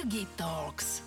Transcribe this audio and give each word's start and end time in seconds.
Ergi 0.00 0.24
Talks. 0.32 1.04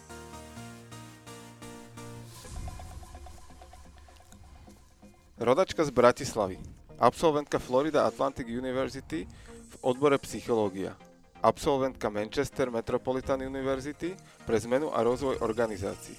Rodačka 5.42 5.82
z 5.82 5.90
Bratislavy. 5.90 6.62
Absolventka 7.02 7.58
Florida 7.58 8.06
Atlantic 8.06 8.46
University 8.46 9.26
v 9.66 9.76
odbore 9.82 10.22
psychológia. 10.22 10.94
Absolventka 11.42 12.14
Manchester 12.14 12.70
Metropolitan 12.70 13.42
University 13.42 14.14
pre 14.46 14.62
zmenu 14.62 14.94
a 14.94 15.02
rozvoj 15.02 15.42
organizácií. 15.42 16.14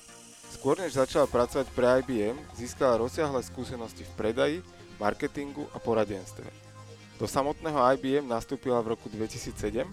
Skôr 0.50 0.74
než 0.74 0.98
začala 0.98 1.30
pracovať 1.30 1.70
pre 1.78 2.02
IBM, 2.02 2.42
získala 2.58 2.98
rozsiahle 2.98 3.38
skúsenosti 3.46 4.02
v 4.02 4.14
predaji, 4.18 4.56
marketingu 4.98 5.70
a 5.70 5.78
poradenstve. 5.78 6.50
Do 7.22 7.30
samotného 7.30 7.78
IBM 7.94 8.26
nastúpila 8.26 8.82
v 8.82 8.98
roku 8.98 9.06
2007, 9.06 9.86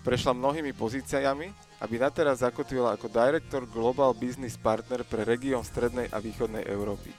prešla 0.00 0.32
mnohými 0.32 0.72
pozíciami, 0.72 1.65
aby 1.80 2.00
nateraz 2.00 2.40
zakotvila 2.40 2.96
ako 2.96 3.12
Director 3.12 3.68
Global 3.68 4.16
Business 4.16 4.56
Partner 4.56 5.04
pre 5.04 5.28
región 5.28 5.60
Strednej 5.60 6.08
a 6.08 6.20
Východnej 6.20 6.64
Európy 6.64 7.12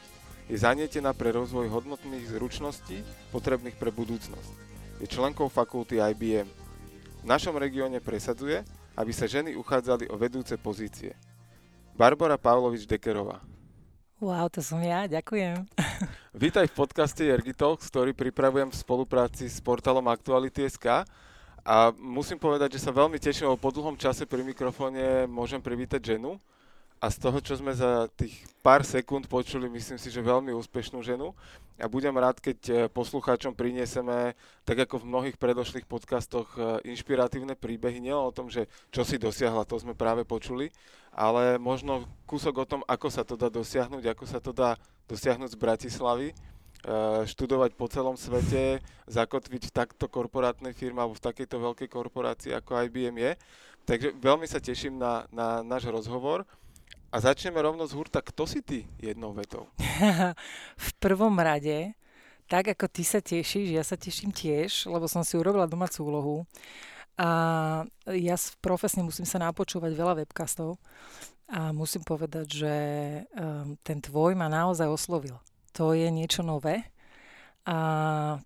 je 0.48 0.56
zanietená 0.56 1.12
pre 1.12 1.36
rozvoj 1.36 1.68
hodnotných 1.68 2.32
zručností 2.32 3.04
potrebných 3.36 3.76
pre 3.76 3.92
budúcnosť. 3.92 4.52
Je 5.04 5.08
členkou 5.12 5.52
fakulty 5.52 6.00
IBM. 6.00 6.48
V 7.22 7.26
našom 7.28 7.60
regióne 7.60 8.00
presadzuje, 8.00 8.64
aby 8.96 9.12
sa 9.12 9.28
ženy 9.28 9.60
uchádzali 9.60 10.08
o 10.08 10.16
vedúce 10.16 10.56
pozície. 10.56 11.14
Barbara 12.00 12.40
Pavlovič 12.40 12.88
Dekerová. 12.88 13.44
Wow, 14.18 14.50
to 14.50 14.66
som 14.66 14.82
ja, 14.82 15.06
ďakujem. 15.06 15.68
Vítaj 16.34 16.66
v 16.74 16.74
podcaste 16.74 17.22
Ergitalks, 17.22 17.86
ktorý 17.94 18.18
pripravujem 18.18 18.74
v 18.74 18.80
spolupráci 18.80 19.46
s 19.46 19.62
portálom 19.62 20.08
Aktuality.sk 20.10 21.06
a 21.68 21.92
musím 22.00 22.40
povedať, 22.40 22.80
že 22.80 22.84
sa 22.88 22.96
veľmi 22.96 23.20
teším, 23.20 23.52
lebo 23.52 23.60
po 23.60 23.76
dlhom 23.76 24.00
čase 24.00 24.24
pri 24.24 24.40
mikrofóne 24.40 25.28
môžem 25.28 25.60
privítať 25.60 26.16
ženu, 26.16 26.40
a 26.98 27.14
z 27.14 27.18
toho, 27.22 27.38
čo 27.38 27.54
sme 27.54 27.78
za 27.78 28.10
tých 28.18 28.34
pár 28.66 28.82
sekúnd 28.82 29.30
počuli, 29.30 29.70
myslím 29.70 30.02
si, 30.02 30.10
že 30.10 30.18
veľmi 30.18 30.50
úspešnú 30.50 30.98
ženu. 31.06 31.30
A 31.78 31.86
budem 31.86 32.14
rád, 32.18 32.42
keď 32.42 32.60
e, 32.66 32.74
poslucháčom 32.90 33.54
prinieseme, 33.54 34.34
tak 34.66 34.90
ako 34.90 35.06
v 35.06 35.10
mnohých 35.14 35.38
predošlých 35.38 35.86
podcastoch, 35.86 36.50
e, 36.58 36.90
inšpiratívne 36.90 37.54
príbehy, 37.54 38.02
nielen 38.02 38.26
o 38.26 38.34
tom, 38.34 38.50
že 38.50 38.66
čo 38.90 39.06
si 39.06 39.22
dosiahla, 39.22 39.70
to 39.70 39.78
sme 39.78 39.94
práve 39.94 40.26
počuli, 40.26 40.74
ale 41.14 41.62
možno 41.62 42.10
kúsok 42.26 42.66
o 42.66 42.70
tom, 42.70 42.82
ako 42.90 43.14
sa 43.14 43.22
to 43.22 43.38
dá 43.38 43.54
dosiahnuť, 43.54 44.04
ako 44.18 44.26
sa 44.26 44.42
to 44.42 44.50
dá 44.50 44.74
dosiahnuť 45.06 45.54
z 45.54 45.62
Bratislavy, 45.62 46.34
študovať 47.26 47.74
po 47.74 47.90
celom 47.90 48.16
svete, 48.16 48.80
zakotviť 49.10 49.62
v 49.70 49.76
takto 49.76 50.06
korporátnej 50.06 50.72
firme 50.78 51.02
alebo 51.02 51.18
v 51.18 51.26
takejto 51.26 51.58
veľkej 51.58 51.90
korporácii, 51.90 52.52
ako 52.54 52.86
IBM 52.88 53.18
je. 53.18 53.32
Takže 53.88 54.08
veľmi 54.20 54.46
sa 54.46 54.60
teším 54.60 55.00
na, 55.00 55.26
na 55.32 55.64
náš 55.64 55.88
rozhovor. 55.88 56.44
A 57.08 57.24
začneme 57.24 57.56
rovno 57.64 57.88
z 57.88 57.96
hurta. 57.96 58.20
Kto 58.20 58.44
si 58.44 58.60
ty 58.60 58.84
jednou 59.00 59.32
vetou? 59.32 59.72
v 60.88 60.90
prvom 61.00 61.40
rade, 61.40 61.96
tak 62.52 62.68
ako 62.76 62.86
ty 62.92 63.04
sa 63.08 63.24
tešíš, 63.24 63.72
ja 63.72 63.84
sa 63.84 63.96
teším 63.96 64.36
tiež, 64.36 64.92
lebo 64.92 65.08
som 65.08 65.24
si 65.24 65.40
urobila 65.40 65.72
domácu 65.72 66.04
úlohu. 66.04 66.38
A 67.18 67.88
ja 68.12 68.36
profesne 68.62 69.02
musím 69.02 69.26
sa 69.26 69.42
napočúvať 69.42 69.96
veľa 69.96 70.22
webcastov 70.22 70.78
a 71.50 71.72
musím 71.72 72.04
povedať, 72.04 72.46
že 72.46 72.76
um, 73.34 73.74
ten 73.82 74.04
tvoj 74.04 74.36
ma 74.36 74.52
naozaj 74.52 74.86
oslovil. 74.86 75.40
To 75.78 75.94
je 75.94 76.10
niečo 76.10 76.42
nové 76.42 76.90
a 77.68 77.78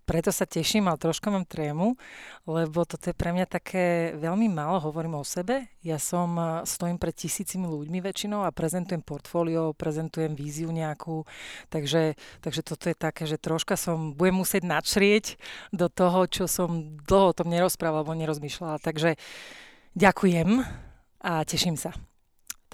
preto 0.02 0.34
sa 0.34 0.50
teším, 0.50 0.90
ale 0.90 0.98
troška 0.98 1.30
mám 1.30 1.46
trému, 1.46 1.94
lebo 2.42 2.82
toto 2.82 3.06
je 3.06 3.14
pre 3.14 3.30
mňa 3.30 3.46
také 3.46 4.18
veľmi 4.18 4.50
málo, 4.50 4.82
hovorím 4.82 5.14
o 5.14 5.22
sebe. 5.22 5.70
Ja 5.86 6.02
som, 6.02 6.34
e, 6.34 6.66
stojím 6.66 6.98
pred 6.98 7.14
tisícimi 7.14 7.70
ľuďmi 7.70 8.02
väčšinou 8.02 8.42
a 8.42 8.50
prezentujem 8.50 8.98
portfólio, 8.98 9.78
prezentujem 9.78 10.34
víziu 10.34 10.74
nejakú, 10.74 11.22
takže, 11.70 12.18
takže 12.42 12.66
toto 12.66 12.90
je 12.90 12.98
také, 12.98 13.30
že 13.30 13.38
troška 13.38 13.78
som, 13.78 14.10
budem 14.10 14.42
musieť 14.42 14.66
načrieť 14.66 15.38
do 15.70 15.86
toho, 15.86 16.26
čo 16.26 16.50
som 16.50 16.98
dlho 17.06 17.30
o 17.30 17.36
tom 17.38 17.46
nerozprávala 17.46 18.02
alebo 18.02 18.18
nerozmýšľala. 18.18 18.82
Takže 18.82 19.14
ďakujem 19.94 20.66
a 21.22 21.46
teším 21.46 21.78
sa. 21.78 21.94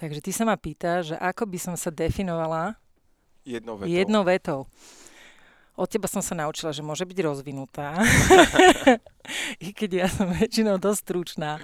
Takže 0.00 0.24
ty 0.24 0.32
sa 0.32 0.48
ma 0.48 0.56
pýta, 0.56 1.04
že 1.04 1.12
ako 1.12 1.44
by 1.44 1.58
som 1.60 1.74
sa 1.76 1.92
definovala 1.92 2.80
jednou 3.48 3.80
vetou. 3.80 3.88
Jednou 3.88 4.22
vetou. 4.28 4.60
Od 5.78 5.86
teba 5.86 6.10
som 6.10 6.18
sa 6.18 6.34
naučila, 6.34 6.74
že 6.74 6.82
môže 6.82 7.06
byť 7.06 7.18
rozvinutá. 7.22 7.94
I 9.64 9.70
keď 9.70 9.90
ja 10.04 10.08
som 10.10 10.26
väčšinou 10.34 10.76
dosť 10.76 11.00
stručná. 11.06 11.62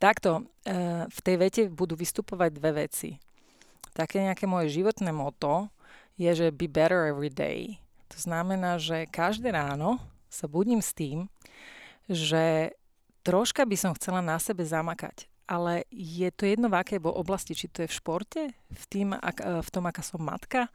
Takto, 0.00 0.48
e, 0.64 1.04
v 1.04 1.18
tej 1.20 1.36
vete 1.36 1.62
budú 1.68 1.94
vystupovať 2.00 2.50
dve 2.56 2.88
veci. 2.88 3.20
Také 3.92 4.24
nejaké 4.24 4.48
moje 4.48 4.72
životné 4.72 5.12
moto 5.12 5.68
je, 6.16 6.32
že 6.32 6.46
be 6.52 6.64
better 6.64 7.12
every 7.12 7.28
day. 7.28 7.76
To 8.12 8.18
znamená, 8.20 8.80
že 8.80 9.04
každé 9.08 9.52
ráno 9.52 10.00
sa 10.32 10.48
budím 10.48 10.80
s 10.80 10.96
tým, 10.96 11.28
že 12.08 12.72
troška 13.20 13.68
by 13.68 13.76
som 13.76 13.92
chcela 13.96 14.24
na 14.24 14.40
sebe 14.40 14.64
zamakať. 14.64 15.28
Ale 15.46 15.86
je 15.94 16.26
to 16.34 16.42
jedno 16.42 16.66
v 16.66 16.78
akej 16.82 16.98
oblasti, 17.06 17.54
či 17.54 17.70
to 17.70 17.86
je 17.86 17.90
v 17.90 17.96
športe, 18.02 18.42
v, 18.50 18.84
tým, 18.90 19.14
ak, 19.14 19.38
e, 19.38 19.62
v 19.62 19.68
tom, 19.70 19.86
aká 19.86 20.02
som 20.02 20.18
matka, 20.18 20.66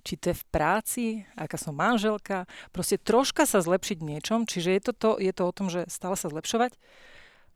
či 0.00 0.16
to 0.16 0.32
je 0.32 0.40
v 0.40 0.48
práci, 0.48 1.04
aká 1.36 1.60
som 1.60 1.76
manželka, 1.76 2.48
proste 2.72 2.96
troška 2.96 3.44
sa 3.44 3.60
zlepšiť 3.60 3.98
niečom, 4.00 4.48
čiže 4.48 4.70
je 4.72 4.80
to, 4.80 4.92
to, 4.96 5.10
je 5.20 5.32
to 5.36 5.42
o 5.44 5.52
tom, 5.52 5.68
že 5.68 5.84
stále 5.92 6.16
sa 6.16 6.32
zlepšovať. 6.32 6.72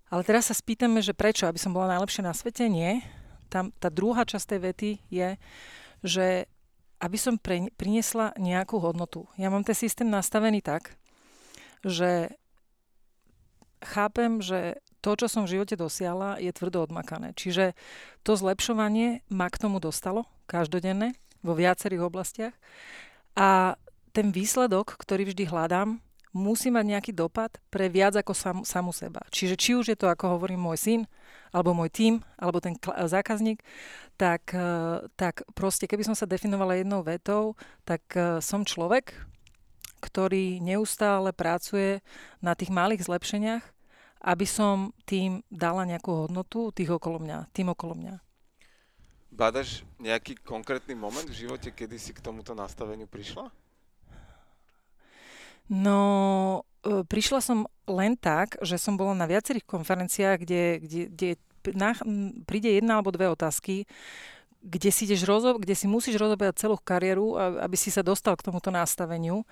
Ale 0.09 0.25
teraz 0.25 0.49
sa 0.49 0.57
spýtame, 0.57 1.05
že 1.05 1.17
prečo, 1.17 1.45
aby 1.45 1.61
som 1.61 1.77
bola 1.77 1.97
najlepšia 1.97 2.25
na 2.25 2.33
svete? 2.33 2.65
Nie. 2.69 3.05
Tam, 3.53 3.73
tá 3.77 3.93
druhá 3.93 4.25
časť 4.25 4.45
tej 4.45 4.61
vety 4.61 4.91
je, 5.09 5.29
že 6.05 6.27
aby 6.99 7.19
som 7.21 7.39
pre, 7.39 7.71
priniesla 7.79 8.35
nejakú 8.37 8.83
hodnotu. 8.83 9.29
Ja 9.39 9.53
mám 9.53 9.63
ten 9.63 9.77
systém 9.77 10.09
nastavený 10.11 10.65
tak, 10.65 10.99
že 11.87 12.35
chápem, 13.85 14.43
že 14.43 14.83
to, 15.01 15.15
čo 15.15 15.27
som 15.31 15.47
v 15.47 15.59
živote 15.59 15.79
dosiahla, 15.79 16.43
je 16.43 16.51
tvrdo 16.51 16.83
odmakané. 16.85 17.33
Čiže 17.39 17.79
to 18.27 18.35
zlepšovanie 18.35 19.23
ma 19.31 19.47
k 19.47 19.61
tomu 19.61 19.79
dostalo 19.79 20.27
každodenne 20.51 21.15
vo 21.43 21.55
viacerých 21.55 22.03
oblastiach. 22.03 22.55
A 23.39 23.79
ten 24.11 24.35
výsledok, 24.35 24.99
ktorý 24.99 25.31
vždy 25.31 25.47
hľadám, 25.47 26.03
musí 26.35 26.69
mať 26.69 26.85
nejaký 26.85 27.13
dopad 27.15 27.57
pre 27.73 27.89
viac 27.89 28.19
ako 28.19 28.33
sam, 28.35 28.59
samú 28.67 28.93
seba. 28.93 29.23
Čiže 29.31 29.55
či 29.57 29.71
už 29.79 29.95
je 29.95 29.99
to, 29.99 30.11
ako 30.11 30.39
hovorí 30.39 30.59
môj 30.59 30.77
syn, 30.77 31.01
alebo 31.55 31.73
môj 31.73 31.89
tím, 31.89 32.15
alebo 32.37 32.61
ten 32.61 32.77
zákazník, 32.85 33.65
tak, 34.21 34.53
e, 34.53 35.07
tak 35.17 35.47
proste, 35.57 35.89
keby 35.89 36.05
som 36.05 36.17
sa 36.19 36.29
definovala 36.29 36.77
jednou 36.77 37.01
vetou, 37.01 37.57
tak 37.89 38.03
e, 38.13 38.43
som 38.45 38.67
človek, 38.67 39.17
ktorý 39.99 40.63
neustále 40.63 41.33
pracuje 41.33 42.05
na 42.45 42.53
tých 42.53 42.71
malých 42.71 43.09
zlepšeniach, 43.09 43.65
aby 44.29 44.45
som 44.45 44.93
tým 45.09 45.41
dala 45.49 45.89
nejakú 45.89 46.29
hodnotu 46.29 46.69
tých 46.77 46.93
okolo 46.93 47.17
mňa, 47.17 47.49
tým 47.57 47.73
okolo 47.73 47.97
mňa. 47.97 48.15
Badaš 49.33 49.89
nejaký 49.97 50.37
konkrétny 50.45 50.93
moment 50.93 51.25
v 51.25 51.49
živote, 51.49 51.73
kedy 51.73 51.97
si 51.97 52.13
k 52.13 52.21
tomuto 52.21 52.53
nastaveniu 52.53 53.09
prišla? 53.09 53.49
No, 55.69 56.01
e, 56.85 57.05
prišla 57.05 57.41
som 57.41 57.59
len 57.89 58.17
tak, 58.17 58.61
že 58.61 58.77
som 58.77 58.97
bola 59.01 59.17
na 59.17 59.29
viacerých 59.29 59.65
konferenciách, 59.65 60.37
kde, 60.45 60.63
kde, 60.81 61.01
kde 61.13 61.29
na, 61.77 61.93
príde 62.49 62.73
jedna 62.81 63.01
alebo 63.01 63.13
dve 63.13 63.29
otázky, 63.29 63.85
kde 64.65 64.91
si, 64.91 65.07
ideš 65.07 65.25
rozo- 65.25 65.61
kde 65.61 65.77
si 65.77 65.87
musíš 65.87 66.19
rozoberať 66.19 66.67
celú 66.67 66.77
kariéru, 66.81 67.39
aby 67.39 67.77
si 67.79 67.93
sa 67.95 68.03
dostal 68.03 68.35
k 68.35 68.45
tomuto 68.49 68.73
nastaveniu. 68.75 69.47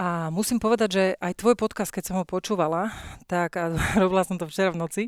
A 0.00 0.32
musím 0.32 0.56
povedať, 0.56 0.88
že 0.88 1.04
aj 1.20 1.44
tvoj 1.44 1.60
podcast, 1.60 1.92
keď 1.92 2.04
som 2.08 2.16
ho 2.16 2.24
počúvala, 2.24 2.88
tak 3.28 3.60
a 3.60 3.76
robila 4.00 4.24
som 4.24 4.40
to 4.40 4.48
včera 4.48 4.72
v 4.72 4.80
noci, 4.80 5.02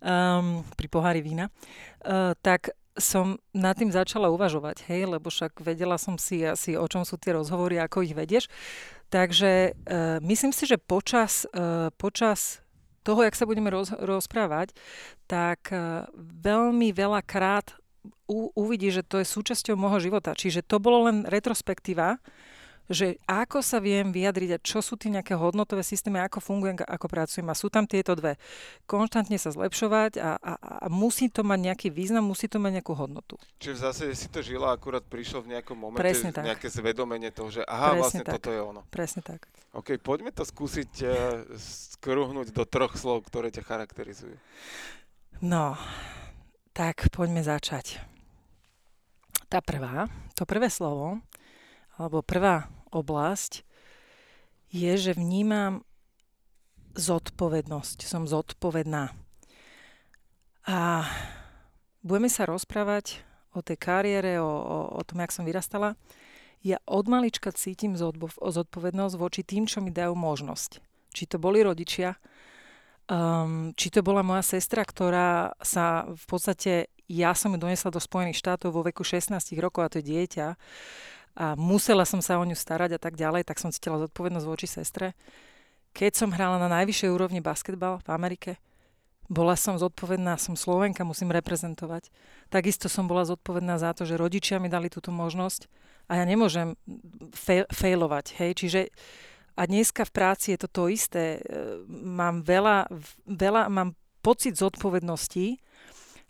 um, 0.00 0.64
pri 0.80 0.88
pohári 0.88 1.20
vína, 1.20 1.52
uh, 1.52 2.32
tak 2.40 2.72
som 2.94 3.42
nad 3.50 3.74
tým 3.74 3.90
začala 3.90 4.30
uvažovať, 4.30 4.86
hej, 4.86 5.10
lebo 5.10 5.26
však 5.26 5.58
vedela 5.60 5.98
som 5.98 6.14
si 6.14 6.46
asi, 6.46 6.78
o 6.78 6.86
čom 6.86 7.02
sú 7.02 7.18
tie 7.18 7.34
rozhovory, 7.34 7.82
ako 7.82 8.06
ich 8.06 8.14
vedieš. 8.14 8.46
Takže 9.10 9.50
e, 9.50 9.70
myslím 10.22 10.54
si, 10.54 10.62
že 10.66 10.78
počas, 10.78 11.42
e, 11.50 11.90
počas 11.98 12.62
toho, 13.02 13.26
jak 13.26 13.34
sa 13.34 13.50
budeme 13.50 13.66
roz, 13.66 13.90
rozprávať, 13.98 14.78
tak 15.26 15.74
e, 15.74 16.06
veľmi 16.46 16.94
veľa 16.94 17.18
krát 17.26 17.74
u, 18.30 18.54
uvidí, 18.54 18.94
že 18.94 19.02
to 19.02 19.18
je 19.18 19.26
súčasťou 19.26 19.74
môjho 19.74 19.98
života. 19.98 20.38
Čiže 20.38 20.62
to 20.62 20.78
bolo 20.78 21.10
len 21.10 21.26
retrospektíva, 21.26 22.22
že 22.88 23.16
ako 23.24 23.64
sa 23.64 23.80
viem 23.80 24.12
vyjadriť 24.12 24.50
a 24.56 24.58
čo 24.60 24.84
sú 24.84 25.00
tie 25.00 25.08
nejaké 25.08 25.32
hodnotové 25.32 25.80
systémy, 25.80 26.20
ako 26.20 26.44
fungujem, 26.44 26.76
ako 26.84 27.06
pracujem. 27.08 27.48
A 27.48 27.56
sú 27.56 27.72
tam 27.72 27.88
tieto 27.88 28.12
dve. 28.12 28.36
Konštantne 28.84 29.40
sa 29.40 29.48
zlepšovať 29.48 30.20
a, 30.20 30.36
a, 30.36 30.52
a 30.84 30.86
musí 30.92 31.32
to 31.32 31.40
mať 31.40 31.72
nejaký 31.72 31.88
význam, 31.88 32.28
musí 32.28 32.44
to 32.44 32.60
mať 32.60 32.80
nejakú 32.80 32.92
hodnotu. 32.92 33.40
Čiže 33.56 33.72
v 33.72 33.80
zásade 33.80 34.12
si 34.12 34.28
to 34.28 34.44
žila, 34.44 34.76
akurát 34.76 35.00
prišlo 35.00 35.48
v 35.48 35.56
nejakom 35.56 35.76
momente 35.76 36.04
Presne 36.04 36.30
tak. 36.34 36.44
nejaké 36.44 36.68
zvedomenie 36.68 37.32
toho, 37.32 37.48
že 37.48 37.62
aha, 37.64 37.96
Presne 37.96 38.00
vlastne 38.00 38.24
tak. 38.24 38.34
toto 38.36 38.48
je 38.52 38.60
ono. 38.60 38.80
Presne 38.92 39.22
tak. 39.24 39.48
OK, 39.74 39.98
poďme 39.98 40.30
to 40.30 40.44
skúsiť 40.44 40.92
uh, 41.02 41.10
skruhnúť 41.98 42.52
do 42.52 42.68
troch 42.68 42.94
slov, 43.00 43.24
ktoré 43.26 43.48
ťa 43.48 43.64
charakterizujú. 43.64 44.36
No, 45.42 45.74
tak 46.76 47.08
poďme 47.10 47.42
začať. 47.42 47.98
Tá 49.48 49.62
prvá, 49.62 50.10
to 50.34 50.42
prvé 50.46 50.66
slovo, 50.70 51.22
alebo 51.98 52.24
prvá 52.24 52.66
oblasť 52.90 53.62
je, 54.74 54.92
že 54.98 55.14
vnímam 55.14 55.86
zodpovednosť. 56.98 58.06
Som 58.06 58.26
zodpovedná. 58.26 59.14
A 60.66 60.78
budeme 62.02 62.30
sa 62.30 62.46
rozprávať 62.46 63.22
o 63.54 63.62
tej 63.62 63.78
kariére, 63.78 64.42
o, 64.42 64.46
o, 64.46 64.78
o 64.98 65.02
tom, 65.06 65.22
jak 65.22 65.30
som 65.30 65.46
vyrastala. 65.46 65.94
Ja 66.64 66.80
od 66.88 67.06
malička 67.06 67.52
cítim 67.52 67.94
zodpovednosť 67.94 69.14
voči 69.20 69.44
tým, 69.44 69.68
čo 69.68 69.84
mi 69.84 69.92
dajú 69.92 70.16
možnosť. 70.16 70.80
Či 71.14 71.24
to 71.30 71.36
boli 71.38 71.62
rodičia, 71.62 72.18
Um, 73.04 73.76
či 73.76 73.92
to 73.92 74.00
bola 74.00 74.24
moja 74.24 74.40
sestra, 74.40 74.80
ktorá 74.80 75.52
sa 75.60 76.08
v 76.08 76.24
podstate, 76.24 76.88
ja 77.04 77.36
som 77.36 77.52
ju 77.52 77.60
donesla 77.60 77.92
do 77.92 78.00
Spojených 78.00 78.40
štátov 78.40 78.72
vo 78.72 78.80
veku 78.80 79.04
16 79.04 79.36
rokov 79.60 79.84
a 79.84 79.92
to 79.92 80.00
je 80.00 80.08
dieťa 80.08 80.56
a 81.34 81.58
musela 81.58 82.06
som 82.06 82.22
sa 82.22 82.38
o 82.38 82.44
ňu 82.46 82.54
starať 82.54 82.96
a 82.96 83.00
tak 83.02 83.18
ďalej, 83.18 83.46
tak 83.46 83.58
som 83.58 83.74
cítila 83.74 83.98
zodpovednosť 83.98 84.46
voči 84.46 84.66
sestre. 84.70 85.18
Keď 85.94 86.12
som 86.14 86.34
hrala 86.34 86.58
na 86.58 86.70
najvyššej 86.70 87.10
úrovni 87.10 87.42
basketbal 87.42 88.02
v 88.02 88.08
Amerike, 88.10 88.52
bola 89.26 89.56
som 89.56 89.80
zodpovedná, 89.80 90.36
som 90.36 90.54
Slovenka, 90.54 91.06
musím 91.06 91.32
reprezentovať. 91.32 92.12
Takisto 92.52 92.92
som 92.92 93.08
bola 93.08 93.24
zodpovedná 93.24 93.80
za 93.80 93.96
to, 93.96 94.04
že 94.04 94.20
rodičia 94.20 94.60
mi 94.60 94.68
dali 94.68 94.92
túto 94.92 95.08
možnosť 95.08 95.66
a 96.12 96.20
ja 96.20 96.24
nemôžem 96.28 96.76
failovať. 97.72 98.36
Hej? 98.36 98.50
Čiže 98.60 98.80
a 99.54 99.70
dneska 99.70 100.02
v 100.02 100.14
práci 100.14 100.46
je 100.54 100.66
to 100.66 100.68
to 100.68 100.82
isté. 100.90 101.38
E, 101.38 101.40
mám 101.88 102.42
veľa, 102.42 102.90
veľa 103.30 103.70
mám 103.70 103.94
pocit 104.18 104.58
zodpovednosti 104.58 105.62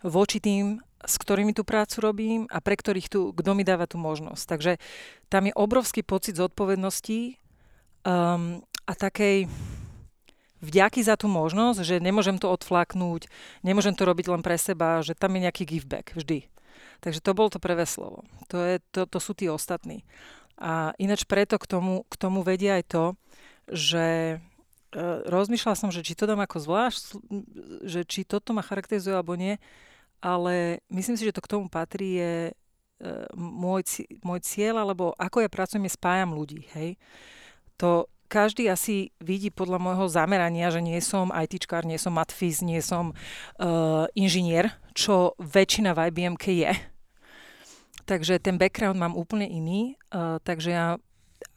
voči 0.05 0.37
tým, 0.37 0.77
s 1.05 1.15
ktorými 1.21 1.53
tú 1.53 1.61
prácu 1.61 2.01
robím 2.01 2.41
a 2.49 2.59
pre 2.59 2.75
ktorých 2.75 3.07
tu, 3.07 3.31
kto 3.31 3.51
mi 3.53 3.61
dáva 3.61 3.85
tú 3.85 4.01
možnosť. 4.01 4.43
Takže 4.45 4.71
tam 5.29 5.47
je 5.47 5.53
obrovský 5.53 6.01
pocit 6.01 6.35
zodpovednosti 6.35 7.37
um, 8.03 8.61
a 8.85 8.93
takej 8.93 9.45
vďaky 10.65 11.05
za 11.05 11.15
tú 11.15 11.29
možnosť, 11.29 11.79
že 11.85 11.95
nemôžem 12.01 12.41
to 12.41 12.49
odflaknúť, 12.49 13.29
nemôžem 13.61 13.93
to 13.93 14.03
robiť 14.03 14.25
len 14.33 14.41
pre 14.41 14.57
seba, 14.57 15.05
že 15.05 15.13
tam 15.13 15.37
je 15.37 15.45
nejaký 15.45 15.63
giveback 15.63 16.17
vždy. 16.17 16.49
Takže 16.99 17.21
to 17.21 17.37
bolo 17.37 17.53
to 17.53 17.61
prvé 17.61 17.85
slovo. 17.85 18.25
To, 18.49 18.57
je, 18.57 18.81
to, 18.89 19.05
to 19.05 19.19
sú 19.21 19.37
tí 19.37 19.45
ostatní. 19.45 20.01
A 20.57 20.95
ináč 20.97 21.27
preto 21.27 21.61
k 21.61 21.69
tomu, 21.69 22.07
k 22.09 22.15
tomu 22.17 22.41
vedia 22.41 22.79
aj 22.79 22.83
to, 22.87 23.05
že 23.69 24.05
e, 24.35 25.01
rozmýšľala 25.27 25.77
som, 25.77 25.91
že 25.91 26.01
či 26.01 26.15
to 26.15 26.25
dám 26.25 26.41
ako 26.41 26.57
zvlášť, 26.63 27.03
že 27.85 28.01
či 28.07 28.23
toto 28.23 28.55
ma 28.55 28.63
charakterizuje 28.63 29.13
alebo 29.13 29.35
nie, 29.35 29.59
ale 30.23 30.83
myslím 30.91 31.15
si, 31.15 31.25
že 31.27 31.35
to 31.35 31.43
k 31.43 31.51
tomu 31.51 31.65
patrí 31.67 32.19
je 32.19 32.33
e, 32.49 32.53
môj, 33.35 34.07
môj 34.23 34.39
cieľ, 34.41 34.83
alebo 34.83 35.11
ako 35.15 35.43
ja 35.43 35.49
pracujem, 35.49 35.85
je 35.87 35.97
spájam 35.97 36.35
ľudí, 36.35 36.67
hej. 36.75 36.99
To 37.79 38.07
každý 38.25 38.67
asi 38.67 39.13
vidí 39.21 39.53
podľa 39.53 39.77
môjho 39.77 40.09
zamerania, 40.09 40.73
že 40.73 40.81
nie 40.81 40.97
som 40.99 41.29
ITčkár, 41.29 41.85
nie 41.85 42.01
som 42.01 42.17
matfiz, 42.17 42.65
nie 42.65 42.81
som 42.81 43.13
uh, 43.13 44.09
inžinier, 44.17 44.73
čo 44.97 45.37
väčšina 45.37 45.93
v 45.93 46.09
IBM 46.09 46.35
je 46.41 46.73
Takže 48.05 48.37
ten 48.37 48.61
background 48.61 49.01
mám 49.01 49.17
úplne 49.17 49.49
iný, 49.49 49.97
uh, 50.13 50.37
takže 50.45 50.69
ja 50.69 50.87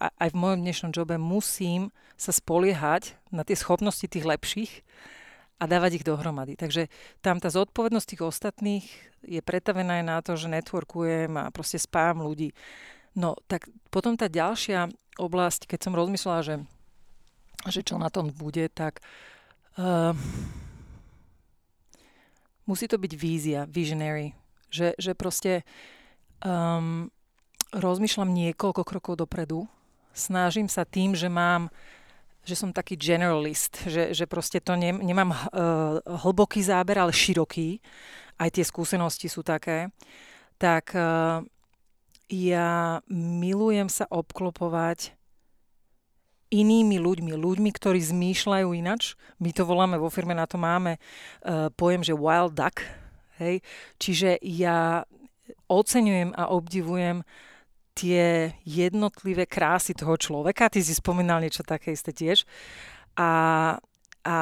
aj 0.01 0.29
v 0.33 0.41
mojom 0.41 0.61
dnešnom 0.65 0.93
jobe 0.93 1.17
musím 1.17 1.91
sa 2.17 2.33
spoliehať 2.35 3.17
na 3.33 3.43
tie 3.43 3.57
schopnosti 3.57 4.05
tých 4.05 4.25
lepších 4.25 4.73
a 5.59 5.65
dávať 5.67 6.03
ich 6.03 6.07
dohromady. 6.07 6.55
Takže 6.55 6.87
tam 7.19 7.43
tá 7.43 7.51
zodpovednosť 7.51 8.07
tých 8.07 8.23
ostatných 8.23 8.87
je 9.27 9.43
pretavená 9.43 9.99
aj 10.01 10.05
na 10.07 10.19
to, 10.23 10.39
že 10.39 10.47
networkujem 10.47 11.35
a 11.35 11.51
proste 11.51 11.83
spájam 11.83 12.23
ľudí. 12.23 12.55
No, 13.19 13.35
tak 13.51 13.67
potom 13.91 14.15
tá 14.15 14.31
ďalšia 14.31 14.87
oblasť, 15.19 15.67
keď 15.67 15.91
som 15.91 15.99
rozmyslela, 15.99 16.41
že, 16.47 16.57
že 17.67 17.83
čo 17.83 17.99
na 17.99 18.07
tom 18.07 18.31
bude, 18.31 18.71
tak 18.71 19.03
uh, 19.83 20.15
musí 22.71 22.87
to 22.87 22.95
byť 22.95 23.13
vízia, 23.19 23.67
visionary. 23.67 24.39
Že, 24.71 24.95
že 25.01 25.13
proste 25.19 25.67
um, 26.47 27.11
rozmýšľam 27.75 28.31
niekoľko 28.31 28.83
krokov 28.87 29.15
dopredu. 29.19 29.67
Snažím 30.15 30.71
sa 30.71 30.87
tým, 30.87 31.19
že 31.19 31.27
mám 31.27 31.73
že 32.49 32.57
som 32.57 32.73
taký 32.73 32.97
generalist, 32.97 33.85
že, 33.85 34.17
že 34.17 34.25
proste 34.25 34.65
to 34.65 34.73
ne, 34.73 34.97
nemám 34.97 35.37
uh, 35.37 36.01
hlboký 36.25 36.65
záber, 36.65 36.97
ale 36.97 37.13
široký. 37.13 37.77
Aj 38.41 38.49
tie 38.49 38.65
skúsenosti 38.65 39.29
sú 39.29 39.45
také. 39.45 39.93
Tak 40.57 40.97
uh, 40.97 41.45
ja 42.33 43.05
milujem 43.13 43.93
sa 43.93 44.09
obklopovať 44.09 45.13
inými 46.49 46.97
ľuďmi, 46.97 47.37
ľuďmi, 47.37 47.71
ktorí 47.77 48.01
zmýšľajú 48.01 48.69
inač. 48.73 49.13
My 49.37 49.53
to 49.53 49.69
voláme 49.69 50.01
vo 50.01 50.09
firme, 50.09 50.33
na 50.33 50.49
to 50.49 50.57
máme 50.57 50.97
uh, 50.97 51.69
pojem, 51.77 52.01
že 52.01 52.17
wild 52.17 52.57
duck. 52.57 52.81
Hej? 53.37 53.61
Čiže 54.01 54.41
ja 54.41 55.05
oceňujem 55.69 56.33
a 56.33 56.49
obdivujem 56.49 57.29
tie 57.99 58.55
jednotlivé 58.63 59.51
krásy 59.51 59.91
toho 59.99 60.15
človeka. 60.15 60.71
Ty 60.71 60.79
si 60.79 60.95
spomínal 60.95 61.43
niečo 61.43 61.67
také 61.67 61.91
isté 61.91 62.15
tiež. 62.15 62.47
A, 63.19 63.31
a 64.23 64.37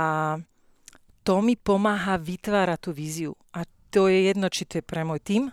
to 1.25 1.41
mi 1.41 1.56
pomáha 1.56 2.20
vytvárať 2.20 2.79
tú 2.85 2.91
víziu. 2.93 3.32
A 3.56 3.64
to 3.88 4.12
je 4.12 4.29
jedno, 4.29 4.53
či 4.53 4.69
to 4.69 4.79
je 4.79 4.85
pre 4.85 5.08
môj 5.08 5.25
tým, 5.25 5.49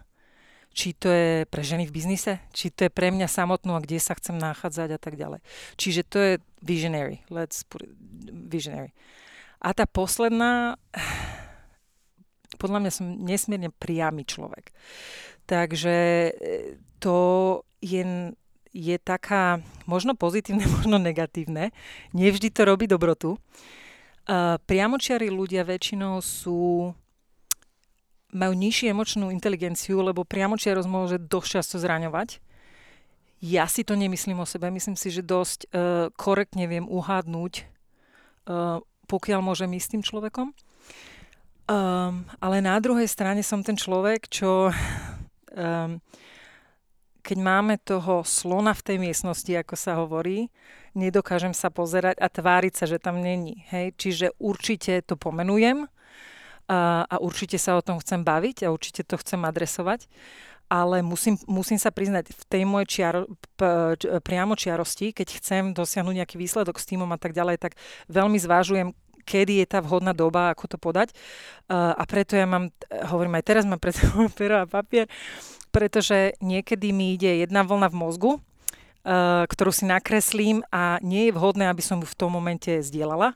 či 0.76 0.92
to 0.92 1.08
je 1.08 1.48
pre 1.48 1.64
ženy 1.64 1.88
v 1.88 1.96
biznise, 1.96 2.44
či 2.52 2.74
to 2.74 2.90
je 2.90 2.92
pre 2.92 3.14
mňa 3.14 3.32
samotnú 3.32 3.78
a 3.78 3.84
kde 3.84 4.02
sa 4.04 4.18
chcem 4.20 4.36
nachádzať 4.36 4.90
a 4.92 5.00
tak 5.00 5.16
ďalej. 5.16 5.40
Čiže 5.80 6.02
to 6.04 6.18
je 6.20 6.32
visionary. 6.60 7.24
Let's 7.32 7.64
put 7.64 7.88
it, 7.88 7.94
visionary. 8.28 8.92
A 9.64 9.72
tá 9.72 9.88
posledná, 9.88 10.76
podľa 12.62 12.80
mňa 12.84 12.92
som 12.92 13.06
nesmierne 13.24 13.72
priamy 13.72 14.28
človek. 14.28 14.76
Takže 15.46 15.98
e, 16.30 16.32
to 17.04 17.18
je, 17.84 18.32
je 18.72 18.98
taká 19.04 19.60
možno 19.86 20.16
pozitívne, 20.16 20.64
možno 20.80 20.98
negatívne. 20.98 21.76
Nevždy 22.16 22.50
to 22.50 22.64
robí 22.64 22.88
dobrotu. 22.88 23.36
Uh, 24.24 24.56
priamočiari 24.64 25.28
ľudia 25.28 25.68
väčšinou 25.68 26.24
sú 26.24 26.96
majú 28.34 28.54
nižšiu 28.56 28.90
emočnú 28.90 29.30
inteligenciu, 29.30 30.02
lebo 30.02 30.26
priamočiarosť 30.26 30.90
môže 30.90 31.18
dosť 31.22 31.48
často 31.60 31.76
zraňovať. 31.78 32.42
Ja 33.44 33.68
si 33.68 33.84
to 33.84 33.94
nemyslím 33.94 34.40
o 34.40 34.48
sebe. 34.48 34.72
Myslím 34.72 34.96
si, 34.96 35.12
že 35.12 35.22
dosť 35.22 35.60
uh, 35.70 36.08
korektne 36.16 36.66
viem 36.66 36.88
uhádnuť, 36.88 37.54
uh, 38.48 38.80
pokiaľ 39.06 39.40
môžem 39.44 39.76
ísť 39.76 39.86
s 39.86 39.92
tým 39.92 40.04
človekom. 40.08 40.56
Um, 41.64 42.28
ale 42.44 42.60
na 42.60 42.76
druhej 42.80 43.08
strane 43.08 43.40
som 43.40 43.64
ten 43.64 43.80
človek, 43.80 44.28
čo 44.28 44.72
um, 45.54 46.02
keď 47.24 47.38
máme 47.40 47.80
toho 47.80 48.28
slona 48.28 48.76
v 48.76 48.84
tej 48.84 48.98
miestnosti, 49.00 49.48
ako 49.48 49.76
sa 49.80 49.96
hovorí, 49.96 50.52
nedokážem 50.92 51.56
sa 51.56 51.72
pozerať 51.72 52.20
a 52.20 52.28
tváriť 52.28 52.74
sa, 52.76 52.86
že 52.86 53.00
tam 53.00 53.24
není. 53.24 53.64
Hej? 53.72 53.96
Čiže 53.96 54.28
určite 54.44 55.00
to 55.08 55.16
pomenujem 55.16 55.88
a, 56.68 57.08
a 57.08 57.16
určite 57.24 57.56
sa 57.56 57.80
o 57.80 57.86
tom 57.86 58.04
chcem 58.04 58.28
baviť 58.28 58.68
a 58.68 58.74
určite 58.76 59.08
to 59.08 59.16
chcem 59.16 59.40
adresovať 59.48 60.12
ale 60.74 61.06
musím, 61.06 61.38
musím 61.46 61.78
sa 61.78 61.94
priznať, 61.94 62.34
v 62.34 62.44
tej 62.50 62.64
mojej 62.66 62.88
čiaro, 62.90 63.30
p, 63.54 63.62
priamo 64.26 64.58
čiarosti, 64.58 65.14
keď 65.14 65.28
chcem 65.38 65.64
dosiahnuť 65.70 66.26
nejaký 66.26 66.36
výsledok 66.42 66.82
s 66.82 66.90
týmom 66.90 67.10
a 67.14 67.22
tak 67.22 67.38
ďalej, 67.38 67.62
tak 67.62 67.78
veľmi 68.10 68.42
zvážujem, 68.42 68.98
kedy 69.24 69.64
je 69.64 69.68
tá 69.68 69.80
vhodná 69.80 70.12
doba, 70.12 70.52
ako 70.52 70.76
to 70.76 70.78
podať. 70.78 71.16
Uh, 71.72 71.96
a 71.96 72.04
preto 72.04 72.36
ja 72.36 72.46
mám, 72.46 72.70
hovorím 73.08 73.40
aj 73.40 73.44
teraz, 73.48 73.64
mám 73.64 73.80
pred 73.80 73.96
sebou 73.96 74.30
pero 74.40 74.62
a 74.62 74.70
papier, 74.70 75.08
pretože 75.74 76.36
niekedy 76.44 76.92
mi 76.92 77.16
ide 77.18 77.42
jedna 77.42 77.66
vlna 77.66 77.90
v 77.90 77.98
mozgu, 77.98 78.32
uh, 78.38 79.48
ktorú 79.48 79.72
si 79.72 79.88
nakreslím 79.88 80.62
a 80.70 81.02
nie 81.02 81.32
je 81.32 81.36
vhodné, 81.36 81.72
aby 81.72 81.82
som 81.82 82.04
ju 82.04 82.08
v 82.08 82.20
tom 82.20 82.36
momente 82.36 82.70
zdieľala. 82.70 83.34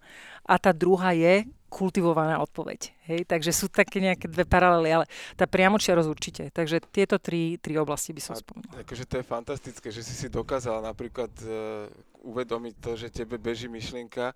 A 0.48 0.54
tá 0.56 0.72
druhá 0.72 1.12
je 1.12 1.44
kultivovaná 1.68 2.40
odpoveď. 2.40 2.96
Hej? 3.12 3.28
Takže 3.28 3.52
sú 3.52 3.68
také 3.68 4.00
nejaké 4.00 4.32
dve 4.32 4.48
paralely, 4.48 4.90
ale 4.90 5.06
tá 5.36 5.44
priamočiarosť 5.44 6.10
určite. 6.10 6.44
Takže 6.56 6.80
tieto 6.90 7.20
tri, 7.20 7.60
tri 7.60 7.76
oblasti 7.76 8.16
by 8.16 8.22
som 8.24 8.34
spomenula. 8.40 8.88
Akože 8.88 9.04
to 9.04 9.20
je 9.20 9.26
fantastické, 9.28 9.88
že 9.92 10.02
si 10.02 10.16
si 10.16 10.28
dokázala 10.32 10.80
napríklad 10.80 11.32
uh, 11.44 11.92
uvedomiť 12.24 12.74
to, 12.80 12.92
že 12.96 13.12
tebe 13.12 13.36
beží 13.36 13.68
myšlienka, 13.68 14.32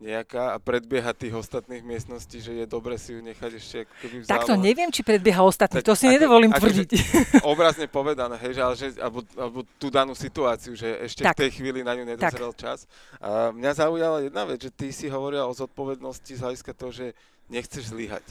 nejaká 0.00 0.56
a 0.56 0.58
predbieha 0.58 1.12
tých 1.12 1.36
ostatných 1.36 1.84
miestností, 1.84 2.40
že 2.40 2.56
je 2.56 2.64
dobre 2.64 2.96
si 2.96 3.12
ju 3.12 3.20
nechať 3.20 3.50
ešte 3.52 3.76
ako 3.84 3.94
keby 4.00 4.14
v 4.16 4.24
Takto 4.24 4.54
neviem, 4.56 4.88
či 4.88 5.04
predbieha 5.04 5.44
ostatných, 5.44 5.84
tak, 5.84 5.92
to 5.92 5.94
si 5.94 6.08
ako, 6.08 6.14
nedovolím 6.16 6.52
ako, 6.56 6.60
tvrdiť. 6.64 6.90
Obrazne 7.52 7.84
povedané, 7.84 8.40
hej, 8.40 8.56
že, 8.56 8.60
ale 8.64 8.74
že, 8.80 8.88
alebo, 8.96 9.20
alebo 9.36 9.60
tú 9.76 9.92
danú 9.92 10.16
situáciu, 10.16 10.72
že 10.72 10.88
ešte 11.04 11.28
tak. 11.28 11.36
v 11.36 11.40
tej 11.44 11.50
chvíli 11.60 11.84
na 11.84 11.92
ňu 11.92 12.08
nedozrel 12.08 12.56
tak. 12.56 12.60
čas. 12.64 12.78
A 13.20 13.52
mňa 13.52 13.72
zaujala 13.76 14.24
jedna 14.24 14.42
vec, 14.48 14.64
že 14.64 14.72
ty 14.72 14.88
si 14.88 15.04
hovorila 15.12 15.44
o 15.44 15.52
zodpovednosti 15.52 16.32
z 16.32 16.40
hľadiska 16.40 16.72
toho, 16.72 16.90
že 16.96 17.06
nechceš 17.52 17.92
zlyhať. 17.92 18.24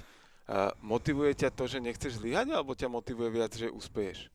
Motivuje 0.82 1.38
ťa 1.38 1.54
to, 1.54 1.70
že 1.70 1.78
nechceš 1.78 2.18
zlyhať, 2.18 2.50
alebo 2.50 2.74
ťa 2.74 2.90
motivuje 2.90 3.30
viac, 3.30 3.54
že 3.54 3.70
uspeješ? 3.70 4.34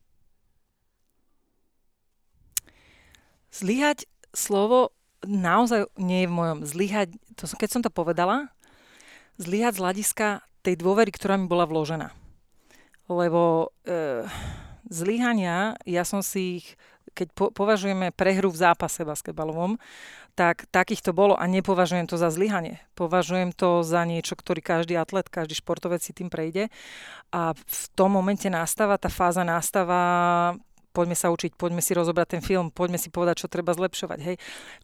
Zlyhať 3.51 4.07
slovo 4.31 4.95
naozaj 5.23 5.87
nie 5.95 6.25
je 6.25 6.29
v 6.31 6.37
mojom. 6.37 6.59
Zlyhať, 6.67 7.15
to 7.39 7.47
som, 7.47 7.55
keď 7.55 7.69
som 7.71 7.81
to 7.85 7.91
povedala, 7.93 8.51
zlyhať 9.39 9.79
z 9.79 9.81
hľadiska 9.81 10.27
tej 10.65 10.75
dôvery, 10.81 11.11
ktorá 11.13 11.39
mi 11.39 11.45
bola 11.45 11.69
vložená. 11.69 12.11
Lebo 13.05 13.69
e, 13.85 14.25
zlyhania, 14.89 15.77
ja 15.85 16.03
som 16.03 16.25
si 16.25 16.61
ich, 16.61 16.67
keď 17.13 17.27
po, 17.37 17.45
považujeme 17.53 18.09
prehru 18.15 18.49
v 18.49 18.61
zápase 18.65 19.05
basketbalovom, 19.05 19.77
tak 20.35 20.67
takých 20.67 20.99
to 20.99 21.11
bolo 21.15 21.39
a 21.39 21.47
nepovažujem 21.47 22.11
to 22.11 22.19
za 22.19 22.27
zlyhanie. 22.27 22.83
Považujem 22.91 23.55
to 23.55 23.87
za 23.87 24.03
niečo, 24.03 24.35
ktorý 24.35 24.59
každý 24.59 24.99
atlet, 24.99 25.31
každý 25.31 25.55
športovec 25.55 26.03
si 26.03 26.11
tým 26.11 26.27
prejde 26.27 26.67
a 27.31 27.55
v 27.55 27.83
tom 27.95 28.11
momente 28.11 28.51
nastáva, 28.51 28.99
tá 28.99 29.07
fáza 29.07 29.47
nastáva 29.47 30.59
poďme 30.95 31.19
sa 31.19 31.27
učiť, 31.35 31.59
poďme 31.59 31.83
si 31.83 31.91
rozobrať 31.91 32.39
ten 32.39 32.41
film, 32.41 32.71
poďme 32.71 32.95
si 32.95 33.11
povedať, 33.11 33.43
čo 33.43 33.51
treba 33.51 33.75
zlepšovať. 33.75 34.19
Hej. 34.23 34.35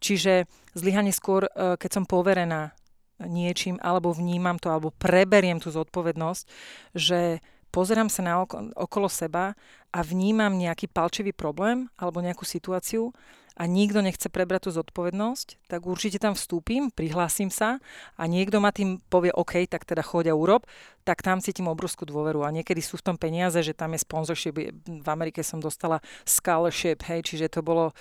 Čiže 0.04 0.32
zlyhanie 0.76 1.16
skôr, 1.16 1.48
e, 1.48 1.80
keď 1.80 1.90
som 1.90 2.04
poverená 2.04 2.76
niečím, 3.24 3.80
alebo 3.80 4.12
vnímam 4.12 4.60
to, 4.60 4.68
alebo 4.68 4.92
preberiem 4.92 5.56
tú 5.56 5.72
zodpovednosť, 5.72 6.44
že 6.92 7.40
pozerám 7.72 8.12
sa 8.12 8.20
na 8.20 8.34
oko, 8.44 8.68
okolo 8.76 9.08
seba 9.08 9.56
a 9.94 9.98
vnímam 10.04 10.52
nejaký 10.52 10.92
palčivý 10.92 11.32
problém 11.32 11.88
alebo 11.96 12.20
nejakú 12.20 12.44
situáciu 12.44 13.16
a 13.62 13.70
nikto 13.70 14.02
nechce 14.02 14.26
prebrať 14.26 14.66
tú 14.66 14.70
zodpovednosť, 14.74 15.70
tak 15.70 15.86
určite 15.86 16.18
tam 16.18 16.34
vstúpim, 16.34 16.90
prihlásim 16.90 17.46
sa 17.46 17.78
a 18.18 18.26
niekto 18.26 18.58
ma 18.58 18.74
tým 18.74 18.98
povie 19.06 19.30
OK, 19.30 19.70
tak 19.70 19.86
teda 19.86 20.02
choď 20.02 20.34
a 20.34 20.34
urob, 20.34 20.66
tak 21.06 21.22
tam 21.22 21.38
cítim 21.38 21.70
obrovskú 21.70 22.02
dôveru. 22.02 22.42
A 22.42 22.50
niekedy 22.50 22.82
sú 22.82 22.98
v 22.98 23.06
tom 23.06 23.14
peniaze, 23.14 23.62
že 23.62 23.70
tam 23.70 23.94
je 23.94 24.02
sponsorship. 24.02 24.74
V 24.82 25.06
Amerike 25.06 25.46
som 25.46 25.62
dostala 25.62 26.02
scholarship, 26.26 27.06
hej, 27.06 27.22
čiže 27.22 27.54
to 27.54 27.62
bolo 27.62 27.94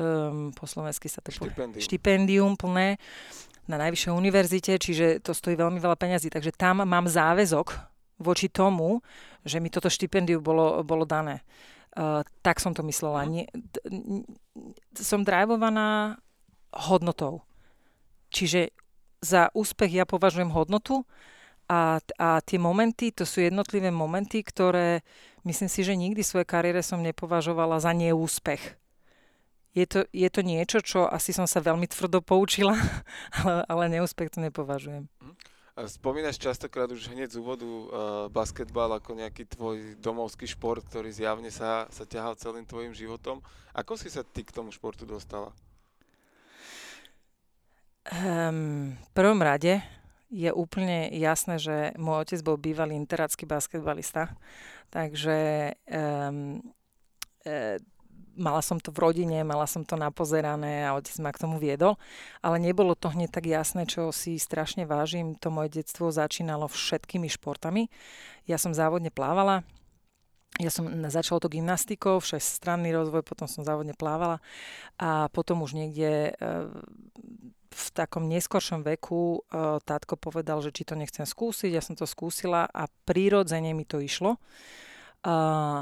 um, 0.00 0.56
po 0.56 0.64
slovensky 0.64 1.12
sa 1.12 1.20
to 1.20 1.28
štipendium. 1.28 1.84
štipendium 1.84 2.52
plné 2.56 2.96
na 3.68 3.76
najvyššej 3.76 4.12
univerzite, 4.16 4.72
čiže 4.80 5.20
to 5.20 5.36
stojí 5.36 5.52
veľmi 5.52 5.84
veľa 5.84 6.00
peňazí. 6.00 6.32
Takže 6.32 6.56
tam 6.56 6.80
mám 6.80 7.04
záväzok 7.04 7.76
voči 8.24 8.48
tomu, 8.48 9.04
že 9.44 9.60
mi 9.60 9.68
toto 9.68 9.92
štipendium 9.92 10.40
bolo, 10.40 10.80
bolo 10.80 11.04
dané. 11.04 11.44
Uh, 11.94 12.26
tak 12.42 12.58
som 12.58 12.74
to 12.74 12.82
myslela. 12.82 13.22
Nie, 13.22 13.46
d, 13.54 13.78
som 14.98 15.22
drivovaná 15.22 16.18
hodnotou. 16.74 17.46
Čiže 18.34 18.74
za 19.22 19.48
úspech 19.54 19.94
ja 19.94 20.04
považujem 20.04 20.50
hodnotu 20.50 21.06
a, 21.70 22.02
a 22.18 22.28
tie 22.44 22.58
momenty, 22.58 23.14
to 23.14 23.24
sú 23.24 23.40
jednotlivé 23.40 23.88
momenty, 23.88 24.42
ktoré 24.42 25.06
myslím 25.46 25.70
si, 25.70 25.80
že 25.86 25.96
nikdy 25.96 26.20
v 26.20 26.30
svojej 26.34 26.48
kariére 26.48 26.82
som 26.82 27.00
nepovažovala 27.00 27.80
za 27.80 27.94
neúspech. 27.94 28.76
Je 29.74 29.86
to, 29.86 30.06
je 30.14 30.28
to 30.30 30.40
niečo, 30.42 30.78
čo 30.82 31.06
asi 31.06 31.34
som 31.34 31.46
sa 31.50 31.58
veľmi 31.58 31.86
tvrdo 31.86 32.22
poučila, 32.22 32.74
ale, 33.38 33.62
ale 33.70 33.82
neúspech 33.98 34.34
to 34.34 34.42
nepovažujem. 34.42 35.06
Mm. 35.22 35.34
Spomínaš 35.74 36.38
častokrát 36.38 36.86
už 36.86 37.10
hneď 37.10 37.34
z 37.34 37.42
úvodu 37.42 37.66
uh, 37.66 37.86
basketbal 38.30 38.94
ako 38.94 39.18
nejaký 39.18 39.42
tvoj 39.42 39.98
domovský 39.98 40.46
šport, 40.46 40.86
ktorý 40.86 41.10
zjavne 41.10 41.50
sa, 41.50 41.90
sa 41.90 42.06
ťahal 42.06 42.38
celým 42.38 42.62
tvojim 42.62 42.94
životom. 42.94 43.42
Ako 43.74 43.98
si 43.98 44.06
sa 44.06 44.22
ty 44.22 44.46
k 44.46 44.54
tomu 44.54 44.70
športu 44.70 45.02
dostala? 45.02 45.50
Um, 48.06 48.94
v 48.94 49.10
prvom 49.18 49.42
rade 49.42 49.82
je 50.30 50.54
úplne 50.54 51.10
jasné, 51.10 51.58
že 51.58 51.90
môj 51.98 52.22
otec 52.22 52.40
bol 52.46 52.54
bývalý 52.54 52.94
interácky 52.94 53.42
basketbalista, 53.42 54.30
takže 54.94 55.74
um, 55.90 56.62
e, 57.42 57.82
mala 58.36 58.62
som 58.62 58.78
to 58.78 58.90
v 58.90 58.98
rodine, 59.00 59.40
mala 59.46 59.66
som 59.66 59.82
to 59.86 59.98
napozerané 59.98 60.84
a 60.86 60.94
otec 60.94 61.14
ma 61.22 61.30
k 61.30 61.42
tomu 61.42 61.56
viedol, 61.58 61.98
ale 62.42 62.58
nebolo 62.58 62.94
to 62.98 63.10
hneď 63.10 63.30
tak 63.30 63.46
jasné, 63.46 63.86
čo 63.86 64.10
si 64.10 64.38
strašne 64.38 64.84
vážim. 64.84 65.38
To 65.40 65.50
moje 65.50 65.80
detstvo 65.80 66.10
začínalo 66.10 66.70
všetkými 66.70 67.30
športami. 67.30 67.88
Ja 68.44 68.60
som 68.60 68.76
závodne 68.76 69.08
plávala, 69.08 69.64
ja 70.62 70.70
som 70.70 70.86
začala 71.10 71.42
to 71.42 71.50
gymnastikou, 71.50 72.22
všestranný 72.22 72.94
rozvoj, 72.94 73.26
potom 73.26 73.50
som 73.50 73.66
závodne 73.66 73.90
plávala 73.90 74.38
a 75.02 75.26
potom 75.34 75.66
už 75.66 75.74
niekde 75.74 76.30
e, 76.30 76.32
v 77.74 77.86
takom 77.90 78.30
neskoršom 78.30 78.86
veku 78.86 79.42
e, 79.50 79.82
tátko 79.82 80.14
povedal, 80.14 80.62
že 80.62 80.70
či 80.70 80.86
to 80.86 80.94
nechcem 80.94 81.26
skúsiť. 81.26 81.74
Ja 81.74 81.82
som 81.82 81.98
to 81.98 82.06
skúsila 82.06 82.70
a 82.70 82.86
prirodzene 83.02 83.74
mi 83.74 83.82
to 83.82 83.98
išlo. 83.98 84.38
A, 85.24 85.36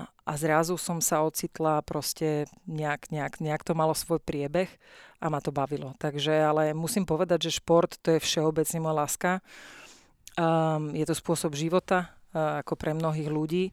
a 0.07 0.33
zrazu 0.39 0.79
som 0.79 1.03
sa 1.03 1.27
ocitla 1.27 1.83
proste 1.83 2.47
nejak, 2.71 3.11
nejak, 3.11 3.43
nejak 3.43 3.67
to 3.67 3.75
malo 3.75 3.91
svoj 3.91 4.23
priebeh 4.23 4.71
a 5.19 5.27
ma 5.27 5.43
to 5.43 5.51
bavilo. 5.51 5.99
Takže, 5.99 6.31
ale 6.31 6.63
musím 6.75 7.03
povedať, 7.03 7.51
že 7.51 7.59
šport 7.59 7.99
to 7.99 8.15
je 8.15 8.23
všeobecne 8.23 8.79
moja 8.79 8.97
láska. 9.03 9.31
Um, 10.39 10.95
je 10.95 11.03
to 11.03 11.19
spôsob 11.19 11.59
života, 11.59 12.15
uh, 12.33 12.63
ako 12.63 12.79
pre 12.79 12.95
mnohých 12.95 13.29
ľudí. 13.31 13.65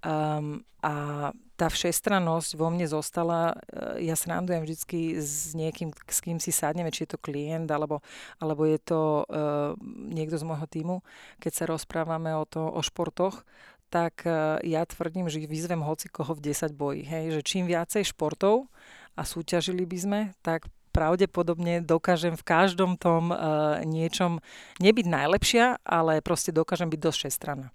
Um, 0.00 0.62
a 0.80 1.28
tá 1.60 1.68
všestrannosť 1.68 2.56
vo 2.56 2.72
mne 2.72 2.88
zostala, 2.88 3.52
uh, 3.52 4.00
ja 4.00 4.14
srandujem 4.16 4.64
vždycky 4.64 5.18
s 5.18 5.52
niekým, 5.58 5.92
s 6.08 6.18
kým 6.24 6.38
si 6.38 6.54
sadneme, 6.54 6.88
či 6.94 7.04
je 7.04 7.14
to 7.14 7.20
klient, 7.20 7.68
alebo, 7.68 8.00
alebo 8.40 8.64
je 8.64 8.78
to 8.80 9.26
uh, 9.26 9.76
niekto 9.90 10.38
z 10.40 10.46
môjho 10.46 10.64
týmu, 10.70 10.96
keď 11.42 11.52
sa 11.52 11.64
rozprávame 11.68 12.32
o, 12.32 12.48
to, 12.48 12.64
o 12.64 12.80
športoch, 12.80 13.44
tak 13.90 14.22
e, 14.24 14.62
ja 14.70 14.86
tvrdím, 14.86 15.26
že 15.26 15.42
vyzvem 15.44 15.82
hoci 15.82 16.06
koho 16.06 16.32
v 16.38 16.54
10 16.54 16.72
boji. 16.72 17.02
Hej, 17.02 17.36
že 17.36 17.40
čím 17.42 17.66
viacej 17.66 18.14
športov 18.14 18.70
a 19.18 19.26
súťažili 19.26 19.82
by 19.84 19.98
sme, 19.98 20.20
tak 20.40 20.70
pravdepodobne 20.90 21.82
dokážem 21.82 22.34
v 22.34 22.42
každom 22.42 22.98
tom 22.98 23.30
uh, 23.30 23.78
niečom 23.86 24.42
nebyť 24.82 25.06
najlepšia, 25.06 25.78
ale 25.86 26.18
proste 26.18 26.50
dokážem 26.50 26.90
byť 26.90 27.00
dosť 27.00 27.30
strana. 27.30 27.70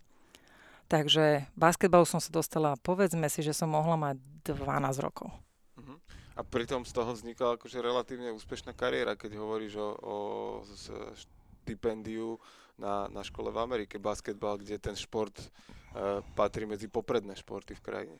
Takže 0.91 1.50
basketbalu 1.57 2.05
som 2.05 2.22
sa 2.22 2.29
dostala, 2.29 2.77
povedzme 2.77 3.25
si, 3.31 3.41
že 3.41 3.55
som 3.55 3.72
mohla 3.72 3.98
mať 3.98 4.17
12 4.45 5.00
rokov. 5.01 5.34
Uh-huh. 5.79 5.98
A 6.38 6.45
pritom 6.45 6.86
z 6.86 6.91
toho 6.93 7.15
vznikla 7.15 7.57
akože 7.57 7.81
relatívne 7.81 8.36
úspešná 8.36 8.75
kariéra, 8.77 9.17
keď 9.17 9.39
hovoríš 9.39 9.79
o, 9.81 9.89
o 9.98 10.15
stipendiu 11.15 12.38
na, 12.79 13.08
na 13.12 13.22
škole 13.24 13.51
v 13.51 13.62
Amerike, 13.62 14.01
basketbal, 14.01 14.60
kde 14.60 14.79
ten 14.79 14.96
šport 14.96 15.36
uh, 15.39 16.22
patrí 16.36 16.67
medzi 16.67 16.91
popredné 16.91 17.36
športy 17.36 17.75
v 17.75 17.82
krajine. 17.84 18.17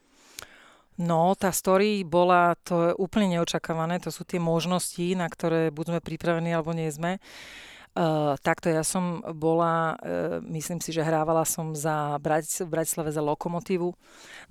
No, 0.96 1.36
tá 1.36 1.52
story 1.52 2.08
bola, 2.08 2.56
to 2.64 2.76
je 2.88 2.92
úplne 2.96 3.36
neočakávané, 3.36 4.00
to 4.00 4.16
sú 4.16 4.24
tie 4.24 4.40
možnosti, 4.40 5.04
na 5.12 5.28
ktoré 5.28 5.68
buď 5.68 5.86
sme 5.92 6.00
pripravení, 6.00 6.56
alebo 6.56 6.72
nie 6.72 6.88
sme. 6.88 7.20
Uh, 7.20 7.75
Uh, 7.96 8.36
takto 8.44 8.68
ja 8.68 8.84
som 8.84 9.24
bola, 9.40 9.96
uh, 9.96 10.44
myslím 10.52 10.84
si, 10.84 10.92
že 10.92 11.00
hrávala 11.00 11.48
som 11.48 11.72
za 11.72 12.20
Bratis- 12.20 12.60
v 12.60 12.68
Bratislave 12.68 13.08
za 13.08 13.24
Lokomotívu 13.24 13.96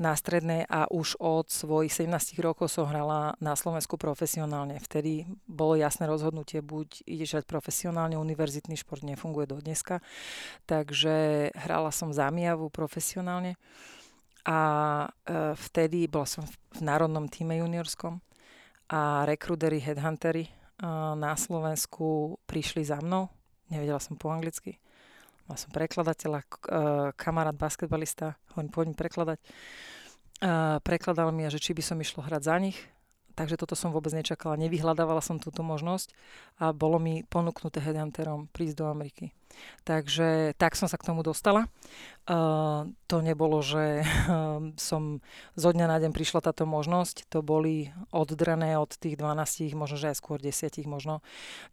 na 0.01 0.17
strednej 0.17 0.65
a 0.65 0.89
už 0.89 1.21
od 1.21 1.53
svojich 1.53 1.93
17 1.93 2.41
rokov 2.41 2.73
som 2.73 2.89
hrala 2.89 3.37
na 3.45 3.53
Slovensku 3.53 4.01
profesionálne. 4.01 4.81
Vtedy 4.81 5.29
bolo 5.45 5.77
jasné 5.77 6.09
rozhodnutie, 6.09 6.65
buď 6.65 7.05
ideš 7.05 7.37
hrať 7.37 7.45
profesionálne, 7.45 8.17
univerzitný 8.17 8.81
šport 8.81 9.05
nefunguje 9.05 9.45
do 9.45 9.61
dneska, 9.61 10.01
takže 10.65 11.53
hrala 11.53 11.93
som 11.93 12.17
za 12.17 12.33
Miavu 12.33 12.73
profesionálne 12.73 13.61
a 14.49 14.61
uh, 15.05 15.53
vtedy 15.53 16.09
bola 16.09 16.25
som 16.25 16.49
v 16.49 16.81
národnom 16.81 17.29
týme 17.29 17.61
juniorskom 17.61 18.25
a 18.89 19.29
rekrudery, 19.29 19.85
headhuntery 19.85 20.64
na 20.83 21.33
Slovensku 21.39 22.39
prišli 22.49 22.87
za 22.87 22.99
mnou. 23.03 23.31
Nevedela 23.69 24.01
som 24.03 24.19
po 24.19 24.31
anglicky. 24.31 24.79
Mal 25.45 25.61
som 25.61 25.69
prekladateľa, 25.69 26.41
kamarát 27.21 27.53
basketbalista, 27.53 28.41
hovorím, 28.57 28.73
poďme 28.73 28.97
prekladať. 28.97 29.39
Prekladal 30.81 31.29
mi, 31.37 31.45
že 31.53 31.61
či 31.61 31.77
by 31.77 31.83
som 31.85 32.01
išlo 32.01 32.25
hrať 32.25 32.43
za 32.45 32.57
nich 32.57 32.79
takže 33.35 33.59
toto 33.59 33.75
som 33.75 33.91
vôbec 33.91 34.15
nečakala. 34.15 34.59
Nevyhľadávala 34.59 35.21
som 35.21 35.43
túto 35.43 35.63
možnosť 35.67 36.11
a 36.63 36.71
bolo 36.71 37.03
mi 37.03 37.27
ponúknuté 37.27 37.83
headhunterom 37.83 38.51
prísť 38.51 38.83
do 38.83 38.87
Ameriky. 38.91 39.35
Takže 39.85 40.57
tak 40.57 40.75
som 40.75 40.91
sa 40.91 40.99
k 40.99 41.07
tomu 41.07 41.23
dostala. 41.23 41.69
Uh, 42.25 42.89
to 43.05 43.21
nebolo, 43.21 43.61
že 43.61 44.03
uh, 44.03 44.59
som 44.81 45.21
zo 45.55 45.71
dňa 45.71 45.87
na 45.87 45.99
deň 46.01 46.11
prišla 46.11 46.41
táto 46.41 46.65
možnosť. 46.65 47.29
To 47.31 47.45
boli 47.45 47.93
oddrané 48.11 48.81
od 48.81 48.91
tých 48.97 49.21
12, 49.21 49.77
možno 49.77 49.97
že 50.01 50.11
aj 50.11 50.19
skôr 50.19 50.39
10, 50.41 50.81
možno 50.89 51.21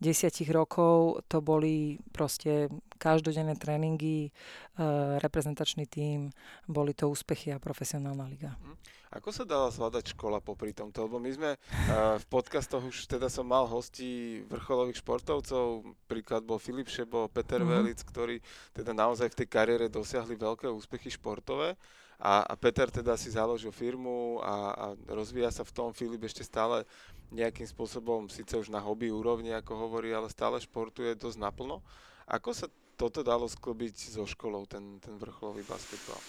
10 0.04 0.28
rokov. 0.52 1.24
To 1.32 1.40
boli 1.40 2.04
proste 2.12 2.70
každodenné 3.00 3.56
tréningy, 3.58 4.30
uh, 4.30 5.18
reprezentačný 5.18 5.88
tím, 5.88 6.36
boli 6.68 6.94
to 6.94 7.10
úspechy 7.10 7.50
a 7.56 7.62
profesionálna 7.62 8.28
liga. 8.28 8.54
Mhm. 8.60 9.01
Ako 9.12 9.36
sa 9.36 9.44
dala 9.44 9.68
zvládať 9.68 10.16
škola 10.16 10.40
popri 10.40 10.72
tomto? 10.72 11.04
Lebo 11.04 11.20
my 11.20 11.32
sme 11.36 11.52
uh, 11.60 12.16
v 12.16 12.26
podcastoch 12.32 12.80
už 12.80 13.12
teda 13.12 13.28
som 13.28 13.44
mal 13.44 13.68
hostí 13.68 14.40
vrcholových 14.48 15.04
športovcov, 15.04 15.84
príklad 16.08 16.48
bol 16.48 16.56
Filip 16.56 16.88
Šebo, 16.88 17.28
Peter 17.28 17.60
mm-hmm. 17.60 17.76
Velic, 17.76 18.00
ktorí 18.08 18.40
teda 18.72 18.96
naozaj 18.96 19.36
v 19.36 19.44
tej 19.44 19.48
kariére 19.52 19.92
dosiahli 19.92 20.40
veľké 20.40 20.72
úspechy 20.72 21.12
športové. 21.12 21.76
A, 22.24 22.46
a 22.48 22.54
Peter 22.56 22.88
teda 22.88 23.20
si 23.20 23.34
založil 23.34 23.76
firmu 23.76 24.40
a, 24.40 24.56
a 24.72 24.86
rozvíja 25.12 25.52
sa 25.52 25.68
v 25.68 25.76
tom. 25.76 25.90
Filip 25.92 26.24
ešte 26.24 26.48
stále 26.48 26.88
nejakým 27.36 27.68
spôsobom, 27.68 28.32
síce 28.32 28.56
už 28.56 28.72
na 28.72 28.80
hobby 28.80 29.12
úrovni, 29.12 29.52
ako 29.52 29.76
hovorí, 29.76 30.16
ale 30.16 30.32
stále 30.32 30.56
športuje 30.62 31.20
dosť 31.20 31.36
naplno. 31.36 31.84
Ako 32.32 32.56
sa 32.56 32.72
toto 32.96 33.26
dalo 33.26 33.50
sklbiť 33.50 34.16
so 34.16 34.24
školou, 34.24 34.70
ten, 34.70 35.04
ten 35.04 35.18
vrcholový 35.20 35.66
basketbal? 35.68 36.22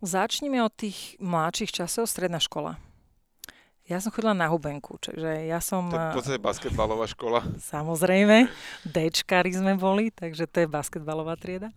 Začneme 0.00 0.64
od 0.64 0.72
tých 0.72 1.20
mladších 1.20 1.84
časov, 1.84 2.08
stredná 2.08 2.40
škola. 2.40 2.80
Ja 3.84 3.98
som 3.98 4.14
chodila 4.14 4.32
na 4.32 4.46
hubenku, 4.46 4.96
čiže 5.02 5.50
ja 5.50 5.58
som... 5.58 5.90
To 5.90 5.98
je 5.98 6.14
v 6.14 6.18
podstate 6.22 6.38
basketbalová 6.38 7.10
škola. 7.10 7.42
Samozrejme, 7.58 8.46
Dčkári 8.86 9.50
sme 9.50 9.74
boli, 9.74 10.14
takže 10.14 10.46
to 10.46 10.62
je 10.62 10.70
basketbalová 10.70 11.34
trieda. 11.34 11.74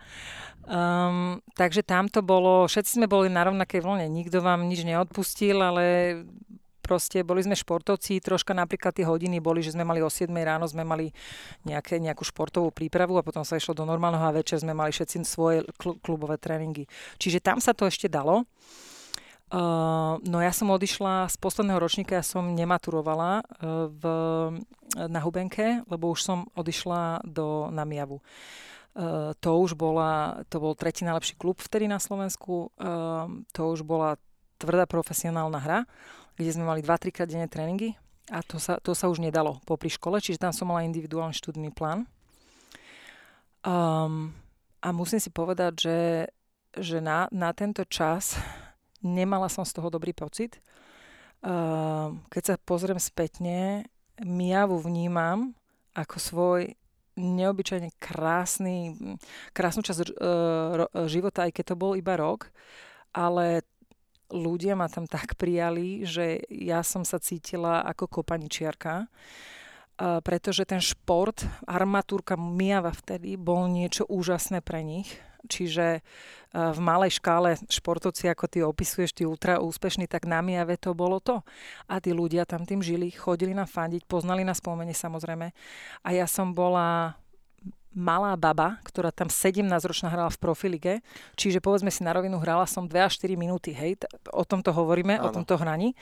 Um, 0.63 1.41
takže 1.57 1.81
tam 1.81 2.07
to 2.07 2.21
bolo, 2.21 2.69
všetci 2.69 3.01
sme 3.01 3.07
boli 3.09 3.33
na 3.33 3.49
rovnakej 3.49 3.81
vlne, 3.81 4.07
nikto 4.13 4.45
vám 4.45 4.69
nič 4.69 4.85
neodpustil, 4.85 5.57
ale 5.59 5.83
proste 6.83 7.23
boli 7.23 7.39
sme 7.39 7.55
športovci, 7.55 8.19
troška 8.19 8.51
napríklad 8.51 8.91
tie 8.91 9.07
hodiny 9.07 9.39
boli, 9.39 9.63
že 9.63 9.71
sme 9.71 9.87
mali 9.87 10.03
o 10.03 10.11
7 10.11 10.27
ráno, 10.43 10.67
sme 10.67 10.83
mali 10.83 11.15
nejaké, 11.63 12.03
nejakú 12.03 12.27
športovú 12.27 12.75
prípravu 12.75 13.15
a 13.15 13.23
potom 13.23 13.47
sa 13.47 13.55
išlo 13.55 13.71
do 13.71 13.87
normálneho 13.87 14.27
a 14.27 14.35
večer 14.35 14.59
sme 14.59 14.75
mali 14.75 14.91
všetci 14.91 15.23
svoje 15.23 15.63
klubové 15.79 16.35
tréningy. 16.35 16.91
Čiže 17.15 17.39
tam 17.39 17.63
sa 17.63 17.71
to 17.71 17.87
ešte 17.87 18.11
dalo. 18.11 18.43
Uh, 19.53 20.17
no 20.25 20.41
ja 20.41 20.49
som 20.49 20.73
odišla 20.73 21.29
z 21.29 21.37
posledného 21.37 21.77
ročníka, 21.77 22.17
ja 22.17 22.25
som 22.25 22.57
nematurovala 22.57 23.45
uh, 23.45 23.85
v, 23.85 24.03
na 24.97 25.19
Hubenke, 25.21 25.85
lebo 25.85 26.09
už 26.09 26.25
som 26.25 26.49
odišla 26.57 27.21
do 27.21 27.69
Namiavu. 27.69 28.17
Uh, 28.97 29.37
to 29.37 29.53
už 29.61 29.77
bola, 29.77 30.41
to 30.49 30.57
bol 30.57 30.73
tretí 30.73 31.05
najlepší 31.05 31.37
klub 31.37 31.61
vtedy 31.61 31.85
na 31.85 32.01
Slovensku, 32.01 32.73
uh, 32.81 33.29
to 33.53 33.61
už 33.77 33.85
bola 33.85 34.17
tvrdá 34.57 34.89
profesionálna 34.89 35.59
hra 35.61 35.79
kde 36.35 36.49
sme 36.53 36.65
mali 36.65 36.81
2-3 36.81 37.13
krát 37.13 37.29
denne 37.29 37.49
tréningy 37.49 37.93
a 38.31 38.39
to 38.39 38.55
sa, 38.55 38.79
to 38.79 38.95
sa 38.95 39.11
už 39.11 39.19
nedalo 39.19 39.59
popri 39.67 39.91
škole, 39.91 40.23
čiže 40.23 40.39
tam 40.39 40.55
som 40.55 40.71
mala 40.71 40.87
individuálny 40.87 41.35
študný 41.35 41.75
plán. 41.75 42.07
Um, 43.63 44.31
a 44.79 44.87
musím 44.95 45.19
si 45.19 45.31
povedať, 45.31 45.73
že, 45.75 45.99
že 46.75 46.97
na, 47.03 47.27
na 47.31 47.51
tento 47.51 47.83
čas 47.87 48.39
nemala 49.03 49.51
som 49.51 49.67
z 49.67 49.75
toho 49.75 49.91
dobrý 49.91 50.15
pocit. 50.15 50.59
Um, 51.43 52.23
keď 52.31 52.43
sa 52.43 52.55
pozriem 52.63 52.99
spätne, 52.99 53.87
Miavu 54.23 54.79
vnímam 54.79 55.51
ako 55.91 56.15
svoj 56.15 56.61
neobyčajne 57.13 57.93
krásny, 58.01 58.95
krásnu 59.53 59.85
časť 59.85 59.99
uh, 60.17 60.89
života, 61.05 61.45
aj 61.45 61.51
keď 61.53 61.65
to 61.73 61.75
bol 61.77 61.93
iba 61.93 62.17
rok, 62.17 62.49
ale 63.13 63.61
ľudia 64.31 64.77
ma 64.77 64.87
tam 64.87 65.09
tak 65.09 65.35
prijali, 65.35 66.07
že 66.07 66.43
ja 66.47 66.85
som 66.85 67.01
sa 67.03 67.19
cítila 67.19 67.83
ako 67.83 68.21
kopaničiarka, 68.21 69.09
pretože 70.23 70.65
ten 70.65 70.81
šport, 70.81 71.45
armatúrka 71.69 72.33
Miava 72.33 72.91
vtedy, 72.95 73.37
bol 73.37 73.69
niečo 73.69 74.05
úžasné 74.09 74.63
pre 74.63 74.81
nich. 74.81 75.09
Čiže 75.43 75.99
v 76.55 76.79
malej 76.79 77.19
škále 77.19 77.59
športovci, 77.67 78.31
ako 78.31 78.45
ty 78.47 78.63
opisuješ, 78.63 79.11
tí 79.11 79.23
ultra 79.27 79.59
úspešní, 79.59 80.07
tak 80.07 80.23
na 80.23 80.39
Miave 80.39 80.79
to 80.79 80.95
bolo 80.95 81.19
to. 81.19 81.43
A 81.91 81.99
tí 81.99 82.15
ľudia 82.15 82.47
tam 82.47 82.63
tým 82.63 82.79
žili, 82.79 83.11
chodili 83.11 83.51
na 83.51 83.67
fandiť, 83.67 84.07
poznali 84.07 84.47
na 84.47 84.55
spomene 84.55 84.95
samozrejme. 84.95 85.51
A 86.05 86.09
ja 86.15 86.31
som 86.31 86.55
bola 86.55 87.19
malá 87.93 88.33
baba, 88.35 88.81
ktorá 88.83 89.13
tam 89.13 89.29
17-ročná 89.29 90.09
hrala 90.09 90.29
v 90.33 90.41
profilige, 90.41 90.93
čiže 91.37 91.61
povedzme 91.61 91.93
si 91.93 92.01
na 92.01 92.13
rovinu, 92.13 92.41
hrala 92.41 92.65
som 92.65 92.89
2 92.89 92.93
až 93.07 93.21
4 93.21 93.37
minúty, 93.37 93.73
hej, 93.73 94.01
o 94.33 94.43
tomto 94.43 94.73
hovoríme, 94.73 95.17
ano. 95.17 95.29
o 95.29 95.33
tomto 95.33 95.57
hraní. 95.57 95.93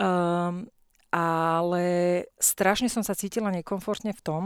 Um, 0.00 0.68
ale 1.12 1.84
strašne 2.40 2.88
som 2.88 3.04
sa 3.04 3.12
cítila 3.12 3.52
nekomfortne 3.52 4.16
v 4.16 4.24
tom, 4.24 4.42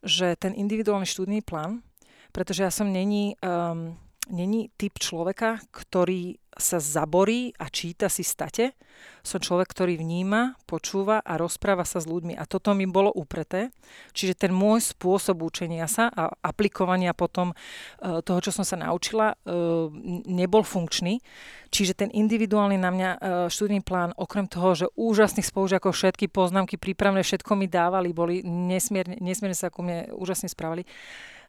že 0.00 0.38
ten 0.40 0.56
individuálny 0.56 1.04
študný 1.04 1.44
plán, 1.44 1.84
pretože 2.32 2.64
ja 2.64 2.72
som 2.72 2.88
není, 2.88 3.36
um, 3.44 3.96
není 4.28 4.70
typ 4.76 5.00
človeka, 5.00 5.58
ktorý 5.72 6.36
sa 6.58 6.82
zaborí 6.82 7.54
a 7.56 7.70
číta 7.70 8.10
si 8.10 8.26
state. 8.26 8.74
Som 9.22 9.38
človek, 9.38 9.70
ktorý 9.70 9.94
vníma, 9.94 10.58
počúva 10.66 11.22
a 11.22 11.38
rozpráva 11.38 11.86
sa 11.86 12.02
s 12.02 12.10
ľuďmi. 12.10 12.34
A 12.34 12.44
toto 12.50 12.74
mi 12.74 12.82
bolo 12.82 13.14
upreté. 13.14 13.70
Čiže 14.10 14.34
ten 14.34 14.50
môj 14.50 14.82
spôsob 14.82 15.46
učenia 15.46 15.86
sa 15.86 16.10
a 16.10 16.34
aplikovania 16.42 17.14
potom 17.14 17.54
e, 17.54 17.54
toho, 18.26 18.40
čo 18.42 18.50
som 18.50 18.66
sa 18.66 18.74
naučila, 18.74 19.38
e, 19.46 19.54
nebol 20.26 20.66
funkčný. 20.66 21.22
Čiže 21.70 21.94
ten 21.94 22.10
individuálny 22.10 22.74
na 22.74 22.90
mňa 22.90 23.10
e, 23.14 23.18
študijný 23.54 23.86
plán, 23.86 24.10
okrem 24.18 24.50
toho, 24.50 24.74
že 24.74 24.86
úžasných 24.98 25.46
spolužiakov 25.46 25.94
všetky 25.94 26.26
poznámky 26.26 26.74
prípravné, 26.74 27.22
všetko 27.22 27.54
mi 27.54 27.70
dávali, 27.70 28.10
boli 28.10 28.42
nesmierne, 28.42 29.14
nesmierne 29.22 29.54
sa 29.54 29.70
ku 29.70 29.86
mne 29.86 30.10
úžasne 30.10 30.50
správali 30.50 30.82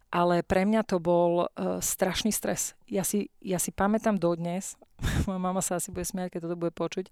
ale 0.10 0.42
pre 0.42 0.66
mňa 0.66 0.82
to 0.86 0.98
bol 0.98 1.46
uh, 1.46 1.78
strašný 1.82 2.34
stres. 2.34 2.74
Ja 2.90 3.06
si, 3.06 3.30
ja 3.42 3.62
si 3.62 3.70
pamätám 3.70 4.18
dodnes, 4.18 4.76
moja 5.30 5.40
mama 5.42 5.62
sa 5.62 5.78
asi 5.78 5.94
bude 5.94 6.06
smiať, 6.06 6.38
keď 6.38 6.50
toto 6.50 6.58
bude 6.58 6.74
počuť, 6.74 7.10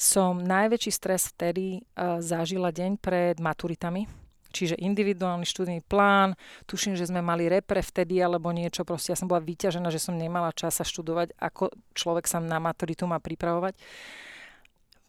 som 0.00 0.40
najväčší 0.40 0.90
stres 0.94 1.28
vtedy 1.34 1.84
uh, 1.94 2.22
zažila 2.24 2.72
deň 2.72 2.96
pred 2.96 3.36
maturitami, 3.36 4.08
čiže 4.50 4.78
individuálny 4.78 5.46
študijný 5.46 5.82
plán, 5.86 6.34
tuším, 6.66 6.98
že 6.98 7.06
sme 7.06 7.22
mali 7.22 7.46
repre 7.46 7.82
vtedy 7.82 8.18
alebo 8.18 8.50
niečo, 8.50 8.86
proste 8.86 9.14
ja 9.14 9.18
som 9.18 9.30
bola 9.30 9.42
vyťažená, 9.42 9.90
že 9.90 10.02
som 10.02 10.18
nemala 10.18 10.54
čas 10.54 10.82
študovať, 10.82 11.36
ako 11.38 11.70
človek 11.94 12.26
sa 12.26 12.42
na 12.42 12.58
maturitu 12.58 13.06
má 13.06 13.22
pripravovať. 13.22 13.78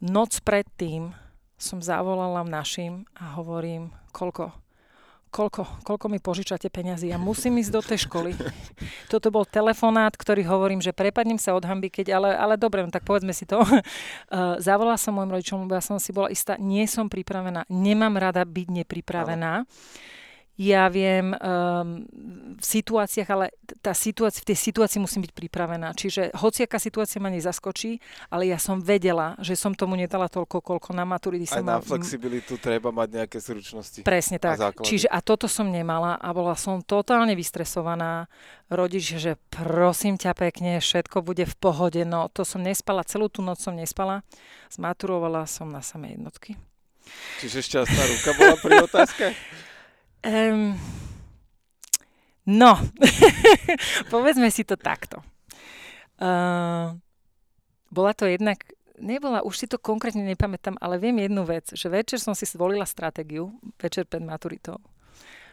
Noc 0.02 0.42
predtým 0.42 1.14
som 1.62 1.78
zavolala 1.78 2.42
našim 2.42 3.06
a 3.14 3.38
hovorím, 3.38 3.94
koľko? 4.10 4.50
Koľko, 5.32 5.88
koľko 5.88 6.06
mi 6.12 6.20
požičate 6.20 6.68
peniazy, 6.68 7.10
ja 7.10 7.18
musím 7.18 7.64
ísť 7.64 7.72
do 7.72 7.82
tej 7.82 8.06
školy. 8.06 8.36
Toto 9.12 9.32
bol 9.32 9.48
telefonát, 9.48 10.12
ktorý 10.14 10.44
hovorím, 10.44 10.84
že 10.84 10.92
prepadnem 10.92 11.40
sa 11.40 11.56
od 11.56 11.64
hamby, 11.64 11.88
keď, 11.88 12.20
ale, 12.20 12.30
ale 12.36 12.54
dobre, 12.60 12.84
no 12.84 12.92
tak 12.92 13.08
povedzme 13.08 13.32
si 13.32 13.48
to. 13.48 13.64
Uh, 14.32 14.56
zavolala 14.64 14.96
som 14.96 15.16
môjim 15.16 15.34
rodičom, 15.34 15.68
lebo 15.68 15.76
ja 15.76 15.84
som 15.84 16.00
si 16.00 16.16
bola 16.16 16.32
istá, 16.32 16.56
nie 16.56 16.88
som 16.88 17.12
pripravená, 17.12 17.68
nemám 17.68 18.16
rada 18.16 18.48
byť 18.48 18.68
nepripravená. 18.84 19.64
Ale 19.64 20.21
ja 20.62 20.86
viem 20.94 21.34
um, 21.34 22.06
v 22.54 22.62
situáciách, 22.62 23.30
ale 23.34 23.50
tá 23.82 23.98
situácia, 23.98 24.46
v 24.46 24.54
tej 24.54 24.70
situácii 24.70 25.02
musím 25.02 25.26
byť 25.26 25.34
pripravená. 25.34 25.98
Čiže 25.98 26.38
hociaká 26.38 26.78
situácia 26.78 27.18
ma 27.18 27.34
nezaskočí, 27.34 27.98
ale 28.30 28.54
ja 28.54 28.62
som 28.62 28.78
vedela, 28.78 29.34
že 29.42 29.58
som 29.58 29.74
tomu 29.74 29.98
nedala 29.98 30.30
toľko, 30.30 30.62
koľko 30.62 30.94
na 30.94 31.02
maturity 31.02 31.50
Aj 31.50 31.66
na 31.66 31.82
mal... 31.82 31.82
flexibilitu 31.82 32.62
treba 32.62 32.94
mať 32.94 33.26
nejaké 33.26 33.42
zručnosti. 33.42 34.06
Presne 34.06 34.38
tak. 34.38 34.62
A 34.62 34.70
Čiže 34.70 35.10
a 35.10 35.18
toto 35.26 35.50
som 35.50 35.66
nemala 35.66 36.22
a 36.22 36.30
bola 36.30 36.54
som 36.54 36.86
totálne 36.86 37.34
vystresovaná. 37.34 38.30
Rodič, 38.70 39.18
že 39.18 39.42
prosím 39.50 40.22
ťa 40.22 40.38
pekne, 40.38 40.78
všetko 40.78 41.26
bude 41.26 41.50
v 41.50 41.56
pohode. 41.58 42.06
No 42.06 42.30
to 42.30 42.46
som 42.46 42.62
nespala, 42.62 43.02
celú 43.02 43.34
tú 43.34 43.42
noc 43.42 43.58
som 43.58 43.74
nespala. 43.74 44.22
Zmaturovala 44.70 45.50
som 45.50 45.74
na 45.74 45.82
samé 45.82 46.14
jednotky. 46.14 46.54
Čiže 47.42 47.66
šťastná 47.66 48.04
ruka 48.06 48.30
bola 48.38 48.56
pri 48.62 48.74
otázke? 48.86 49.26
Um, 50.22 50.78
no, 52.46 52.78
povedzme 54.14 54.54
si 54.54 54.62
to 54.62 54.78
takto. 54.78 55.26
Uh, 56.22 56.94
bola 57.90 58.14
to 58.14 58.30
jednak, 58.30 58.62
nebola, 59.02 59.42
už 59.42 59.58
si 59.58 59.66
to 59.66 59.82
konkrétne 59.82 60.22
nepamätám, 60.22 60.78
ale 60.78 61.02
viem 61.02 61.18
jednu 61.18 61.42
vec, 61.42 61.74
že 61.74 61.90
večer 61.90 62.22
som 62.22 62.38
si 62.38 62.46
zvolila 62.46 62.86
stratégiu, 62.86 63.50
večer 63.82 64.06
pred 64.06 64.22
maturitou, 64.22 64.78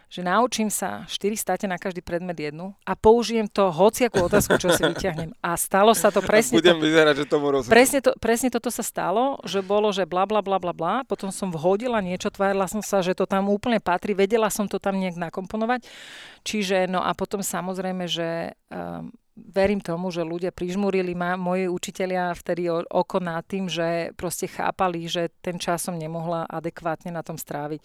že 0.09 0.25
naučím 0.25 0.73
sa 0.73 1.05
4 1.05 1.37
státe 1.37 1.67
na 1.69 1.77
každý 1.77 2.01
predmet 2.01 2.37
jednu 2.41 2.73
a 2.89 2.97
použijem 2.97 3.45
to 3.45 3.69
hociakú 3.69 4.25
otázku, 4.25 4.57
čo 4.57 4.73
si 4.73 4.81
vyťahnem. 4.81 5.37
A 5.45 5.53
stalo 5.61 5.93
sa 5.93 6.09
to 6.09 6.25
presne... 6.25 6.57
A 6.57 6.65
budem 6.65 6.81
to, 6.81 6.85
vyzerať, 6.89 7.15
že 7.21 7.25
tomu 7.29 7.53
rozumiem. 7.53 7.73
Presne, 7.77 7.99
to, 8.01 8.11
presne 8.17 8.49
toto 8.49 8.73
sa 8.73 8.81
stalo, 8.81 9.37
že 9.45 9.61
bolo, 9.61 9.93
že 9.93 10.09
bla 10.09 10.25
bla 10.25 10.41
bla 10.41 10.57
bla 10.57 10.73
bla, 10.73 10.95
potom 11.05 11.29
som 11.29 11.53
vhodila 11.53 12.01
niečo, 12.01 12.33
tvárila 12.33 12.65
som 12.65 12.81
sa, 12.81 13.05
že 13.05 13.13
to 13.13 13.29
tam 13.29 13.53
úplne 13.53 13.85
patrí, 13.85 14.17
vedela 14.17 14.49
som 14.49 14.65
to 14.65 14.81
tam 14.81 14.97
nejak 14.97 15.21
nakomponovať. 15.21 15.85
Čiže, 16.43 16.89
no 16.89 17.05
a 17.05 17.13
potom 17.13 17.45
samozrejme, 17.45 18.09
že 18.09 18.57
um, 18.73 19.13
verím 19.47 19.79
tomu, 19.79 20.11
že 20.11 20.27
ľudia 20.27 20.51
prižmúrili 20.51 21.15
ma, 21.15 21.39
moji 21.39 21.71
učitelia 21.71 22.35
vtedy 22.35 22.67
oko 22.71 23.19
nad 23.23 23.47
tým, 23.47 23.71
že 23.71 24.11
proste 24.19 24.51
chápali, 24.51 25.07
že 25.07 25.31
ten 25.39 25.57
čas 25.57 25.87
som 25.87 25.95
nemohla 25.95 26.51
adekvátne 26.51 27.15
na 27.15 27.23
tom 27.23 27.39
stráviť. 27.39 27.81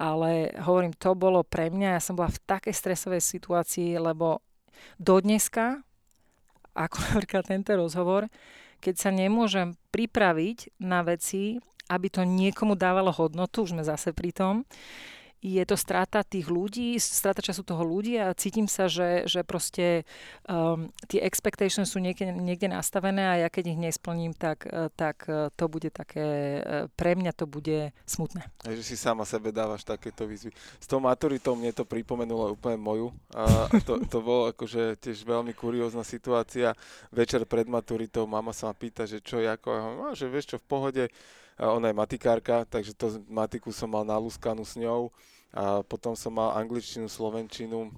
Ale 0.00 0.52
hovorím, 0.58 0.94
to 0.96 1.14
bolo 1.14 1.46
pre 1.46 1.70
mňa, 1.70 1.96
ja 1.96 2.02
som 2.02 2.18
bola 2.18 2.32
v 2.32 2.42
takej 2.42 2.74
stresovej 2.74 3.22
situácii, 3.22 3.94
lebo 3.98 4.42
do 4.98 5.22
dneska, 5.22 5.82
ako 6.74 6.96
napríklad 7.14 7.44
tento 7.46 7.72
rozhovor, 7.78 8.26
keď 8.78 8.94
sa 8.94 9.10
nemôžem 9.10 9.74
pripraviť 9.90 10.78
na 10.82 11.02
veci, 11.02 11.58
aby 11.88 12.06
to 12.12 12.22
niekomu 12.22 12.76
dávalo 12.76 13.10
hodnotu, 13.10 13.64
už 13.64 13.74
sme 13.74 13.82
zase 13.82 14.12
pri 14.12 14.30
tom, 14.30 14.68
je 15.38 15.62
to 15.62 15.78
strata 15.78 16.26
tých 16.26 16.50
ľudí, 16.50 16.98
strata 16.98 17.38
času 17.38 17.62
toho 17.62 17.86
ľudí 17.86 18.18
a 18.18 18.34
cítim 18.34 18.66
sa, 18.66 18.90
že, 18.90 19.22
že 19.30 19.46
proste 19.46 20.02
um, 20.50 20.90
tie 21.06 21.22
expectations 21.22 21.86
sú 21.86 22.02
niekde, 22.02 22.34
niekde 22.34 22.66
nastavené 22.66 23.22
a 23.22 23.34
ja 23.46 23.48
keď 23.48 23.74
ich 23.74 23.78
nesplním, 23.78 24.34
tak, 24.34 24.66
uh, 24.66 24.90
tak 24.90 25.30
uh, 25.30 25.54
to 25.54 25.70
bude 25.70 25.94
také, 25.94 26.26
uh, 26.58 26.90
pre 26.98 27.14
mňa 27.14 27.32
to 27.38 27.46
bude 27.46 27.94
smutné. 28.02 28.50
A 28.66 28.74
že 28.74 28.82
si 28.82 28.96
sama 28.98 29.22
sebe 29.22 29.54
dávaš 29.54 29.86
takéto 29.86 30.26
výzvy. 30.26 30.50
S 30.82 30.86
tou 30.90 30.98
maturitou 30.98 31.54
mne 31.54 31.70
to 31.70 31.86
pripomenulo 31.86 32.58
úplne 32.58 32.78
moju 32.78 33.14
a 33.30 33.70
to, 33.86 34.02
to 34.10 34.18
bolo 34.18 34.50
akože 34.50 34.98
tiež 34.98 35.22
veľmi 35.22 35.54
kuriózna 35.54 36.02
situácia. 36.02 36.74
Večer 37.14 37.46
pred 37.46 37.70
maturitou 37.70 38.26
mama 38.26 38.50
sa 38.50 38.70
ma 38.70 38.74
pýta, 38.74 39.06
že 39.06 39.22
čo, 39.22 39.38
ako, 39.38 39.70
a 40.10 40.18
že 40.18 40.26
vieš 40.26 40.54
čo, 40.54 40.58
v 40.58 40.66
pohode, 40.66 41.04
ona 41.58 41.90
je 41.90 41.98
matikárka, 41.98 42.62
takže 42.70 42.94
to 42.94 43.18
matiku 43.26 43.74
som 43.74 43.90
mal 43.90 44.06
nalúskanú 44.06 44.62
s 44.62 44.78
ňou 44.78 45.10
a 45.50 45.82
potom 45.82 46.14
som 46.14 46.30
mal 46.30 46.54
angličtinu, 46.54 47.10
slovenčinu 47.10 47.90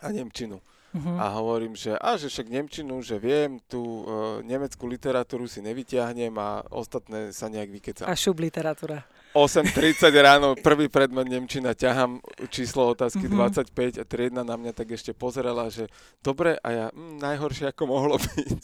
a 0.00 0.08
nemčinu. 0.08 0.62
Uh-huh. 0.92 1.16
A 1.16 1.32
hovorím, 1.40 1.72
že 1.72 1.96
a 1.96 2.20
že 2.20 2.28
však 2.28 2.52
Nemčinu, 2.52 3.00
že 3.00 3.16
viem, 3.16 3.56
tú 3.64 3.80
uh, 3.80 4.04
nemeckú 4.44 4.84
literatúru 4.84 5.48
si 5.48 5.64
nevyťahnem 5.64 6.36
a 6.36 6.60
ostatné 6.68 7.32
sa 7.32 7.48
nejak 7.48 7.72
vykecam. 7.72 8.04
A 8.04 8.12
šub 8.12 8.36
literatúra. 8.36 9.00
8.30 9.32 10.12
ráno, 10.20 10.52
prvý 10.52 10.92
predmet 10.92 11.24
Nemčina, 11.24 11.72
ťahám 11.72 12.20
číslo 12.52 12.92
otázky 12.92 13.24
uh-huh. 13.24 13.64
25 13.72 13.96
a 13.96 14.04
triedna 14.04 14.44
na 14.44 14.60
mňa 14.60 14.76
tak 14.76 14.92
ešte 14.92 15.16
pozerala, 15.16 15.72
že 15.72 15.88
dobre 16.20 16.60
a 16.60 16.68
ja, 16.68 16.86
mm, 16.92 17.24
najhoršie 17.24 17.72
ako 17.72 17.82
mohlo 17.88 18.20
byť. 18.28 18.62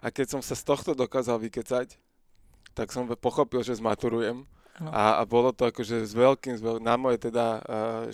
A 0.00 0.08
keď 0.08 0.26
som 0.32 0.40
sa 0.40 0.56
z 0.56 0.64
tohto 0.64 0.96
dokázal 0.96 1.36
vykecať, 1.36 2.07
tak 2.78 2.94
som 2.94 3.10
pochopil, 3.18 3.66
že 3.66 3.82
zmaturujem. 3.82 4.46
A, 4.78 5.18
a 5.18 5.22
bolo 5.26 5.50
to 5.50 5.66
akože 5.66 6.06
s 6.06 6.14
veľkým, 6.14 6.54
s 6.54 6.62
veľkým 6.62 6.86
na 6.86 6.94
moje 6.94 7.18
teda 7.18 7.58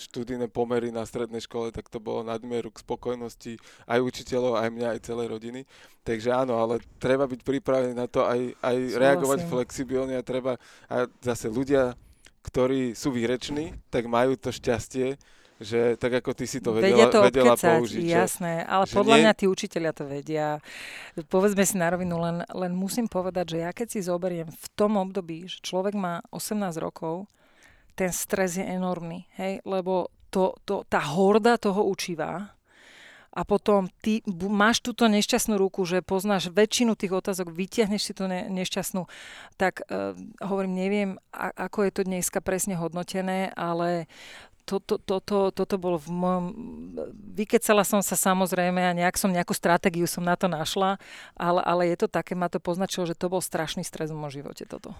študijné 0.00 0.48
pomery 0.48 0.88
na 0.88 1.05
strednej 1.05 1.44
škole, 1.44 1.68
tak 1.68 1.92
to 1.92 2.00
bolo 2.00 2.24
nadmieru 2.24 2.72
k 2.72 2.81
spokojnosti 2.81 3.61
aj 3.85 4.00
učiteľov, 4.00 4.57
aj 4.57 4.72
mňa, 4.72 4.88
aj 4.96 5.00
celej 5.05 5.29
rodiny. 5.29 5.68
Takže 6.09 6.33
áno, 6.33 6.57
ale 6.57 6.81
treba 6.96 7.29
byť 7.29 7.44
pripravený 7.44 7.92
na 7.92 8.09
to 8.09 8.24
aj, 8.24 8.57
aj 8.64 8.77
reagovať 8.96 9.44
flexibilne 9.44 10.16
a 10.16 10.24
treba, 10.24 10.57
a 10.88 11.05
zase 11.20 11.53
ľudia, 11.53 12.00
ktorí 12.48 12.96
sú 12.96 13.12
výreční, 13.12 13.77
tak 13.92 14.09
majú 14.09 14.33
to 14.40 14.48
šťastie, 14.48 15.20
že 15.62 15.94
tak 15.94 16.18
ako 16.18 16.34
ty 16.34 16.44
si 16.50 16.58
to 16.58 16.74
vedela, 16.74 17.06
to 17.10 17.22
vedela 17.22 17.54
obkecať, 17.54 17.78
použiť. 17.78 18.02
Jasné, 18.02 18.66
ale 18.66 18.84
podľa 18.90 19.16
nie... 19.16 19.22
mňa 19.22 19.34
tí 19.38 19.44
učiteľia 19.46 19.92
to 19.94 20.04
vedia. 20.06 20.46
Povedzme 21.30 21.62
si 21.62 21.78
na 21.78 21.94
rovinu, 21.94 22.18
len, 22.18 22.42
len 22.50 22.72
musím 22.74 23.06
povedať, 23.06 23.54
že 23.54 23.58
ja 23.62 23.70
keď 23.70 23.86
si 23.94 24.00
zoberiem 24.02 24.50
v 24.50 24.66
tom 24.74 24.98
období, 24.98 25.46
že 25.46 25.62
človek 25.62 25.94
má 25.94 26.24
18 26.34 26.58
rokov, 26.82 27.30
ten 27.94 28.10
stres 28.10 28.58
je 28.58 28.66
enormný, 28.66 29.30
hej, 29.38 29.62
lebo 29.62 30.10
to, 30.34 30.58
to, 30.66 30.82
tá 30.90 30.98
horda 30.98 31.54
toho 31.54 31.86
učíva, 31.86 32.54
a 33.34 33.42
potom 33.42 33.90
ty 33.98 34.22
máš 34.46 34.78
túto 34.78 35.10
nešťastnú 35.10 35.58
ruku, 35.58 35.82
že 35.82 36.06
poznáš 36.06 36.54
väčšinu 36.54 36.94
tých 36.94 37.18
otázok, 37.18 37.50
vytiahneš 37.50 38.02
si 38.06 38.12
tú 38.14 38.30
ne, 38.30 38.46
nešťastnú, 38.46 39.10
tak 39.58 39.82
uh, 39.90 40.14
hovorím, 40.38 40.78
neviem, 40.78 41.10
a, 41.34 41.50
ako 41.66 41.82
je 41.82 41.92
to 41.98 42.02
dneska 42.06 42.38
presne 42.38 42.78
hodnotené, 42.78 43.50
ale 43.58 44.06
to, 44.64 44.81
to, 44.81 44.96
to, 44.98 45.20
to, 45.20 45.38
toto 45.53 45.77
bolo 45.77 46.00
v 46.00 46.09
mojom... 46.11 46.44
Vykecala 47.37 47.85
som 47.85 48.00
sa 48.00 48.16
samozrejme 48.16 48.81
a 48.81 48.96
nejak 48.96 49.20
som 49.20 49.33
nejakú 49.33 49.53
stratégiu 49.53 50.09
som 50.09 50.24
na 50.24 50.35
to 50.35 50.48
našla, 50.48 50.96
ale, 51.37 51.61
ale 51.64 51.83
je 51.92 52.05
to 52.05 52.09
také, 52.09 52.33
ma 52.33 52.48
to 52.48 52.59
poznačilo, 52.59 53.05
že 53.05 53.16
to 53.16 53.29
bol 53.29 53.44
strašný 53.44 53.85
stres 53.85 54.09
v 54.09 54.18
mojom 54.18 54.42
živote 54.42 54.64
toto 54.64 54.96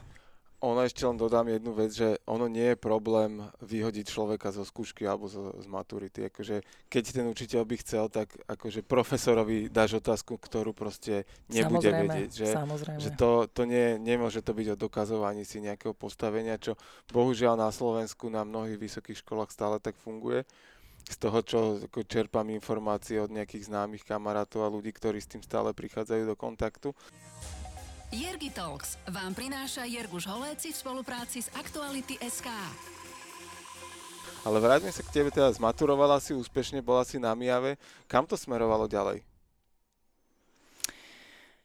ono 0.61 0.81
ešte 0.87 1.05
len 1.05 1.19
dodám 1.19 1.51
jednu 1.51 1.73
vec, 1.77 1.91
že 1.93 2.21
ono 2.25 2.49
nie 2.49 2.73
je 2.73 2.79
problém 2.79 3.43
vyhodiť 3.61 4.07
človeka 4.09 4.55
zo 4.55 4.65
skúšky 4.65 5.05
alebo 5.05 5.29
zo, 5.29 5.53
z 5.61 5.67
maturity. 5.69 6.31
Akože, 6.31 6.65
keď 6.89 7.05
ten 7.11 7.27
učiteľ 7.29 7.63
by 7.69 7.77
chcel, 7.85 8.05
tak 8.09 8.33
akože 8.49 8.87
profesorovi 8.87 9.69
dáš 9.69 10.01
otázku, 10.01 10.41
ktorú 10.41 10.73
proste 10.73 11.29
nebude 11.53 11.91
samozrejme, 11.91 12.03
vedieť. 12.09 12.31
Že, 12.33 12.47
samozrejme. 12.55 13.01
že 13.03 13.11
to, 13.13 13.51
to 13.51 13.63
nie, 13.69 14.01
nemôže 14.01 14.41
to 14.41 14.57
byť 14.57 14.67
o 14.73 14.81
dokazovaní 14.81 15.45
si 15.45 15.61
nejakého 15.61 15.93
postavenia, 15.93 16.57
čo 16.57 16.79
bohužiaľ 17.13 17.61
na 17.61 17.69
Slovensku 17.69 18.33
na 18.33 18.47
mnohých 18.47 18.81
vysokých 18.81 19.21
školách 19.21 19.53
stále 19.53 19.77
tak 19.83 19.99
funguje 20.01 20.49
z 21.05 21.17
toho, 21.21 21.39
čo 21.45 21.59
ako 21.85 22.09
čerpám 22.09 22.49
informácie 22.49 23.21
od 23.21 23.29
nejakých 23.29 23.69
známych 23.69 24.09
kamarátov 24.09 24.65
a 24.65 24.73
ľudí, 24.73 24.89
ktorí 24.89 25.21
s 25.21 25.29
tým 25.29 25.45
stále 25.45 25.77
prichádzajú 25.77 26.25
do 26.25 26.37
kontaktu. 26.37 26.97
Jergi 28.15 28.55
Talks 28.55 28.95
vám 29.11 29.35
prináša 29.35 29.91
Jerguš 29.91 30.31
Holéci 30.31 30.71
v 30.71 30.79
spolupráci 30.79 31.43
s 31.43 31.51
Aktuality 31.51 32.15
SK. 32.23 32.47
Ale 34.47 34.63
vráťme 34.63 34.95
sa 34.95 35.03
k 35.03 35.11
tebe, 35.11 35.35
teda 35.35 35.51
zmaturovala 35.51 36.23
si 36.23 36.31
úspešne, 36.31 36.79
bola 36.79 37.03
si 37.03 37.19
na 37.19 37.35
Mijave. 37.35 37.75
Kam 38.07 38.23
to 38.23 38.39
smerovalo 38.39 38.87
ďalej? 38.87 39.27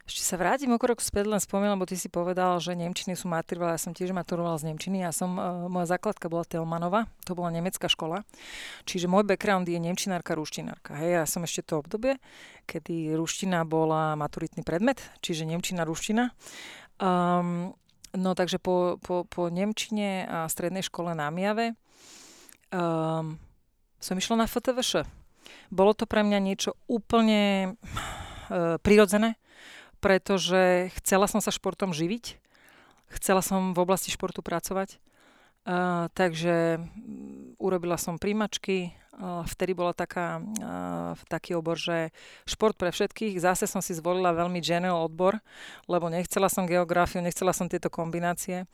Ešte 0.09 0.25
sa 0.25 0.41
vrátim 0.41 0.73
o 0.73 0.81
krok 0.81 1.05
späť, 1.05 1.29
len 1.29 1.37
spomínam, 1.37 1.77
lebo 1.77 1.85
ty 1.85 1.93
si 1.93 2.09
povedal, 2.09 2.57
že 2.57 2.73
Nemčiny 2.73 3.13
sú 3.13 3.29
maturovala, 3.29 3.77
ja 3.77 3.81
som 3.85 3.93
tiež 3.93 4.09
maturovala 4.09 4.57
z 4.57 4.73
Nemčiny. 4.73 5.05
Ja 5.05 5.13
som, 5.13 5.37
uh, 5.37 5.69
moja 5.69 5.85
základka 5.85 6.33
bola 6.33 6.41
Telmanova, 6.49 7.05
to 7.29 7.37
bola 7.37 7.53
nemecká 7.53 7.85
škola. 7.85 8.25
Čiže 8.89 9.05
môj 9.05 9.21
background 9.29 9.69
je 9.69 9.77
Nemčinárka, 9.77 10.33
ruštinárka. 10.33 10.97
Hej, 10.97 11.13
ja 11.13 11.23
som 11.29 11.45
ešte 11.45 11.61
to 11.61 11.85
obdobie, 11.85 12.17
kedy 12.65 13.13
ruština 13.13 13.61
bola 13.69 14.17
maturitný 14.17 14.65
predmet, 14.65 14.97
čiže 15.21 15.45
Nemčina, 15.45 15.85
ruština. 15.85 16.33
Um, 16.97 17.77
no 18.17 18.33
takže 18.33 18.57
po, 18.57 18.97
po, 19.05 19.29
po 19.29 19.53
Nemčine 19.53 20.25
a 20.25 20.49
strednej 20.49 20.81
škole 20.81 21.13
na 21.13 21.29
Miave 21.29 21.77
um, 22.73 23.37
som 24.01 24.15
išla 24.17 24.41
na 24.41 24.49
FTVŠ. 24.49 25.05
Bolo 25.69 25.93
to 25.93 26.09
pre 26.09 26.25
mňa 26.25 26.41
niečo 26.41 26.73
úplne 26.89 27.77
uh, 28.49 28.81
prirodzené 28.81 29.37
pretože 29.99 30.91
chcela 30.99 31.27
som 31.27 31.43
sa 31.43 31.51
športom 31.51 31.91
živiť, 31.91 32.39
chcela 33.19 33.43
som 33.43 33.75
v 33.75 33.79
oblasti 33.83 34.09
športu 34.09 34.39
pracovať, 34.39 34.97
uh, 34.97 36.07
takže 36.15 36.79
mm, 36.79 37.59
urobila 37.59 37.99
som 37.99 38.15
príjmačky, 38.17 38.95
uh, 39.19 39.43
vtedy 39.45 39.75
bola 39.75 39.91
taká, 39.91 40.39
uh, 40.39 41.19
taký 41.27 41.59
obor, 41.59 41.75
že 41.75 42.15
šport 42.47 42.79
pre 42.79 42.89
všetkých, 42.95 43.37
zase 43.43 43.67
som 43.67 43.83
si 43.83 43.91
zvolila 43.97 44.31
veľmi 44.31 44.63
general 44.63 45.05
odbor, 45.05 45.37
lebo 45.91 46.07
nechcela 46.07 46.47
som 46.47 46.69
geografiu, 46.69 47.19
nechcela 47.19 47.51
som 47.51 47.67
tieto 47.67 47.91
kombinácie, 47.91 48.65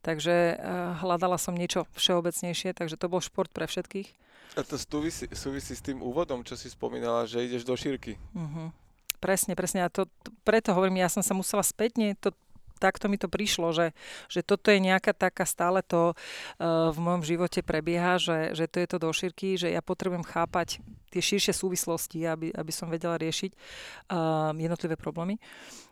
takže 0.00 0.56
uh, 0.56 0.96
hľadala 1.04 1.36
som 1.36 1.52
niečo 1.52 1.84
všeobecnejšie, 1.94 2.72
takže 2.72 2.96
to 2.96 3.06
bol 3.10 3.20
šport 3.20 3.52
pre 3.52 3.68
všetkých. 3.68 4.30
A 4.58 4.66
to 4.66 4.74
súvisí, 4.74 5.30
súvisí 5.30 5.78
s 5.78 5.82
tým 5.82 6.02
úvodom, 6.02 6.42
čo 6.42 6.58
si 6.58 6.66
spomínala, 6.66 7.22
že 7.22 7.46
ideš 7.46 7.62
do 7.62 7.78
šírky. 7.78 8.18
Uh-huh. 8.34 8.74
Presne, 9.20 9.52
presne. 9.52 9.84
A 9.84 9.92
to, 9.92 10.08
to, 10.24 10.32
preto 10.42 10.72
hovorím, 10.72 11.04
ja 11.04 11.12
som 11.12 11.20
sa 11.20 11.36
musela 11.36 11.60
spätne, 11.60 12.16
to, 12.16 12.32
takto 12.80 13.12
mi 13.12 13.20
to 13.20 13.28
prišlo, 13.28 13.76
že, 13.76 13.92
že 14.32 14.40
toto 14.40 14.72
je 14.72 14.80
nejaká 14.80 15.12
taká, 15.12 15.44
stále 15.44 15.84
to 15.84 16.16
uh, 16.16 16.88
v 16.90 16.98
mojom 16.98 17.22
živote 17.22 17.60
prebieha, 17.60 18.16
že, 18.16 18.56
že 18.56 18.64
to 18.64 18.80
je 18.80 18.88
to 18.88 18.96
do 18.96 19.12
šírky, 19.12 19.60
že 19.60 19.68
ja 19.68 19.84
potrebujem 19.84 20.24
chápať 20.24 20.80
tie 21.12 21.20
širšie 21.20 21.52
súvislosti, 21.52 22.24
aby, 22.24 22.48
aby 22.56 22.72
som 22.72 22.88
vedela 22.88 23.20
riešiť 23.20 23.52
uh, 23.52 24.56
jednotlivé 24.56 24.96
problémy. 24.96 25.36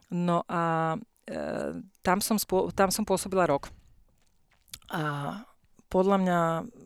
No 0.08 0.40
a 0.48 0.96
uh, 0.96 1.70
tam, 2.00 2.18
som 2.24 2.40
spô, 2.40 2.72
tam 2.72 2.88
som 2.88 3.04
pôsobila 3.04 3.44
rok. 3.44 3.68
A 4.88 5.44
podľa 5.88 6.16
mňa 6.20 6.38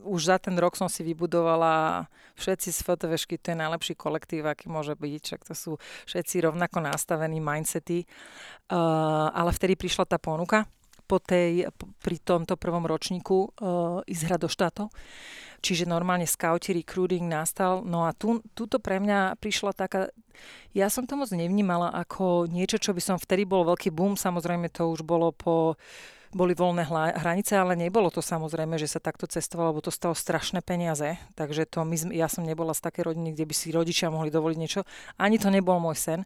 už 0.07 0.21
za 0.31 0.37
ten 0.39 0.55
rok 0.59 0.79
som 0.79 0.87
si 0.87 1.03
vybudovala 1.03 2.07
všetci 2.39 2.69
z 2.71 2.81
fotovešky, 2.83 3.35
to 3.39 3.53
je 3.53 3.63
najlepší 3.63 3.95
kolektív, 3.99 4.47
aký 4.47 4.71
môže 4.71 4.95
byť, 4.95 5.23
však 5.23 5.43
to 5.47 5.55
sú 5.55 5.73
všetci 6.07 6.47
rovnako 6.47 6.81
nastavení 6.81 7.43
mindsety. 7.43 8.07
Uh, 8.71 9.31
ale 9.35 9.51
vtedy 9.53 9.75
prišla 9.77 10.07
tá 10.07 10.17
ponuka 10.17 10.65
po 11.11 11.21
tej, 11.21 11.69
pri 12.01 12.17
tomto 12.23 12.57
prvom 12.57 12.89
ročníku 12.89 13.37
uh, 13.53 14.01
ísť 14.09 14.23
hrať 14.27 14.41
do 14.41 14.49
štátov. 14.49 14.87
Čiže 15.63 15.87
normálne 15.87 16.27
scouty, 16.27 16.75
recruiting 16.75 17.31
nastal. 17.31 17.87
No 17.87 18.03
a 18.03 18.11
tu, 18.11 18.43
tuto 18.57 18.83
pre 18.83 18.99
mňa 18.99 19.39
prišla 19.39 19.71
taká... 19.77 20.11
Ja 20.75 20.91
som 20.91 21.07
to 21.07 21.15
moc 21.15 21.31
nevnímala 21.31 21.95
ako 21.95 22.51
niečo, 22.51 22.83
čo 22.83 22.91
by 22.91 22.99
som 22.99 23.15
vtedy 23.15 23.47
bol 23.47 23.63
veľký 23.63 23.95
boom. 23.95 24.19
Samozrejme 24.19 24.75
to 24.75 24.91
už 24.91 25.07
bolo 25.07 25.31
po 25.31 25.79
boli 26.33 26.57
voľné 26.57 26.89
hranice, 27.21 27.61
ale 27.61 27.77
nebolo 27.77 28.09
to 28.09 28.25
samozrejme, 28.25 28.81
že 28.81 28.89
sa 28.89 29.05
takto 29.05 29.29
cestovalo, 29.29 29.77
lebo 29.77 29.85
to 29.85 29.93
stalo 29.93 30.17
strašné 30.17 30.65
peniaze. 30.65 31.21
Takže 31.37 31.69
to 31.69 31.85
my, 31.85 31.97
ja 32.17 32.27
som 32.27 32.49
nebola 32.49 32.73
z 32.73 32.81
také 32.89 33.05
rodiny, 33.05 33.37
kde 33.37 33.45
by 33.45 33.55
si 33.55 33.69
rodičia 33.69 34.09
mohli 34.09 34.33
dovoliť 34.33 34.59
niečo. 34.59 34.81
Ani 35.21 35.37
to 35.37 35.53
nebol 35.53 35.77
môj 35.77 36.01
sen. 36.01 36.21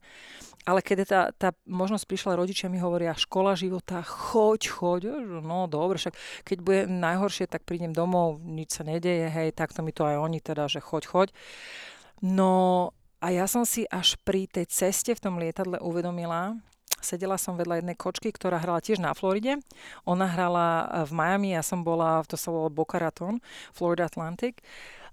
Ale 0.67 0.83
keď 0.83 0.97
tá, 1.07 1.23
tá 1.31 1.49
možnosť 1.67 2.07
prišla, 2.07 2.39
rodičia 2.39 2.71
mi 2.71 2.79
hovoria, 2.79 3.19
škola 3.19 3.59
života, 3.59 4.03
choď, 4.03 4.61
choď. 4.71 5.03
No 5.43 5.67
dobre, 5.67 5.99
však 5.99 6.15
keď 6.43 6.59
bude 6.63 6.81
najhoršie, 6.87 7.51
tak 7.51 7.67
prídem 7.67 7.91
domov, 7.91 8.43
nič 8.43 8.79
sa 8.79 8.83
nedeje, 8.83 9.31
hej, 9.31 9.55
takto 9.55 9.83
mi 9.83 9.91
to 9.91 10.07
aj 10.07 10.19
oni 10.23 10.39
teda, 10.39 10.67
že 10.71 10.83
choď, 10.83 11.03
choď. 11.07 11.29
No 12.23 12.91
a 13.23 13.35
ja 13.35 13.51
som 13.51 13.67
si 13.67 13.87
až 13.91 14.19
pri 14.23 14.47
tej 14.47 14.71
ceste 14.71 15.15
v 15.15 15.23
tom 15.23 15.39
lietadle 15.39 15.83
uvedomila, 15.83 16.59
sedela 17.01 17.37
som 17.37 17.55
vedľa 17.55 17.83
jednej 17.83 17.97
kočky, 17.97 18.33
ktorá 18.33 18.61
hrala 18.61 18.81
tiež 18.81 18.99
na 19.01 19.13
Floride. 19.13 19.61
Ona 20.09 20.27
hrala 20.27 20.67
e, 20.67 20.85
v 21.09 21.13
Miami, 21.13 21.49
ja 21.55 21.63
som 21.63 21.87
bola, 21.87 22.25
to 22.27 22.35
sa 22.35 22.51
volalo 22.51 22.73
Boca 22.73 22.99
Raton, 22.99 23.41
Florida 23.73 24.09
Atlantic. 24.09 24.61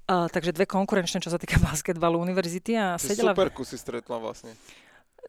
Uh, 0.03 0.27
takže 0.27 0.51
dve 0.51 0.67
konkurenčné, 0.67 1.23
čo 1.23 1.31
sa 1.31 1.39
týka 1.39 1.55
basketbalu 1.71 2.19
univerzity. 2.19 2.75
A 2.75 2.99
Ty 2.99 3.15
sedela... 3.15 3.31
Superku 3.31 3.63
si 3.63 3.79
stretla 3.79 4.19
vlastne. 4.19 4.51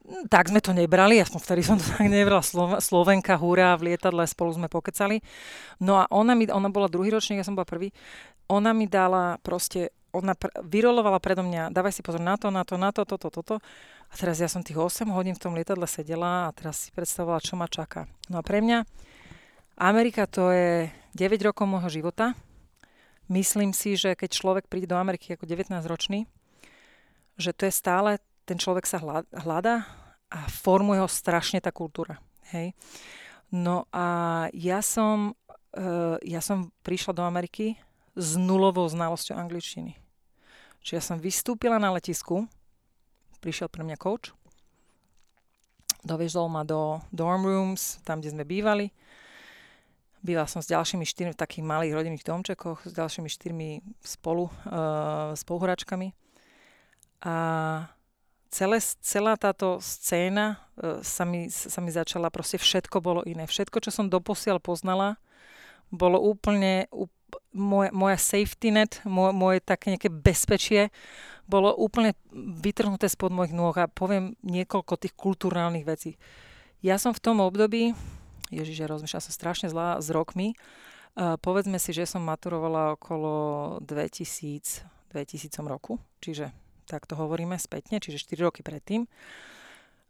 Mm, 0.04 0.26
tak 0.26 0.50
sme 0.50 0.58
to 0.58 0.74
nebrali, 0.74 1.22
ja 1.22 1.24
som 1.24 1.38
vtedy 1.38 1.62
som 1.62 1.78
to 1.78 1.86
tak 1.94 2.10
nebrala. 2.10 2.42
Slo- 2.42 2.82
Slovenka, 2.82 3.38
húra, 3.38 3.78
v 3.78 3.94
lietadle 3.94 4.26
spolu 4.26 4.50
sme 4.50 4.66
pokecali. 4.66 5.22
No 5.78 6.02
a 6.02 6.10
ona 6.10 6.34
mi, 6.34 6.50
ona 6.50 6.68
bola 6.74 6.90
druhý 6.90 7.14
ročník, 7.14 7.38
ja 7.38 7.46
som 7.46 7.54
bola 7.54 7.68
prvý. 7.68 7.94
Ona 8.50 8.74
mi 8.74 8.90
dala 8.90 9.38
proste, 9.40 9.94
ona 10.14 10.38
pr- 10.38 10.54
vyrolovala 10.62 11.18
predo 11.18 11.42
mňa, 11.42 11.74
dávaj 11.74 11.98
si 11.98 12.06
pozor 12.06 12.22
na 12.22 12.38
to, 12.38 12.54
na 12.54 12.62
to, 12.62 12.78
na 12.78 12.94
to, 12.94 13.02
toto, 13.02 13.28
toto. 13.28 13.58
A 14.08 14.14
teraz 14.14 14.38
ja 14.38 14.46
som 14.46 14.62
tých 14.62 14.78
8 14.78 15.10
hodín 15.10 15.34
v 15.34 15.42
tom 15.42 15.58
lietadle 15.58 15.90
sedela 15.90 16.46
a 16.46 16.54
teraz 16.54 16.86
si 16.86 16.94
predstavovala, 16.94 17.42
čo 17.42 17.58
ma 17.58 17.66
čaká. 17.66 18.06
No 18.30 18.38
a 18.38 18.46
pre 18.46 18.62
mňa 18.62 18.86
Amerika 19.82 20.30
to 20.30 20.54
je 20.54 20.86
9 21.18 21.50
rokov 21.50 21.66
môjho 21.66 21.90
života 21.90 22.38
myslím 23.28 23.72
si, 23.72 23.96
že 23.96 24.16
keď 24.16 24.30
človek 24.32 24.64
príde 24.68 24.90
do 24.90 24.98
Ameriky 24.98 25.32
ako 25.32 25.48
19-ročný, 25.48 26.28
že 27.40 27.50
to 27.56 27.66
je 27.68 27.74
stále, 27.74 28.20
ten 28.44 28.60
človek 28.60 28.84
sa 28.84 29.00
hľadá 29.32 29.88
a 30.28 30.38
formuje 30.50 31.00
ho 31.00 31.08
strašne 31.08 31.62
tá 31.62 31.72
kultúra. 31.72 32.20
Hej. 32.52 32.76
No 33.54 33.88
a 33.94 34.48
ja 34.52 34.84
som, 34.84 35.32
uh, 35.78 36.16
ja 36.20 36.42
som 36.44 36.74
prišla 36.84 37.16
do 37.16 37.24
Ameriky 37.24 37.78
s 38.14 38.36
nulovou 38.36 38.86
znalosťou 38.86 39.38
angličtiny. 39.38 40.03
Čiže 40.84 40.96
ja 41.00 41.02
som 41.02 41.16
vystúpila 41.16 41.80
na 41.80 41.88
letisku, 41.96 42.44
prišiel 43.40 43.72
pre 43.72 43.80
mňa 43.82 43.96
coach, 43.96 44.36
doviezol 46.04 46.52
ma 46.52 46.60
do 46.60 47.00
dorm 47.08 47.48
rooms, 47.48 48.04
tam, 48.04 48.20
kde 48.20 48.36
sme 48.36 48.44
bývali, 48.44 48.92
Bývala 50.24 50.48
som 50.48 50.64
s 50.64 50.72
ďalšími 50.72 51.04
štyrmi 51.04 51.36
v 51.36 51.42
takých 51.44 51.68
malých 51.68 51.92
rodinných 52.00 52.24
domčekoch, 52.24 52.88
s 52.88 52.96
ďalšími 52.96 53.28
štyrmi 53.28 53.84
spolu, 54.00 54.48
uh, 54.48 55.36
spoluhračkami. 55.36 56.16
A 57.28 57.34
celé, 58.48 58.80
celá 59.04 59.36
táto 59.36 59.84
scéna 59.84 60.56
uh, 60.80 61.04
sa, 61.04 61.28
mi, 61.28 61.52
sa 61.52 61.76
mi 61.84 61.92
začala, 61.92 62.32
proste 62.32 62.56
všetko 62.56 63.04
bolo 63.04 63.20
iné. 63.28 63.44
Všetko, 63.44 63.84
čo 63.84 63.92
som 63.92 64.08
doposiaľ 64.08 64.64
poznala, 64.64 65.20
bolo 65.92 66.16
úplne, 66.16 66.88
up, 66.88 67.12
moja, 67.54 67.94
moja 67.94 68.18
safety 68.18 68.74
net, 68.74 69.00
moje, 69.06 69.32
moje 69.32 69.58
také 69.62 69.94
nejaké 69.94 70.10
bezpečie, 70.10 70.90
bolo 71.46 71.72
úplne 71.76 72.16
vytrhnuté 72.34 73.06
spod 73.06 73.30
mojich 73.30 73.54
nôh 73.54 73.76
a 73.76 73.88
poviem 73.88 74.34
niekoľko 74.42 74.98
tých 74.98 75.14
kulturálnych 75.14 75.86
vecí. 75.86 76.18
Ja 76.84 77.00
som 77.00 77.16
v 77.16 77.22
tom 77.22 77.40
období, 77.40 77.96
Ježiš, 78.52 78.84
ja 78.84 78.90
rozmýšľam, 78.90 79.24
som 79.24 79.32
strašne 79.32 79.72
zlá 79.72 79.96
s 80.00 80.12
rokmi. 80.12 80.52
Uh, 81.14 81.38
povedzme 81.38 81.78
si, 81.78 81.94
že 81.94 82.10
som 82.10 82.26
maturovala 82.26 82.98
okolo 82.98 83.32
2000, 83.86 85.14
2000 85.14 85.62
roku, 85.64 86.02
čiže 86.18 86.50
tak 86.90 87.06
to 87.08 87.14
hovoríme 87.16 87.56
spätne, 87.56 88.02
čiže 88.02 88.26
4 88.28 88.44
roky 88.44 88.60
predtým. 88.60 89.06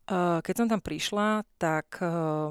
Uh, 0.05 0.41
keď 0.41 0.55
som 0.55 0.67
tam 0.67 0.81
prišla, 0.81 1.45
tak 1.61 2.01
uh, 2.01 2.51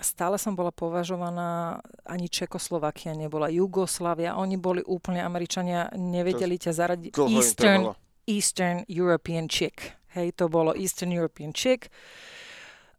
stále 0.00 0.40
som 0.40 0.58
bola 0.58 0.74
považovaná, 0.74 1.78
ani 2.02 2.26
Čekoslovakia 2.26 3.14
nebola, 3.14 3.52
Jugoslavia, 3.52 4.34
oni 4.38 4.58
boli 4.58 4.82
úplne, 4.82 5.22
Američania 5.22 5.92
nevedeli 5.94 6.58
ťa 6.58 6.72
zaradiť. 6.74 7.12
Eastern, 7.30 7.94
Eastern 8.26 8.82
European 8.90 9.46
chick. 9.46 9.94
Hej, 10.14 10.38
to 10.38 10.50
bolo 10.50 10.74
Eastern 10.74 11.10
European 11.10 11.54
chick. 11.54 11.90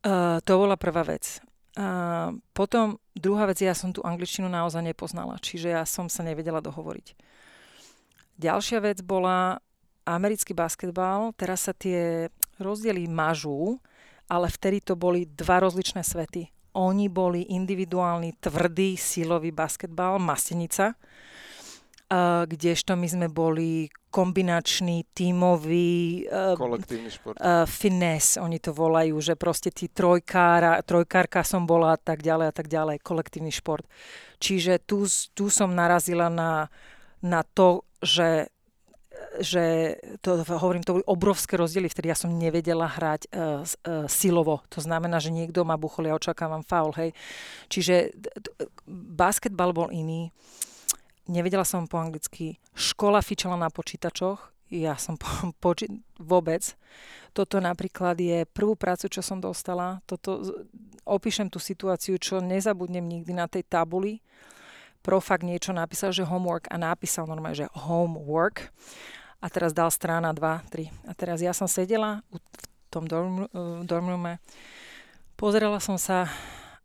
Uh, 0.05 0.38
to 0.43 0.60
bola 0.60 0.75
prvá 0.77 1.03
vec. 1.03 1.41
A 1.75 2.31
potom 2.55 2.95
druhá 3.12 3.43
vec, 3.51 3.60
ja 3.60 3.75
som 3.75 3.91
tú 3.91 3.99
angličtinu 3.99 4.47
naozaj 4.47 4.79
nepoznala, 4.79 5.36
čiže 5.43 5.75
ja 5.75 5.84
som 5.84 6.08
sa 6.08 6.23
nevedela 6.23 6.63
dohovoriť. 6.63 7.08
Ďalšia 8.39 8.79
vec 8.79 9.03
bola 9.03 9.60
americký 10.08 10.55
basketbal. 10.55 11.36
Teraz 11.36 11.67
sa 11.67 11.73
tie 11.75 12.31
rozdiely 12.63 13.12
mažú, 13.12 13.79
ale 14.31 14.47
vtedy 14.47 14.79
to 14.79 14.95
boli 14.95 15.27
dva 15.27 15.60
rozličné 15.60 15.99
svety. 15.99 16.54
Oni 16.75 17.07
boli 17.07 17.55
individuálny, 17.55 18.38
tvrdý, 18.43 18.99
silový 18.99 19.55
basketbal, 19.55 20.19
mastenica 20.19 20.99
Uh, 22.05 22.45
kdežto 22.45 22.93
my 22.93 23.09
sme 23.09 23.27
boli 23.33 23.89
kombinačný, 24.13 25.09
tímový... 25.09 26.21
Uh, 26.29 26.53
Kolektívny 26.53 27.09
šport. 27.09 27.33
Uh, 27.41 27.65
finesse, 27.65 28.38
oni 28.38 28.61
to 28.61 28.77
volajú, 28.77 29.17
že 29.17 29.33
proste 29.33 29.73
tí 29.73 29.89
trojkára, 29.89 30.85
trojkárka 30.85 31.41
som 31.41 31.65
bola 31.65 31.97
a 31.97 31.99
tak 31.99 32.21
ďalej 32.21 32.45
a 32.45 32.53
tak 32.53 32.69
ďalej, 32.69 33.01
kolektívny 33.01 33.49
šport. 33.49 33.89
Čiže 34.38 34.85
tu, 34.85 35.09
tu 35.33 35.49
som 35.49 35.73
narazila 35.73 36.29
na, 36.29 36.69
na 37.25 37.41
to, 37.41 37.81
že 38.05 38.53
že 39.41 39.95
to, 40.21 40.43
hovorím, 40.45 40.84
to 40.84 41.00
boli 41.00 41.06
obrovské 41.08 41.56
rozdiely, 41.60 41.89
vtedy 41.89 42.12
ja 42.12 42.17
som 42.17 42.32
nevedela 42.32 42.88
hrať 42.88 43.28
uh, 43.30 43.63
uh, 43.63 44.06
silovo. 44.06 44.62
To 44.71 44.80
znamená, 44.80 45.17
že 45.24 45.34
niekto 45.34 45.65
ma 45.67 45.80
buchol, 45.80 46.12
ja 46.12 46.15
očakávam 46.15 46.62
faul, 46.62 46.93
hej. 46.95 47.12
Čiže 47.71 48.15
basketbal 49.15 49.76
bol 49.76 49.89
iný. 49.91 50.30
Nevedela 51.26 51.65
som 51.65 51.89
po 51.89 51.98
anglicky, 51.98 52.62
škola 52.78 53.24
fičala 53.26 53.58
na 53.58 53.74
počítačoch, 53.74 54.56
ja 54.69 54.98
som 54.98 55.17
po, 55.17 55.28
poči- 55.63 56.02
vôbec. 56.17 56.74
Toto 57.36 57.60
napríklad 57.60 58.15
je 58.17 58.48
prvú 58.48 58.74
prácu, 58.80 59.12
čo 59.12 59.19
som 59.19 59.43
dostala. 59.43 60.00
Toto, 60.08 60.41
opíšem 61.06 61.52
tú 61.52 61.60
situáciu, 61.62 62.17
čo 62.17 62.41
nezabudnem 62.41 63.04
nikdy 63.04 63.32
na 63.36 63.45
tej 63.45 63.67
tabuli. 63.67 64.24
Profak 65.06 65.45
niečo 65.45 65.69
napísal, 65.69 66.10
že 66.10 66.26
homework 66.26 66.65
a 66.74 66.82
napísal 66.82 67.30
normálne, 67.30 67.67
že 67.67 67.69
homework. 67.78 68.74
A 69.45 69.47
teraz 69.53 69.77
dal 69.77 69.93
strana 69.93 70.34
2, 70.34 70.41
3. 70.73 70.89
A 71.05 71.12
teraz 71.13 71.38
ja 71.38 71.53
som 71.53 71.69
sedela 71.69 72.25
v 72.34 72.41
tom 72.89 73.05
dorm, 73.05 73.45
dormroome, 73.86 74.41
pozerala 75.38 75.77
som 75.77 76.01
sa 76.01 76.25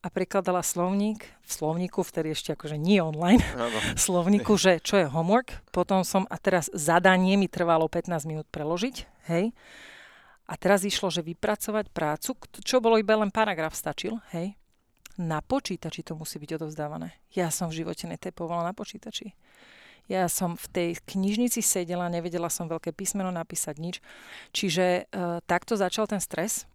a 0.00 0.08
prekladala 0.08 0.64
slovník, 0.64 1.28
v 1.44 1.50
slovníku, 1.52 2.00
vtedy 2.00 2.32
ešte 2.32 2.56
akože 2.56 2.80
nie 2.80 3.04
online, 3.04 3.44
ano. 3.52 3.78
slovníku, 4.08 4.56
že 4.56 4.80
čo 4.80 4.96
je 4.96 5.04
homework. 5.08 5.60
Potom 5.72 6.08
som, 6.08 6.24
a 6.32 6.40
teraz 6.40 6.72
zadanie 6.72 7.36
mi 7.36 7.52
trvalo 7.52 7.84
15 7.84 8.24
minút 8.24 8.48
preložiť, 8.48 9.28
hej. 9.28 9.52
A 10.48 10.56
teraz 10.56 10.82
išlo, 10.88 11.12
že 11.12 11.20
vypracovať 11.20 11.92
prácu, 11.92 12.32
čo 12.64 12.80
bolo 12.80 12.96
iba 12.96 13.12
len 13.14 13.28
paragraf 13.28 13.76
stačil, 13.76 14.16
hej. 14.32 14.56
Na 15.20 15.44
počítači 15.44 16.00
to 16.00 16.16
musí 16.16 16.40
byť 16.40 16.56
odovzdávané. 16.56 17.12
Ja 17.36 17.52
som 17.52 17.68
v 17.68 17.84
živote 17.84 18.08
netepovala 18.08 18.64
na 18.64 18.72
počítači. 18.72 19.36
Ja 20.10 20.26
som 20.26 20.58
v 20.58 20.66
tej 20.74 20.90
knižnici 21.06 21.62
sedela, 21.62 22.10
nevedela 22.10 22.50
som 22.50 22.66
veľké 22.66 22.90
písmeno 22.90 23.30
napísať 23.30 23.78
nič. 23.78 23.96
Čiže 24.50 25.06
e, 25.06 25.22
takto 25.46 25.78
začal 25.78 26.10
ten 26.10 26.18
stres 26.18 26.66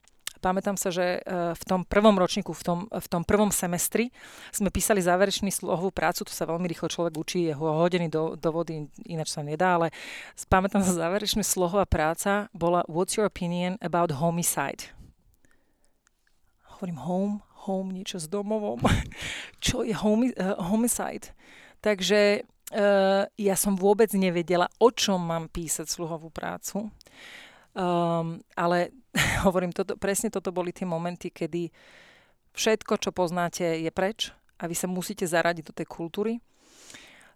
pamätám 0.45 0.77
sa, 0.77 0.93
že 0.93 1.17
e, 1.17 1.19
v 1.57 1.63
tom 1.65 1.81
prvom 1.81 2.13
ročníku, 2.13 2.53
v 2.53 2.61
tom, 2.61 2.79
v 2.85 3.07
tom 3.09 3.25
prvom 3.25 3.49
semestri 3.49 4.13
sme 4.53 4.69
písali 4.69 5.01
záverečný 5.01 5.49
slohovú 5.49 5.89
prácu, 5.89 6.21
to 6.21 6.29
sa 6.29 6.45
veľmi 6.45 6.69
rýchlo 6.69 6.85
človek 6.85 7.17
učí, 7.17 7.49
je 7.49 7.57
hodený 7.57 8.13
do, 8.13 8.37
do 8.37 8.49
vody, 8.53 8.85
ináč 9.09 9.33
sa 9.33 9.41
nedá, 9.41 9.81
ale 9.81 9.89
pamätám 10.45 10.85
sa, 10.85 10.93
záverečná 10.93 11.41
slohová 11.41 11.89
práca 11.89 12.45
bola 12.53 12.85
What's 12.85 13.17
your 13.17 13.25
opinion 13.25 13.81
about 13.81 14.13
homicide? 14.21 14.93
Hovorím 16.77 17.01
home, 17.01 17.33
home, 17.65 17.89
niečo 17.89 18.21
s 18.21 18.29
domovom. 18.29 18.85
Čo 19.65 19.81
je 19.81 19.97
homi, 19.97 20.29
uh, 20.37 20.61
homicide? 20.69 21.33
Takže 21.81 22.45
uh, 22.73 23.27
ja 23.37 23.55
som 23.59 23.77
vôbec 23.77 24.09
nevedela, 24.15 24.71
o 24.81 24.89
čom 24.89 25.21
mám 25.21 25.51
písať 25.51 25.85
sluhovú 25.85 26.33
prácu. 26.33 26.89
Um, 27.75 28.39
ale 28.55 28.95
hovorím, 29.45 29.75
toto, 29.75 29.99
presne 29.99 30.31
toto 30.31 30.55
boli 30.55 30.71
tie 30.71 30.87
momenty, 30.87 31.29
kedy 31.29 31.69
všetko, 32.55 32.97
čo 32.97 33.11
poznáte, 33.11 33.67
je 33.83 33.91
preč 33.91 34.31
a 34.55 34.65
vy 34.65 34.75
sa 34.75 34.87
musíte 34.87 35.27
zaradiť 35.27 35.63
do 35.67 35.73
tej 35.75 35.87
kultúry. 35.91 36.39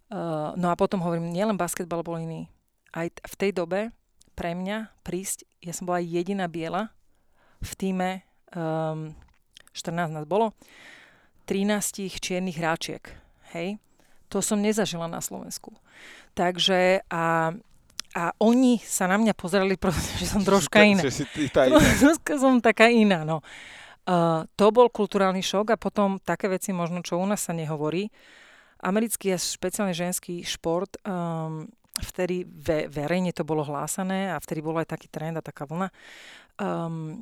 Uh, 0.09 0.55
no 0.57 0.73
a 0.73 0.79
potom 0.79 1.03
hovorím, 1.03 1.29
nielen 1.29 1.59
basketbal 1.59 2.01
bol 2.01 2.17
iný. 2.17 2.49
Aj 2.95 3.05
t- 3.05 3.21
v 3.21 3.35
tej 3.37 3.51
dobe 3.53 3.93
pre 4.33 4.55
mňa 4.55 4.89
prísť, 5.03 5.45
ja 5.61 5.75
som 5.75 5.85
bola 5.85 6.01
jediná 6.01 6.47
biela 6.47 6.89
v 7.59 7.71
týme, 7.75 8.09
um, 8.55 9.11
14 9.75 10.15
nás 10.15 10.25
bolo, 10.25 10.55
13 11.45 12.07
čiernych 12.17 12.57
hráčiek. 12.57 13.03
Hej? 13.53 13.77
To 14.29 14.39
som 14.45 14.61
nezažila 14.61 15.09
na 15.09 15.21
Slovensku. 15.21 15.73
Takže 16.37 17.05
a 17.09 17.53
a 18.09 18.33
oni 18.41 18.81
sa 18.81 19.05
na 19.05 19.21
mňa 19.21 19.37
pozerali, 19.37 19.77
že 20.21 20.25
som 20.25 20.41
troška 20.41 20.81
iná. 20.81 21.05
Že 21.05 21.13
si 21.13 21.25
ty 21.29 21.45
tá 21.45 21.69
iná. 21.69 21.77
Troška 21.77 22.33
som 22.43 22.57
taká 22.57 22.89
iná, 22.89 23.21
no. 23.21 23.45
Uh, 24.09 24.49
to 24.57 24.73
bol 24.73 24.89
kulturálny 24.89 25.45
šok 25.45 25.77
a 25.77 25.77
potom 25.77 26.17
také 26.17 26.49
veci 26.49 26.73
možno, 26.73 27.05
čo 27.05 27.21
u 27.21 27.25
nás 27.29 27.45
sa 27.45 27.53
nehovorí. 27.53 28.09
Americký 28.81 29.29
a 29.29 29.37
špeciálne 29.37 29.93
ženský 29.93 30.41
šport, 30.41 30.97
um, 31.05 31.69
vtedy 32.01 32.47
ve, 32.47 32.89
verejne 32.89 33.29
to 33.35 33.45
bolo 33.45 33.61
hlásané 33.61 34.33
a 34.33 34.41
vtedy 34.41 34.65
bolo 34.65 34.81
aj 34.81 34.97
taký 34.97 35.13
trend 35.13 35.37
a 35.37 35.45
taká 35.45 35.69
vlna. 35.69 35.93
Um, 36.57 37.21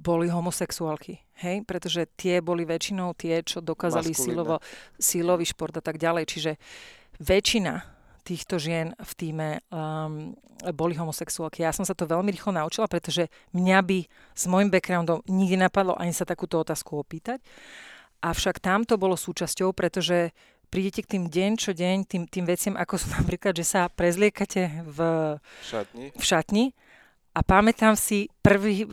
boli 0.00 0.26
homosexuálky. 0.32 1.20
Hej? 1.44 1.68
Pretože 1.68 2.08
tie 2.16 2.40
boli 2.40 2.64
väčšinou 2.64 3.12
tie, 3.12 3.44
čo 3.44 3.60
dokázali 3.60 4.16
silovo, 4.16 4.58
silový 4.96 5.44
šport 5.44 5.76
a 5.76 5.84
tak 5.84 6.00
ďalej. 6.00 6.24
Čiže 6.24 6.52
väčšina 7.20 7.84
týchto 8.24 8.56
žien 8.56 8.96
v 8.96 9.12
týme 9.12 9.48
um, 9.68 10.32
boli 10.72 10.96
homosexuálky. 10.96 11.60
Ja 11.60 11.76
som 11.76 11.84
sa 11.84 11.92
to 11.92 12.08
veľmi 12.08 12.32
rýchlo 12.32 12.56
naučila, 12.56 12.88
pretože 12.88 13.28
mňa 13.52 13.78
by 13.84 13.98
s 14.32 14.44
môjim 14.48 14.72
backgroundom 14.72 15.20
nikdy 15.28 15.60
napadlo 15.60 15.92
ani 16.00 16.16
sa 16.16 16.24
takúto 16.24 16.56
otázku 16.56 16.96
opýtať. 16.96 17.44
Avšak 18.24 18.64
tam 18.64 18.88
to 18.88 18.96
bolo 18.96 19.20
súčasťou, 19.20 19.76
pretože 19.76 20.32
prídete 20.72 21.04
k 21.04 21.10
tým 21.18 21.24
deň 21.28 21.50
čo 21.60 21.76
deň, 21.76 21.96
tým, 22.08 22.24
tým 22.24 22.48
veciam, 22.48 22.74
ako 22.80 22.96
sú 22.96 23.12
napríklad, 23.12 23.52
že 23.52 23.68
sa 23.68 23.92
prezliekate 23.92 24.88
v 24.88 24.98
šatni, 25.60 26.04
v 26.16 26.22
šatni 26.24 26.64
a 27.34 27.40
pamätám 27.42 27.98
si 27.98 28.30
prvý, 28.38 28.86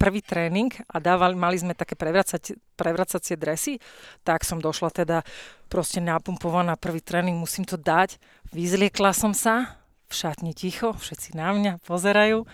prvý 0.00 0.24
tréning 0.24 0.72
a 0.88 0.96
dávali, 0.96 1.36
mali 1.36 1.60
sme 1.60 1.76
také 1.76 1.92
prevracacie, 1.92 2.56
prevracacie 2.72 3.36
dresy, 3.36 3.76
tak 4.24 4.48
som 4.48 4.56
došla 4.56 4.88
teda 4.88 5.20
proste 5.68 6.00
napumpovaná 6.00 6.80
prvý 6.80 7.04
tréning, 7.04 7.36
musím 7.36 7.68
to 7.68 7.76
dať. 7.76 8.16
Vyzliekla 8.48 9.12
som 9.12 9.36
sa, 9.36 9.76
v 10.08 10.12
šatni 10.16 10.56
ticho, 10.56 10.96
všetci 10.96 11.36
na 11.36 11.52
mňa 11.52 11.72
pozerajú. 11.84 12.48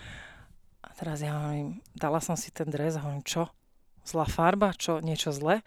A 0.79 0.89
teraz 0.95 1.23
ja 1.23 1.35
hovorím, 1.35 1.79
dala 1.95 2.19
som 2.19 2.35
si 2.35 2.51
ten 2.51 2.67
dres 2.67 2.99
a 2.99 3.03
hovorím, 3.03 3.23
čo? 3.23 3.47
Zlá 4.03 4.27
farba? 4.27 4.75
Čo? 4.75 4.99
Niečo 4.99 5.35
zlé? 5.35 5.63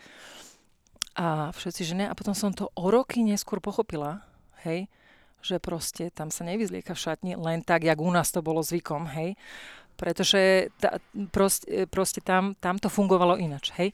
A 1.17 1.53
všetci, 1.53 1.83
že 1.85 1.95
ne. 1.97 2.09
A 2.09 2.17
potom 2.17 2.33
som 2.33 2.53
to 2.53 2.73
o 2.73 2.89
roky 2.89 3.21
neskôr 3.21 3.61
pochopila, 3.61 4.25
hej, 4.65 4.89
že 5.43 5.59
proste 5.59 6.09
tam 6.15 6.31
sa 6.31 6.47
nevyzlieka 6.47 6.95
v 6.95 7.03
šatni 7.03 7.33
len 7.35 7.67
tak, 7.67 7.83
jak 7.83 7.99
u 7.99 8.11
nás 8.11 8.31
to 8.31 8.41
bolo 8.41 8.63
zvykom, 8.63 9.11
hej. 9.11 9.35
Pretože 9.99 10.73
ta, 10.81 11.03
proste, 11.31 11.85
proste 11.91 12.23
tam, 12.23 12.55
tam 12.59 12.79
to 12.79 12.89
fungovalo 12.89 13.37
inač, 13.37 13.75
hej. 13.77 13.91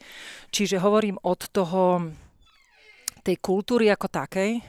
Čiže 0.52 0.78
hovorím 0.78 1.16
od 1.24 1.40
toho, 1.50 2.12
tej 3.24 3.36
kultúry 3.44 3.92
ako 3.92 4.08
takej, 4.08 4.64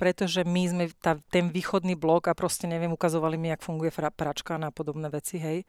pretože 0.00 0.48
my 0.48 0.62
sme 0.64 0.84
tá, 0.96 1.20
ten 1.28 1.52
východný 1.52 1.92
blok 1.92 2.32
a 2.32 2.36
proste 2.36 2.64
neviem, 2.64 2.92
ukazovali 2.92 3.36
mi, 3.36 3.52
jak 3.52 3.60
funguje 3.60 3.92
pračka 3.92 4.56
a 4.56 4.72
podobné 4.72 5.12
veci, 5.12 5.36
hej. 5.36 5.68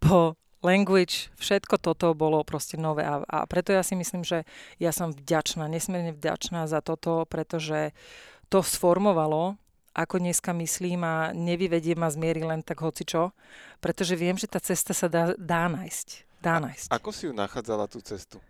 Po 0.00 0.36
language, 0.64 1.28
všetko 1.36 1.76
toto 1.76 2.16
bolo 2.16 2.40
proste 2.40 2.80
nové 2.80 3.04
a, 3.04 3.20
a 3.28 3.44
preto 3.44 3.76
ja 3.76 3.84
si 3.84 3.92
myslím, 3.92 4.24
že 4.24 4.48
ja 4.80 4.90
som 4.96 5.12
vďačná, 5.12 5.68
nesmierne 5.68 6.16
vďačná 6.16 6.64
za 6.64 6.80
toto, 6.80 7.28
pretože 7.28 7.92
uh, 7.92 8.33
to 8.48 8.62
sformovalo, 8.62 9.56
ako 9.94 10.18
dneska 10.18 10.50
myslím 10.52 11.06
a 11.06 11.30
nevyvedie 11.30 11.94
ma 11.94 12.10
z 12.10 12.18
miery 12.18 12.42
len 12.42 12.66
tak 12.66 12.82
hocičo, 12.82 13.30
pretože 13.78 14.18
viem, 14.18 14.34
že 14.34 14.50
tá 14.50 14.58
cesta 14.58 14.90
sa 14.90 15.06
dá, 15.06 15.38
dá 15.38 15.70
nájsť. 15.70 16.08
Dá 16.42 16.58
nájsť. 16.58 16.88
A 16.90 16.98
ako 16.98 17.10
si 17.14 17.30
ju 17.30 17.32
nachádzala 17.32 17.86
tú 17.86 18.02
cestu? 18.02 18.42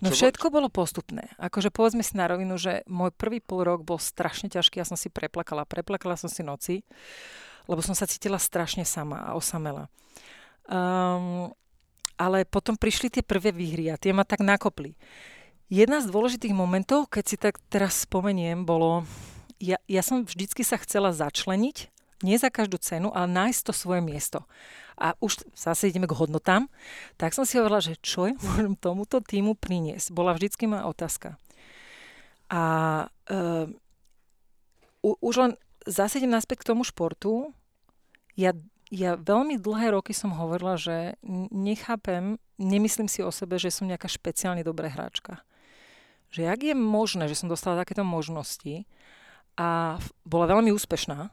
No 0.00 0.12
všetko 0.12 0.52
bolo 0.52 0.68
postupné. 0.68 1.32
Akože 1.40 1.72
povedzme 1.72 2.04
si 2.04 2.16
na 2.16 2.28
rovinu, 2.28 2.56
že 2.60 2.84
môj 2.84 3.12
prvý 3.12 3.40
pol 3.40 3.64
rok 3.64 3.80
bol 3.84 3.96
strašne 3.96 4.52
ťažký, 4.52 4.80
ja 4.80 4.88
som 4.88 5.00
si 5.00 5.08
preplakala. 5.08 5.68
Preplakala 5.68 6.16
som 6.16 6.28
si 6.28 6.44
noci, 6.44 6.84
lebo 7.68 7.80
som 7.80 7.96
sa 7.96 8.08
cítila 8.08 8.36
strašne 8.36 8.84
sama 8.84 9.24
a 9.24 9.36
osamela. 9.36 9.88
Um, 10.68 11.52
ale 12.20 12.44
potom 12.44 12.76
prišli 12.76 13.08
tie 13.08 13.24
prvé 13.24 13.50
výhry 13.50 13.88
a 13.88 13.96
tie 13.96 14.12
ma 14.12 14.22
tak 14.22 14.44
nakopli. 14.44 14.94
Jedna 15.72 16.04
z 16.04 16.12
dôležitých 16.12 16.52
momentov, 16.52 17.08
keď 17.08 17.24
si 17.24 17.40
tak 17.40 17.56
teraz 17.72 18.04
spomeniem, 18.04 18.68
bolo, 18.68 19.08
ja, 19.56 19.80
ja 19.88 20.04
som 20.04 20.20
vždycky 20.20 20.60
sa 20.68 20.76
chcela 20.76 21.16
začleniť, 21.16 21.88
nie 22.20 22.36
za 22.36 22.52
každú 22.52 22.76
cenu, 22.76 23.08
ale 23.08 23.24
nájsť 23.32 23.60
to 23.64 23.72
svoje 23.72 24.04
miesto. 24.04 24.44
A 25.00 25.16
už 25.24 25.48
zase 25.56 25.88
ideme 25.88 26.04
k 26.04 26.12
hodnotám, 26.12 26.68
tak 27.16 27.32
som 27.32 27.48
si 27.48 27.56
hovorila, 27.56 27.80
že 27.80 27.96
čo 28.04 28.28
je 28.28 28.36
môžem 28.44 28.76
tomuto 28.76 29.24
týmu 29.24 29.56
priniesť. 29.56 30.12
Bola 30.12 30.36
vždycky 30.36 30.68
moja 30.68 30.84
otázka. 30.84 31.40
A 32.52 32.62
uh, 33.32 33.64
už 35.00 35.34
len 35.40 35.52
zase 35.88 36.20
idem 36.20 36.36
naspäť 36.36 36.68
k 36.68 36.76
tomu 36.76 36.84
športu. 36.84 37.56
Ja, 38.36 38.52
ja 38.92 39.16
veľmi 39.16 39.56
dlhé 39.56 39.96
roky 39.96 40.12
som 40.12 40.36
hovorila, 40.36 40.76
že 40.76 41.16
nechápem, 41.48 42.36
nemyslím 42.60 43.08
si 43.08 43.24
o 43.24 43.32
sebe, 43.32 43.56
že 43.56 43.72
som 43.72 43.88
nejaká 43.88 44.12
špeciálne 44.12 44.60
dobrá 44.60 44.92
hráčka 44.92 45.40
že 46.32 46.48
jak 46.48 46.60
je 46.64 46.74
možné, 46.74 47.28
že 47.28 47.36
som 47.36 47.52
dostala 47.52 47.84
takéto 47.84 48.02
možnosti 48.02 48.88
a 49.54 50.00
bola 50.24 50.48
veľmi 50.48 50.72
úspešná, 50.72 51.28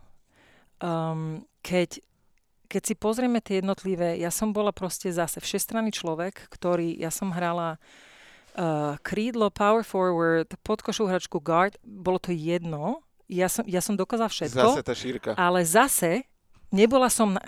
um, 0.83 1.41
keď, 1.63 2.03
keď 2.67 2.81
si 2.83 2.93
pozrieme 2.99 3.39
tie 3.39 3.63
jednotlivé, 3.63 4.19
ja 4.19 4.27
som 4.27 4.51
bola 4.51 4.75
proste 4.75 5.07
zase 5.07 5.39
všestranný 5.39 5.95
človek, 5.95 6.51
ktorý, 6.51 6.99
ja 6.99 7.09
som 7.15 7.31
hrala 7.31 7.79
uh, 7.79 8.99
krídlo, 8.99 9.47
power 9.47 9.88
forward, 9.88 10.51
podkošu 10.67 11.07
hračku 11.07 11.39
guard, 11.39 11.79
bolo 11.81 12.19
to 12.19 12.35
jedno, 12.35 12.99
ja 13.31 13.47
som, 13.47 13.63
ja 13.63 13.79
som 13.79 13.95
dokázala 13.95 14.27
všetko. 14.27 14.67
Zase 14.75 14.83
tá 14.83 14.93
šírka. 14.97 15.31
Ale 15.39 15.63
zase 15.63 16.27
nebola 16.75 17.07
som... 17.07 17.39
Na, 17.39 17.43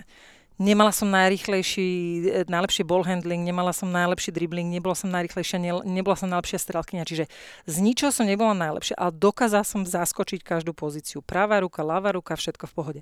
Nemala 0.62 0.94
som 0.94 1.10
najrychlejší, 1.10 1.88
e, 2.22 2.40
najlepší 2.46 2.86
ball 2.86 3.02
handling, 3.02 3.42
nemala 3.42 3.74
som 3.74 3.90
najlepší 3.90 4.30
dribbling, 4.30 4.70
nebola 4.70 4.94
som 4.94 5.10
najrychlejšia, 5.10 5.58
ne, 5.58 5.82
nebola 5.82 6.14
som 6.14 6.30
najlepšia 6.30 6.62
strelkynia, 6.62 7.02
čiže 7.02 7.26
z 7.66 7.76
ničoho 7.82 8.14
som 8.14 8.30
nebola 8.30 8.54
najlepšia, 8.54 8.94
ale 8.94 9.10
dokázala 9.10 9.66
som 9.66 9.82
zaskočiť 9.82 10.46
každú 10.46 10.70
pozíciu. 10.70 11.18
Pravá 11.18 11.58
ruka, 11.66 11.82
ľavá 11.82 12.14
ruka, 12.14 12.38
všetko 12.38 12.70
v 12.70 12.74
pohode. 12.78 13.00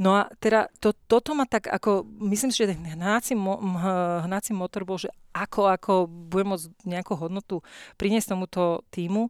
No 0.00 0.16
a 0.16 0.32
teda 0.40 0.72
to, 0.80 0.96
toto 0.96 1.36
ma 1.36 1.44
tak 1.44 1.68
ako, 1.68 2.08
myslím 2.32 2.48
si, 2.48 2.64
že 2.64 2.72
ten 2.72 2.96
hnací, 2.96 3.36
mo, 3.36 3.60
hnací 4.24 4.56
motor 4.56 4.88
bol, 4.88 4.96
že 4.96 5.12
ako, 5.36 5.68
ako 5.68 5.92
budem 6.08 6.56
môcť 6.56 6.66
nejakú 6.88 7.12
hodnotu 7.20 7.60
priniesť 8.00 8.32
tomuto 8.32 8.80
týmu. 8.88 9.28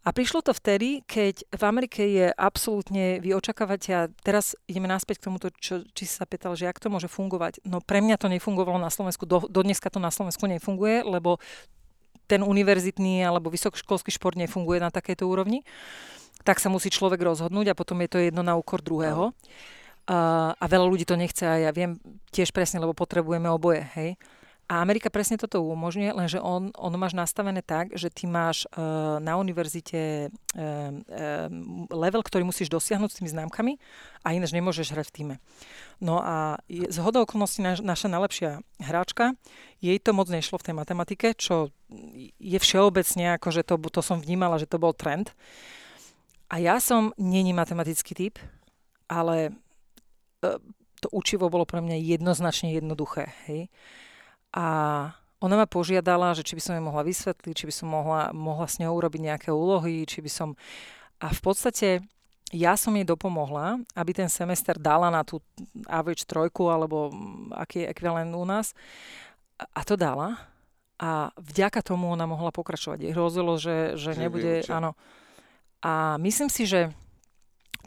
A 0.00 0.16
prišlo 0.16 0.40
to 0.40 0.56
vtedy, 0.56 1.04
keď 1.04 1.44
v 1.52 1.62
Amerike 1.68 2.00
je 2.00 2.32
absolútne, 2.32 3.20
vy 3.20 3.36
očakávate, 3.36 3.90
a 3.92 4.08
teraz 4.24 4.56
ideme 4.64 4.88
naspäť 4.88 5.20
k 5.20 5.28
tomuto, 5.28 5.52
čo, 5.60 5.84
či 5.92 6.08
si 6.08 6.14
sa 6.16 6.24
pýtal, 6.24 6.56
že 6.56 6.64
jak 6.64 6.80
to 6.80 6.88
môže 6.88 7.04
fungovať. 7.12 7.60
No 7.68 7.84
pre 7.84 8.00
mňa 8.00 8.16
to 8.16 8.32
nefungovalo 8.32 8.80
na 8.80 8.88
Slovensku, 8.88 9.28
do, 9.28 9.44
do 9.44 9.60
dneska 9.60 9.92
to 9.92 10.00
na 10.00 10.08
Slovensku 10.08 10.48
nefunguje, 10.48 11.04
lebo 11.04 11.36
ten 12.24 12.40
univerzitný 12.40 13.28
alebo 13.28 13.52
vysokoškolský 13.52 14.08
šport 14.08 14.40
nefunguje 14.40 14.80
na 14.80 14.88
takejto 14.88 15.28
úrovni. 15.28 15.68
Tak 16.48 16.64
sa 16.64 16.72
musí 16.72 16.88
človek 16.88 17.20
rozhodnúť 17.20 17.74
a 17.74 17.76
potom 17.76 18.00
je 18.00 18.08
to 18.08 18.18
jedno 18.24 18.40
na 18.40 18.56
úkor 18.56 18.80
druhého. 18.80 19.36
A, 20.08 20.54
a 20.56 20.64
veľa 20.64 20.88
ľudí 20.88 21.04
to 21.04 21.20
nechce 21.20 21.44
a 21.44 21.60
ja 21.60 21.70
viem 21.76 22.00
tiež 22.32 22.56
presne, 22.56 22.80
lebo 22.80 22.96
potrebujeme 22.96 23.52
oboje, 23.52 23.84
hej. 24.00 24.16
A 24.70 24.86
Amerika 24.86 25.10
presne 25.10 25.34
toto 25.34 25.66
umožňuje, 25.66 26.14
lenže 26.14 26.38
on, 26.38 26.70
on 26.78 26.94
máš 26.94 27.10
nastavené 27.18 27.58
tak, 27.58 27.90
že 27.98 28.06
ty 28.06 28.30
máš 28.30 28.70
uh, 28.70 29.18
na 29.18 29.34
univerzite 29.34 30.30
uh, 30.30 30.54
uh, 30.54 31.50
level, 31.90 32.22
ktorý 32.22 32.46
musíš 32.46 32.70
dosiahnuť 32.70 33.10
s 33.10 33.18
tými 33.18 33.34
známkami 33.34 33.82
a 34.22 34.30
ináč 34.30 34.54
nemôžeš 34.54 34.94
hrať 34.94 35.06
v 35.10 35.14
týme. 35.18 35.34
No 35.98 36.22
a 36.22 36.62
z 36.70 36.96
hodou 37.02 37.26
okolností 37.26 37.66
naš, 37.66 37.82
naša 37.82 38.06
najlepšia 38.14 38.62
hráčka, 38.78 39.34
jej 39.82 39.98
to 39.98 40.14
moc 40.14 40.30
nešlo 40.30 40.62
v 40.62 40.66
tej 40.70 40.74
matematike, 40.78 41.34
čo 41.34 41.74
je 42.38 42.58
všeobecne, 42.62 43.42
akože 43.42 43.66
to, 43.66 43.74
to 43.90 44.00
som 44.06 44.22
vnímala, 44.22 44.54
že 44.62 44.70
to 44.70 44.78
bol 44.78 44.94
trend. 44.94 45.34
A 46.46 46.62
ja 46.62 46.78
som 46.78 47.10
není 47.18 47.50
matematický 47.50 48.14
typ, 48.14 48.38
ale 49.10 49.50
uh, 50.46 50.62
to 51.02 51.10
učivo 51.10 51.50
bolo 51.50 51.66
pre 51.66 51.82
mňa 51.82 51.98
jednoznačne 51.98 52.70
jednoduché. 52.70 53.34
Hej. 53.50 53.66
A 54.50 54.66
ona 55.40 55.54
ma 55.56 55.64
požiadala, 55.64 56.36
že 56.36 56.44
či 56.44 56.52
by 56.52 56.62
som 56.62 56.74
jej 56.76 56.84
mohla 56.84 57.00
vysvetliť, 57.00 57.54
či 57.56 57.64
by 57.64 57.74
som 57.74 57.88
mohla, 57.88 58.28
mohla 58.36 58.68
s 58.68 58.76
ňou 58.76 58.92
urobiť 58.92 59.20
nejaké 59.24 59.48
úlohy, 59.48 60.04
či 60.04 60.20
by 60.20 60.30
som... 60.30 60.48
A 61.16 61.32
v 61.32 61.40
podstate 61.40 62.04
ja 62.52 62.74
som 62.76 62.92
jej 62.92 63.06
dopomohla, 63.08 63.80
aby 63.96 64.10
ten 64.12 64.28
semester 64.28 64.76
dala 64.76 65.08
na 65.08 65.24
tú 65.24 65.40
average 65.88 66.26
trojku, 66.26 66.68
alebo 66.68 67.08
aký 67.56 67.86
je 67.86 67.90
ekvivalent 67.94 68.34
u 68.34 68.44
nás. 68.44 68.76
A 69.56 69.80
to 69.86 69.96
dala. 69.96 70.36
A 71.00 71.32
vďaka 71.40 71.80
tomu 71.80 72.12
ona 72.12 72.28
mohla 72.28 72.52
pokračovať. 72.52 73.08
Jej 73.08 73.16
hrozilo, 73.16 73.56
že, 73.56 73.96
že, 73.96 74.12
nebude... 74.18 74.66
Áno. 74.68 74.92
A 75.80 76.20
myslím 76.20 76.52
si, 76.52 76.68
že 76.68 76.92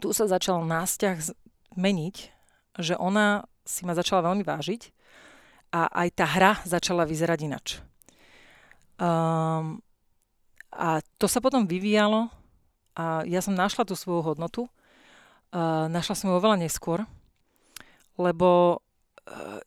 tu 0.02 0.10
sa 0.10 0.26
začal 0.26 0.66
nástiah 0.66 1.22
meniť, 1.78 2.16
že 2.82 2.98
ona 2.98 3.46
si 3.62 3.86
ma 3.86 3.94
začala 3.94 4.26
veľmi 4.26 4.42
vážiť 4.42 5.03
a 5.74 5.90
aj 5.90 6.08
tá 6.14 6.26
hra 6.30 6.62
začala 6.62 7.02
vyzerať 7.02 7.38
inač. 7.50 7.82
Um, 8.94 9.82
a 10.70 11.02
to 11.18 11.26
sa 11.26 11.42
potom 11.42 11.66
vyvíjalo 11.66 12.30
a 12.94 13.26
ja 13.26 13.42
som 13.42 13.58
našla 13.58 13.82
tú 13.82 13.98
svoju 13.98 14.22
hodnotu. 14.22 14.70
Uh, 15.50 15.90
našla 15.90 16.14
som 16.14 16.30
ju 16.30 16.38
oveľa 16.38 16.62
neskôr, 16.62 17.02
lebo 18.14 18.78
uh, 18.78 19.60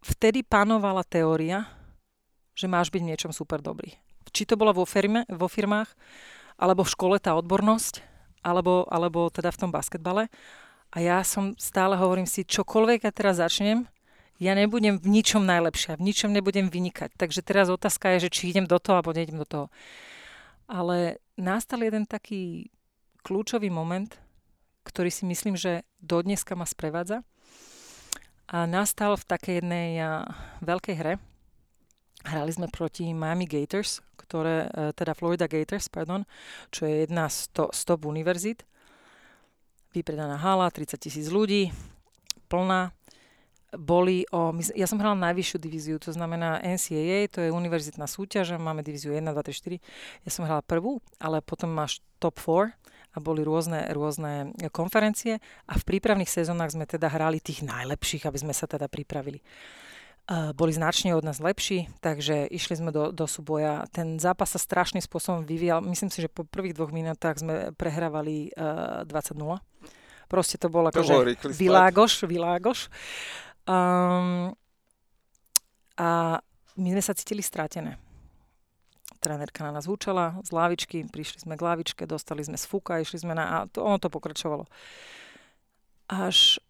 vtedy 0.00 0.40
panovala 0.40 1.04
teória, 1.04 1.68
že 2.56 2.64
máš 2.64 2.88
byť 2.88 3.00
v 3.04 3.08
niečom 3.12 3.32
super 3.36 3.60
dobrý. 3.60 3.92
Či 4.32 4.48
to 4.48 4.56
bolo 4.56 4.72
vo, 4.72 4.88
firme, 4.88 5.28
vo 5.28 5.48
firmách, 5.48 5.92
alebo 6.56 6.84
v 6.84 6.92
škole 6.92 7.16
tá 7.20 7.36
odbornosť, 7.36 8.00
alebo, 8.44 8.88
alebo 8.88 9.28
teda 9.28 9.52
v 9.52 9.60
tom 9.60 9.70
basketbale. 9.72 10.32
A 10.88 11.04
ja 11.04 11.20
som 11.20 11.52
stále 11.60 12.00
hovorím 12.00 12.24
si, 12.24 12.48
čokoľvek 12.48 13.04
ja 13.04 13.12
teraz 13.12 13.40
začnem, 13.40 13.84
ja 14.38 14.54
nebudem 14.54 15.02
v 15.02 15.06
ničom 15.10 15.42
najlepšia, 15.42 15.98
v 15.98 16.06
ničom 16.14 16.30
nebudem 16.30 16.70
vynikať. 16.70 17.10
Takže 17.18 17.42
teraz 17.42 17.66
otázka 17.66 18.14
je, 18.16 18.30
že 18.30 18.34
či 18.34 18.54
idem 18.54 18.70
do 18.70 18.78
toho, 18.78 19.02
alebo 19.02 19.10
nejdem 19.10 19.42
do 19.42 19.46
toho. 19.46 19.66
Ale 20.70 21.18
nastal 21.34 21.82
jeden 21.82 22.06
taký 22.06 22.70
kľúčový 23.26 23.66
moment, 23.66 24.14
ktorý 24.86 25.10
si 25.10 25.26
myslím, 25.26 25.58
že 25.58 25.82
do 25.98 26.22
dneska 26.22 26.54
ma 26.54 26.64
sprevádza. 26.64 27.26
A 28.48 28.64
nastal 28.64 29.18
v 29.18 29.28
takej 29.28 29.54
jednej 29.60 30.00
veľkej 30.62 30.94
hre. 30.96 31.14
Hrali 32.24 32.52
sme 32.54 32.70
proti 32.70 33.10
Miami 33.12 33.44
Gators, 33.44 34.00
ktoré, 34.18 34.66
e, 34.66 34.90
teda 34.90 35.14
Florida 35.14 35.46
Gators, 35.46 35.86
pardon, 35.86 36.26
čo 36.74 36.84
je 36.84 37.06
jedna 37.06 37.30
z 37.30 37.46
to, 37.54 37.70
stop 37.70 38.02
univerzít. 38.04 38.66
Vypredaná 39.94 40.34
hala, 40.34 40.68
30 40.68 40.98
tisíc 40.98 41.30
ľudí, 41.30 41.70
plná 42.50 42.97
boli 43.76 44.24
o... 44.32 44.56
Ja 44.72 44.88
som 44.88 44.96
hrala 44.96 45.18
najvyššiu 45.28 45.58
divíziu, 45.60 45.96
to 46.00 46.14
znamená 46.14 46.64
NCAA, 46.64 47.28
to 47.28 47.44
je 47.44 47.52
univerzitná 47.52 48.08
súťaž, 48.08 48.56
máme 48.56 48.80
divíziu 48.80 49.12
1, 49.12 49.20
2, 49.20 49.36
3, 49.36 50.24
4. 50.24 50.24
Ja 50.24 50.30
som 50.32 50.48
hrala 50.48 50.64
prvú, 50.64 51.04
ale 51.20 51.44
potom 51.44 51.68
máš 51.68 52.00
top 52.16 52.40
4 52.40 52.72
a 53.12 53.16
boli 53.20 53.42
rôzne, 53.42 53.88
rôzne 53.92 54.52
konferencie 54.70 55.40
a 55.66 55.74
v 55.76 55.84
prípravných 55.84 56.28
sezónach 56.28 56.72
sme 56.72 56.84
teda 56.84 57.08
hrali 57.08 57.40
tých 57.40 57.64
najlepších, 57.64 58.28
aby 58.28 58.38
sme 58.38 58.54
sa 58.54 58.68
teda 58.68 58.86
pripravili. 58.86 59.40
Uh, 60.28 60.52
boli 60.52 60.76
značne 60.76 61.16
od 61.16 61.24
nás 61.24 61.40
lepší, 61.40 61.88
takže 62.04 62.52
išli 62.52 62.76
sme 62.76 62.92
do, 62.92 63.16
do 63.16 63.24
súboja. 63.24 63.88
Ten 63.88 64.20
zápas 64.20 64.52
sa 64.52 64.60
strašným 64.60 65.00
spôsobom 65.00 65.48
vyvíjal. 65.48 65.80
Myslím 65.80 66.12
si, 66.12 66.20
že 66.20 66.28
po 66.28 66.44
prvých 66.44 66.76
dvoch 66.76 66.92
minútach 66.92 67.40
sme 67.40 67.72
prehrávali 67.72 68.52
uh, 68.52 69.08
20-0. 69.08 69.40
Proste 70.28 70.60
to 70.60 70.68
bol 70.68 70.84
akože 70.84 71.40
vylágoš, 71.48 72.28
vylágoš. 72.28 72.92
Um, 73.68 74.56
a 76.00 76.40
my 76.80 76.88
sme 76.96 77.02
sa 77.04 77.12
cítili 77.12 77.44
strátené. 77.44 78.00
Trénerka 79.20 79.66
na 79.66 79.76
nás 79.76 79.84
húčala 79.84 80.40
z 80.40 80.54
lávičky, 80.54 81.04
prišli 81.04 81.44
sme 81.44 81.58
k 81.58 81.66
lávičke, 81.66 82.08
dostali 82.08 82.40
sme 82.40 82.56
z 82.56 82.64
fúka, 82.64 83.02
išli 83.02 83.20
sme 83.20 83.36
na... 83.36 83.44
A 83.44 83.56
to, 83.68 83.84
ono 83.84 84.00
to 84.00 84.08
pokračovalo. 84.08 84.64
Až 86.08 86.62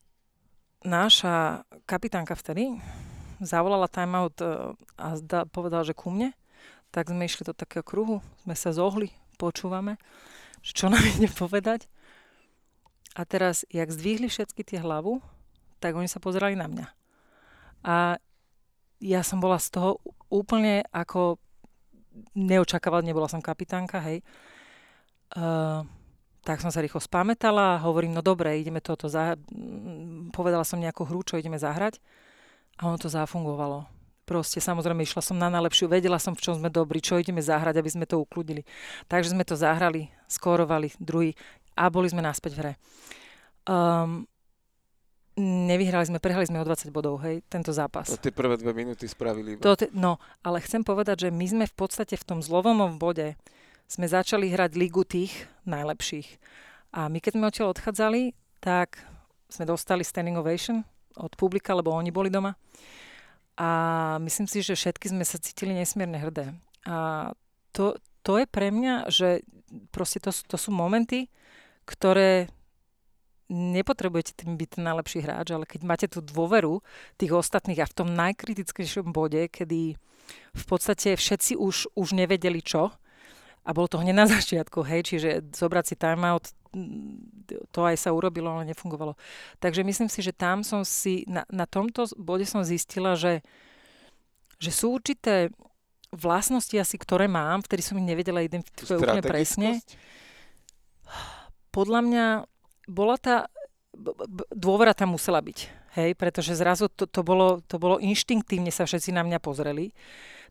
náša 0.83 1.63
kapitánka 1.87 2.35
vtedy 2.35 2.81
zavolala 3.39 3.87
timeout 3.87 4.35
e, 4.43 4.75
a 4.99 5.15
zda, 5.15 5.47
povedala, 5.47 5.87
že 5.87 5.95
ku 5.95 6.11
mne, 6.11 6.35
tak 6.91 7.13
sme 7.13 7.29
išli 7.29 7.47
do 7.47 7.55
takého 7.55 7.85
kruhu, 7.85 8.25
sme 8.43 8.57
sa 8.57 8.75
zohli, 8.75 9.13
počúvame, 9.37 10.01
že 10.65 10.75
čo 10.75 10.91
nám 10.91 11.05
ide 11.05 11.31
povedať. 11.31 11.87
A 13.15 13.23
teraz, 13.29 13.63
jak 13.69 13.93
zdvihli 13.93 14.27
všetky 14.27 14.65
tie 14.65 14.79
hlavu, 14.81 15.23
tak 15.79 15.95
oni 15.95 16.11
sa 16.11 16.22
pozerali 16.22 16.59
na 16.59 16.66
mňa. 16.66 16.87
A 17.87 18.18
ja 18.99 19.20
som 19.22 19.39
bola 19.39 19.62
z 19.62 19.79
toho 19.79 20.03
úplne 20.29 20.83
ako 20.91 21.39
neočakávať, 22.35 23.03
nebola 23.07 23.31
som 23.31 23.39
kapitánka, 23.39 24.03
hej. 24.03 24.26
Uh, 25.39 25.87
tak 26.43 26.64
som 26.64 26.72
sa 26.72 26.81
rýchlo 26.81 26.99
spamätala 26.99 27.76
a 27.76 27.83
hovorím, 27.85 28.16
no 28.16 28.24
dobre, 28.24 28.57
ideme 28.57 28.81
toto 28.81 29.07
za... 29.07 29.37
Povedala 30.33 30.64
som 30.64 30.81
nejakú 30.81 31.05
hru, 31.05 31.20
čo 31.20 31.37
ideme 31.37 31.61
zahrať 31.61 32.01
a 32.81 32.89
ono 32.89 32.97
to 32.97 33.12
zafungovalo. 33.12 33.85
Proste 34.24 34.61
samozrejme 34.61 35.05
išla 35.05 35.24
som 35.24 35.37
na 35.41 35.49
najlepšiu, 35.49 35.89
vedela 35.89 36.20
som, 36.20 36.37
v 36.37 36.45
čom 36.45 36.57
sme 36.57 36.68
dobrí, 36.72 37.01
čo 37.01 37.16
ideme 37.16 37.41
zahrať, 37.41 37.81
aby 37.81 37.91
sme 37.93 38.05
to 38.09 38.20
ukludili. 38.20 38.64
Takže 39.09 39.33
sme 39.33 39.45
to 39.45 39.57
zahrali, 39.57 40.12
skórovali 40.29 40.93
druhý 41.01 41.33
a 41.76 41.89
boli 41.89 42.09
sme 42.09 42.24
naspäť 42.24 42.53
v 42.57 42.61
hre. 42.61 42.72
Um, 43.68 44.24
nevyhrali 45.39 46.05
sme, 46.11 46.18
prehrali 46.18 46.51
sme 46.51 46.59
o 46.61 46.66
20 46.66 46.91
bodov, 46.91 47.22
hej, 47.22 47.41
tento 47.47 47.70
zápas. 47.70 48.11
To 48.11 48.18
tie 48.18 48.34
prvé 48.34 48.59
dve 48.59 48.74
minúty 48.74 49.07
spravili. 49.07 49.57
To, 49.62 49.78
no, 49.95 50.18
ale 50.43 50.59
chcem 50.61 50.82
povedať, 50.82 51.28
že 51.28 51.30
my 51.30 51.47
sme 51.47 51.64
v 51.64 51.74
podstate 51.78 52.18
v 52.18 52.26
tom 52.26 52.39
zlomom 52.43 52.99
bode 52.99 53.39
sme 53.89 54.05
začali 54.05 54.53
hrať 54.53 54.76
ligu 54.76 55.07
tých 55.07 55.32
najlepších. 55.64 56.28
A 56.93 57.09
my 57.09 57.18
keď 57.22 57.32
sme 57.39 57.49
odtiaľ 57.49 57.68
odchádzali, 57.72 58.36
tak 58.61 59.01
sme 59.49 59.64
dostali 59.64 60.05
standing 60.05 60.36
ovation 60.36 60.84
od 61.16 61.32
publika, 61.39 61.72
lebo 61.72 61.95
oni 61.95 62.12
boli 62.12 62.28
doma. 62.28 62.53
A 63.59 63.68
myslím 64.22 64.47
si, 64.47 64.62
že 64.62 64.78
všetky 64.78 65.11
sme 65.11 65.24
sa 65.26 65.41
cítili 65.41 65.74
nesmierne 65.74 66.20
hrdé. 66.20 66.55
A 66.86 67.30
to, 67.72 67.99
to 68.22 68.39
je 68.39 68.47
pre 68.47 68.70
mňa, 68.70 69.11
že 69.11 69.43
proste 69.91 70.22
to, 70.22 70.30
to 70.30 70.57
sú 70.61 70.70
momenty, 70.70 71.26
ktoré 71.89 72.53
nepotrebujete 73.49 74.45
tým 74.45 74.61
byť 74.61 74.69
ten 74.79 74.85
najlepší 74.85 75.25
hráč, 75.25 75.57
ale 75.57 75.65
keď 75.65 75.81
máte 75.85 76.07
tú 76.07 76.21
dôveru 76.21 76.85
tých 77.17 77.33
ostatných 77.33 77.81
a 77.81 77.91
v 77.91 77.97
tom 77.97 78.09
najkritickejšom 78.13 79.11
bode, 79.11 79.49
kedy 79.49 79.97
v 80.53 80.65
podstate 80.69 81.17
všetci 81.17 81.57
už, 81.57 81.97
už 81.97 82.09
nevedeli 82.13 82.61
čo, 82.61 82.93
a 83.69 83.77
bolo 83.77 83.89
to 83.89 84.01
hneď 84.01 84.17
na 84.17 84.29
začiatku, 84.29 84.81
hej, 84.85 85.05
čiže 85.05 85.53
zobrať 85.53 85.85
si 85.85 85.95
timeout, 85.97 86.53
to 87.73 87.81
aj 87.85 87.97
sa 88.01 88.13
urobilo, 88.13 88.49
ale 88.53 88.69
nefungovalo. 88.69 89.17
Takže 89.61 89.85
myslím 89.85 90.09
si, 90.09 90.21
že 90.25 90.37
tam 90.37 90.65
som 90.65 90.85
si, 90.85 91.25
na, 91.29 91.45
na 91.49 91.65
tomto 91.69 92.09
bode 92.17 92.49
som 92.49 92.65
zistila, 92.65 93.17
že, 93.17 93.45
že 94.57 94.73
sú 94.73 94.97
určité 94.97 95.53
vlastnosti 96.13 96.73
asi, 96.73 96.97
ktoré 96.97 97.29
mám, 97.29 97.61
vtedy 97.61 97.85
som 97.85 98.01
ich 98.01 98.09
nevedela 98.09 98.41
identifikovať 98.41 99.01
úplne 99.01 99.25
presne. 99.25 99.71
Podľa 101.69 102.01
mňa 102.05 102.27
bola 102.89 103.20
tá, 103.20 103.53
dôvera 104.51 104.97
tam 104.97 105.14
musela 105.14 105.45
byť, 105.45 105.59
hej, 106.01 106.11
pretože 106.16 106.57
zrazu 106.57 106.89
to, 106.89 107.05
to, 107.05 107.20
bolo, 107.20 107.61
to 107.68 107.76
bolo 107.76 108.01
inštinktívne 108.01 108.72
sa 108.72 108.89
všetci 108.89 109.12
na 109.12 109.22
mňa 109.22 109.39
pozreli. 109.39 109.93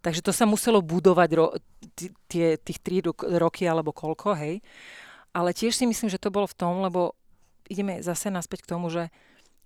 Takže 0.05 0.21
to 0.21 0.29
sa 0.29 0.45
muselo 0.45 0.85
budovať 0.85 1.29
ro, 1.33 1.57
tie, 2.29 2.61
tých 2.61 2.79
tri 2.85 3.01
roky 3.17 3.65
alebo 3.65 3.89
koľko, 3.89 4.37
hej. 4.37 4.61
Ale 5.33 5.57
tiež 5.57 5.73
si 5.73 5.89
myslím, 5.89 6.13
že 6.13 6.21
to 6.21 6.29
bolo 6.29 6.45
v 6.45 6.57
tom, 6.57 6.85
lebo 6.85 7.17
ideme 7.65 8.05
zase 8.05 8.29
naspäť 8.29 8.63
k 8.63 8.71
tomu, 8.77 8.93
že 8.93 9.09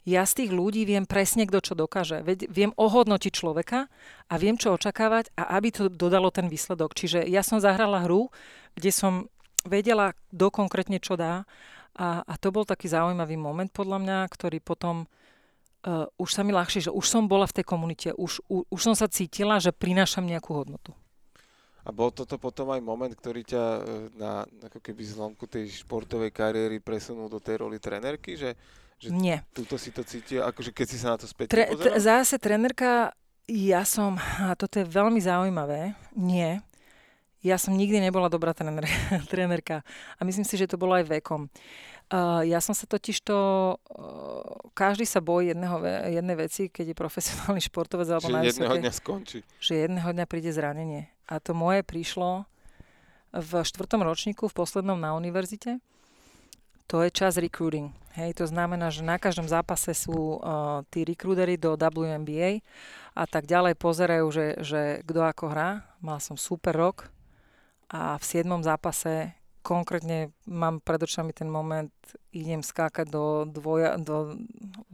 ja 0.01 0.25
z 0.25 0.43
tých 0.43 0.51
ľudí 0.55 0.81
viem 0.87 1.05
presne, 1.05 1.45
kto 1.45 1.59
čo 1.61 1.73
dokáže. 1.77 2.25
Viem 2.49 2.73
ohodnotiť 2.73 3.31
človeka 3.37 3.85
a 4.25 4.33
viem, 4.41 4.57
čo 4.57 4.73
očakávať 4.73 5.29
a 5.37 5.53
aby 5.61 5.69
to 5.69 5.93
dodalo 5.93 6.33
ten 6.33 6.49
výsledok. 6.49 6.97
Čiže 6.97 7.21
ja 7.29 7.45
som 7.45 7.61
zahrala 7.61 8.09
hru, 8.09 8.33
kde 8.73 8.89
som 8.89 9.29
vedela, 9.61 10.17
kto 10.33 10.49
konkrétne 10.49 10.97
čo 10.97 11.13
dá 11.13 11.45
a, 11.95 12.23
a 12.23 12.33
to 12.39 12.53
bol 12.55 12.63
taký 12.63 12.87
zaujímavý 12.87 13.35
moment 13.35 13.67
podľa 13.67 13.99
mňa, 13.99 14.17
ktorý 14.31 14.63
potom 14.63 15.03
uh, 15.03 16.07
už 16.15 16.29
sa 16.31 16.41
mi 16.45 16.55
ľahšie, 16.55 16.87
že 16.87 16.91
už 16.91 17.05
som 17.05 17.27
bola 17.27 17.47
v 17.49 17.61
tej 17.61 17.65
komunite, 17.67 18.09
už, 18.15 18.39
u, 18.47 18.63
už 18.67 18.81
som 18.81 18.95
sa 18.95 19.11
cítila, 19.11 19.59
že 19.59 19.75
prinášam 19.75 20.23
nejakú 20.23 20.55
hodnotu. 20.55 20.95
A 21.81 21.89
bol 21.89 22.13
toto 22.13 22.37
potom 22.37 22.69
aj 22.69 22.81
moment, 22.85 23.09
ktorý 23.09 23.41
ťa 23.41 23.57
e, 23.57 23.81
na 24.13 24.45
ako 24.45 24.77
keby 24.85 25.01
zlomku 25.01 25.49
tej 25.49 25.81
športovej 25.81 26.29
kariéry 26.29 26.77
presunul 26.77 27.25
do 27.25 27.41
tej 27.41 27.65
roli 27.65 27.81
trenerky, 27.81 28.37
že, 28.37 28.53
že 29.01 29.09
Nie. 29.09 29.41
túto 29.49 29.81
si 29.81 29.89
to 29.89 30.05
cítil, 30.05 30.45
akože 30.45 30.77
keď 30.77 30.85
si 30.85 30.97
sa 31.01 31.17
na 31.17 31.17
to 31.17 31.25
späť 31.25 31.49
Tre, 31.49 31.73
t- 31.73 31.97
Zase 31.97 32.37
trenerka, 32.37 33.17
ja 33.49 33.81
som, 33.81 34.13
a 34.21 34.53
toto 34.53 34.77
je 34.77 34.85
veľmi 34.85 35.17
zaujímavé, 35.25 35.97
nie, 36.13 36.61
ja 37.41 37.57
som 37.57 37.73
nikdy 37.73 37.97
nebola 37.97 38.29
dobrá 38.29 38.53
tréner, 38.53 38.85
trénerka 39.31 39.81
a 40.17 40.21
myslím 40.21 40.45
si, 40.45 40.57
že 40.57 40.69
to 40.69 40.77
bolo 40.77 40.97
aj 40.97 41.09
vekom. 41.09 41.49
Uh, 42.11 42.43
ja 42.43 42.59
som 42.59 42.75
sa 42.75 42.83
totiž 42.83 43.23
to, 43.23 43.39
uh, 43.79 44.67
každý 44.75 45.07
sa 45.07 45.23
bojí 45.23 45.55
jedného, 45.55 45.79
jednej 46.11 46.35
veci, 46.35 46.67
keď 46.67 46.91
je 46.91 46.95
profesionálny 46.95 47.61
športovec 47.71 48.07
alebo 48.11 48.27
že 48.27 48.35
na 48.35 48.41
jedného 48.43 48.75
dňa 48.83 48.91
skončí. 48.91 49.39
Že 49.63 49.73
jedného 49.87 50.09
dňa 50.11 50.25
príde 50.27 50.51
zranenie. 50.51 51.07
A 51.31 51.39
to 51.39 51.55
moje 51.55 51.87
prišlo 51.87 52.43
v 53.31 53.51
štvrtom 53.63 54.03
ročníku, 54.03 54.51
v 54.51 54.57
poslednom 54.59 54.99
na 54.99 55.15
univerzite. 55.15 55.79
To 56.91 56.99
je 56.99 57.09
čas 57.15 57.39
recruiting. 57.39 57.95
Hej, 58.19 58.43
to 58.43 58.45
znamená, 58.51 58.91
že 58.91 59.07
na 59.07 59.15
každom 59.15 59.47
zápase 59.47 59.95
sú 59.95 60.35
uh, 60.35 60.83
tí 60.91 61.07
recruitery 61.07 61.55
do 61.55 61.79
WNBA 61.79 62.59
a 63.15 63.23
tak 63.23 63.47
ďalej 63.47 63.79
pozerajú, 63.79 64.27
že, 64.27 64.45
že 64.59 64.81
kto 65.07 65.23
ako 65.23 65.47
hrá. 65.47 65.87
Mal 66.03 66.19
som 66.19 66.35
super 66.35 66.75
rok, 66.75 67.07
a 67.91 68.15
v 68.15 68.23
7. 68.23 68.47
zápase 68.63 69.35
konkrétne 69.61 70.31
mám 70.47 70.79
pred 70.79 71.03
očami 71.03 71.35
ten 71.35 71.51
moment, 71.51 71.91
idem 72.31 72.63
skákať 72.63 73.07
do, 73.11 73.45
dvoja, 73.45 73.99
do 73.99 74.39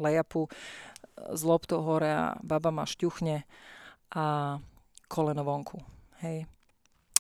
lejapu 0.02 0.50
z 1.16 1.41
loptou 1.45 1.82
hore 1.86 2.10
a 2.10 2.36
baba 2.41 2.74
ma 2.74 2.84
šťuchne 2.84 3.45
a 4.18 4.26
koleno 5.08 5.43
vonku. 5.45 5.78
Hej. 6.26 6.50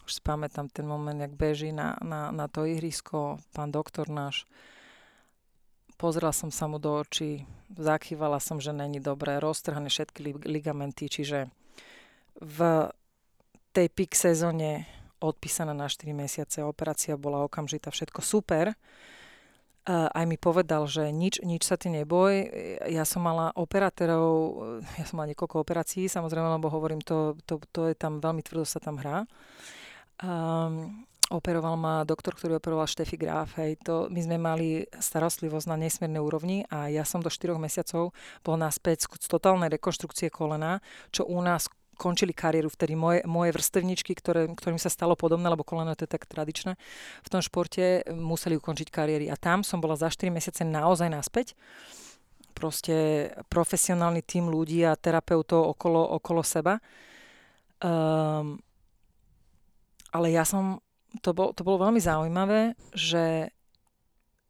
Už 0.03 0.11
si 0.17 0.21
pamätám 0.23 0.71
ten 0.71 0.87
moment, 0.87 1.19
jak 1.19 1.35
beží 1.35 1.71
na, 1.71 1.99
na, 1.99 2.31
na 2.31 2.47
to 2.47 2.63
ihrisko 2.63 3.37
pán 3.51 3.71
doktor 3.71 4.07
náš. 4.07 4.47
Pozrela 5.97 6.31
som 6.31 6.53
sa 6.53 6.69
mu 6.69 6.77
do 6.77 6.93
očí, 6.93 7.43
zakývala 7.73 8.37
som, 8.37 8.61
že 8.61 8.69
není 8.69 9.01
dobré, 9.01 9.41
roztrhané 9.41 9.89
všetky 9.89 10.45
ligamenty, 10.45 11.09
čiže 11.09 11.49
v 12.37 12.57
tej 13.73 13.87
pik 13.89 14.13
sezóne 14.13 14.85
odpísaná 15.19 15.73
na 15.73 15.89
4 15.89 16.13
mesiace, 16.13 16.61
operácia 16.63 17.17
bola 17.17 17.45
okamžitá, 17.45 17.89
všetko 17.89 18.21
super. 18.21 18.73
aj 19.87 20.25
mi 20.27 20.35
povedal, 20.35 20.83
že 20.85 21.09
nič, 21.15 21.39
nič 21.41 21.63
sa 21.63 21.79
ty 21.79 21.87
neboj. 21.87 22.51
Ja 22.91 23.07
som 23.07 23.23
mala 23.23 23.55
operátorov, 23.55 24.31
ja 24.99 25.05
som 25.07 25.23
mala 25.23 25.31
niekoľko 25.31 25.63
operácií, 25.63 26.11
samozrejme, 26.11 26.59
lebo 26.59 26.67
hovorím, 26.67 26.99
to, 26.99 27.39
to, 27.47 27.63
to 27.71 27.87
je 27.87 27.95
tam, 27.95 28.19
veľmi 28.19 28.43
tvrdo 28.43 28.67
sa 28.67 28.83
tam 28.83 28.99
hrá. 28.99 29.23
Um, 30.17 31.07
operoval 31.29 31.75
ma 31.75 32.07
doktor, 32.07 32.35
ktorý 32.35 32.59
operoval 32.59 32.87
Štefy 32.87 33.19
Graf, 33.19 33.59
hej, 33.59 33.75
to, 33.83 34.07
my 34.07 34.19
sme 34.23 34.37
mali 34.39 34.87
starostlivosť 34.87 35.67
na 35.67 35.75
nesmiernej 35.75 36.23
úrovni 36.23 36.63
a 36.71 36.87
ja 36.87 37.03
som 37.03 37.19
do 37.19 37.27
4 37.27 37.55
mesiacov 37.59 38.15
bol 38.43 38.55
naspäť 38.55 39.11
z 39.11 39.27
totálnej 39.27 39.67
rekonštrukcie 39.67 40.31
kolena, 40.31 40.79
čo 41.11 41.27
u 41.27 41.39
nás 41.43 41.67
končili 41.97 42.31
kariéru 42.31 42.69
vtedy 42.69 42.93
moje, 42.93 43.25
moje 43.25 43.51
vrstevničky, 43.51 44.13
ktoré, 44.13 44.45
ktorým 44.53 44.77
sa 44.77 44.93
stalo 44.93 45.17
podobné, 45.17 45.49
lebo 45.49 45.65
koleno 45.65 45.97
to 45.97 46.05
je 46.05 46.13
tak 46.13 46.29
tradičné, 46.29 46.77
v 47.25 47.31
tom 47.33 47.41
športe 47.41 48.05
museli 48.13 48.55
ukončiť 48.55 48.87
kariéry. 48.93 49.25
A 49.27 49.35
tam 49.35 49.65
som 49.65 49.81
bola 49.81 49.97
za 49.97 50.07
4 50.07 50.29
mesiace 50.29 50.61
naozaj 50.61 51.09
naspäť. 51.09 51.57
Proste 52.53 53.29
profesionálny 53.49 54.21
tým 54.21 54.49
ľudí 54.49 54.85
a 54.85 54.97
terapeutov 54.97 55.77
okolo, 55.77 56.01
okolo 56.21 56.41
seba. 56.41 56.81
Um, 57.77 58.57
ale 60.09 60.33
ja 60.33 60.41
som, 60.41 60.81
to, 61.21 61.33
bol, 61.33 61.53
to 61.53 61.61
bolo 61.61 61.85
veľmi 61.85 62.01
zaujímavé, 62.01 62.73
že 62.97 63.53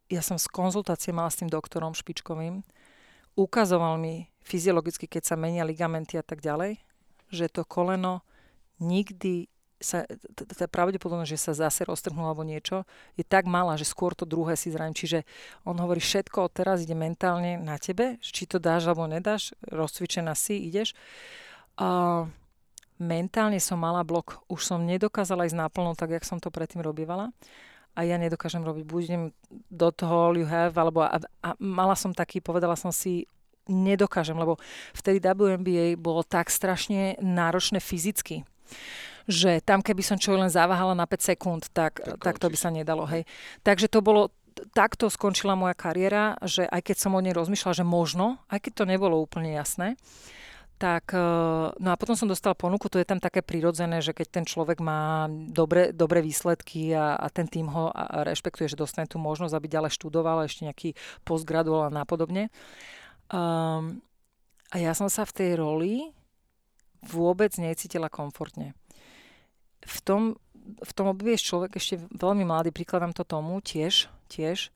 ja 0.07 0.21
som 0.23 0.39
z 0.39 0.47
konzultácie 0.47 1.11
mala 1.11 1.27
s 1.27 1.39
tým 1.43 1.51
doktorom 1.51 1.91
špičkovým, 1.91 2.63
ukazoval 3.35 3.99
mi 3.99 4.31
fyziologicky, 4.47 5.05
keď 5.11 5.23
sa 5.27 5.35
menia 5.35 5.67
ligamenty 5.67 6.15
a 6.15 6.23
tak 6.23 6.39
ďalej, 6.39 6.79
že 7.31 7.51
to 7.51 7.67
koleno 7.67 8.21
nikdy 8.77 9.49
sa, 9.77 10.09
tá 10.33 10.65
pravdepodobnosť, 10.65 11.31
že 11.37 11.39
sa 11.39 11.53
zase 11.53 11.85
roztrhnulo 11.85 12.33
alebo 12.33 12.41
niečo, 12.41 12.83
je 13.13 13.21
tak 13.21 13.45
malá, 13.45 13.77
že 13.77 13.85
skôr 13.85 14.17
to 14.17 14.25
druhé 14.25 14.57
si 14.57 14.73
zraním. 14.73 14.97
Čiže 14.97 15.21
on 15.69 15.77
hovorí, 15.77 16.01
všetko 16.01 16.49
od 16.49 16.53
teraz 16.53 16.81
ide 16.81 16.97
mentálne 16.97 17.61
na 17.61 17.77
tebe, 17.77 18.17
či 18.21 18.49
to 18.49 18.57
dáš 18.57 18.89
alebo 18.89 19.05
nedáš, 19.05 19.53
rozcvičená 19.69 20.33
si, 20.33 20.57
ideš. 20.65 20.97
A 21.77 22.25
mentálne 22.97 23.61
som 23.61 23.77
mala 23.77 24.01
blok, 24.01 24.41
už 24.49 24.65
som 24.65 24.81
nedokázala 24.81 25.45
ísť 25.45 25.57
naplno 25.61 25.93
tak, 25.93 26.17
jak 26.17 26.25
som 26.25 26.41
to 26.41 26.49
predtým 26.49 26.81
robívala 26.81 27.29
a 27.97 28.05
ja 28.05 28.17
nedokážem 28.21 28.61
robiť, 28.61 28.83
budem 28.85 29.33
do 29.73 29.89
toho 29.89 30.29
all 30.29 30.37
you 30.37 30.45
have, 30.45 30.77
alebo 30.77 31.01
a, 31.01 31.17
a 31.17 31.49
mala 31.57 31.97
som 31.97 32.13
taký, 32.13 32.41
povedala 32.41 32.77
som 32.77 32.93
si, 32.93 33.25
nedokážem, 33.69 34.35
lebo 34.35 34.59
vtedy 34.95 35.21
WNBA 35.21 35.99
bolo 35.99 36.23
tak 36.25 36.51
strašne 36.51 37.19
náročné 37.19 37.79
fyzicky, 37.83 38.47
že 39.27 39.59
tam 39.63 39.83
keby 39.83 40.01
som 40.01 40.17
čo 40.19 40.35
len 40.35 40.51
zaváhala 40.51 40.95
na 40.95 41.05
5 41.05 41.35
sekúnd, 41.35 41.67
tak, 41.75 41.99
tak, 41.99 42.19
tak 42.23 42.35
to 42.39 42.47
by 42.47 42.57
sa 42.57 42.71
nedalo. 42.71 43.03
Hej. 43.07 43.27
Takže 43.61 43.91
to 43.91 43.99
bolo, 43.99 44.31
takto 44.73 45.11
skončila 45.11 45.53
moja 45.53 45.77
kariéra, 45.77 46.39
že 46.41 46.65
aj 46.65 46.81
keď 46.81 46.95
som 46.97 47.13
o 47.13 47.21
nej 47.21 47.35
rozmýšľala, 47.35 47.79
že 47.83 47.85
možno, 47.85 48.41
aj 48.49 48.59
keď 48.63 48.73
to 48.73 48.89
nebolo 48.89 49.19
úplne 49.19 49.53
jasné, 49.53 49.99
tak, 50.77 51.09
e, 51.09 51.25
no 51.73 51.89
a 51.89 51.97
potom 51.97 52.13
som 52.13 52.29
dostala 52.29 52.53
ponuku, 52.53 52.85
to 52.85 53.01
je 53.01 53.09
tam 53.09 53.17
také 53.17 53.41
prirodzené, 53.41 53.97
že 53.97 54.13
keď 54.13 54.27
ten 54.29 54.45
človek 54.45 54.77
má 54.77 55.25
dobre, 55.29 55.89
dobré 55.89 56.21
výsledky 56.21 56.93
a, 56.93 57.17
a 57.17 57.27
ten 57.33 57.49
tým 57.49 57.65
ho 57.73 57.89
rešpektuje, 58.21 58.69
že 58.69 58.77
dostane 58.77 59.09
tú 59.09 59.17
možnosť, 59.17 59.57
aby 59.57 59.67
ďalej 59.73 59.97
študoval 59.97 60.45
ešte 60.45 60.69
nejaký 60.69 60.89
postgraduál 61.25 61.89
a 61.89 61.93
napodobne, 61.93 62.53
Um, 63.27 63.99
a 64.71 64.75
ja 64.79 64.91
som 64.95 65.07
sa 65.11 65.23
v 65.23 65.35
tej 65.35 65.51
roli 65.59 66.11
vôbec 67.03 67.55
necítila 67.59 68.11
komfortne. 68.11 68.75
V 69.83 69.99
tom, 70.03 70.35
v 70.83 70.91
tom 70.91 71.11
období 71.11 71.35
je 71.35 71.47
človek 71.47 71.79
ešte 71.79 71.95
veľmi 72.11 72.43
mladý, 72.43 72.75
prikladám 72.75 73.15
to 73.15 73.23
tomu 73.23 73.59
tiež, 73.63 74.11
tiež. 74.27 74.71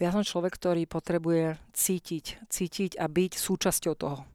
Ja 0.00 0.10
som 0.10 0.24
človek, 0.24 0.56
ktorý 0.56 0.88
potrebuje 0.88 1.60
cítiť, 1.76 2.48
cítiť 2.50 2.98
a 2.98 3.06
byť 3.06 3.38
súčasťou 3.38 3.94
toho. 3.94 4.26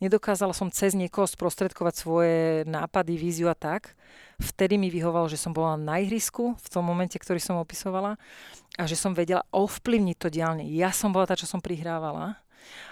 Nedokázala 0.00 0.56
som 0.56 0.72
cez 0.72 0.96
niekoho 0.96 1.28
sprostredkovať 1.28 1.94
svoje 1.98 2.38
nápady, 2.64 3.20
víziu 3.20 3.50
a 3.50 3.58
tak. 3.58 3.92
Vtedy 4.40 4.80
mi 4.80 4.88
vyhovalo, 4.88 5.28
že 5.28 5.36
som 5.36 5.52
bola 5.52 5.76
na 5.76 6.00
ihrisku 6.00 6.56
v 6.56 6.66
tom 6.72 6.88
momente, 6.88 7.20
ktorý 7.20 7.36
som 7.36 7.60
opisovala 7.60 8.16
a 8.80 8.82
že 8.88 8.96
som 8.96 9.12
vedela 9.12 9.44
ovplyvniť 9.52 10.16
to 10.16 10.32
diálne. 10.32 10.64
Ja 10.72 10.88
som 10.88 11.12
bola 11.12 11.28
tá, 11.28 11.36
čo 11.36 11.44
som 11.44 11.60
prihrávala 11.60 12.40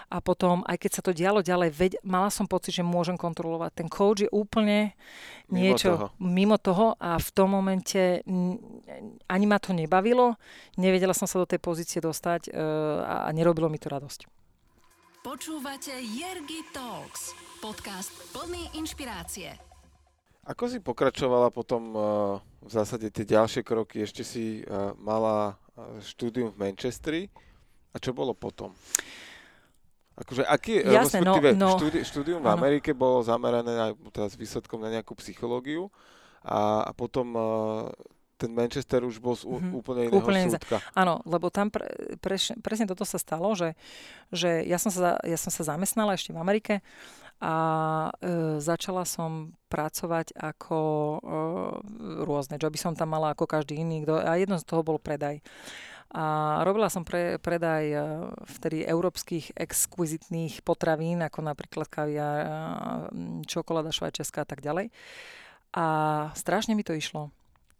a 0.09 0.17
potom, 0.19 0.65
aj 0.65 0.77
keď 0.81 0.91
sa 0.91 1.01
to 1.05 1.11
dialo 1.13 1.45
ďalej, 1.45 1.69
veď, 1.69 1.91
mala 2.01 2.33
som 2.33 2.49
pocit, 2.49 2.75
že 2.75 2.83
môžem 2.85 3.15
kontrolovať. 3.15 3.71
Ten 3.77 3.87
coach 3.87 4.25
je 4.25 4.29
úplne 4.33 4.97
mimo 5.47 5.61
niečo 5.61 5.89
toho. 5.93 6.07
mimo 6.17 6.57
toho 6.57 6.97
a 6.97 7.21
v 7.21 7.29
tom 7.33 7.53
momente 7.53 8.25
ani 9.29 9.45
ma 9.45 9.57
to 9.61 9.71
nebavilo, 9.73 10.35
nevedela 10.77 11.13
som 11.13 11.29
sa 11.29 11.37
do 11.37 11.47
tej 11.49 11.61
pozície 11.61 12.01
dostať 12.01 12.49
uh, 12.49 13.27
a 13.27 13.29
nerobilo 13.33 13.69
mi 13.69 13.77
to 13.77 13.87
radosť. 13.87 14.25
Počúvate 15.19 15.93
Jergy 15.99 16.63
Talks, 16.71 17.35
podcast 17.59 18.09
plný 18.31 18.71
inšpirácie. 18.79 19.51
Ako 20.49 20.65
si 20.65 20.81
pokračovala 20.81 21.53
potom 21.53 21.93
uh, 21.93 22.01
v 22.65 22.71
zásade 22.71 23.13
tie 23.13 23.27
ďalšie 23.27 23.61
kroky? 23.61 24.01
Ešte 24.01 24.25
si 24.25 24.65
uh, 24.65 24.97
mala 24.97 25.59
štúdium 26.03 26.51
v 26.51 26.59
Manchestri. 26.59 27.21
A 27.89 27.97
čo 27.97 28.13
bolo 28.13 28.37
potom? 28.37 28.75
Akože 30.19 30.43
aký, 30.43 30.83
Jasné, 30.83 31.23
no, 31.23 31.39
no, 31.39 31.79
štúdi, 31.79 32.03
štúdium 32.03 32.43
v 32.43 32.51
Amerike 32.51 32.91
bolo 32.91 33.23
zamerané 33.23 33.71
aj 33.71 33.91
teraz 34.11 34.31
výsledkom 34.35 34.83
na 34.83 34.91
nejakú 34.91 35.15
psychológiu 35.15 35.87
a, 36.43 36.83
a 36.83 36.91
potom 36.91 37.27
uh, 37.35 37.87
ten 38.39 38.55
Manchester 38.55 39.03
už 39.03 39.19
bol 39.19 39.35
z 39.35 39.43
mm-hmm. 39.43 39.75
úplne 39.75 40.01
iného 40.07 40.19
úplne 40.23 40.47
súdka. 40.47 40.79
Áno, 40.95 41.19
lebo 41.27 41.51
tam 41.51 41.67
pre, 41.67 41.91
pre, 42.23 42.39
presne 42.63 42.87
toto 42.87 43.03
sa 43.03 43.19
stalo, 43.19 43.51
že, 43.51 43.75
že 44.31 44.63
ja, 44.63 44.79
som 44.79 44.87
sa, 44.91 45.19
ja 45.27 45.35
som 45.35 45.51
sa 45.51 45.75
zamestnala 45.75 46.15
ešte 46.15 46.31
v 46.31 46.39
Amerike 46.39 46.79
a 47.43 47.55
e, 48.19 48.59
začala 48.63 49.03
som 49.03 49.55
pracovať 49.67 50.35
ako 50.39 50.79
e, 50.79 51.19
rôzne 52.23 52.55
joby 52.55 52.79
som 52.79 52.95
tam 52.95 53.11
mala 53.11 53.35
ako 53.35 53.43
každý 53.43 53.79
iný, 53.79 54.07
kto, 54.07 54.23
a 54.23 54.39
jedno 54.39 54.55
z 54.55 54.67
toho 54.67 54.87
bol 54.87 54.99
predaj. 54.99 55.43
A 56.09 56.57
robila 56.65 56.89
som 56.89 57.05
pre, 57.05 57.37
predaj 57.37 57.85
e, 57.85 57.97
vtedy 58.57 58.81
európskych 58.81 59.53
exkvizitných 59.53 60.65
potravín, 60.65 61.21
ako 61.21 61.45
napríklad 61.45 61.85
kaviar, 61.85 62.37
e, 62.41 62.49
čokoláda 63.45 63.93
švajčiarska 63.93 64.41
a 64.41 64.47
tak 64.49 64.65
ďalej. 64.65 64.89
A 65.77 65.85
strašne 66.33 66.73
mi 66.73 66.81
to 66.81 66.97
išlo. 66.97 67.29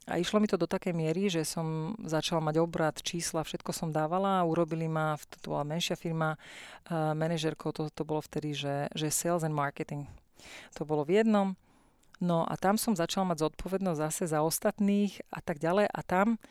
A 0.10 0.18
išlo 0.18 0.42
mi 0.42 0.50
to 0.50 0.58
do 0.58 0.66
takej 0.66 0.94
miery, 0.94 1.30
že 1.30 1.46
som 1.46 1.98
začala 2.02 2.42
mať 2.42 2.62
obrad, 2.62 2.98
čísla, 3.02 3.46
všetko 3.46 3.70
som 3.74 3.90
dávala. 3.94 4.42
Urobili 4.46 4.90
ma, 4.90 5.18
to 5.42 5.54
bola 5.54 5.62
menšia 5.62 5.94
firma, 5.94 6.34
uh, 6.34 7.14
manažerkou, 7.14 7.70
to, 7.70 7.94
to 7.94 8.02
bolo 8.02 8.18
vtedy, 8.26 8.58
že, 8.58 8.90
že 8.98 9.14
sales 9.14 9.46
and 9.46 9.54
marketing. 9.54 10.10
To 10.82 10.86
bolo 10.86 11.06
v 11.06 11.22
jednom. 11.22 11.54
No 12.18 12.42
a 12.42 12.58
tam 12.58 12.82
som 12.82 12.98
začala 12.98 13.32
mať 13.32 13.48
zodpovednosť 13.48 14.00
zase 14.02 14.24
za 14.34 14.42
ostatných 14.42 15.22
a 15.30 15.46
tak 15.46 15.62
ďalej. 15.62 15.86
A 15.94 16.00
tam 16.02 16.42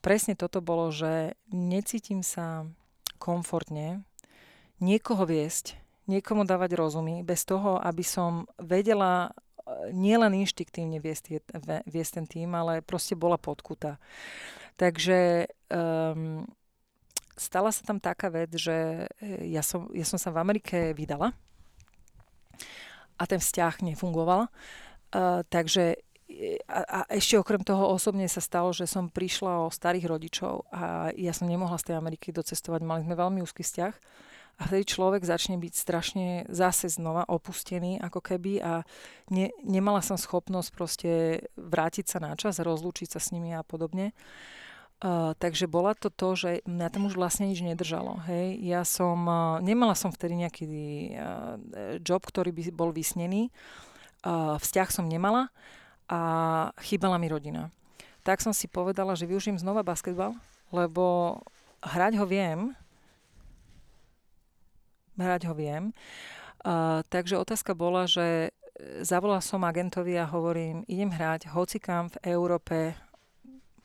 presne 0.00 0.34
toto 0.36 0.64
bolo, 0.64 0.88
že 0.92 1.36
necítim 1.52 2.24
sa 2.24 2.66
komfortne 3.20 4.02
niekoho 4.80 5.28
viesť, 5.28 5.76
niekomu 6.08 6.48
dávať 6.48 6.74
rozumy, 6.74 7.20
bez 7.22 7.44
toho, 7.44 7.76
aby 7.78 8.02
som 8.02 8.48
vedela 8.56 9.28
e, 9.28 9.92
nielen 9.92 10.40
inštiktívne 10.40 10.98
viesť, 10.98 11.44
viesť 11.86 12.12
ten 12.16 12.26
tým, 12.26 12.50
ale 12.56 12.80
proste 12.80 13.14
bola 13.14 13.36
podkuta. 13.36 14.00
Takže 14.80 15.44
um, 15.68 16.48
stala 17.36 17.68
sa 17.68 17.84
tam 17.84 18.00
taká 18.00 18.32
vec, 18.32 18.56
že 18.56 19.04
e, 19.20 19.52
ja 19.52 19.60
som, 19.60 19.92
ja 19.92 20.08
som 20.08 20.16
sa 20.16 20.32
v 20.32 20.40
Amerike 20.40 20.96
vydala 20.96 21.36
a 23.20 23.22
ten 23.28 23.36
vzťah 23.36 23.84
nefungoval. 23.84 24.48
Uh, 25.10 25.42
takže 25.50 25.98
a, 26.68 26.80
a 26.82 26.98
ešte 27.12 27.36
okrem 27.36 27.60
toho 27.60 27.92
osobne 27.92 28.24
sa 28.30 28.40
stalo, 28.40 28.72
že 28.72 28.88
som 28.88 29.12
prišla 29.12 29.66
o 29.66 29.72
starých 29.72 30.06
rodičov 30.08 30.68
a 30.72 31.12
ja 31.12 31.32
som 31.36 31.50
nemohla 31.50 31.76
z 31.76 31.92
tej 31.92 31.96
Ameriky 32.00 32.32
docestovať. 32.32 32.80
Mali 32.80 33.04
sme 33.04 33.18
veľmi 33.18 33.44
úzky 33.44 33.60
vzťah 33.60 33.94
a 34.60 34.62
vtedy 34.68 34.84
človek 34.84 35.24
začne 35.24 35.56
byť 35.56 35.72
strašne 35.72 36.26
zase 36.52 36.92
znova 36.92 37.24
opustený 37.28 38.00
ako 38.00 38.20
keby 38.20 38.60
a 38.60 38.84
ne, 39.32 39.52
nemala 39.64 40.04
som 40.04 40.20
schopnosť 40.20 40.68
proste 40.72 41.12
vrátiť 41.56 42.06
sa 42.08 42.18
na 42.20 42.36
čas, 42.36 42.60
rozlúčiť 42.60 43.16
sa 43.16 43.20
s 43.20 43.32
nimi 43.32 43.56
a 43.56 43.64
podobne. 43.64 44.12
Uh, 45.00 45.32
takže 45.40 45.64
bola 45.64 45.96
to 45.96 46.12
to, 46.12 46.36
že 46.36 46.50
mňa 46.68 46.92
tam 46.92 47.08
už 47.08 47.16
vlastne 47.16 47.48
nič 47.48 47.64
nedržalo. 47.64 48.20
Hej. 48.28 48.60
Ja 48.60 48.84
som, 48.84 49.24
uh, 49.24 49.56
nemala 49.64 49.96
som 49.96 50.12
vtedy 50.12 50.36
nejaký 50.36 50.64
uh, 50.68 51.56
job, 52.04 52.20
ktorý 52.20 52.52
by 52.52 52.68
bol 52.68 52.92
vysnený. 52.92 53.48
Uh, 54.20 54.60
vzťah 54.60 54.88
som 54.92 55.08
nemala 55.08 55.48
a 56.10 56.20
chýbala 56.82 57.16
mi 57.22 57.30
rodina. 57.30 57.70
Tak 58.26 58.42
som 58.42 58.50
si 58.50 58.66
povedala, 58.66 59.14
že 59.14 59.30
využijem 59.30 59.56
znova 59.56 59.86
basketbal, 59.86 60.34
lebo 60.74 61.38
hrať 61.86 62.18
ho 62.18 62.26
viem. 62.26 62.74
Hrať 65.14 65.46
ho 65.46 65.54
viem. 65.54 65.94
Uh, 66.60 67.00
takže 67.08 67.40
otázka 67.40 67.72
bola, 67.72 68.04
že 68.04 68.52
zavolala 69.00 69.40
som 69.44 69.62
agentovi 69.64 70.16
a 70.16 70.28
hovorím, 70.28 70.84
idem 70.88 71.12
hrať 71.12 71.52
hocikam 71.52 72.08
v 72.08 72.16
Európe, 72.32 72.96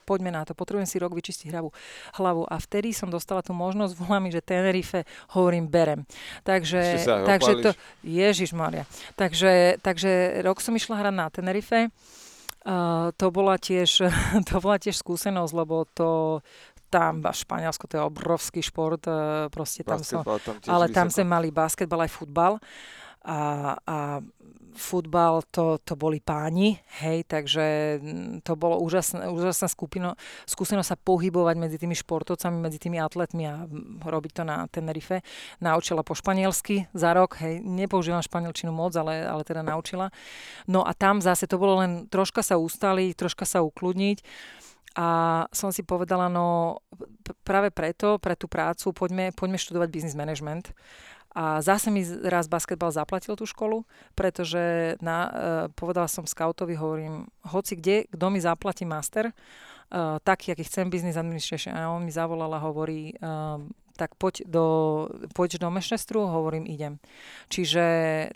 poďme 0.05 0.29
na 0.29 0.45
to, 0.45 0.53
potrebujem 0.53 0.85
si 0.85 1.01
rok 1.01 1.17
vyčistiť 1.17 1.49
hlavu. 1.49 1.73
hlavu. 2.21 2.45
A 2.45 2.55
vtedy 2.61 2.93
som 2.93 3.09
dostala 3.09 3.41
tú 3.41 3.57
možnosť, 3.57 3.97
volá 4.05 4.21
mi, 4.21 4.29
že 4.29 4.45
Tenerife, 4.45 5.03
hovorím, 5.33 5.65
berem. 5.65 6.05
Takže, 6.45 7.01
takže 7.25 7.51
to, 7.65 7.69
Ježiš 8.05 8.53
Maria. 8.53 8.85
Takže, 9.17 9.81
takže 9.81 10.45
rok 10.45 10.61
som 10.61 10.77
išla 10.77 11.01
hrať 11.01 11.15
na 11.17 11.27
Tenerife. 11.33 11.89
Uh, 12.65 13.13
to, 13.13 13.29
bola 13.29 13.61
tiež, 13.61 14.09
to 14.49 14.55
bola 14.57 14.77
tiež 14.81 14.97
skúsenosť, 14.97 15.53
lebo 15.53 15.85
to, 15.93 16.41
tam, 16.89 17.21
Španielsko, 17.21 17.85
to 17.85 17.97
je 17.99 18.03
obrovský 18.05 18.61
šport, 18.61 19.05
uh, 19.05 19.51
proste 19.53 19.85
tam 19.85 20.01
som, 20.01 20.25
tam 20.25 20.57
ale 20.65 20.89
tam 20.89 21.09
sme 21.13 21.29
mali 21.29 21.53
basketbal 21.53 22.05
aj 22.05 22.11
futbal 22.13 22.57
a, 23.25 23.73
a 23.81 23.97
futbal 24.75 25.41
to, 25.49 25.79
to 25.81 25.95
boli 25.95 26.19
páni, 26.19 26.77
hej, 27.01 27.23
takže 27.25 27.97
mm, 27.99 28.43
to 28.43 28.59
bolo 28.59 28.77
úžasné, 28.83 29.31
úžasná 29.31 29.71
skupino, 29.71 30.19
skúsenosť 30.45 30.89
sa 30.93 30.97
pohybovať 30.99 31.55
medzi 31.55 31.77
tými 31.79 31.95
športovcami, 31.95 32.59
medzi 32.59 32.77
tými 32.77 32.99
atletmi 32.99 33.43
a 33.47 33.63
mm, 33.65 34.03
robiť 34.03 34.31
to 34.35 34.43
na 34.43 34.67
Tenerife. 34.67 35.23
Naučila 35.63 36.03
po 36.03 36.13
španielsky 36.13 36.91
za 36.91 37.15
rok, 37.15 37.39
hej, 37.39 37.63
nepoužívam 37.63 38.21
španielčinu 38.21 38.75
moc, 38.75 38.91
ale, 38.99 39.23
ale 39.23 39.47
teda 39.47 39.63
naučila. 39.63 40.11
No 40.67 40.83
a 40.83 40.91
tam 40.91 41.23
zase 41.23 41.47
to 41.47 41.55
bolo 41.55 41.79
len 41.81 42.11
troška 42.11 42.43
sa 42.43 42.59
ustali, 42.59 43.15
troška 43.15 43.47
sa 43.47 43.63
ukludniť. 43.63 44.21
A 44.95 45.43
som 45.51 45.75
si 45.75 45.83
povedala, 45.83 46.31
no 46.31 46.79
práve 47.43 47.67
preto, 47.67 48.15
pre 48.15 48.39
tú 48.39 48.47
prácu, 48.47 48.95
poďme, 48.95 49.35
poďme 49.35 49.59
študovať 49.59 49.89
business 49.91 50.15
management. 50.15 50.71
A 51.35 51.59
zase 51.59 51.91
mi 51.91 52.07
raz 52.23 52.47
basketbal 52.47 52.95
zaplatil 52.95 53.35
tú 53.35 53.43
školu, 53.43 53.83
pretože 54.15 54.95
na, 55.03 55.19
uh, 55.19 55.31
povedala 55.75 56.07
som 56.07 56.23
scoutovi, 56.23 56.79
hovorím, 56.79 57.27
hoci 57.43 57.75
kde, 57.75 58.07
kto 58.07 58.25
mi 58.31 58.39
zaplatí 58.39 58.87
master, 58.87 59.35
uh, 59.35 60.15
taký, 60.23 60.55
aký 60.55 60.63
chcem, 60.63 60.87
business 60.87 61.19
administration. 61.19 61.75
A 61.75 61.91
on 61.91 62.07
mi 62.07 62.15
zavolal 62.15 62.55
a 62.55 62.63
hovorí, 62.63 63.11
uh, 63.19 63.59
tak 63.95 64.19
poď 64.19 64.43
do, 64.45 64.65
poď 65.31 65.63
do 65.63 65.71
Manchesteru, 65.71 66.27
hovorím, 66.27 66.67
idem. 66.67 66.99
Čiže 67.47 67.83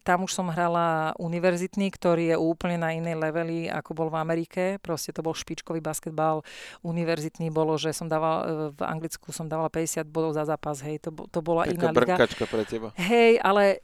tam 0.08 0.24
už 0.24 0.32
som 0.32 0.48
hrala 0.48 1.12
univerzitný, 1.20 1.92
ktorý 1.92 2.34
je 2.34 2.38
úplne 2.40 2.80
na 2.80 2.96
inej 2.96 3.20
leveli, 3.20 3.68
ako 3.68 3.92
bol 3.94 4.08
v 4.08 4.18
Amerike. 4.18 4.64
Proste 4.80 5.12
to 5.12 5.20
bol 5.20 5.36
špičkový 5.36 5.84
basketbal. 5.84 6.42
Univerzitný 6.82 7.52
bolo, 7.52 7.76
že 7.76 7.92
som 7.92 8.08
dával, 8.08 8.72
v 8.74 8.82
Anglicku 8.88 9.36
som 9.36 9.46
dávala 9.46 9.68
50 9.70 10.08
bodov 10.08 10.34
za 10.34 10.48
zápas, 10.48 10.80
hej, 10.82 11.04
to, 11.04 11.12
to 11.30 11.40
bola 11.44 11.68
Taká 11.68 11.76
iná 11.76 11.92
liga. 11.92 12.16
pre 12.26 12.64
teba. 12.64 12.90
Hej, 12.96 13.44
ale 13.44 13.84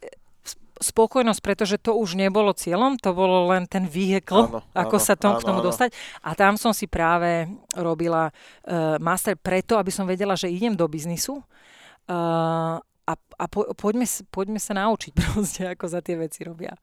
spokojnosť, 0.80 1.40
pretože 1.40 1.76
to 1.80 1.96
už 1.96 2.16
nebolo 2.16 2.52
cieľom, 2.52 3.00
to 3.00 3.16
bolo 3.16 3.48
len 3.50 3.64
ten 3.64 3.88
áno, 3.88 4.60
ako 4.86 4.96
áno, 4.96 5.04
sa 5.04 5.14
tom, 5.16 5.32
áno, 5.36 5.40
k 5.40 5.46
tomu 5.48 5.60
áno. 5.64 5.68
dostať. 5.72 5.90
A 6.22 6.36
tam 6.36 6.60
som 6.60 6.76
si 6.76 6.84
práve 6.84 7.48
robila 7.72 8.28
uh, 8.30 9.00
master 9.00 9.36
preto, 9.36 9.80
aby 9.80 9.90
som 9.90 10.04
vedela, 10.04 10.36
že 10.36 10.52
idem 10.52 10.76
do 10.76 10.84
biznisu 10.84 11.40
uh, 11.40 12.78
a, 13.06 13.12
a 13.14 13.44
po, 13.46 13.70
poďme, 13.78 14.04
poďme 14.28 14.58
sa 14.58 14.74
naučiť 14.74 15.12
proste, 15.20 15.62
ako 15.70 15.86
sa 15.86 16.02
tie 16.02 16.18
veci 16.18 16.42
robia. 16.42 16.74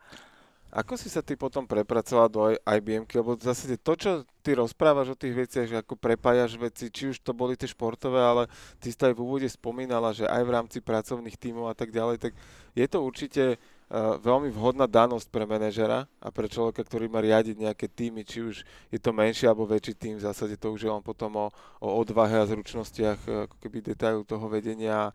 Ako 0.73 0.97
si 0.97 1.05
sa 1.05 1.21
ty 1.21 1.37
potom 1.37 1.69
prepracovala 1.69 2.33
do 2.33 2.49
IBM, 2.49 3.05
lebo 3.05 3.37
zásade 3.37 3.77
to, 3.77 3.93
čo 3.93 4.11
ty 4.41 4.57
rozprávaš 4.57 5.13
o 5.13 5.19
tých 5.19 5.45
veciach, 5.45 5.69
že 5.69 5.77
ako 5.77 5.93
prepájaš 5.93 6.57
veci, 6.57 6.89
či 6.89 7.13
už 7.13 7.21
to 7.21 7.29
boli 7.29 7.53
tie 7.53 7.69
športové, 7.69 8.17
ale 8.17 8.43
ty 8.81 8.89
si 8.89 8.97
aj 8.97 9.13
v 9.13 9.21
úvode 9.21 9.45
spomínala, 9.45 10.17
že 10.17 10.25
aj 10.25 10.41
v 10.41 10.49
rámci 10.49 10.81
pracovných 10.81 11.37
tímov 11.37 11.69
a 11.69 11.77
tak 11.77 11.93
ďalej, 11.93 12.17
tak 12.17 12.33
je 12.73 12.85
to 12.89 13.05
určite 13.05 13.61
veľmi 13.93 14.49
vhodná 14.49 14.89
danosť 14.89 15.29
pre 15.29 15.45
manažera 15.45 16.09
a 16.17 16.33
pre 16.33 16.49
človeka, 16.49 16.81
ktorý 16.81 17.05
má 17.05 17.21
riadiť 17.21 17.61
nejaké 17.61 17.85
týmy, 17.85 18.25
či 18.25 18.41
už 18.41 18.55
je 18.89 18.97
to 18.97 19.13
menší 19.13 19.45
alebo 19.45 19.69
väčší 19.69 19.93
tým, 19.93 20.17
v 20.17 20.25
zásade 20.25 20.57
to 20.57 20.73
už 20.73 20.81
je 20.81 20.89
len 20.89 21.03
potom 21.05 21.29
o, 21.37 21.47
o 21.77 21.89
odvahe 22.01 22.41
a 22.41 22.49
zručnostiach, 22.49 23.19
uh, 23.29 23.45
ako 23.45 23.55
keby 23.61 23.85
detailu 23.85 24.25
toho 24.25 24.49
vedenia, 24.49 25.13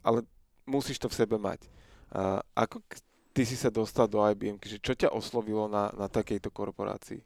ale 0.00 0.24
musíš 0.64 0.96
to 1.04 1.12
v 1.12 1.18
sebe 1.20 1.36
mať. 1.36 1.68
Uh, 2.08 2.40
ako 2.56 2.80
ty 3.36 3.44
si 3.44 3.60
sa 3.60 3.68
dostal 3.68 4.08
do 4.08 4.24
IBM, 4.24 4.56
že 4.64 4.80
čo 4.80 4.96
ťa 4.96 5.12
oslovilo 5.12 5.68
na, 5.68 5.92
na 5.92 6.08
takejto 6.08 6.48
korporácii? 6.48 7.20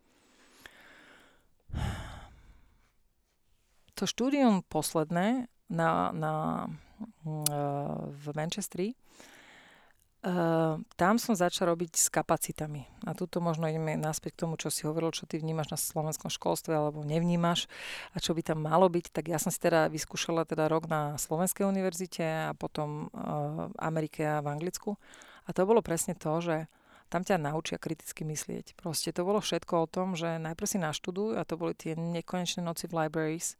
To 3.94 4.02
štúdium 4.02 4.66
posledné 4.66 5.46
na, 5.70 6.10
na, 6.10 6.34
mm, 7.22 7.46
v 8.18 8.24
Manchesteri, 8.34 8.88
Uh, 10.18 10.82
tam 10.98 11.14
som 11.14 11.38
začal 11.38 11.70
robiť 11.70 11.94
s 11.94 12.10
kapacitami. 12.10 12.90
A 13.06 13.14
tuto 13.14 13.38
možno 13.38 13.70
ideme 13.70 13.94
naspäť 13.94 14.34
k 14.34 14.40
tomu, 14.42 14.58
čo 14.58 14.66
si 14.66 14.82
hovoril, 14.82 15.14
čo 15.14 15.30
ty 15.30 15.38
vnímaš 15.38 15.70
na 15.70 15.78
slovenskom 15.78 16.26
školstve 16.26 16.74
alebo 16.74 17.06
nevnímaš 17.06 17.70
a 18.10 18.18
čo 18.18 18.34
by 18.34 18.42
tam 18.42 18.66
malo 18.66 18.90
byť. 18.90 19.14
Tak 19.14 19.30
ja 19.30 19.38
som 19.38 19.54
si 19.54 19.62
teda 19.62 19.86
vyskúšala 19.86 20.42
teda 20.42 20.66
rok 20.66 20.90
na 20.90 21.14
Slovenskej 21.22 21.70
univerzite 21.70 22.50
a 22.50 22.50
potom 22.50 23.14
uh, 23.14 23.70
Amerike 23.78 24.26
a 24.26 24.42
v 24.42 24.50
Anglicku. 24.50 24.98
A 25.46 25.54
to 25.54 25.62
bolo 25.62 25.86
presne 25.86 26.18
to, 26.18 26.42
že 26.42 26.66
tam 27.08 27.24
ťa 27.24 27.38
naučia 27.40 27.78
kriticky 27.78 28.26
myslieť. 28.26 28.76
Proste 28.76 29.14
to 29.14 29.24
bolo 29.24 29.40
všetko 29.40 29.86
o 29.86 29.90
tom, 29.90 30.18
že 30.18 30.36
najprv 30.42 30.68
si 30.68 30.82
naštuduj, 30.82 31.40
a 31.40 31.46
to 31.46 31.56
boli 31.56 31.72
tie 31.72 31.96
nekonečné 31.96 32.60
noci 32.60 32.84
v 32.90 33.06
libraries, 33.06 33.56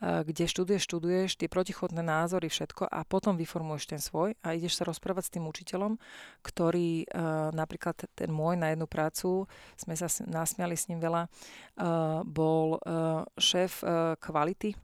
kde 0.00 0.44
študuješ, 0.44 0.82
študuješ 0.84 1.30
tie 1.38 1.48
protichodné 1.48 2.02
názory, 2.02 2.50
všetko 2.50 2.90
a 2.90 3.06
potom 3.06 3.38
vyformuješ 3.38 3.84
ten 3.88 4.00
svoj 4.02 4.36
a 4.42 4.52
ideš 4.52 4.76
sa 4.80 4.84
rozprávať 4.84 5.30
s 5.30 5.34
tým 5.38 5.44
učiteľom, 5.48 5.96
ktorý 6.44 7.04
eh, 7.04 7.08
napríklad 7.54 8.10
ten 8.12 8.30
môj 8.30 8.58
na 8.58 8.74
jednu 8.74 8.90
prácu, 8.90 9.48
sme 9.78 9.94
sa 9.94 10.10
nasmiali 10.26 10.76
s 10.76 10.90
ním 10.90 11.00
veľa, 11.00 11.22
eh, 11.24 11.30
bol 12.24 12.76
šéf 13.38 13.86
kvality 14.20 14.74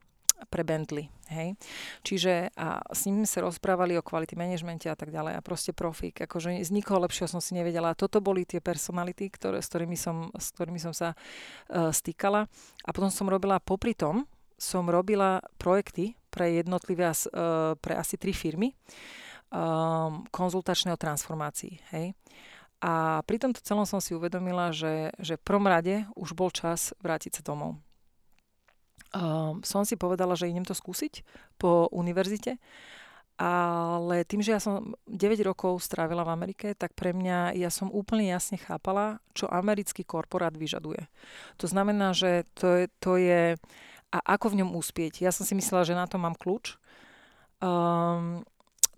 pre 0.49 0.65
Bentley. 0.65 1.05
Hej? 1.29 1.53
Čiže 2.01 2.49
a 2.57 2.81
s 2.89 3.05
ním 3.05 3.27
sa 3.27 3.45
rozprávali 3.45 3.93
o 3.99 4.05
kvality 4.05 4.33
manažmente 4.33 4.89
a 4.89 4.97
tak 4.97 5.13
ďalej 5.13 5.37
a 5.37 5.45
proste 5.45 5.75
profík. 5.75 6.25
Akože 6.25 6.57
z 6.57 6.71
nikoho 6.73 7.03
lepšieho 7.05 7.29
som 7.29 7.43
si 7.43 7.53
nevedela. 7.53 7.93
A 7.93 7.99
toto 7.99 8.23
boli 8.23 8.47
tie 8.47 8.63
personality, 8.63 9.29
ktoré, 9.29 9.61
s, 9.61 9.69
ktorými 9.69 9.97
som, 9.99 10.33
s 10.33 10.49
ktorými 10.55 10.81
som 10.81 10.93
sa 10.95 11.13
uh, 11.13 11.93
stýkala. 11.93 12.47
A 12.85 12.89
potom 12.89 13.13
som 13.13 13.29
robila, 13.29 13.61
popri 13.61 13.93
tom, 13.93 14.25
som 14.61 14.85
robila 14.85 15.41
projekty 15.57 16.13
pre 16.29 16.61
jednotlivé, 16.61 17.09
uh, 17.09 17.73
pre 17.81 17.97
asi 17.97 18.21
tri 18.21 18.29
firmy 18.37 18.77
um, 19.49 20.21
konzultačné 20.29 20.93
transformácii. 21.01 21.81
Hej? 21.97 22.13
A 22.85 23.25
pri 23.25 23.41
tomto 23.41 23.65
celom 23.65 23.89
som 23.89 23.97
si 23.97 24.13
uvedomila, 24.13 24.69
že, 24.69 25.09
že 25.17 25.41
v 25.41 25.45
prvom 25.45 25.65
rade 25.65 26.05
už 26.13 26.37
bol 26.37 26.53
čas 26.53 26.93
vrátiť 27.01 27.41
sa 27.41 27.43
domov 27.45 27.81
uh, 29.15 29.59
som 29.63 29.83
si 29.83 29.95
povedala, 29.99 30.37
že 30.37 30.49
idem 30.49 30.63
to 30.63 30.75
skúsiť 30.75 31.23
po 31.59 31.91
univerzite. 31.91 32.59
Ale 33.41 34.21
tým, 34.21 34.45
že 34.45 34.53
ja 34.53 34.61
som 34.61 34.93
9 35.09 35.17
rokov 35.41 35.81
strávila 35.81 36.21
v 36.21 36.33
Amerike, 36.37 36.67
tak 36.77 36.93
pre 36.93 37.09
mňa, 37.09 37.57
ja 37.57 37.73
som 37.73 37.89
úplne 37.89 38.29
jasne 38.29 38.61
chápala, 38.61 39.17
čo 39.33 39.49
americký 39.49 40.05
korporát 40.05 40.53
vyžaduje. 40.53 41.09
To 41.57 41.65
znamená, 41.65 42.13
že 42.13 42.45
to 42.53 42.67
je, 42.69 42.85
to 43.01 43.17
je 43.17 43.57
a 44.11 44.19
ako 44.35 44.51
v 44.51 44.57
ňom 44.63 44.75
uspieť. 44.75 45.23
Ja 45.23 45.31
som 45.31 45.47
si 45.47 45.55
myslela, 45.55 45.87
že 45.87 45.95
na 45.95 46.05
to 46.05 46.19
mám 46.19 46.35
kľúč. 46.35 46.75
Um, 47.63 48.43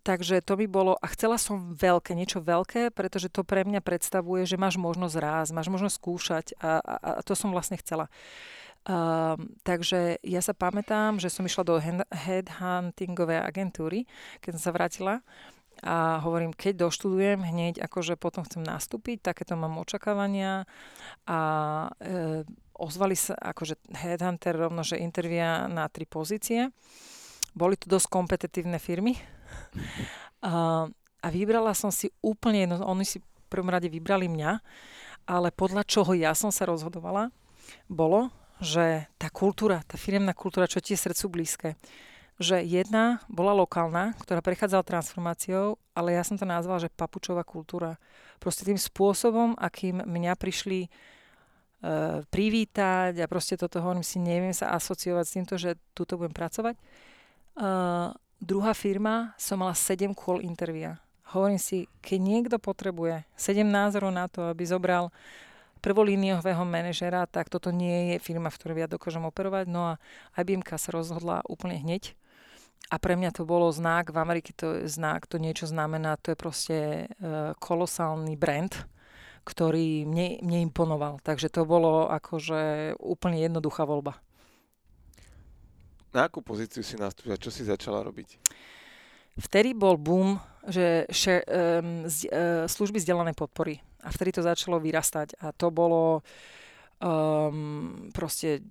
takže 0.01 0.41
to 0.41 0.57
by 0.57 0.65
bolo, 0.65 0.97
a 0.99 1.05
chcela 1.13 1.37
som 1.37 1.77
veľké, 1.77 2.17
niečo 2.17 2.41
veľké, 2.41 2.89
pretože 2.91 3.29
to 3.29 3.45
pre 3.45 3.63
mňa 3.63 3.79
predstavuje, 3.85 4.43
že 4.49 4.59
máš 4.59 4.81
možnosť 4.81 5.15
rásť, 5.21 5.51
máš 5.53 5.69
možnosť 5.69 5.95
skúšať 5.95 6.45
a, 6.57 6.81
a, 6.81 6.95
a 6.97 7.21
to 7.21 7.37
som 7.37 7.53
vlastne 7.53 7.77
chcela. 7.77 8.09
Uh, 8.83 9.39
takže 9.63 10.19
ja 10.27 10.43
sa 10.43 10.51
pamätám, 10.51 11.15
že 11.15 11.31
som 11.31 11.47
išla 11.47 11.63
do 11.63 11.79
headhuntingovej 12.11 13.39
agentúry, 13.39 14.03
keď 14.43 14.59
som 14.59 14.61
sa 14.67 14.75
vrátila 14.75 15.23
a 15.81 16.21
hovorím, 16.21 16.53
keď 16.53 16.85
doštudujem 16.85 17.43
hneď, 17.43 17.81
akože 17.81 18.19
potom 18.19 18.45
chcem 18.45 18.61
nastúpiť, 18.61 19.33
takéto 19.33 19.57
mám 19.57 19.81
očakávania 19.81 20.69
a 21.25 21.39
e, 21.97 22.45
ozvali 22.83 23.15
sa 23.15 23.39
akože 23.39 23.79
headhunter 23.95 24.59
rovno, 24.59 24.83
že 24.83 24.99
intervia 24.99 25.71
na 25.71 25.87
tri 25.87 26.03
pozície. 26.03 26.67
Boli 27.55 27.79
to 27.79 27.87
dosť 27.87 28.07
kompetitívne 28.11 28.81
firmy 28.81 29.15
a, 30.43 30.85
a 31.21 31.27
vybrala 31.31 31.71
som 31.71 31.93
si 31.93 32.11
úplne 32.19 32.67
jedno, 32.67 32.83
oni 32.83 33.05
si 33.07 33.21
v 33.21 33.47
prvom 33.47 33.69
rade 33.69 33.87
vybrali 33.87 34.27
mňa, 34.27 34.51
ale 35.29 35.53
podľa 35.53 35.85
čoho 35.87 36.11
ja 36.17 36.33
som 36.33 36.49
sa 36.49 36.67
rozhodovala, 36.67 37.29
bolo, 37.87 38.33
že 38.59 39.07
tá 39.15 39.29
kultúra, 39.29 39.85
tá 39.85 39.95
firemná 39.95 40.33
kultúra, 40.35 40.67
čo 40.67 40.83
ti 40.83 40.97
je 40.97 41.03
srdcu 41.05 41.25
blízke, 41.29 41.69
že 42.41 42.65
jedna 42.65 43.21
bola 43.29 43.53
lokálna, 43.53 44.17
ktorá 44.17 44.41
prechádzala 44.41 44.83
transformáciou, 44.83 45.77
ale 45.93 46.17
ja 46.17 46.25
som 46.25 46.35
to 46.35 46.49
nazvala, 46.49 46.81
že 46.81 46.89
papučová 46.89 47.45
kultúra. 47.45 48.01
Proste 48.41 48.65
tým 48.65 48.81
spôsobom, 48.81 49.53
akým 49.55 50.01
mňa 50.01 50.33
prišli 50.35 50.89
privítať 52.31 53.19
a 53.19 53.27
proste 53.27 53.59
toto 53.59 53.83
hovorím 53.83 54.07
si, 54.07 54.15
neviem 54.15 54.55
sa 54.55 54.71
asociovať 54.71 55.25
s 55.27 55.35
týmto, 55.35 55.55
že 55.59 55.75
tuto 55.91 56.15
budem 56.15 56.31
pracovať. 56.31 56.79
Uh, 57.53 58.15
druhá 58.39 58.71
firma, 58.71 59.35
som 59.35 59.59
mala 59.59 59.75
7 59.75 60.15
call 60.15 60.39
intervia. 60.39 61.03
Hovorím 61.35 61.59
si, 61.59 61.91
keď 61.99 62.19
niekto 62.23 62.55
potrebuje 62.55 63.27
7 63.35 63.67
názorov 63.67 64.15
na 64.15 64.31
to, 64.31 64.47
aby 64.47 64.63
zobral 64.63 65.11
prvolíniového 65.83 66.63
manažera, 66.63 67.27
tak 67.27 67.51
toto 67.51 67.67
nie 67.67 68.15
je 68.15 68.23
firma, 68.23 68.47
v 68.47 68.57
ktorej 68.57 68.87
ja 68.87 68.87
dokážem 68.87 69.27
operovať. 69.27 69.67
No 69.67 69.93
a 69.93 69.93
IBM 70.39 70.63
sa 70.63 70.95
rozhodla 70.95 71.43
úplne 71.51 71.75
hneď. 71.75 72.15
A 72.87 72.95
pre 72.99 73.19
mňa 73.19 73.35
to 73.35 73.43
bolo 73.43 73.67
znak, 73.71 74.11
v 74.11 74.21
Amerike 74.23 74.55
to 74.55 74.79
je 74.79 74.87
znak, 74.87 75.27
to 75.27 75.39
niečo 75.39 75.67
znamená, 75.67 76.15
to 76.19 76.31
je 76.31 76.37
proste 76.39 76.77
uh, 77.19 77.51
kolosálny 77.59 78.35
brand, 78.39 78.87
ktorý 79.43 80.07
mne, 80.07 80.39
mne 80.39 80.59
imponoval. 80.71 81.19
Takže 81.19 81.51
to 81.51 81.67
bolo 81.67 82.07
akože 82.07 82.95
úplne 82.99 83.43
jednoduchá 83.43 83.83
voľba. 83.83 84.15
Na 86.15 86.29
akú 86.29 86.39
pozíciu 86.39 86.85
si 86.85 86.95
nastúpila? 86.95 87.41
Čo 87.41 87.49
si 87.49 87.67
začala 87.67 88.05
robiť? 88.05 88.37
Vtedy 89.33 89.73
bol 89.73 89.97
boom, 89.97 90.37
že 90.69 91.09
share, 91.09 91.41
um, 91.49 92.05
z, 92.05 92.29
uh, 92.29 92.69
služby 92.69 93.01
zdieľanej 93.01 93.33
podpory. 93.33 93.81
A 94.05 94.13
vtedy 94.13 94.29
to 94.29 94.45
začalo 94.45 94.77
vyrastať. 94.77 95.41
A 95.41 95.49
to 95.51 95.73
bolo 95.73 96.21
um, 97.01 98.13
proste 98.13 98.61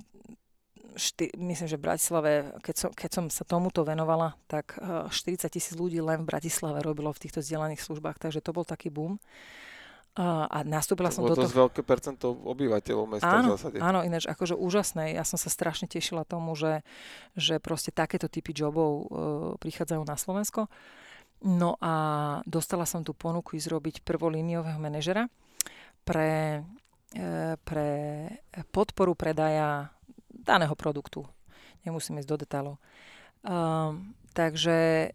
šty, 0.94 1.34
myslím, 1.34 1.66
že 1.66 1.80
v 1.80 1.86
Bratislave, 1.90 2.32
keď 2.62 2.74
som, 2.78 2.90
keď 2.94 3.10
som 3.10 3.24
sa 3.26 3.42
tomuto 3.42 3.82
venovala, 3.82 4.38
tak 4.46 4.78
uh, 4.78 5.10
40 5.10 5.50
tisíc 5.50 5.74
ľudí 5.74 5.98
len 5.98 6.22
v 6.22 6.30
Bratislave 6.30 6.78
robilo 6.78 7.10
v 7.10 7.26
týchto 7.26 7.42
vzdielaných 7.42 7.82
službách, 7.82 8.22
takže 8.22 8.44
to 8.44 8.54
bol 8.54 8.62
taký 8.62 8.86
boom. 8.86 9.18
A 10.12 10.60
nastúpila 10.68 11.08
to 11.08 11.16
som 11.16 11.22
do 11.24 11.32
toho... 11.32 11.48
To 11.48 11.72
veľké 11.72 11.80
percento 11.88 12.36
obyvateľov 12.36 13.16
mesta 13.16 13.32
áno, 13.32 13.56
v 13.56 13.56
zásade. 13.56 13.76
Áno, 13.80 14.04
ináč 14.04 14.28
akože 14.28 14.52
úžasné. 14.52 15.16
Ja 15.16 15.24
som 15.24 15.40
sa 15.40 15.48
strašne 15.48 15.88
tešila 15.88 16.28
tomu, 16.28 16.52
že, 16.52 16.84
že 17.32 17.56
proste 17.56 17.96
takéto 17.96 18.28
typy 18.28 18.52
jobov 18.52 18.90
uh, 18.92 19.06
prichádzajú 19.56 20.04
na 20.04 20.16
Slovensko. 20.20 20.68
No 21.48 21.80
a 21.80 21.94
dostala 22.44 22.84
som 22.84 23.00
tú 23.00 23.16
ponuku 23.16 23.56
ísť 23.56 23.72
robiť 23.72 23.94
prvolíniového 24.04 24.76
manažera 24.76 25.32
pre, 26.04 26.60
uh, 27.16 27.56
pre 27.64 27.88
podporu 28.68 29.16
predaja 29.16 29.96
daného 30.28 30.76
produktu. 30.76 31.24
Nemusím 31.88 32.20
ísť 32.20 32.28
do 32.28 32.36
detailov. 32.36 32.76
Uh, 33.48 33.96
takže 34.36 35.08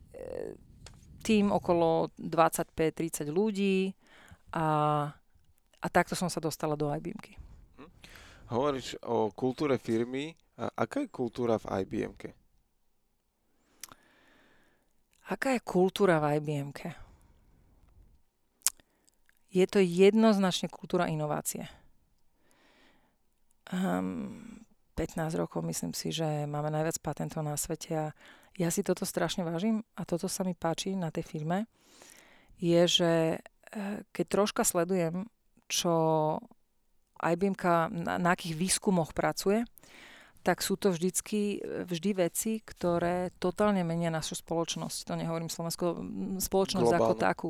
tým 1.22 1.54
okolo 1.54 2.10
25-30 2.18 3.30
ľudí, 3.30 3.94
a, 4.54 4.66
a 5.82 5.88
takto 5.92 6.16
som 6.16 6.32
sa 6.32 6.40
dostala 6.40 6.76
do 6.80 6.92
IBM-ky. 6.92 7.36
Hm. 7.80 7.92
Hovoríš 8.52 9.00
o 9.04 9.32
kultúre 9.32 9.80
firmy. 9.82 10.36
A 10.58 10.74
aká 10.74 11.06
je 11.06 11.14
kultúra 11.14 11.62
v 11.62 11.86
IBM-ke? 11.86 12.34
Aká 15.30 15.54
je 15.54 15.62
kultúra 15.62 16.18
v 16.18 16.42
IBM-ke? 16.42 16.90
Je 19.54 19.66
to 19.70 19.78
jednoznačne 19.78 20.66
kultúra 20.66 21.06
inovácie. 21.06 21.70
Um, 23.70 24.66
15 24.98 25.38
rokov 25.38 25.62
myslím 25.62 25.94
si, 25.94 26.10
že 26.10 26.50
máme 26.50 26.74
najviac 26.74 26.98
patentov 27.06 27.46
na 27.46 27.54
svete 27.54 27.92
a 27.94 28.06
ja 28.58 28.74
si 28.74 28.82
toto 28.82 29.06
strašne 29.06 29.46
vážim 29.46 29.86
a 29.94 30.02
toto 30.08 30.26
sa 30.26 30.42
mi 30.42 30.58
páči 30.58 30.98
na 30.98 31.14
tej 31.14 31.28
firme, 31.28 31.70
je, 32.58 32.82
že 32.90 33.12
keď 34.12 34.26
troška 34.26 34.64
sledujem, 34.64 35.30
čo 35.68 35.94
IBM 37.18 37.58
na, 37.92 38.16
na 38.22 38.30
akých 38.38 38.56
výskumoch 38.56 39.12
pracuje, 39.12 39.66
tak 40.46 40.64
sú 40.64 40.80
to 40.80 40.96
vždycky, 40.96 41.60
vždy 41.84 42.12
veci, 42.24 42.64
ktoré 42.64 43.36
totálne 43.36 43.84
menia 43.84 44.08
našu 44.08 44.40
spoločnosť. 44.40 45.12
To 45.12 45.14
nehovorím 45.20 45.52
Slovensko, 45.52 46.00
spoločnosť 46.40 46.88
Globálne. 46.88 47.04
ako 47.04 47.14
takú. 47.20 47.50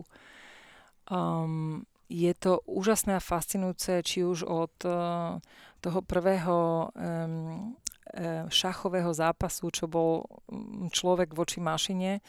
Um, 1.06 1.86
je 2.10 2.32
to 2.34 2.64
úžasné 2.66 3.20
a 3.20 3.22
fascinujúce, 3.22 4.02
či 4.02 4.26
už 4.26 4.48
od 4.48 4.74
uh, 4.88 5.38
toho 5.84 6.00
prvého 6.02 6.90
um, 6.90 7.78
šachového 8.48 9.12
zápasu, 9.12 9.68
čo 9.68 9.86
bol 9.86 10.24
človek 10.90 11.36
voči 11.36 11.60
mašine, 11.60 12.24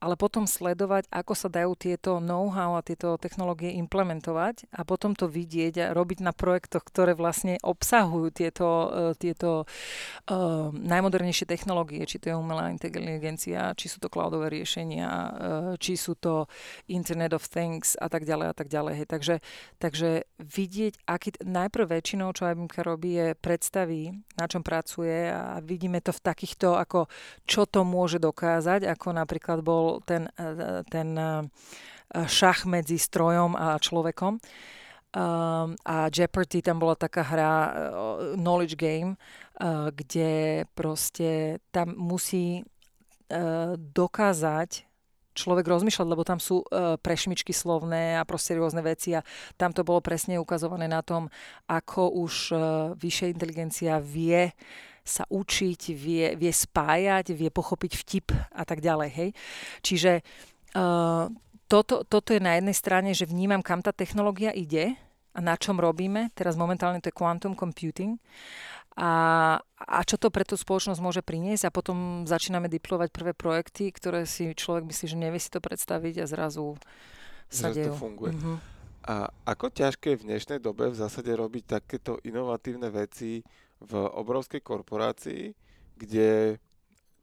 ale 0.00 0.16
potom 0.16 0.48
sledovať, 0.48 1.06
ako 1.12 1.32
sa 1.36 1.52
dajú 1.52 1.76
tieto 1.76 2.24
know-how 2.24 2.80
a 2.80 2.82
tieto 2.82 3.20
technológie 3.20 3.76
implementovať 3.76 4.72
a 4.72 4.80
potom 4.88 5.12
to 5.12 5.28
vidieť 5.28 5.74
a 5.76 5.86
robiť 5.92 6.24
na 6.24 6.32
projektoch, 6.32 6.80
ktoré 6.80 7.12
vlastne 7.12 7.60
obsahujú 7.60 8.32
tieto, 8.32 8.68
uh, 8.68 9.12
tieto 9.12 9.68
uh, 9.68 10.72
najmodernejšie 10.72 11.44
technológie, 11.44 12.08
či 12.08 12.16
to 12.16 12.32
je 12.32 12.36
umelá 12.40 12.72
inteligencia, 12.72 13.76
či 13.76 13.92
sú 13.92 14.00
to 14.00 14.08
cloudové 14.08 14.48
riešenia, 14.48 15.08
uh, 15.12 15.30
či 15.76 16.00
sú 16.00 16.16
to 16.16 16.48
Internet 16.88 17.36
of 17.36 17.44
Things 17.44 17.92
a 18.00 18.08
tak 18.08 18.24
ďalej 18.24 18.46
a 18.50 18.54
tak 18.56 18.72
ďalej. 18.72 19.04
Hej. 19.04 19.06
Takže, 19.12 19.34
takže 19.76 20.10
vidieť, 20.40 21.04
aký, 21.04 21.36
najprv 21.44 22.00
väčšinou, 22.00 22.32
čo 22.32 22.48
IBM 22.48 22.72
robí, 22.80 23.20
je 23.20 23.36
predstaví, 23.36 24.16
na 24.40 24.48
čom 24.48 24.64
pracuje 24.64 25.28
a 25.28 25.60
vidíme 25.60 26.00
to 26.00 26.16
v 26.16 26.24
takýchto, 26.24 26.80
ako 26.80 27.12
čo 27.44 27.68
to 27.68 27.84
môže 27.84 28.16
dokázať, 28.16 28.88
ako 28.88 29.12
napríklad 29.12 29.60
bol 29.60 29.89
ten, 30.06 30.30
e, 30.38 30.46
ten 30.86 31.08
e, 31.18 31.26
šach 32.14 32.70
medzi 32.70 33.02
strojom 33.02 33.58
a 33.58 33.82
človekom. 33.82 34.38
Um, 35.10 35.74
a 35.82 36.06
Jeopardy, 36.06 36.62
tam 36.62 36.78
bola 36.78 36.94
taká 36.94 37.26
hra 37.26 37.50
uh, 37.50 37.70
Knowledge 38.38 38.78
Game, 38.78 39.18
uh, 39.18 39.90
kde 39.90 40.62
proste 40.78 41.58
tam 41.74 41.98
musí 41.98 42.62
uh, 42.62 43.74
dokázať 43.74 44.86
človek 45.34 45.66
rozmýšľať, 45.66 46.06
lebo 46.06 46.22
tam 46.22 46.38
sú 46.38 46.62
uh, 46.62 46.94
prešmičky 46.94 47.50
slovné 47.50 48.22
a 48.22 48.26
proste 48.26 48.54
rôzne 48.54 48.86
veci 48.86 49.10
a 49.18 49.26
tam 49.58 49.74
to 49.74 49.82
bolo 49.82 49.98
presne 49.98 50.38
ukazované 50.38 50.86
na 50.86 51.02
tom, 51.02 51.26
ako 51.66 52.14
už 52.22 52.34
uh, 52.54 52.60
vyššia 52.94 53.34
inteligencia 53.34 53.98
vie 53.98 54.54
sa 55.04 55.24
učiť, 55.26 55.80
vie, 55.96 56.26
vie 56.36 56.52
spájať, 56.52 57.32
vie 57.34 57.50
pochopiť 57.50 57.92
vtip 57.96 58.26
a 58.32 58.62
tak 58.62 58.84
ďalej. 58.84 59.10
Hej? 59.10 59.30
Čiže 59.82 60.12
uh, 60.76 61.26
toto, 61.70 62.02
toto 62.02 62.30
je 62.34 62.42
na 62.42 62.58
jednej 62.58 62.74
strane, 62.74 63.10
že 63.14 63.30
vnímam, 63.30 63.62
kam 63.62 63.78
tá 63.78 63.94
technológia 63.94 64.50
ide 64.50 64.98
a 65.34 65.38
na 65.38 65.54
čom 65.54 65.78
robíme. 65.78 66.34
Teraz 66.34 66.58
momentálne 66.58 66.98
to 66.98 67.10
je 67.10 67.16
quantum 67.16 67.54
computing. 67.54 68.18
A, 68.98 69.12
a 69.78 69.98
čo 70.02 70.18
to 70.18 70.34
pre 70.34 70.42
tú 70.42 70.58
spoločnosť 70.58 70.98
môže 70.98 71.22
priniesť 71.22 71.70
a 71.70 71.74
potom 71.74 72.26
začíname 72.26 72.66
diplovať 72.66 73.08
prvé 73.14 73.32
projekty, 73.32 73.94
ktoré 73.94 74.26
si 74.26 74.50
človek 74.50 74.84
myslí, 74.90 75.06
že 75.06 75.16
nevie 75.16 75.38
si 75.38 75.48
to 75.48 75.62
predstaviť 75.62 76.20
a 76.20 76.26
zrazu 76.26 76.74
sa 77.46 77.70
dejú. 77.70 77.94
to 77.94 78.02
funguje. 78.02 78.34
Mm-hmm. 78.34 78.56
A 79.08 79.32
ako 79.48 79.72
ťažké 79.72 80.20
v 80.20 80.26
dnešnej 80.28 80.60
dobe 80.60 80.90
v 80.92 80.98
zásade 80.98 81.32
robiť 81.32 81.80
takéto 81.80 82.20
inovatívne 82.26 82.92
veci 82.92 83.40
v 83.80 83.92
obrovskej 83.96 84.60
korporácii, 84.60 85.56
kde 85.96 86.60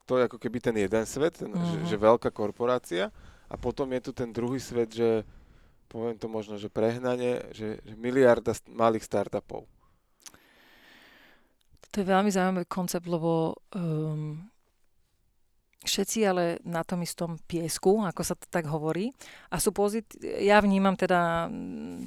to 0.08 0.16
je 0.18 0.26
ako 0.26 0.38
keby 0.40 0.58
ten 0.58 0.76
jeden 0.78 1.04
svet, 1.04 1.38
ten, 1.38 1.52
uh-huh. 1.52 1.68
že, 1.68 1.78
mhm. 1.84 1.86
že 1.86 1.96
veľká 2.00 2.30
korporácia 2.32 3.12
a 3.48 3.54
potom 3.56 3.88
je 3.92 4.00
tu 4.08 4.10
ten 4.12 4.32
druhý 4.32 4.58
svet, 4.58 4.92
že 4.92 5.22
poviem 5.88 6.16
to 6.20 6.28
možno, 6.28 6.60
že 6.60 6.68
prehnanie, 6.68 7.48
že, 7.52 7.80
že 7.80 7.94
miliarda 7.96 8.52
malých 8.68 9.08
startupov. 9.08 9.64
To 11.88 11.94
je 11.96 12.04
veľmi 12.04 12.28
zaujímavý 12.28 12.68
koncept, 12.68 13.08
lebo 13.08 13.56
um, 13.72 14.36
všetci 15.80 16.18
ale 16.28 16.60
na 16.68 16.84
tom 16.84 17.00
istom 17.00 17.40
piesku, 17.48 18.04
ako 18.04 18.20
sa 18.20 18.36
to 18.36 18.44
tak 18.52 18.68
hovorí. 18.68 19.16
A 19.48 19.56
sú 19.56 19.72
pozit- 19.72 20.20
ja 20.20 20.60
vnímam 20.60 20.92
teda 20.92 21.48
hm, 21.48 22.04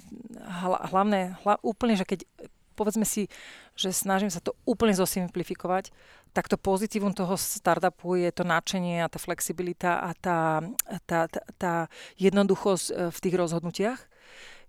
hlavné, 0.93 1.41
hla, 1.41 1.57
úplne, 1.65 1.97
že 1.97 2.05
keď 2.05 2.29
povedzme 2.75 3.05
si, 3.05 3.27
že 3.75 3.91
snažím 3.91 4.29
sa 4.29 4.43
to 4.43 4.55
úplne 4.67 4.95
zosimplifikovať, 4.95 5.91
tak 6.31 6.47
to 6.47 6.55
pozitívum 6.55 7.11
toho 7.11 7.35
startupu 7.35 8.15
je 8.15 8.31
to 8.31 8.47
nadšenie 8.47 9.03
a 9.03 9.11
tá 9.11 9.19
flexibilita 9.19 9.99
a 9.99 10.15
tá, 10.15 10.63
tá, 11.03 11.27
tá, 11.27 11.41
tá 11.59 11.73
jednoduchosť 12.15 12.85
e, 12.87 12.93
v 13.11 13.17
tých 13.19 13.35
rozhodnutiach, 13.35 13.99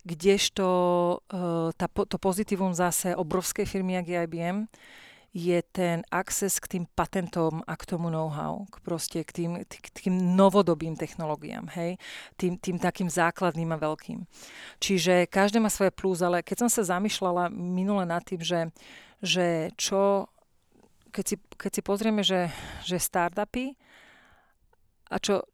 kdežto 0.03 0.67
e, 1.31 1.47
tá, 1.79 1.87
to 1.87 2.19
pozitívum 2.19 2.75
zase 2.75 3.15
obrovskej 3.15 3.67
firmy, 3.67 3.95
jak 4.03 4.07
je 4.11 4.17
IBM, 4.27 4.59
je 5.33 5.65
ten 5.73 6.05
access 6.13 6.61
k 6.61 6.77
tým 6.77 6.85
patentom 6.93 7.65
a 7.65 7.73
k 7.73 7.89
tomu 7.89 8.13
know-how, 8.13 8.69
k 8.69 8.77
proste 8.85 9.25
k 9.25 9.33
tým, 9.33 9.51
k 9.65 9.89
tým 9.97 10.37
novodobým 10.37 10.93
technológiám, 10.93 11.73
hej, 11.73 11.97
tým, 12.37 12.61
tým 12.61 12.77
takým 12.77 13.09
základným 13.09 13.73
a 13.73 13.81
veľkým. 13.81 14.29
Čiže 14.77 15.25
každé 15.33 15.57
má 15.57 15.73
svoje 15.73 15.89
plus, 15.89 16.21
ale 16.21 16.45
keď 16.45 16.69
som 16.69 16.71
sa 16.71 16.85
zamýšľala 16.85 17.49
minule 17.49 18.05
nad 18.05 18.21
tým, 18.21 18.45
že, 18.45 18.69
že 19.25 19.73
čo, 19.81 20.29
keď 21.09 21.25
si, 21.25 21.37
keď 21.57 21.71
si 21.73 21.81
pozrieme, 21.81 22.21
že, 22.21 22.53
že 22.85 23.01
startupy 23.01 23.73
a 25.09 25.17
čo, 25.17 25.49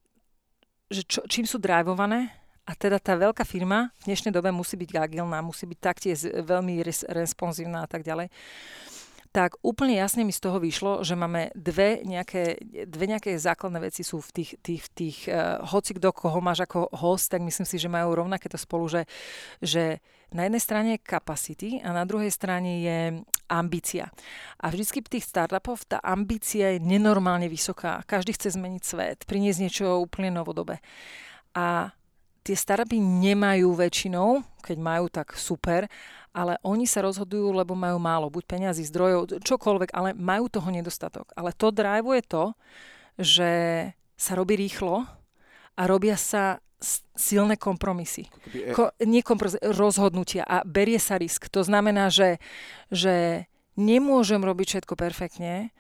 že 0.91 1.07
čo, 1.07 1.23
čím 1.31 1.47
sú 1.47 1.63
drivované, 1.63 2.35
a 2.69 2.77
teda 2.77 3.01
tá 3.01 3.17
veľká 3.17 3.49
firma 3.49 3.97
v 4.05 4.13
dnešnej 4.13 4.29
dobe 4.29 4.53
musí 4.53 4.77
byť 4.77 4.93
agilná, 4.93 5.41
musí 5.41 5.65
byť 5.65 5.79
taktiež 5.81 6.29
veľmi 6.29 6.85
res, 6.85 7.01
responsívna 7.09 7.81
a 7.81 7.89
tak 7.89 8.05
ďalej 8.05 8.29
tak 9.39 9.55
úplne 9.63 9.95
jasne 9.95 10.27
mi 10.27 10.35
z 10.35 10.43
toho 10.43 10.59
vyšlo, 10.59 11.07
že 11.07 11.15
máme 11.15 11.55
dve 11.55 12.03
nejaké, 12.03 12.59
dve 12.91 13.07
nejaké 13.07 13.39
základné 13.39 13.87
veci 13.87 14.03
sú 14.03 14.19
v 14.19 14.31
tých, 14.35 14.59
tých, 14.59 14.83
tých 14.91 15.19
uh, 15.31 15.63
hoci 15.63 15.95
kto, 15.95 16.11
koho 16.11 16.43
máš 16.43 16.67
ako 16.67 16.91
host, 16.91 17.31
tak 17.31 17.47
myslím 17.47 17.63
si, 17.63 17.79
že 17.79 17.87
majú 17.87 18.19
rovnaké 18.19 18.51
to 18.51 18.59
spolu, 18.59 18.91
že, 18.91 19.07
že 19.63 20.03
na 20.35 20.51
jednej 20.51 20.59
strane 20.59 20.89
je 20.99 21.07
capacity 21.07 21.79
a 21.87 21.95
na 21.95 22.03
druhej 22.03 22.35
strane 22.35 22.83
je 22.83 22.99
ambícia. 23.47 24.11
A 24.59 24.75
vždycky 24.75 25.07
v 25.07 25.13
tých 25.15 25.31
startupov 25.31 25.87
tá 25.87 26.03
ambícia 26.03 26.75
je 26.75 26.83
nenormálne 26.83 27.47
vysoká. 27.47 28.03
Každý 28.11 28.35
chce 28.35 28.59
zmeniť 28.59 28.83
svet, 28.83 29.19
priniesť 29.23 29.61
niečo 29.63 30.03
úplne 30.03 30.35
novodobé. 30.35 30.83
A 31.55 31.95
tie 32.49 32.57
startupy 32.57 32.97
nemajú 32.97 33.77
väčšinou, 33.77 34.41
keď 34.65 34.77
majú, 34.81 35.13
tak 35.13 35.37
super, 35.37 35.85
ale 36.33 36.57
oni 36.65 36.89
sa 36.89 37.05
rozhodujú, 37.05 37.53
lebo 37.53 37.77
majú 37.77 38.01
málo, 38.01 38.33
buď 38.33 38.45
peňazí, 38.49 38.89
zdrojov, 38.89 39.45
čokoľvek, 39.45 39.93
ale 39.93 40.17
majú 40.17 40.49
toho 40.49 40.73
nedostatok. 40.73 41.29
Ale 41.37 41.53
to 41.53 41.69
drive 41.69 42.09
je 42.09 42.25
to, 42.25 42.45
že 43.21 43.51
sa 44.17 44.33
robí 44.33 44.57
rýchlo 44.57 45.05
a 45.77 45.83
robia 45.85 46.17
sa 46.17 46.65
silné 47.19 47.61
kompromisy. 47.61 48.31
E- 48.55 48.73
Ko, 48.73 48.95
nie 49.05 49.21
kompromisy, 49.21 49.61
rozhodnutia 49.77 50.47
a 50.49 50.65
berie 50.65 50.97
sa 50.97 51.21
risk. 51.21 51.53
To 51.53 51.61
znamená, 51.61 52.09
že, 52.09 52.41
že 52.89 53.45
nemôžem 53.77 54.41
robiť 54.41 54.67
všetko 54.79 54.95
perfektne, 54.97 55.75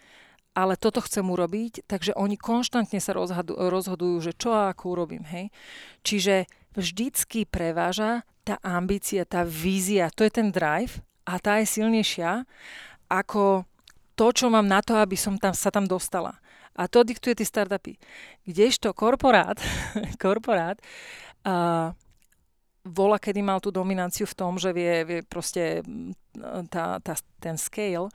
ale 0.59 0.75
toto 0.75 0.99
chcem 0.99 1.23
urobiť, 1.23 1.87
takže 1.87 2.19
oni 2.19 2.35
konštantne 2.35 2.99
sa 2.99 3.15
rozhodu, 3.15 3.55
rozhodujú, 3.55 4.19
že 4.19 4.35
čo 4.35 4.51
a 4.51 4.75
ako 4.75 4.99
urobím. 4.99 5.23
Hej? 5.23 5.55
Čiže 6.03 6.51
vždycky 6.75 7.47
preváža 7.47 8.27
tá 8.43 8.59
ambícia, 8.67 9.23
tá 9.23 9.47
vízia, 9.47 10.11
to 10.11 10.27
je 10.27 10.35
ten 10.35 10.51
drive 10.51 10.99
a 11.31 11.39
tá 11.39 11.63
je 11.63 11.79
silnejšia 11.79 12.43
ako 13.07 13.63
to, 14.19 14.27
čo 14.35 14.51
mám 14.51 14.67
na 14.67 14.83
to, 14.83 14.99
aby 14.99 15.15
som 15.15 15.39
tam, 15.39 15.55
sa 15.55 15.71
tam 15.71 15.87
dostala. 15.87 16.35
A 16.75 16.91
to 16.91 17.07
diktuje 17.07 17.39
tie 17.39 17.47
startupy. 17.47 17.95
Kdežto 18.43 18.91
korporát, 18.99 19.63
korporát 20.23 20.83
uh, 21.47 21.95
vola, 22.83 23.19
kedy 23.21 23.41
mal 23.47 23.63
tú 23.63 23.71
dominanciu 23.71 24.27
v 24.27 24.35
tom, 24.35 24.59
že 24.59 24.75
vie, 24.75 25.07
vie 25.07 25.21
proste 25.23 25.87
tá, 26.71 26.99
tá, 26.99 27.15
ten 27.39 27.55
scale, 27.61 28.09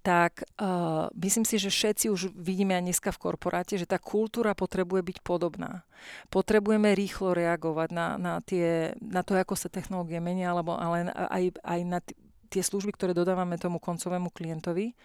tak 0.00 0.48
uh, 0.56 1.12
myslím 1.12 1.44
si, 1.44 1.60
že 1.60 1.68
všetci 1.68 2.06
už 2.08 2.32
vidíme 2.32 2.72
aj 2.72 2.84
dneska 2.88 3.10
v 3.12 3.20
korporáte, 3.20 3.76
že 3.76 3.84
tá 3.84 4.00
kultúra 4.00 4.56
potrebuje 4.56 5.04
byť 5.04 5.18
podobná. 5.20 5.84
Potrebujeme 6.32 6.96
rýchlo 6.96 7.36
reagovať 7.36 7.88
na, 7.92 8.16
na, 8.16 8.34
tie, 8.40 8.96
na 8.96 9.20
to, 9.20 9.36
ako 9.36 9.60
sa 9.60 9.68
technológie 9.68 10.16
menia, 10.16 10.56
alebo 10.56 10.72
ale 10.72 11.12
aj, 11.12 11.44
aj 11.60 11.80
na 11.84 12.00
t- 12.00 12.16
tie 12.48 12.64
služby, 12.64 12.96
ktoré 12.96 13.12
dodávame 13.12 13.60
tomu 13.60 13.76
koncovému 13.76 14.32
klientovi. 14.32 14.96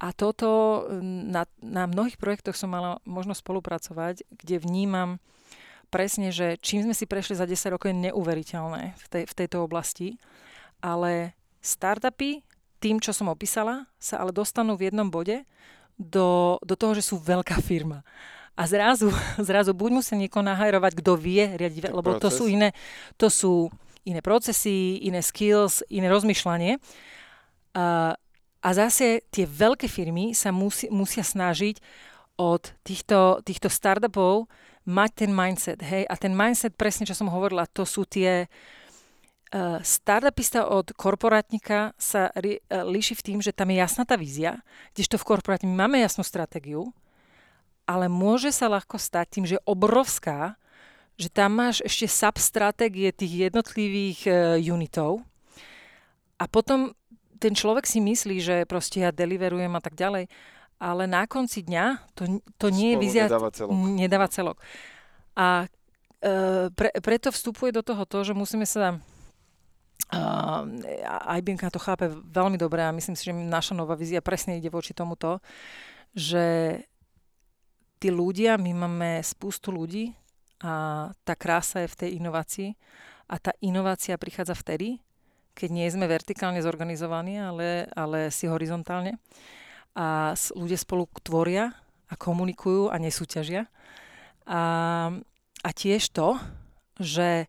A 0.00 0.10
toto 0.10 0.82
na, 1.04 1.46
na 1.62 1.84
mnohých 1.86 2.18
projektoch 2.18 2.58
som 2.58 2.72
mala 2.72 2.98
možnosť 3.06 3.44
spolupracovať, 3.44 4.14
kde 4.26 4.56
vnímam 4.58 5.22
presne, 5.92 6.34
že 6.34 6.58
čím 6.58 6.82
sme 6.82 6.96
si 6.96 7.06
prešli 7.06 7.38
za 7.38 7.46
10 7.46 7.76
rokov 7.76 7.92
je 7.92 8.10
neuveriteľné 8.10 8.98
v, 8.98 9.04
tej, 9.06 9.24
v 9.30 9.34
tejto 9.36 9.62
oblasti. 9.62 10.18
Ale 10.82 11.38
startupy 11.62 12.42
tým, 12.84 13.00
čo 13.00 13.16
som 13.16 13.32
opísala, 13.32 13.88
sa 13.96 14.20
ale 14.20 14.28
dostanú 14.28 14.76
v 14.76 14.92
jednom 14.92 15.08
bode 15.08 15.48
do, 15.96 16.60
do 16.60 16.76
toho, 16.76 16.92
že 16.92 17.08
sú 17.08 17.16
veľká 17.16 17.64
firma. 17.64 18.04
A 18.52 18.68
zrazu, 18.68 19.08
zrazu 19.48 19.72
buď 19.72 19.90
musia 20.04 20.20
niekoho 20.20 20.44
nahajrovať, 20.44 20.92
kto 21.00 21.16
vie 21.16 21.56
riadiť, 21.56 21.88
lebo 21.88 22.20
proces. 22.20 22.20
to 22.20 22.28
sú 22.28 22.44
iné, 22.52 22.76
to 23.16 23.32
sú 23.32 23.52
iné 24.04 24.20
procesy, 24.20 25.00
iné 25.00 25.24
skills, 25.24 25.80
iné 25.88 26.12
rozmýšľanie. 26.12 26.76
Uh, 27.72 28.12
a 28.60 28.68
zase 28.76 29.24
tie 29.32 29.48
veľké 29.48 29.88
firmy 29.88 30.36
sa 30.36 30.52
musí, 30.52 30.92
musia 30.92 31.24
snažiť 31.24 31.80
od 32.36 32.68
týchto, 32.84 33.40
týchto 33.40 33.72
startupov 33.72 34.44
mať 34.84 35.24
ten 35.24 35.32
mindset. 35.32 35.80
Hej? 35.80 36.04
A 36.04 36.14
ten 36.20 36.36
mindset, 36.36 36.76
presne 36.76 37.08
čo 37.08 37.16
som 37.16 37.32
hovorila, 37.32 37.64
to 37.64 37.88
sú 37.88 38.04
tie... 38.04 38.44
Uh, 38.44 38.83
startupista 39.82 40.66
od 40.66 40.94
korporátnika 40.96 41.94
sa 41.98 42.30
ri, 42.38 42.58
uh, 42.70 42.82
líši 42.86 43.14
v 43.18 43.24
tým, 43.24 43.38
že 43.38 43.54
tam 43.54 43.70
je 43.70 43.78
jasná 43.78 44.02
tá 44.02 44.18
vízia, 44.18 44.62
kdežto 44.96 45.20
v 45.20 45.28
korporátne 45.36 45.70
my 45.70 45.86
máme 45.86 46.02
jasnú 46.02 46.26
stratégiu, 46.26 46.90
ale 47.84 48.10
môže 48.10 48.50
sa 48.50 48.66
ľahko 48.66 48.98
stať 48.98 49.26
tým, 49.30 49.44
že 49.46 49.54
je 49.60 49.66
obrovská, 49.68 50.58
že 51.14 51.30
tam 51.30 51.54
máš 51.54 51.84
ešte 51.86 52.10
substratégie 52.10 53.14
tých 53.14 53.50
jednotlivých 53.50 54.20
uh, 54.26 54.34
unitov 54.58 55.22
a 56.38 56.44
potom 56.50 56.92
ten 57.38 57.52
človek 57.54 57.84
si 57.84 58.00
myslí, 58.00 58.36
že 58.40 58.56
proste 58.64 59.04
ja 59.04 59.10
deliverujem 59.12 59.70
a 59.76 59.82
tak 59.82 59.94
ďalej, 59.94 60.32
ale 60.80 61.02
na 61.04 61.28
konci 61.28 61.62
dňa 61.62 62.16
to, 62.16 62.40
to 62.58 62.66
nie 62.72 62.94
je 62.94 62.96
vizia... 62.98 63.24
Nedáva 63.28 63.50
celok. 63.52 63.72
Nedáva 63.74 64.28
celok. 64.28 64.56
A 65.36 65.68
e, 66.20 66.68
pre, 66.72 66.90
preto 66.98 67.28
vstupuje 67.30 67.70
do 67.70 67.84
toho 67.84 68.02
to, 68.08 68.24
že 68.24 68.32
musíme 68.32 68.66
sa... 68.66 68.98
Uh, 70.12 70.68
IBM 71.40 71.58
to 71.72 71.80
chápe 71.80 72.06
veľmi 72.10 72.60
dobre 72.60 72.84
a 72.84 72.94
myslím 72.94 73.16
si, 73.16 73.28
že 73.28 73.34
naša 73.34 73.72
nová 73.72 73.96
vízia 73.96 74.20
presne 74.20 74.60
ide 74.60 74.68
voči 74.68 74.92
tomuto, 74.92 75.40
že 76.12 76.76
tí 77.98 78.12
ľudia, 78.12 78.60
my 78.60 78.72
máme 78.76 79.10
spustu 79.24 79.72
ľudí 79.72 80.12
a 80.60 81.08
tá 81.24 81.34
krása 81.34 81.82
je 81.82 81.88
v 81.88 81.98
tej 81.98 82.10
inovácii 82.20 82.76
a 83.32 83.40
tá 83.40 83.56
inovácia 83.64 84.20
prichádza 84.20 84.52
vtedy, 84.52 85.00
keď 85.56 85.68
nie 85.72 85.88
sme 85.88 86.04
vertikálne 86.04 86.60
zorganizovaní, 86.60 87.40
ale, 87.40 87.88
ale 87.96 88.28
si 88.28 88.44
horizontálne. 88.44 89.16
A 89.96 90.36
ľudia 90.52 90.76
spolu 90.76 91.08
tvoria 91.22 91.72
a 92.10 92.14
komunikujú 92.18 92.90
a 92.92 93.00
nesúťažia. 93.00 93.70
A, 94.44 94.62
a 95.64 95.70
tiež 95.72 96.12
to, 96.12 96.36
že 97.00 97.48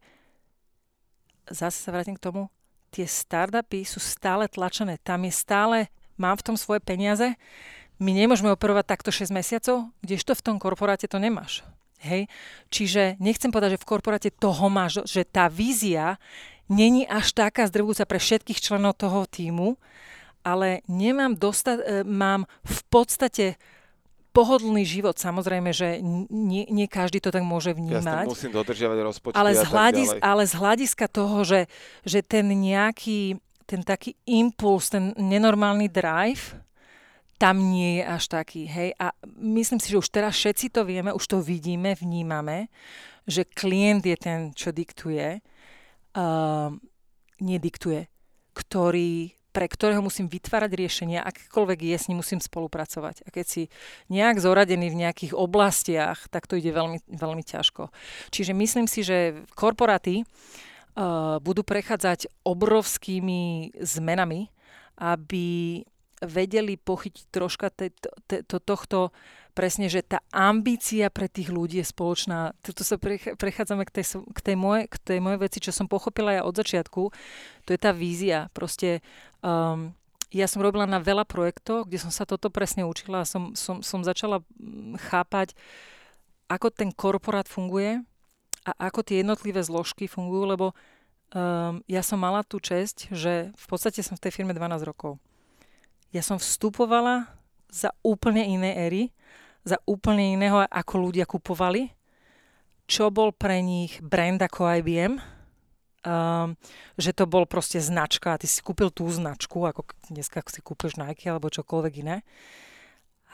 zase 1.50 1.78
sa 1.82 1.90
vrátim 1.94 2.18
k 2.18 2.26
tomu, 2.26 2.50
tie 2.90 3.04
startupy 3.04 3.84
sú 3.84 4.00
stále 4.00 4.48
tlačené. 4.48 5.02
Tam 5.04 5.24
je 5.28 5.34
stále, 5.34 5.78
mám 6.16 6.40
v 6.40 6.46
tom 6.52 6.56
svoje 6.56 6.80
peniaze, 6.80 7.36
my 8.00 8.12
nemôžeme 8.12 8.52
operovať 8.52 8.86
takto 8.92 9.10
6 9.12 9.32
mesiacov, 9.32 9.88
kdežto 10.04 10.36
v 10.36 10.44
tom 10.44 10.56
korporáte 10.60 11.08
to 11.08 11.16
nemáš. 11.16 11.64
Hej? 12.04 12.28
Čiže 12.68 13.16
nechcem 13.24 13.52
povedať, 13.56 13.80
že 13.80 13.82
v 13.82 13.90
korporáte 13.90 14.30
toho 14.36 14.68
máš, 14.68 15.00
že 15.08 15.24
tá 15.24 15.48
vízia 15.48 16.20
není 16.68 17.08
až 17.08 17.32
taká 17.32 17.64
zdrvujúca 17.68 18.04
pre 18.04 18.20
všetkých 18.20 18.60
členov 18.60 19.00
toho 19.00 19.24
týmu, 19.24 19.80
ale 20.46 20.84
nemám 20.92 21.40
dosta- 21.40 21.82
e, 21.82 22.04
mám 22.04 22.46
v 22.68 22.80
podstate 22.92 23.56
pohodlný 24.36 24.84
život. 24.84 25.16
Samozrejme, 25.16 25.72
že 25.72 26.04
nie, 26.30 26.68
nie 26.68 26.92
každý 26.92 27.24
to 27.24 27.32
tak 27.32 27.48
môže 27.48 27.72
vnímať. 27.72 28.28
Ja 28.28 28.28
musím 28.28 28.52
dodržiavať 28.52 28.98
rozpočty 29.00 29.40
ale, 29.40 29.56
z 29.56 29.64
hľadis, 29.64 30.10
ale 30.20 30.44
z 30.44 30.54
hľadiska 30.60 31.06
toho, 31.08 31.48
že, 31.48 31.72
že 32.04 32.20
ten 32.20 32.44
nejaký, 32.44 33.40
ten 33.64 33.82
taký 33.82 34.20
impuls, 34.28 34.92
ten 34.92 35.16
nenormálny 35.16 35.88
drive, 35.88 36.60
tam 37.40 37.72
nie 37.72 38.00
je 38.00 38.04
až 38.04 38.24
taký. 38.28 38.68
Hej? 38.68 38.90
A 39.00 39.16
myslím 39.40 39.80
si, 39.80 39.96
že 39.96 40.00
už 40.04 40.12
teraz 40.12 40.36
všetci 40.36 40.76
to 40.76 40.84
vieme, 40.84 41.16
už 41.16 41.24
to 41.24 41.40
vidíme, 41.40 41.96
vnímame, 41.96 42.68
že 43.24 43.48
klient 43.48 44.04
je 44.04 44.18
ten, 44.20 44.40
čo 44.52 44.76
diktuje 44.76 45.40
uh, 46.16 46.72
nediktuje, 47.40 48.08
ktorý, 48.56 49.36
pre 49.56 49.72
ktorého 49.72 50.04
musím 50.04 50.28
vytvárať 50.28 50.76
riešenia, 50.76 51.24
akékoľvek 51.24 51.80
je, 51.88 51.96
s 51.96 52.08
ním 52.12 52.20
musím 52.20 52.44
spolupracovať. 52.44 53.24
A 53.24 53.32
keď 53.32 53.46
si 53.48 53.64
nejak 54.12 54.44
zoradený 54.44 54.92
v 54.92 55.00
nejakých 55.08 55.32
oblastiach, 55.32 56.28
tak 56.28 56.44
to 56.44 56.60
ide 56.60 56.76
veľmi, 56.76 57.00
veľmi 57.08 57.44
ťažko. 57.48 57.88
Čiže 58.36 58.52
myslím 58.52 58.92
si, 58.92 59.08
že 59.08 59.48
korporáty 59.56 60.28
uh, 60.28 61.40
budú 61.40 61.64
prechádzať 61.64 62.28
obrovskými 62.44 63.72
zmenami, 63.80 64.52
aby 65.00 65.80
vedeli 66.20 66.76
pochytiť 66.76 67.26
troška 67.32 67.72
te, 67.72 67.96
te, 68.28 68.44
to, 68.44 68.60
tohto 68.60 69.16
presne, 69.56 69.88
že 69.88 70.04
tá 70.04 70.20
ambícia 70.36 71.08
pre 71.08 71.32
tých 71.32 71.48
ľudí 71.48 71.80
je 71.80 71.88
spoločná. 71.88 72.52
Tuto 72.60 72.84
sa 72.84 73.00
prechádzame 73.40 73.88
k 73.88 73.96
tej, 73.96 74.20
k 74.20 74.40
tej, 74.44 74.56
moje, 74.60 74.92
tej 75.08 75.24
mojej 75.24 75.40
veci, 75.40 75.64
čo 75.64 75.72
som 75.72 75.88
pochopila 75.88 76.36
ja 76.36 76.42
od 76.44 76.52
začiatku. 76.52 77.02
To 77.64 77.70
je 77.72 77.80
tá 77.80 77.96
vízia. 77.96 78.52
Proste 78.52 79.00
um, 79.40 79.96
ja 80.36 80.52
som 80.52 80.60
robila 80.60 80.84
na 80.84 81.00
veľa 81.00 81.24
projektov, 81.24 81.88
kde 81.88 82.04
som 82.04 82.12
sa 82.12 82.28
toto 82.28 82.52
presne 82.52 82.84
učila 82.84 83.24
a 83.24 83.30
som, 83.30 83.56
som, 83.56 83.80
som 83.80 84.04
začala 84.04 84.44
mm, 84.60 85.00
chápať, 85.08 85.56
ako 86.52 86.68
ten 86.76 86.92
korporát 86.92 87.48
funguje 87.48 88.04
a 88.68 88.72
ako 88.92 89.00
tie 89.08 89.24
jednotlivé 89.24 89.64
zložky 89.64 90.12
fungujú, 90.12 90.44
lebo 90.44 90.68
um, 91.32 91.80
ja 91.88 92.04
som 92.04 92.20
mala 92.20 92.44
tú 92.44 92.60
česť, 92.60 93.16
že 93.16 93.56
v 93.56 93.66
podstate 93.72 94.04
som 94.04 94.20
v 94.20 94.28
tej 94.28 94.36
firme 94.36 94.52
12 94.52 94.84
rokov. 94.84 95.16
Ja 96.12 96.20
som 96.20 96.36
vstupovala 96.36 97.32
za 97.72 97.96
úplne 98.04 98.44
iné 98.44 98.76
éry 98.76 99.16
za 99.66 99.82
úplne 99.90 100.38
iného, 100.38 100.62
ako 100.70 101.10
ľudia 101.10 101.26
kupovali, 101.26 101.90
čo 102.86 103.10
bol 103.10 103.34
pre 103.34 103.66
nich 103.66 103.98
brand 104.00 104.38
ako 104.38 104.70
IBM 104.80 105.36
um, 106.06 106.54
že 106.96 107.12
to 107.12 107.26
bol 107.26 107.44
proste 107.50 107.82
značka 107.82 108.38
a 108.38 108.40
ty 108.40 108.46
si 108.46 108.62
kúpil 108.62 108.94
tú 108.94 109.10
značku, 109.10 109.66
ako 109.66 109.90
dneska 110.14 110.46
si 110.48 110.62
kúpiš 110.62 111.02
Nike 111.02 111.28
alebo 111.28 111.52
čokoľvek 111.52 111.94
iné. 112.06 112.22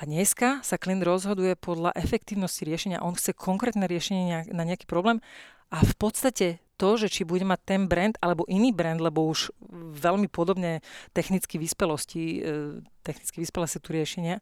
A 0.02 0.10
dneska 0.10 0.66
sa 0.66 0.82
klient 0.82 1.06
rozhoduje 1.06 1.54
podľa 1.54 1.94
efektívnosti 1.94 2.66
riešenia. 2.66 3.06
On 3.06 3.14
chce 3.14 3.38
konkrétne 3.38 3.86
riešenie 3.86 4.50
na 4.50 4.64
nejaký 4.66 4.90
problém 4.90 5.22
a 5.70 5.86
v 5.86 5.94
podstate 6.00 6.48
to, 6.82 6.98
že 6.98 7.14
či 7.14 7.22
bude 7.22 7.46
mať 7.46 7.62
ten 7.62 7.82
brand 7.86 8.18
alebo 8.18 8.50
iný 8.50 8.74
brand, 8.74 8.98
lebo 8.98 9.30
už 9.30 9.54
veľmi 10.02 10.26
podobne 10.26 10.82
technicky 11.14 11.62
vyspelosti, 11.62 12.42
e, 12.42 12.82
technicky 13.06 13.46
vyspelé 13.46 13.70
sú 13.70 13.78
tu 13.78 13.94
riešenia, 13.94 14.42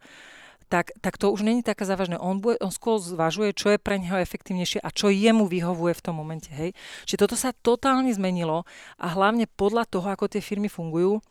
tak, 0.68 0.94
tak 1.02 1.18
to 1.18 1.32
už 1.32 1.42
není 1.42 1.64
také 1.64 1.88
závažné. 1.88 2.20
On, 2.22 2.38
bude, 2.38 2.60
on 2.62 2.70
skôr 2.70 3.02
zvažuje, 3.02 3.58
čo 3.58 3.74
je 3.74 3.82
pre 3.82 3.98
neho 3.98 4.22
efektívnejšie 4.22 4.84
a 4.84 4.94
čo 4.94 5.10
jemu 5.10 5.50
vyhovuje 5.50 5.98
v 5.98 6.04
tom 6.06 6.20
momente. 6.20 6.52
Hej? 6.54 6.78
Čiže 7.10 7.22
toto 7.26 7.36
sa 7.40 7.56
totálne 7.56 8.14
zmenilo 8.14 8.68
a 9.02 9.06
hlavne 9.10 9.50
podľa 9.50 9.90
toho, 9.90 10.06
ako 10.12 10.30
tie 10.30 10.44
firmy 10.44 10.70
fungujú. 10.70 11.24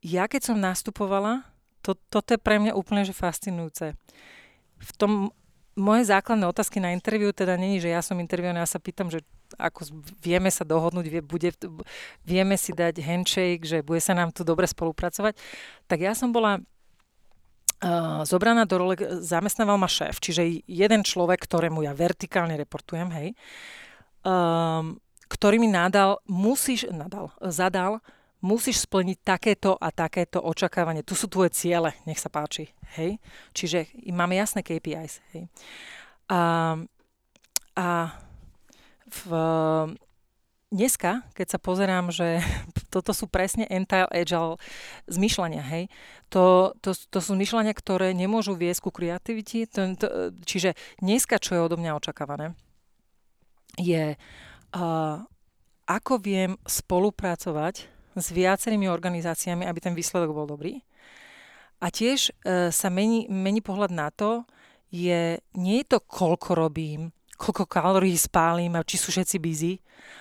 Ja 0.00 0.30
keď 0.30 0.52
som 0.52 0.56
nastupovala, 0.60 1.44
to, 1.84 1.92
toto 2.08 2.32
je 2.32 2.40
pre 2.40 2.56
mňa 2.56 2.72
úplne 2.72 3.04
že 3.04 3.12
fascinujúce. 3.12 3.92
V 4.80 4.90
tom 4.96 5.32
moje 5.76 6.06
základné 6.08 6.46
otázky 6.46 6.78
na 6.78 6.94
interviu 6.94 7.34
teda 7.34 7.58
není, 7.58 7.82
že 7.82 7.92
ja 7.92 8.00
som 8.00 8.16
interviu, 8.16 8.54
ja 8.54 8.64
sa 8.64 8.78
pýtam, 8.78 9.10
že 9.10 9.20
ako 9.58 9.86
vieme 10.22 10.48
sa 10.48 10.62
dohodnúť, 10.62 11.06
vie, 11.10 11.22
bude, 11.22 11.50
vieme 12.22 12.56
si 12.56 12.72
dať 12.72 13.02
handshake, 13.02 13.66
že 13.66 13.84
bude 13.84 14.00
sa 14.00 14.14
nám 14.14 14.30
tu 14.30 14.46
dobre 14.46 14.66
spolupracovať. 14.66 15.36
Tak 15.90 15.98
ja 15.98 16.14
som 16.14 16.30
bola 16.30 16.62
zobraná 18.24 18.64
do 18.64 18.80
role, 18.80 18.96
zamestnával 19.20 19.76
ma 19.76 19.90
šéf, 19.90 20.16
čiže 20.16 20.64
jeden 20.64 21.04
človek, 21.04 21.44
ktorému 21.44 21.84
ja 21.84 21.92
vertikálne 21.92 22.56
reportujem, 22.56 23.12
hej, 23.12 23.28
um, 24.24 24.96
ktorý 25.28 25.56
mi 25.60 25.68
nadal, 25.68 26.20
musíš, 26.24 26.88
nadal, 26.88 27.32
zadal, 27.52 28.00
musíš 28.44 28.84
splniť 28.84 29.18
takéto 29.24 29.72
a 29.80 29.88
takéto 29.88 30.44
očakávanie. 30.44 31.00
Tu 31.00 31.16
sú 31.16 31.32
tvoje 31.32 31.56
ciele, 31.56 31.96
nech 32.04 32.20
sa 32.20 32.28
páči. 32.28 32.68
Hej? 33.00 33.16
Čiže 33.56 33.88
máme 34.12 34.36
jasné 34.36 34.60
KPIs. 34.60 35.24
Hej? 35.32 35.48
A, 36.28 36.76
a 37.72 37.88
v, 39.08 39.24
dneska, 40.74 41.22
keď 41.38 41.46
sa 41.54 41.58
pozerám, 41.62 42.10
že 42.10 42.42
toto 42.94 43.14
sú 43.14 43.30
presne 43.30 43.64
entile 43.70 44.10
agile 44.10 44.58
zmyšľania, 45.06 45.62
hej, 45.62 45.84
to, 46.34 46.74
to, 46.82 46.90
to 46.92 47.18
sú 47.22 47.38
zmyšľania, 47.38 47.70
ktoré 47.70 48.10
nemôžu 48.10 48.58
viesť 48.58 48.80
ku 48.82 48.90
to, 48.90 50.06
čiže 50.42 50.74
dneska, 50.98 51.38
čo 51.38 51.54
je 51.54 51.64
odo 51.64 51.78
mňa 51.78 51.94
očakávané, 51.94 52.58
je, 53.78 54.18
uh, 54.18 55.16
ako 55.86 56.14
viem 56.18 56.58
spolupracovať 56.66 57.86
s 58.14 58.26
viacerými 58.30 58.86
organizáciami, 58.90 59.66
aby 59.66 59.78
ten 59.78 59.94
výsledok 59.94 60.30
bol 60.30 60.46
dobrý. 60.46 60.80
A 61.82 61.90
tiež 61.90 62.30
e, 62.30 62.70
sa 62.70 62.88
mení, 62.88 63.26
mení 63.28 63.60
pohľad 63.60 63.90
na 63.90 64.08
to, 64.14 64.46
je, 64.94 65.42
nie 65.58 65.76
je 65.82 65.86
to 65.90 65.98
koľko 65.98 66.54
robím, 66.54 67.10
koľko 67.36 67.64
kalórií 67.66 68.14
spálim 68.14 68.74
a 68.78 68.86
či 68.86 68.96
sú 68.98 69.10
všetci 69.10 69.36
busy, 69.42 69.72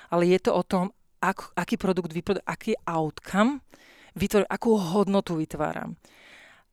ale 0.09 0.29
je 0.33 0.39
to 0.41 0.51
o 0.53 0.63
tom, 0.65 0.89
ak, 1.23 1.55
aký 1.55 1.79
produkt 1.79 2.11
vyprodukujem, 2.11 2.49
aký 2.49 2.73
outcome 2.83 3.63
vytvorím, 4.17 4.49
akú 4.49 4.75
hodnotu 4.75 5.39
vytváram. 5.39 5.95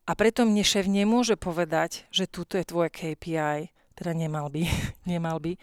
A 0.09 0.11
preto 0.17 0.43
mne 0.43 0.65
šéf 0.65 0.89
nemôže 0.89 1.37
povedať, 1.37 2.09
že 2.09 2.27
tuto 2.27 2.57
je 2.57 2.65
tvoje 2.65 2.89
KPI, 2.91 3.71
teda 3.95 4.11
nemal 4.11 4.49
by, 4.49 4.65
nemal 5.11 5.37
by. 5.39 5.55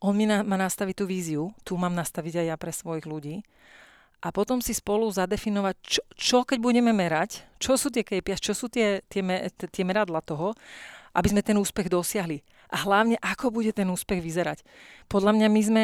On 0.00 0.16
mi 0.16 0.24
na, 0.24 0.40
má 0.40 0.56
nastaviť 0.56 0.94
tú 0.96 1.04
víziu, 1.04 1.52
tu 1.60 1.76
mám 1.76 1.92
nastaviť 1.92 2.40
aj 2.40 2.46
ja 2.48 2.56
pre 2.56 2.72
svojich 2.72 3.04
ľudí 3.04 3.44
a 4.20 4.28
potom 4.28 4.60
si 4.60 4.76
spolu 4.76 5.08
zadefinovať, 5.08 5.76
čo, 5.80 6.00
čo 6.12 6.38
keď 6.44 6.58
budeme 6.60 6.92
merať, 6.92 7.40
čo 7.56 7.80
sú 7.80 7.88
tie 7.88 8.04
KPIs, 8.04 8.40
čo 8.40 8.52
sú 8.52 8.68
tie, 8.68 9.00
tie, 9.08 9.24
tie 9.48 9.84
meradla 9.84 10.20
toho, 10.20 10.52
aby 11.16 11.28
sme 11.32 11.40
ten 11.40 11.56
úspech 11.56 11.88
dosiahli. 11.88 12.44
A 12.70 12.76
hlavne, 12.86 13.18
ako 13.18 13.50
bude 13.50 13.74
ten 13.74 13.90
úspech 13.90 14.22
vyzerať. 14.22 14.62
Podľa 15.10 15.34
mňa 15.34 15.48
my 15.50 15.62
sme 15.62 15.82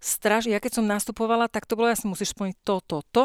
straž, 0.00 0.48
ja 0.48 0.60
keď 0.60 0.80
som 0.80 0.88
nastupovala, 0.88 1.48
tak 1.48 1.68
to 1.68 1.76
bolo 1.76 1.92
jasné, 1.92 2.08
musíš 2.08 2.32
splniť 2.32 2.56
to, 2.64 2.76
to, 2.84 2.98
to 3.12 3.24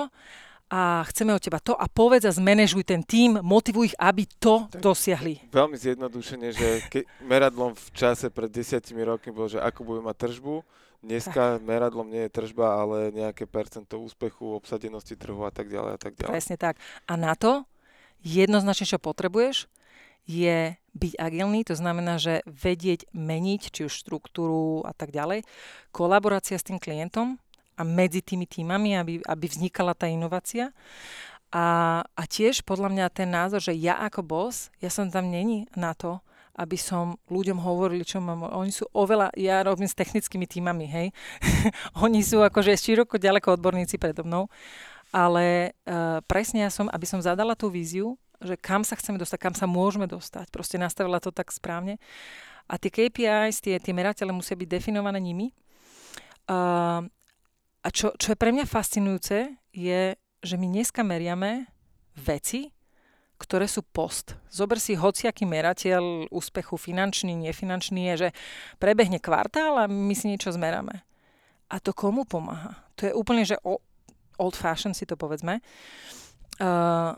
a 0.71 1.03
chceme 1.11 1.35
od 1.35 1.43
teba 1.43 1.59
to 1.59 1.75
a 1.75 1.83
povedz 1.91 2.23
a 2.23 2.31
zmanéžuj 2.31 2.87
ten 2.87 3.03
tým, 3.03 3.43
motivuj 3.43 3.91
ich, 3.91 3.97
aby 3.99 4.23
to 4.39 4.71
tak 4.71 4.79
dosiahli. 4.79 5.51
Veľmi 5.51 5.75
zjednodušene, 5.75 6.47
že 6.55 6.67
ke, 6.87 7.03
meradlom 7.27 7.75
v 7.75 7.87
čase 7.91 8.31
pred 8.31 8.47
desiatimi 8.47 9.03
rokmi 9.03 9.35
bolo, 9.35 9.51
že 9.51 9.59
ako 9.59 9.83
budeme 9.83 10.07
mať 10.11 10.17
tržbu, 10.31 10.55
Dneska 11.01 11.57
tak. 11.57 11.65
meradlom 11.65 12.13
nie 12.13 12.29
je 12.29 12.31
tržba, 12.31 12.77
ale 12.77 13.09
nejaké 13.09 13.49
percento 13.49 13.97
úspechu, 13.97 14.53
obsadenosti 14.53 15.17
trhu 15.17 15.41
a 15.41 15.49
tak 15.49 15.65
ďalej 15.65 15.97
a 15.97 15.99
tak 15.99 16.13
ďalej. 16.13 16.29
Presne 16.29 16.57
tak. 16.61 16.77
A 17.09 17.17
na 17.17 17.33
to 17.33 17.65
jednoznačne, 18.21 18.85
čo 18.85 19.01
potrebuješ, 19.01 19.65
je 20.25 20.75
byť 20.91 21.13
agilný, 21.17 21.63
to 21.63 21.75
znamená, 21.75 22.19
že 22.19 22.43
vedieť 22.45 23.07
meniť, 23.15 23.61
či 23.71 23.81
už 23.87 23.93
štruktúru 23.95 24.83
a 24.83 24.91
tak 24.91 25.15
ďalej, 25.15 25.47
kolaborácia 25.95 26.59
s 26.59 26.67
tým 26.67 26.77
klientom 26.77 27.39
a 27.79 27.81
medzi 27.87 28.19
tými 28.19 28.43
týmami, 28.43 28.99
aby, 28.99 29.13
aby 29.23 29.45
vznikala 29.47 29.95
tá 29.95 30.11
inovácia. 30.11 30.75
A, 31.51 31.99
a 32.03 32.23
tiež 32.27 32.63
podľa 32.63 32.91
mňa 32.91 33.05
ten 33.11 33.27
názor, 33.31 33.59
že 33.59 33.75
ja 33.75 33.99
ako 34.03 34.23
boss, 34.23 34.71
ja 34.79 34.87
som 34.91 35.11
tam 35.11 35.31
není 35.31 35.67
na 35.75 35.95
to, 35.95 36.23
aby 36.55 36.75
som 36.75 37.15
ľuďom 37.31 37.63
hovorili, 37.63 38.03
čo 38.03 38.19
mám. 38.19 38.43
Oni 38.43 38.75
sú 38.75 38.83
oveľa, 38.91 39.31
ja 39.39 39.63
robím 39.63 39.87
s 39.87 39.95
technickými 39.95 40.43
týmami, 40.47 40.85
hej. 40.87 41.07
Oni 42.05 42.19
sú 42.19 42.43
akože 42.43 42.75
široko 42.75 43.15
ďaleko 43.15 43.55
odborníci 43.55 43.95
predo 43.95 44.27
mnou. 44.27 44.51
Ale 45.11 45.75
uh, 45.87 46.19
presne 46.23 46.67
ja 46.67 46.71
som, 46.71 46.87
aby 46.91 47.03
som 47.07 47.23
zadala 47.23 47.55
tú 47.55 47.71
víziu, 47.71 48.19
že 48.41 48.57
kam 48.57 48.81
sa 48.81 48.97
chceme 48.97 49.21
dostať, 49.21 49.39
kam 49.39 49.55
sa 49.55 49.69
môžeme 49.69 50.09
dostať. 50.09 50.49
Proste 50.49 50.81
nastavila 50.81 51.21
to 51.21 51.29
tak 51.29 51.53
správne. 51.53 52.01
A 52.65 52.77
tie 52.81 52.89
KPIs, 52.89 53.61
tie, 53.61 53.77
tie 53.77 53.93
meratele 53.93 54.33
musia 54.33 54.57
byť 54.57 54.67
definované 54.69 55.21
nimi. 55.21 55.53
Uh, 56.49 57.05
a 57.81 57.87
čo, 57.89 58.13
čo 58.17 58.33
je 58.33 58.37
pre 58.37 58.53
mňa 58.53 58.65
fascinujúce, 58.65 59.57
je, 59.73 60.01
že 60.41 60.55
my 60.57 60.67
dneska 60.69 61.01
meriame 61.01 61.69
veci, 62.17 62.73
ktoré 63.41 63.65
sú 63.65 63.81
post. 63.81 64.37
Zober 64.53 64.77
si 64.77 64.93
hociaký 64.93 65.49
merateľ 65.49 66.29
úspechu 66.29 66.77
finančný, 66.77 67.33
nefinančný 67.33 68.13
je, 68.13 68.15
že 68.15 68.29
prebehne 68.77 69.17
kvartál 69.17 69.81
a 69.81 69.89
my 69.89 70.13
si 70.13 70.29
niečo 70.29 70.53
zmeráme. 70.53 71.01
A 71.73 71.75
to 71.81 71.89
komu 71.89 72.21
pomáha? 72.29 72.77
To 73.01 73.09
je 73.09 73.17
úplne, 73.17 73.41
že 73.41 73.57
old 74.37 74.53
fashion 74.53 74.93
si 74.93 75.09
to 75.09 75.17
povedzme. 75.17 75.57
Uh, 76.61 77.17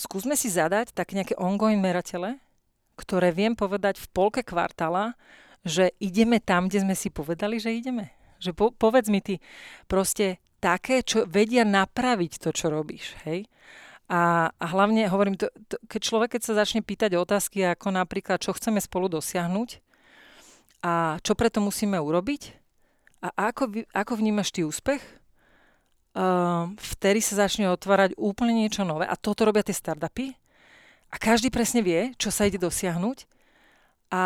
skúsme 0.00 0.32
si 0.34 0.48
zadať 0.48 0.96
tak 0.96 1.12
nejaké 1.12 1.36
ongoing 1.36 1.76
meratele, 1.76 2.40
ktoré 2.96 3.32
viem 3.36 3.52
povedať 3.52 4.00
v 4.00 4.10
polke 4.12 4.40
kvartála, 4.40 5.12
že 5.60 5.92
ideme 6.00 6.40
tam, 6.40 6.72
kde 6.72 6.88
sme 6.88 6.96
si 6.96 7.12
povedali, 7.12 7.60
že 7.60 7.76
ideme. 7.76 8.16
Že 8.40 8.56
po, 8.56 8.66
povedz 8.72 9.12
mi 9.12 9.20
ty 9.20 9.44
proste 9.84 10.40
také, 10.60 11.04
čo 11.04 11.28
vedia 11.28 11.64
napraviť 11.68 12.40
to, 12.40 12.52
čo 12.52 12.72
robíš. 12.72 13.12
Hej? 13.28 13.48
A, 14.08 14.50
a 14.50 14.66
hlavne 14.72 15.06
hovorím, 15.06 15.36
to, 15.36 15.52
to, 15.68 15.76
keď 15.86 16.00
človek 16.00 16.30
keď 16.36 16.42
sa 16.42 16.58
začne 16.58 16.80
pýtať 16.80 17.14
otázky 17.14 17.62
ako 17.68 17.92
napríklad, 17.92 18.40
čo 18.40 18.56
chceme 18.56 18.80
spolu 18.80 19.12
dosiahnuť 19.12 19.78
a 20.80 21.20
čo 21.20 21.36
preto 21.36 21.60
musíme 21.60 22.00
urobiť 22.00 22.56
a 23.20 23.52
ako, 23.52 23.84
ako 23.92 24.12
vnímaš 24.16 24.50
ty 24.50 24.64
úspech, 24.64 25.19
vtedy 26.74 27.22
sa 27.22 27.46
začne 27.46 27.70
otvárať 27.70 28.18
úplne 28.18 28.66
niečo 28.66 28.82
nové 28.82 29.06
a 29.06 29.14
toto 29.14 29.46
robia 29.46 29.62
tie 29.62 29.74
startupy 29.76 30.34
a 31.10 31.16
každý 31.18 31.50
presne 31.54 31.82
vie, 31.86 32.14
čo 32.18 32.34
sa 32.34 32.46
ide 32.46 32.58
dosiahnuť 32.58 33.26
a 34.10 34.24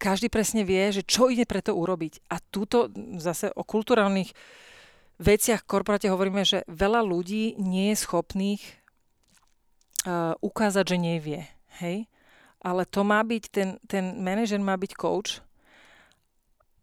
každý 0.00 0.32
presne 0.32 0.64
vie, 0.64 0.90
že 0.90 1.06
čo 1.06 1.30
ide 1.30 1.46
preto 1.46 1.76
urobiť. 1.76 2.26
A 2.32 2.42
túto 2.42 2.90
zase 3.22 3.54
o 3.54 3.62
kulturálnych 3.62 4.34
veciach 5.22 5.62
v 5.62 5.70
korporáte 5.70 6.10
hovoríme, 6.10 6.42
že 6.42 6.66
veľa 6.66 7.06
ľudí 7.06 7.54
nie 7.60 7.94
je 7.94 8.02
schopných 8.02 8.62
uh, 10.08 10.34
ukázať, 10.42 10.84
že 10.90 10.98
nevie. 10.98 11.40
Hej? 11.78 12.10
Ale 12.58 12.82
to 12.88 13.06
má 13.06 13.22
byť, 13.22 13.44
ten, 13.52 13.68
ten 13.86 14.18
manažer 14.18 14.58
má 14.58 14.74
byť 14.74 14.92
coach 14.98 15.38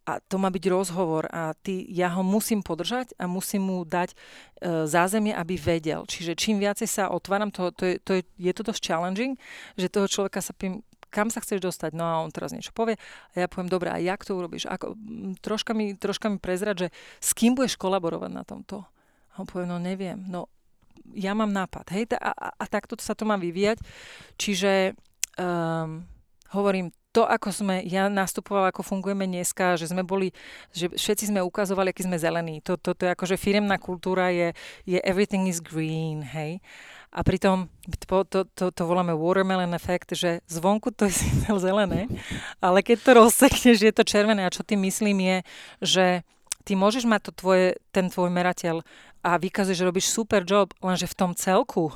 a 0.10 0.18
to 0.26 0.41
má 0.41 0.49
byť 0.49 0.66
rozhovor 0.74 1.30
a 1.30 1.53
ty, 1.53 1.86
ja 1.93 2.10
ho 2.18 2.26
musím 2.26 2.66
podržať 2.66 3.14
a 3.22 3.30
musím 3.30 3.70
mu 3.70 3.78
dať 3.86 4.18
uh, 4.18 4.89
zázemie, 4.89 5.38
aby 5.38 5.53
vedel. 5.53 6.10
Čiže 6.10 6.34
čím 6.34 6.57
viacej 6.57 6.89
sa 6.89 7.14
otváram, 7.14 7.53
to, 7.53 7.70
to, 7.70 7.86
je, 7.86 7.95
to 8.01 8.12
je, 8.18 8.24
je 8.41 8.53
to 8.57 8.66
dosť 8.66 8.82
challenging, 8.82 9.38
že 9.78 9.93
toho 9.93 10.10
človeka 10.10 10.41
sa 10.41 10.57
pím, 10.57 10.82
kam 11.14 11.30
sa 11.30 11.41
chceš 11.45 11.62
dostať? 11.62 11.93
No 11.93 12.05
a 12.05 12.22
on 12.26 12.34
teraz 12.34 12.49
niečo 12.49 12.74
povie 12.74 12.97
a 13.34 13.36
ja 13.38 13.45
poviem, 13.45 13.70
dobre, 13.70 13.93
a 13.93 14.01
jak 14.01 14.26
to 14.26 14.34
urobíš? 14.34 14.66
Ako, 14.66 14.97
troška, 15.45 15.78
mi, 15.78 15.93
troška 15.93 16.34
mi 16.34 16.41
prezrať, 16.41 16.76
že 16.86 16.88
s 17.22 17.38
kým 17.38 17.53
budeš 17.53 17.78
kolaborovať 17.78 18.32
na 18.34 18.41
tomto? 18.41 18.82
A 19.34 19.34
on 19.41 19.45
povie, 19.45 19.70
no 19.70 19.78
neviem. 19.78 20.18
No 20.26 20.49
ja 21.14 21.34
mám 21.34 21.49
nápad, 21.49 21.89
hej, 21.93 22.05
a, 22.18 22.32
a, 22.34 22.47
a 22.53 22.66
takto 22.70 22.93
sa 23.01 23.18
to 23.18 23.26
má 23.26 23.38
vyvíjať. 23.38 23.82
Čiže 24.38 24.93
um, 25.41 26.05
hovorím, 26.53 26.93
to, 27.10 27.26
ako 27.26 27.49
sme, 27.49 27.82
ja 27.89 28.05
nastupovala, 28.05 28.70
ako 28.70 28.86
fungujeme 28.86 29.26
dneska, 29.26 29.82
že 29.82 29.89
sme 29.89 30.05
boli, 30.05 30.30
že 30.70 30.93
všetci 30.93 31.34
sme 31.34 31.41
ukazovali, 31.41 31.89
aký 31.89 32.05
sme 32.05 32.22
zelení. 32.22 32.62
To, 32.62 32.78
to, 32.78 32.93
to 32.93 33.10
je 33.10 33.14
ako, 33.18 33.26
že 33.26 33.41
firemná 33.41 33.82
kultúra 33.82 34.30
je, 34.30 34.53
je 34.86 35.01
everything 35.01 35.49
is 35.49 35.57
green, 35.57 36.22
hej. 36.22 36.62
A 37.10 37.26
pritom 37.26 37.66
to, 38.05 38.22
to, 38.30 38.45
to, 38.53 38.70
to 38.70 38.84
voláme 38.86 39.18
watermelon 39.18 39.74
effect, 39.74 40.14
že 40.14 40.45
zvonku 40.45 40.93
to 40.93 41.10
je 41.10 41.18
zelené, 41.57 42.05
ale 42.62 42.86
keď 42.86 42.97
to 43.01 43.12
rozsekneš, 43.18 43.82
je 43.82 43.93
to 43.93 44.05
červené. 44.05 44.45
A 44.45 44.53
čo 44.53 44.62
tým 44.62 44.86
myslím 44.86 45.18
je, 45.26 45.38
že 45.82 46.05
ty 46.70 46.78
môžeš 46.78 47.10
mať 47.10 47.30
to 47.30 47.32
tvoje, 47.34 47.82
ten 47.89 48.14
tvoj 48.14 48.30
merateľ 48.30 48.86
a 49.26 49.41
vykazuješ, 49.41 49.82
že 49.82 49.89
robíš 49.89 50.14
super 50.14 50.45
job, 50.45 50.70
lenže 50.86 51.10
v 51.10 51.18
tom 51.18 51.34
celku 51.34 51.89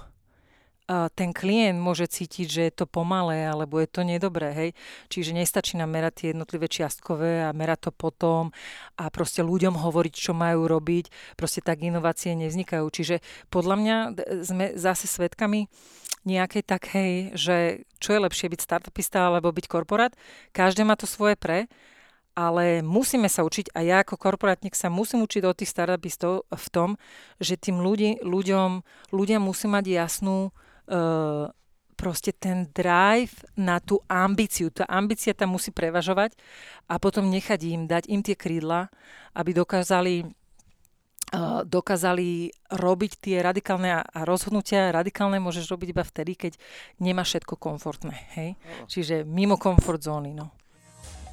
ten 0.88 1.32
klient 1.32 1.80
môže 1.80 2.12
cítiť, 2.12 2.48
že 2.48 2.62
je 2.68 2.74
to 2.76 2.86
pomalé 2.86 3.48
alebo 3.48 3.80
je 3.80 3.88
to 3.88 4.04
nedobré, 4.04 4.52
hej. 4.52 4.70
Čiže 5.08 5.32
nestačí 5.32 5.80
nám 5.80 5.96
merať 5.96 6.14
tie 6.14 6.28
jednotlivé 6.36 6.68
čiastkové 6.68 7.48
a 7.48 7.56
merať 7.56 7.88
to 7.88 7.92
potom 7.96 8.52
a 9.00 9.08
proste 9.08 9.40
ľuďom 9.40 9.80
hovoriť, 9.80 10.14
čo 10.14 10.36
majú 10.36 10.68
robiť. 10.68 11.36
Proste 11.40 11.64
tak 11.64 11.80
inovácie 11.80 12.36
nevznikajú. 12.36 12.84
Čiže 12.84 13.24
podľa 13.48 13.76
mňa 13.80 13.96
sme 14.44 14.66
zase 14.76 15.08
svetkami 15.08 15.72
nejakej 16.28 16.64
takej, 16.64 17.12
že 17.36 17.88
čo 18.00 18.16
je 18.16 18.24
lepšie 18.24 18.52
byť 18.52 18.60
startupista 18.60 19.28
alebo 19.28 19.52
byť 19.56 19.66
korporát. 19.68 20.12
Každé 20.56 20.84
má 20.88 20.96
to 20.96 21.08
svoje 21.08 21.36
pre, 21.36 21.68
ale 22.34 22.82
musíme 22.82 23.30
sa 23.30 23.46
učiť 23.46 23.76
a 23.78 23.86
ja 23.86 24.02
ako 24.02 24.18
korporátnik 24.18 24.74
sa 24.74 24.90
musím 24.90 25.22
učiť 25.24 25.44
od 25.46 25.54
tých 25.54 25.70
startupistov 25.70 26.50
v 26.50 26.68
tom, 26.74 26.90
že 27.38 27.62
tým 27.62 27.78
ľudí, 27.78 28.24
ľuďom, 28.26 28.82
ľudia 29.14 29.38
musí 29.38 29.70
mať 29.70 29.86
jasnú 29.86 30.50
uh, 30.90 31.48
proste 31.94 32.36
ten 32.36 32.68
drive 32.76 33.32
na 33.56 33.80
tú 33.80 34.02
ambíciu. 34.12 34.68
Tá 34.74 34.84
ambícia 34.90 35.32
tam 35.32 35.56
musí 35.56 35.72
prevažovať 35.72 36.36
a 36.90 37.00
potom 37.00 37.32
nechať 37.32 37.60
im, 37.70 37.82
dať 37.88 38.12
im 38.12 38.20
tie 38.20 38.36
krídla, 38.36 38.92
aby 39.38 39.56
dokázali 39.56 40.28
uh, 41.32 41.62
dokázali 41.64 42.52
robiť 42.76 43.12
tie 43.24 43.38
radikálne 43.40 44.04
a 44.04 44.20
rozhodnutia. 44.28 44.92
Radikálne 44.92 45.40
môžeš 45.40 45.70
robiť 45.72 45.88
iba 45.96 46.04
vtedy, 46.04 46.36
keď 46.36 46.54
nemá 47.00 47.24
všetko 47.24 47.56
komfortné. 47.56 48.16
Hej? 48.36 48.50
Čiže 48.92 49.16
mimo 49.24 49.56
komfort 49.56 50.04
zóny. 50.04 50.36
No. 50.36 50.52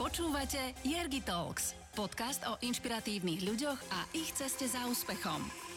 Počúvate 0.00 0.80
Jergi 0.80 1.20
Talks, 1.20 1.76
podcast 1.92 2.40
o 2.48 2.56
inšpiratívnych 2.62 3.44
ľuďoch 3.44 3.80
a 3.92 3.98
ich 4.16 4.32
ceste 4.32 4.64
za 4.64 4.88
úspechom. 4.88 5.69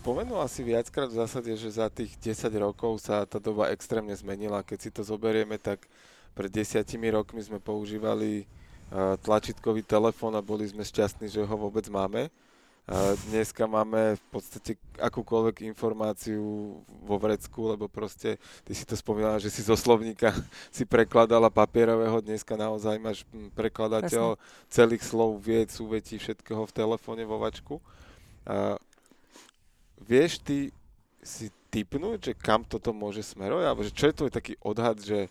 Spomenula 0.00 0.48
si 0.48 0.64
viackrát 0.64 1.12
v 1.12 1.20
zásade, 1.20 1.52
že 1.60 1.76
za 1.76 1.92
tých 1.92 2.16
10 2.16 2.48
rokov 2.56 3.04
sa 3.04 3.28
tá 3.28 3.36
doba 3.36 3.68
extrémne 3.68 4.16
zmenila. 4.16 4.64
Keď 4.64 4.78
si 4.80 4.88
to 4.88 5.04
zoberieme, 5.04 5.60
tak 5.60 5.84
pred 6.32 6.48
desiatimi 6.48 7.12
rokmi 7.12 7.44
sme 7.44 7.60
používali 7.60 8.48
tlačítkový 9.20 9.84
telefón 9.84 10.32
a 10.32 10.40
boli 10.40 10.64
sme 10.64 10.88
šťastní, 10.88 11.28
že 11.28 11.44
ho 11.44 11.52
vôbec 11.52 11.84
máme. 11.92 12.32
A 12.88 13.12
dneska 13.28 13.68
máme 13.68 14.16
v 14.16 14.24
podstate 14.32 14.80
akúkoľvek 14.96 15.68
informáciu 15.68 16.80
vo 16.80 17.16
vrecku, 17.20 17.68
lebo 17.68 17.84
proste, 17.84 18.40
ty 18.64 18.72
si 18.72 18.88
to 18.88 18.96
spomínala, 18.96 19.36
že 19.36 19.52
si 19.52 19.60
zo 19.60 19.76
slovníka 19.76 20.32
si 20.72 20.88
prekladala 20.88 21.52
papierového, 21.52 22.24
dneska 22.24 22.56
naozaj 22.56 22.96
máš 22.96 23.28
prekladateľ 23.52 24.40
Presne. 24.40 24.72
celých 24.72 25.04
slov, 25.04 25.44
vied, 25.44 25.68
súvetí, 25.68 26.16
všetkého 26.16 26.64
v 26.64 26.72
telefóne, 26.72 27.28
vo 27.28 27.36
vačku. 27.36 27.84
Vieš 30.04 30.40
ty 30.40 30.58
si 31.20 31.52
typnúť, 31.70 32.18
že 32.18 32.32
kam 32.34 32.66
toto 32.66 32.90
môže 32.90 33.22
smerovať? 33.22 33.64
Alebo 33.64 33.82
že 33.86 33.94
čo 33.94 34.10
je 34.10 34.16
tvoj 34.16 34.30
taký 34.32 34.58
odhad, 34.64 34.98
že 34.98 35.30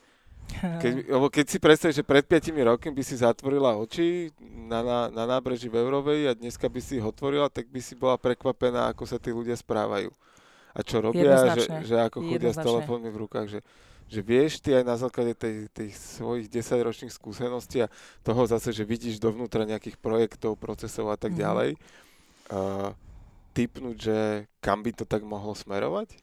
keď, 0.82 0.94
lebo 1.14 1.30
keď 1.30 1.46
si 1.46 1.58
predstavíš, 1.62 2.02
že 2.02 2.06
pred 2.06 2.26
5 2.26 2.50
rokmi 2.66 2.90
by 2.90 3.04
si 3.06 3.16
zatvorila 3.22 3.78
oči 3.78 4.34
na, 4.42 4.82
na, 4.82 5.00
na 5.14 5.24
nábreží 5.30 5.70
v 5.70 5.78
Eurovej 5.78 6.22
a 6.30 6.38
dneska 6.38 6.66
by 6.66 6.82
si 6.82 6.98
ich 6.98 7.06
otvorila, 7.06 7.52
tak 7.54 7.70
by 7.70 7.78
si 7.78 7.94
bola 7.94 8.18
prekvapená, 8.18 8.90
ako 8.90 9.06
sa 9.06 9.22
tí 9.22 9.30
ľudia 9.30 9.54
správajú. 9.54 10.10
A 10.74 10.80
čo 10.86 11.02
robia, 11.02 11.54
že, 11.58 11.66
že 11.86 11.96
ako 11.98 12.22
chodia 12.26 12.54
s 12.54 12.62
telefónmi 12.62 13.10
v 13.10 13.22
rukách. 13.26 13.48
Že, 13.58 13.60
že 14.10 14.20
vieš 14.26 14.62
ty 14.62 14.74
aj 14.74 14.84
na 14.86 14.96
základe 14.98 15.38
tej, 15.38 15.70
tých 15.70 15.94
svojich 15.98 16.50
10-ročných 16.50 17.14
skúseností 17.14 17.86
a 17.86 17.92
toho 18.26 18.42
zase, 18.50 18.74
že 18.74 18.86
vidíš 18.86 19.22
dovnútra 19.22 19.66
nejakých 19.66 20.02
projektov, 20.02 20.58
procesov 20.58 21.14
a 21.14 21.18
tak 21.18 21.38
mm. 21.38 21.40
ďalej, 21.42 21.70
uh, 22.54 22.94
typnúť, 23.54 23.98
že 23.98 24.18
kam 24.60 24.82
by 24.86 24.92
to 24.94 25.06
tak 25.06 25.26
mohlo 25.26 25.54
smerovať? 25.54 26.16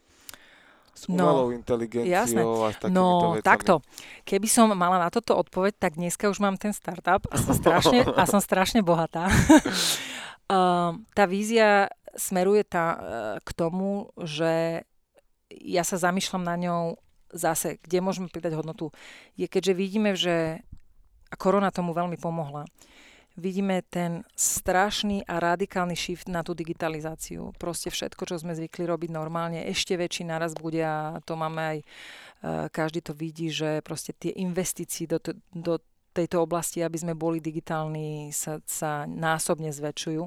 S 0.96 1.12
no, 1.12 1.28
umelou 1.28 1.52
no, 1.52 1.56
inteligenciou 1.56 2.08
jasné. 2.08 2.40
a 2.40 2.72
s 2.72 2.76
takýmito 2.80 2.96
No, 2.96 3.36
vecami. 3.36 3.44
takto. 3.44 3.74
Keby 4.24 4.48
som 4.48 4.72
mala 4.72 4.96
na 4.96 5.12
toto 5.12 5.36
odpoveď, 5.36 5.76
tak 5.76 6.00
dneska 6.00 6.32
už 6.32 6.40
mám 6.40 6.56
ten 6.56 6.72
startup 6.72 7.28
a 7.28 7.36
som 7.36 7.52
strašne, 7.52 8.00
a 8.20 8.24
som 8.24 8.40
strašne 8.40 8.80
bohatá. 8.80 9.28
uh, 10.48 10.96
tá 11.18 11.24
vízia 11.28 11.92
smeruje 12.16 12.64
tá, 12.64 12.84
uh, 12.96 12.98
k 13.44 13.50
tomu, 13.52 14.08
že 14.24 14.80
ja 15.52 15.84
sa 15.84 16.00
zamýšľam 16.00 16.42
na 16.48 16.56
ňou 16.56 16.82
zase, 17.28 17.76
kde 17.84 18.00
môžeme 18.00 18.32
pridať 18.32 18.56
hodnotu. 18.56 18.88
Je 19.36 19.44
keďže 19.52 19.72
vidíme, 19.76 20.16
že 20.16 20.64
a 21.26 21.34
korona 21.34 21.74
tomu 21.74 21.90
veľmi 21.92 22.16
pomohla, 22.16 22.64
vidíme 23.36 23.84
ten 23.86 24.24
strašný 24.32 25.28
a 25.28 25.38
radikálny 25.38 25.94
shift 25.94 26.26
na 26.26 26.40
tú 26.40 26.56
digitalizáciu. 26.56 27.52
Proste 27.60 27.92
všetko, 27.92 28.24
čo 28.24 28.36
sme 28.40 28.56
zvykli 28.56 28.88
robiť 28.88 29.10
normálne, 29.12 29.68
ešte 29.68 29.94
väčší 29.94 30.24
naraz 30.24 30.56
bude 30.56 30.80
a 30.80 31.20
to 31.22 31.36
máme 31.36 31.60
aj, 31.60 31.78
e, 31.80 31.84
každý 32.72 33.04
to 33.04 33.12
vidí, 33.12 33.52
že 33.52 33.84
proste 33.84 34.16
tie 34.16 34.32
investície 34.40 35.04
do, 35.04 35.20
do 35.52 35.78
tejto 36.16 36.40
oblasti, 36.40 36.80
aby 36.80 36.96
sme 36.96 37.12
boli 37.12 37.44
digitálni, 37.44 38.32
sa, 38.32 38.64
sa 38.64 39.04
násobne 39.04 39.68
zväčšujú. 39.68 40.24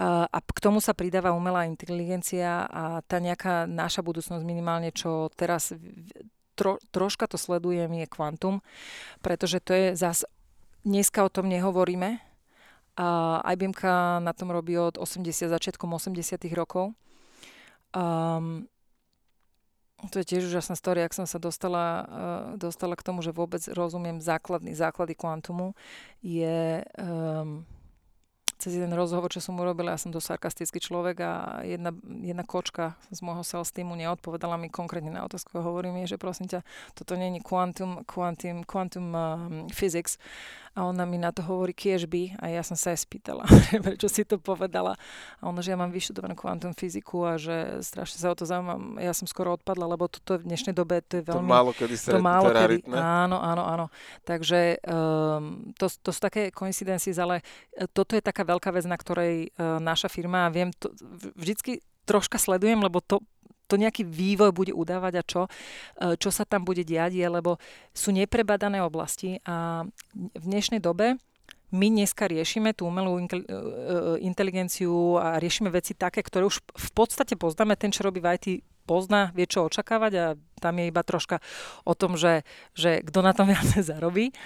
A 0.00 0.38
k 0.40 0.58
tomu 0.64 0.80
sa 0.80 0.96
pridáva 0.96 1.36
umelá 1.36 1.68
inteligencia 1.68 2.64
a 2.64 3.04
tá 3.04 3.20
nejaká 3.20 3.68
naša 3.68 4.00
budúcnosť 4.00 4.40
minimálne, 4.40 4.88
čo 4.88 5.28
teraz 5.36 5.76
tro, 6.56 6.80
troška 6.88 7.28
to 7.28 7.36
sledujem, 7.36 7.92
je 8.00 8.08
kvantum, 8.08 8.64
pretože 9.20 9.60
to 9.60 9.76
je 9.76 9.86
zase 9.92 10.24
Dneska 10.82 11.22
o 11.22 11.30
tom 11.30 11.46
nehovoríme. 11.46 12.18
A 12.98 13.38
IBM 13.54 13.72
na 14.20 14.32
tom 14.34 14.50
robí 14.50 14.76
od 14.78 14.98
80, 14.98 15.48
začiatkom 15.48 15.94
80 15.94 16.42
rokov. 16.52 16.92
Um, 17.96 18.68
to 20.10 20.18
je 20.20 20.28
tiež 20.28 20.50
úžasná 20.50 20.74
story, 20.74 21.06
ak 21.06 21.14
som 21.14 21.24
sa 21.24 21.38
dostala, 21.38 21.84
uh, 21.86 22.06
dostala 22.58 22.98
k 22.98 23.06
tomu, 23.06 23.22
že 23.22 23.30
vôbec 23.30 23.62
rozumiem 23.70 24.18
základný, 24.18 24.74
základy 24.74 25.14
kvantumu, 25.14 25.72
je 26.20 26.82
um, 26.98 27.62
cez 28.62 28.78
jeden 28.78 28.94
rozhovor, 28.94 29.26
čo 29.26 29.42
som 29.42 29.58
urobila, 29.58 29.90
ja 29.90 29.98
som 29.98 30.14
dosť 30.14 30.38
sarkastický 30.38 30.78
človek 30.78 31.16
a 31.18 31.32
jedna, 31.66 31.90
jedna 32.22 32.46
kočka 32.46 32.94
z 33.10 33.18
môjho 33.26 33.42
sales 33.42 33.74
týmu 33.74 33.98
neodpovedala 33.98 34.54
mi 34.54 34.70
konkrétne 34.70 35.10
na 35.10 35.26
otázku 35.26 35.58
a 35.58 35.66
hovorí 35.66 35.90
mi, 35.90 36.06
že 36.06 36.14
prosím 36.14 36.46
ťa, 36.46 36.62
toto 36.94 37.18
není 37.18 37.42
quantum, 37.42 38.06
quantum, 38.06 38.62
quantum 38.62 39.10
um, 39.10 39.66
physics, 39.74 40.14
a 40.72 40.88
ona 40.88 41.04
mi 41.04 41.20
na 41.20 41.28
to 41.28 41.44
hovorí 41.44 41.76
kiežby 41.76 42.32
a 42.40 42.48
ja 42.48 42.64
som 42.64 42.80
sa 42.80 42.96
aj 42.96 43.04
spýtala, 43.04 43.44
prečo 43.84 44.08
si 44.08 44.24
to 44.24 44.40
povedala. 44.40 44.96
A 45.44 45.52
ona, 45.52 45.60
že 45.60 45.76
ja 45.76 45.76
mám 45.76 45.92
vyštudovanú 45.92 46.32
kvantum 46.32 46.72
fyziku 46.72 47.28
a 47.28 47.36
že 47.36 47.84
strašne 47.84 48.16
sa 48.16 48.32
o 48.32 48.36
to 48.36 48.48
zaujímam. 48.48 48.96
Ja 48.96 49.12
som 49.12 49.28
skoro 49.28 49.52
odpadla, 49.60 49.84
lebo 49.84 50.08
toto 50.08 50.40
v 50.40 50.48
dnešnej 50.48 50.72
dobe 50.72 51.04
to 51.04 51.20
je 51.20 51.24
veľmi... 51.28 51.44
To 51.44 51.52
málo 51.52 51.70
kedy 51.76 51.94
sa 52.00 52.16
to 52.16 52.24
málo 52.24 52.48
kedy, 52.48 52.88
Áno, 52.88 53.36
áno, 53.36 53.62
áno. 53.68 53.86
Takže 54.24 54.80
um, 54.88 55.76
to, 55.76 55.92
to 55.92 56.08
sú 56.08 56.20
také 56.24 56.48
koincidencie, 56.48 57.12
ale 57.20 57.44
e, 57.76 57.84
toto 57.92 58.16
je 58.16 58.24
taká 58.24 58.48
veľká 58.52 58.68
vec, 58.76 58.84
na 58.84 59.00
ktorej 59.00 59.50
uh, 59.56 59.80
naša 59.80 60.12
firma, 60.12 60.52
viem, 60.52 60.68
to, 60.76 60.92
vždycky 61.32 61.80
troška 62.04 62.36
sledujem, 62.36 62.78
lebo 62.82 63.00
to 63.00 63.24
to 63.70 63.80
nejaký 63.80 64.04
vývoj 64.04 64.52
bude 64.52 64.68
udávať 64.76 65.12
a 65.16 65.22
čo, 65.24 65.42
e, 65.96 66.20
čo 66.20 66.28
sa 66.28 66.44
tam 66.44 66.60
bude 66.60 66.84
diať, 66.84 67.16
je, 67.16 67.24
lebo 67.24 67.56
sú 67.96 68.12
neprebadané 68.12 68.84
oblasti 68.84 69.40
a 69.48 69.88
v 70.12 70.44
dnešnej 70.44 70.76
dobe 70.76 71.16
my 71.72 71.88
dneska 71.88 72.28
riešime 72.28 72.76
tú 72.76 72.84
umelú 72.84 73.16
e, 73.16 73.24
e, 73.24 73.28
inteligenciu 74.28 75.16
a 75.16 75.40
riešime 75.40 75.72
veci 75.72 75.96
také, 75.96 76.20
ktoré 76.20 76.44
už 76.44 76.60
v 76.60 76.90
podstate 76.92 77.32
poznáme. 77.32 77.80
Ten, 77.80 77.88
čo 77.88 78.04
robí 78.04 78.20
v 78.20 78.36
IT, 78.36 78.46
pozná, 78.84 79.32
vie, 79.32 79.48
čo 79.48 79.64
očakávať 79.64 80.12
a 80.20 80.26
tam 80.60 80.74
je 80.76 80.92
iba 80.92 81.00
troška 81.00 81.40
o 81.88 81.96
tom, 81.96 82.20
že, 82.20 82.44
že 82.76 83.00
kto 83.00 83.24
na 83.24 83.32
tom 83.32 83.48
viac 83.48 83.64
zarobí. 83.88 84.36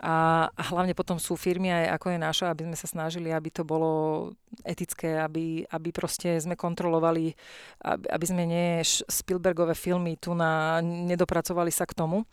A, 0.00 0.48
hlavne 0.72 0.96
potom 0.96 1.20
sú 1.20 1.36
firmy 1.36 1.68
aj 1.68 2.00
ako 2.00 2.06
je 2.16 2.18
naša, 2.18 2.46
aby 2.48 2.72
sme 2.72 2.76
sa 2.76 2.88
snažili, 2.88 3.28
aby 3.28 3.52
to 3.52 3.68
bolo 3.68 4.32
etické, 4.64 5.20
aby, 5.20 5.68
aby 5.68 5.88
proste 5.92 6.40
sme 6.40 6.56
kontrolovali, 6.56 7.36
aby, 7.84 8.06
aby 8.08 8.24
sme 8.24 8.48
nie 8.48 8.80
Spielbergové 9.08 9.76
filmy 9.76 10.16
tu 10.16 10.32
na, 10.32 10.80
nedopracovali 10.80 11.68
sa 11.68 11.84
k 11.84 11.92
tomu. 11.92 12.24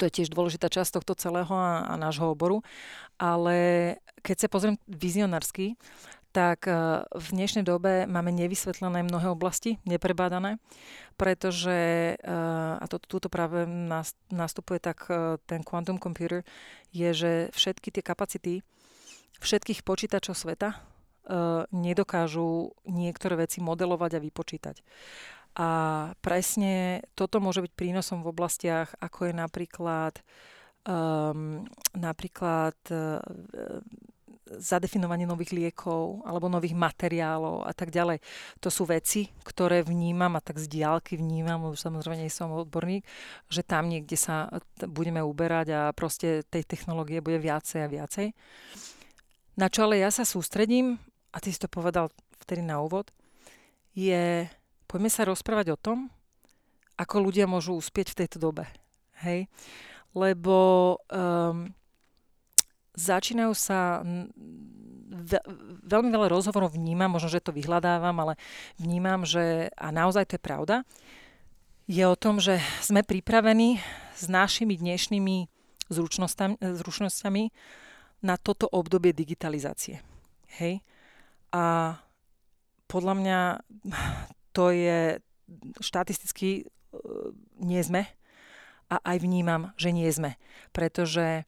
To 0.00 0.02
je 0.08 0.16
tiež 0.16 0.32
dôležitá 0.32 0.66
časť 0.66 0.98
tohto 0.98 1.14
celého 1.14 1.52
a, 1.52 1.86
a 1.86 1.94
nášho 2.00 2.32
oboru. 2.32 2.64
Ale 3.20 3.56
keď 4.24 4.36
sa 4.42 4.48
pozriem 4.50 4.80
vizionársky, 4.90 5.78
tak 6.36 6.68
uh, 6.68 7.08
v 7.16 7.26
dnešnej 7.32 7.64
dobe 7.64 8.04
máme 8.04 8.28
nevysvetlené 8.28 9.00
mnohé 9.08 9.32
oblasti, 9.32 9.80
neprebádané, 9.88 10.60
pretože, 11.16 12.12
uh, 12.20 12.76
a 12.76 12.84
to, 12.92 13.00
túto 13.00 13.32
práve 13.32 13.64
nastupuje 14.28 14.76
tak 14.76 15.08
uh, 15.08 15.40
ten 15.48 15.64
quantum 15.64 15.96
computer, 15.96 16.44
je, 16.92 17.08
že 17.16 17.32
všetky 17.56 17.88
tie 17.88 18.04
kapacity 18.04 18.60
všetkých 19.40 19.84
počítačov 19.84 20.32
sveta 20.32 20.80
nedokážu 21.74 22.70
niektoré 22.86 23.34
veci 23.44 23.58
modelovať 23.58 24.16
a 24.16 24.22
vypočítať. 24.22 24.76
A 25.58 25.68
presne 26.22 27.02
toto 27.18 27.42
môže 27.42 27.60
byť 27.66 27.72
prínosom 27.74 28.22
v 28.22 28.30
oblastiach, 28.30 28.94
ako 29.02 29.28
je 29.28 29.34
napríklad 29.34 30.14
um, 30.86 31.66
napríklad 31.98 32.78
uh, 32.94 33.18
zadefinovanie 34.46 35.26
nových 35.26 35.50
liekov 35.50 36.22
alebo 36.22 36.46
nových 36.46 36.78
materiálov 36.78 37.66
a 37.66 37.72
tak 37.74 37.90
ďalej. 37.90 38.22
To 38.62 38.70
sú 38.70 38.86
veci, 38.86 39.26
ktoré 39.42 39.82
vnímam 39.82 40.38
a 40.38 40.44
tak 40.44 40.62
z 40.62 40.70
diálky 40.70 41.18
vnímam, 41.18 41.66
už 41.66 41.82
samozrejme 41.82 42.22
nie 42.22 42.30
som 42.30 42.54
odborník, 42.54 43.02
že 43.50 43.66
tam 43.66 43.90
niekde 43.90 44.14
sa 44.14 44.46
budeme 44.86 45.18
uberať 45.18 45.66
a 45.74 45.80
proste 45.90 46.46
tej 46.46 46.62
technológie 46.62 47.18
bude 47.18 47.42
viacej 47.42 47.80
a 47.82 47.90
viacej. 47.90 48.26
Na 49.58 49.66
čo 49.66 49.88
ale 49.88 49.98
ja 49.98 50.14
sa 50.14 50.22
sústredím, 50.22 51.00
a 51.34 51.42
ty 51.42 51.50
si 51.50 51.58
to 51.58 51.66
povedal 51.66 52.12
vtedy 52.44 52.62
na 52.62 52.78
úvod, 52.78 53.10
je 53.96 54.46
poďme 54.86 55.10
sa 55.10 55.26
rozprávať 55.26 55.74
o 55.74 55.80
tom, 55.80 55.98
ako 56.96 57.28
ľudia 57.28 57.44
môžu 57.44 57.76
uspieť 57.76 58.14
v 58.14 58.18
tejto 58.24 58.38
dobe. 58.40 58.64
Hej? 59.20 59.48
Lebo 60.16 60.96
um, 61.12 61.68
začínajú 62.96 63.52
sa 63.52 64.00
ve, 65.06 65.38
veľmi 65.86 66.10
veľa 66.10 66.28
rozhovorov 66.32 66.74
vnímam, 66.74 67.12
možno, 67.12 67.30
že 67.30 67.44
to 67.44 67.54
vyhľadávam, 67.54 68.16
ale 68.20 68.34
vnímam, 68.80 69.22
že 69.22 69.70
a 69.76 69.94
naozaj 69.94 70.26
to 70.26 70.34
je 70.36 70.42
pravda, 70.42 70.76
je 71.86 72.02
o 72.02 72.18
tom, 72.18 72.42
že 72.42 72.58
sme 72.82 73.06
pripravení 73.06 73.78
s 74.18 74.26
našimi 74.26 74.74
dnešnými 74.74 75.46
zručnosťami 76.58 77.42
na 78.26 78.34
toto 78.34 78.66
obdobie 78.66 79.14
digitalizácie. 79.14 80.02
Hej? 80.58 80.82
A 81.54 81.94
podľa 82.90 83.14
mňa 83.14 83.38
to 84.56 84.74
je 84.74 85.22
štatisticky 85.78 86.48
e, 86.58 86.62
nie 87.62 87.78
sme 87.86 88.08
a 88.90 88.96
aj 89.02 89.16
vnímam, 89.22 89.70
že 89.78 89.94
nie 89.94 90.10
sme. 90.10 90.34
Pretože 90.74 91.46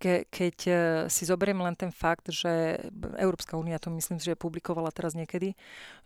ke, 0.00 0.24
keď 0.32 0.56
e, 0.64 0.72
si 1.12 1.28
zoberiem 1.28 1.60
len 1.60 1.76
ten 1.76 1.92
fakt, 1.92 2.32
že 2.32 2.80
Európska 3.20 3.60
únia 3.60 3.76
to 3.76 3.92
myslím, 3.92 4.16
že 4.16 4.32
publikovala 4.32 4.88
teraz 4.88 5.12
niekedy, 5.12 5.52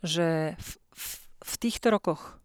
že 0.02 0.58
v, 0.58 0.70
v, 0.90 1.06
v 1.38 1.54
týchto 1.62 1.94
rokoch 1.94 2.42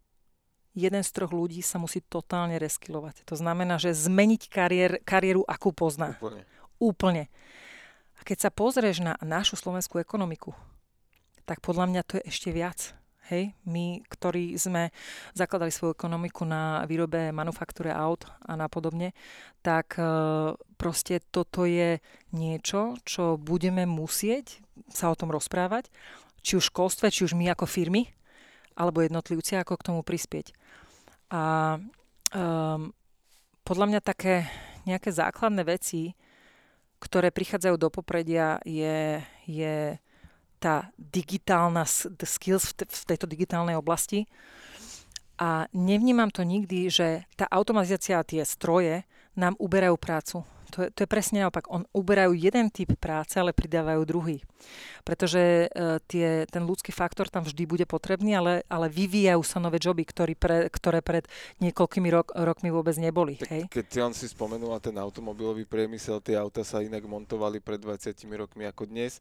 jeden 0.78 1.02
z 1.02 1.10
troch 1.10 1.34
ľudí 1.34 1.58
sa 1.66 1.82
musí 1.82 1.98
totálne 2.06 2.54
reskilovať. 2.62 3.26
To 3.26 3.34
znamená, 3.34 3.82
že 3.82 3.90
zmeniť 3.90 4.46
kariér, 4.46 4.92
kariéru, 5.02 5.42
akú 5.42 5.74
pozná. 5.74 6.14
Úplne. 6.22 6.42
Úplne. 6.78 7.24
A 8.16 8.20
keď 8.22 8.46
sa 8.46 8.50
pozrieš 8.54 9.02
na 9.02 9.18
našu 9.18 9.58
slovenskú 9.58 9.98
ekonomiku, 9.98 10.54
tak 11.42 11.58
podľa 11.58 11.90
mňa 11.90 12.02
to 12.06 12.12
je 12.22 12.30
ešte 12.30 12.54
viac. 12.54 12.94
Hej, 13.30 13.54
my, 13.62 14.02
ktorí 14.10 14.58
sme 14.58 14.90
zakladali 15.38 15.70
svoju 15.70 15.94
ekonomiku 15.94 16.42
na 16.42 16.82
výrobe 16.90 17.30
manufaktúre 17.30 17.94
aut 17.94 18.26
a 18.42 18.58
napodobne, 18.58 19.14
tak 19.62 19.94
e, 19.94 20.02
proste 20.74 21.22
toto 21.30 21.62
je 21.62 22.02
niečo, 22.34 22.98
čo 23.06 23.38
budeme 23.38 23.86
musieť 23.86 24.58
sa 24.90 25.14
o 25.14 25.18
tom 25.18 25.30
rozprávať, 25.30 25.86
či 26.42 26.58
už 26.58 26.66
v 26.66 26.72
školstve, 26.74 27.06
či 27.14 27.22
už 27.22 27.38
my 27.38 27.54
ako 27.54 27.70
firmy, 27.70 28.10
alebo 28.74 29.04
jednotlivci, 29.04 29.54
ako 29.62 29.78
k 29.78 29.86
tomu 29.86 30.00
prispieť. 30.02 30.50
A 31.30 31.76
um, 32.34 32.90
podľa 33.62 33.86
mňa 33.86 34.00
také 34.02 34.50
nejaké 34.88 35.14
základné 35.14 35.62
veci, 35.68 36.18
ktoré 36.98 37.30
prichádzajú 37.30 37.76
do 37.78 37.88
popredia, 37.92 38.58
je, 38.66 39.20
je 39.46 40.00
tá 40.60 40.92
digitálna 41.00 41.88
skills 42.20 42.76
v 42.76 43.08
tejto 43.08 43.24
digitálnej 43.24 43.74
oblasti. 43.74 44.28
A 45.40 45.64
nevnímam 45.72 46.28
to 46.28 46.44
nikdy, 46.44 46.92
že 46.92 47.24
tá 47.32 47.48
automatizácia 47.48 48.20
a 48.20 48.28
tie 48.28 48.44
stroje 48.44 49.08
nám 49.32 49.56
uberajú 49.56 49.96
prácu. 49.96 50.44
To 50.70 50.86
je, 50.86 50.88
to 50.94 51.02
je 51.02 51.08
presne 51.10 51.42
naopak. 51.42 51.66
On 51.66 51.82
uberajú 51.90 52.30
jeden 52.38 52.70
typ 52.70 52.94
práce, 52.94 53.34
ale 53.34 53.50
pridávajú 53.50 54.06
druhý. 54.06 54.38
Pretože 55.02 55.66
uh, 55.66 55.98
tie, 56.06 56.46
ten 56.46 56.62
ľudský 56.62 56.94
faktor 56.94 57.26
tam 57.26 57.42
vždy 57.42 57.66
bude 57.66 57.86
potrebný, 57.90 58.38
ale, 58.38 58.62
ale 58.70 58.86
vyvíjajú 58.86 59.42
sa 59.42 59.58
nové 59.58 59.82
joby, 59.82 60.06
ktorý 60.06 60.38
pre, 60.38 60.70
ktoré 60.70 61.02
pred 61.02 61.26
niekoľkými 61.58 62.08
rok, 62.14 62.30
rokmi 62.38 62.70
vôbec 62.70 62.94
neboli. 63.02 63.34
Tak, 63.42 63.50
hej? 63.50 63.62
Keď 63.66 63.88
on 63.98 64.14
si 64.14 64.30
spomenula 64.30 64.78
ten 64.78 64.94
automobilový 64.94 65.66
priemysel, 65.66 66.22
tie 66.22 66.38
auta 66.38 66.62
sa 66.62 66.78
inak 66.84 67.02
montovali 67.02 67.58
pred 67.58 67.82
20 67.82 68.14
rokmi 68.38 68.70
ako 68.70 68.86
dnes 68.86 69.18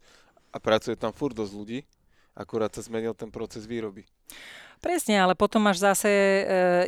a 0.49 0.57
pracuje 0.57 0.97
tam 0.97 1.13
furt 1.13 1.33
dosť 1.37 1.53
ľudí, 1.53 1.79
akurát 2.33 2.71
sa 2.73 2.81
zmenil 2.81 3.13
ten 3.13 3.29
proces 3.29 3.65
výroby. 3.65 4.05
Presne, 4.79 5.19
ale 5.19 5.35
potom 5.35 5.59
máš 5.59 5.83
zase 5.83 6.07
e, 6.07 6.41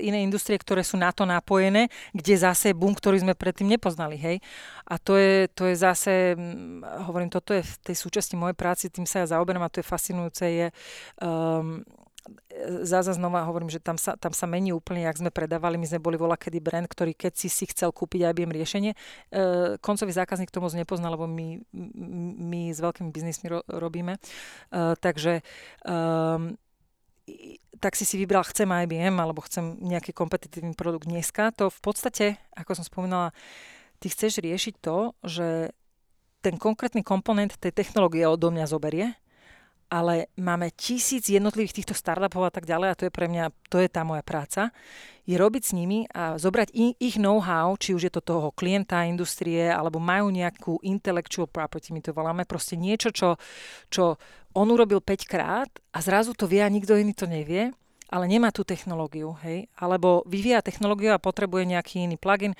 iné 0.07 0.23
industrie, 0.23 0.55
ktoré 0.55 0.79
sú 0.79 0.95
na 0.95 1.11
to 1.11 1.27
napojené, 1.27 1.91
kde 2.15 2.39
zase 2.39 2.71
boom, 2.71 2.95
ktorý 2.95 3.19
sme 3.19 3.35
predtým 3.35 3.67
nepoznali, 3.67 4.15
hej. 4.15 4.39
A 4.87 4.95
to 4.95 5.19
je, 5.19 5.51
to 5.51 5.67
je 5.67 5.75
zase, 5.75 6.39
hovorím, 7.03 7.27
toto 7.27 7.51
je 7.51 7.59
v 7.59 7.73
tej 7.83 7.95
súčasti 7.99 8.39
mojej 8.39 8.55
práci, 8.55 8.87
tým 8.87 9.03
sa 9.03 9.27
ja 9.27 9.35
zaoberám 9.35 9.67
a 9.67 9.73
to 9.73 9.83
je 9.83 9.91
fascinujúce, 9.91 10.45
je 10.47 10.67
um, 11.19 11.83
zase 12.83 13.15
znova 13.15 13.43
hovorím, 13.47 13.71
že 13.71 13.79
tam 13.79 13.95
sa, 13.95 14.15
tam 14.19 14.35
sa 14.35 14.45
mení 14.47 14.75
úplne, 14.75 15.07
jak 15.07 15.17
sme 15.19 15.31
predávali. 15.31 15.79
My 15.79 15.87
sme 15.87 16.03
boli 16.03 16.17
volá 16.19 16.35
kedy 16.35 16.59
brand, 16.59 16.87
ktorý 16.87 17.15
keď 17.15 17.33
si 17.35 17.47
si 17.47 17.65
chcel 17.69 17.91
kúpiť 17.95 18.31
IBM 18.31 18.51
riešenie, 18.51 18.91
e, 18.93 18.97
koncový 19.79 20.11
zákazník 20.11 20.51
to 20.51 20.63
moc 20.63 20.73
nepozná, 20.75 21.11
lebo 21.11 21.25
my, 21.25 21.63
my 22.37 22.61
s 22.71 22.79
veľkými 22.79 23.09
biznismi 23.09 23.47
ro, 23.51 23.59
robíme. 23.67 24.17
E, 24.17 24.19
takže 24.99 25.41
e, 25.41 25.91
tak 27.81 27.93
si 27.97 28.05
si 28.05 28.15
vybral, 28.19 28.45
chcem 28.45 28.67
IBM 28.67 29.17
alebo 29.17 29.41
chcem 29.45 29.79
nejaký 29.81 30.13
kompetitívny 30.13 30.75
produkt 30.77 31.09
dneska. 31.09 31.55
To 31.57 31.71
v 31.71 31.79
podstate, 31.81 32.25
ako 32.53 32.77
som 32.77 32.85
spomínala, 32.85 33.33
ty 33.97 34.09
chceš 34.09 34.41
riešiť 34.41 34.75
to, 34.81 35.17
že 35.25 35.73
ten 36.41 36.57
konkrétny 36.57 37.05
komponent 37.05 37.53
tej 37.61 37.69
technológie 37.69 38.25
odo 38.25 38.49
mňa 38.49 38.65
zoberie 38.65 39.13
ale 39.91 40.31
máme 40.39 40.71
tisíc 40.71 41.27
jednotlivých 41.27 41.83
týchto 41.83 41.91
startupov 41.91 42.47
a 42.47 42.51
tak 42.55 42.63
ďalej 42.63 42.87
a 42.87 42.97
to 42.97 43.03
je 43.05 43.11
pre 43.11 43.27
mňa, 43.27 43.51
to 43.67 43.83
je 43.83 43.91
tá 43.91 44.07
moja 44.07 44.23
práca, 44.23 44.71
je 45.27 45.35
robiť 45.35 45.63
s 45.67 45.75
nimi 45.75 46.07
a 46.15 46.39
zobrať 46.39 46.71
ich, 46.97 47.19
know-how, 47.19 47.75
či 47.75 47.91
už 47.91 48.07
je 48.07 48.13
to 48.15 48.23
toho 48.23 48.55
klienta, 48.55 49.03
industrie, 49.03 49.67
alebo 49.67 49.99
majú 49.99 50.31
nejakú 50.31 50.79
intellectual 50.87 51.51
property, 51.51 51.91
my 51.91 51.99
to 51.99 52.15
voláme, 52.15 52.47
proste 52.47 52.79
niečo, 52.79 53.11
čo, 53.11 53.35
čo 53.91 54.15
on 54.55 54.71
urobil 54.71 55.03
5 55.03 55.27
krát 55.27 55.69
a 55.91 55.99
zrazu 55.99 56.31
to 56.39 56.47
vie 56.47 56.63
a 56.63 56.71
nikto 56.71 56.95
iný 56.95 57.11
to 57.11 57.27
nevie, 57.27 57.75
ale 58.11 58.27
nemá 58.31 58.51
tú 58.55 58.63
technológiu, 58.63 59.35
hej, 59.43 59.67
alebo 59.75 60.23
vyvíja 60.23 60.63
technológiu 60.63 61.11
a 61.15 61.19
potrebuje 61.19 61.67
nejaký 61.67 62.07
iný 62.07 62.15
plugin. 62.19 62.55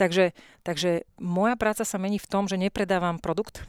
Takže, 0.00 0.32
takže 0.64 1.04
moja 1.20 1.56
práca 1.56 1.84
sa 1.84 1.96
mení 2.00 2.16
v 2.16 2.28
tom, 2.28 2.48
že 2.48 2.60
nepredávam 2.60 3.20
produkt, 3.20 3.68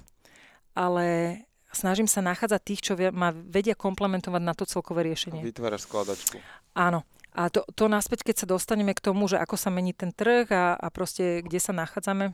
ale 0.76 1.40
snažím 1.76 2.08
sa 2.08 2.24
nachádzať 2.24 2.62
tých, 2.64 2.82
čo 2.82 2.94
ma 3.12 3.36
vedia 3.36 3.76
komplementovať 3.76 4.42
na 4.42 4.56
to 4.56 4.64
celkové 4.64 5.06
riešenie. 5.06 5.44
Vytváraš 5.44 5.86
skladačku. 5.86 6.40
Áno. 6.74 7.04
A 7.36 7.52
to, 7.52 7.68
to 7.76 7.92
naspäť, 7.92 8.24
keď 8.24 8.36
sa 8.40 8.48
dostaneme 8.48 8.96
k 8.96 9.04
tomu, 9.04 9.28
že 9.28 9.36
ako 9.36 9.60
sa 9.60 9.68
mení 9.68 9.92
ten 9.92 10.16
trh 10.16 10.48
a, 10.56 10.80
a 10.80 10.88
proste 10.88 11.44
kde 11.44 11.60
sa 11.60 11.76
nachádzame, 11.76 12.32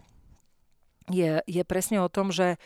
je, 1.10 1.42
je 1.50 1.64
presne 1.66 1.98
o 1.98 2.06
tom, 2.06 2.30
že, 2.30 2.62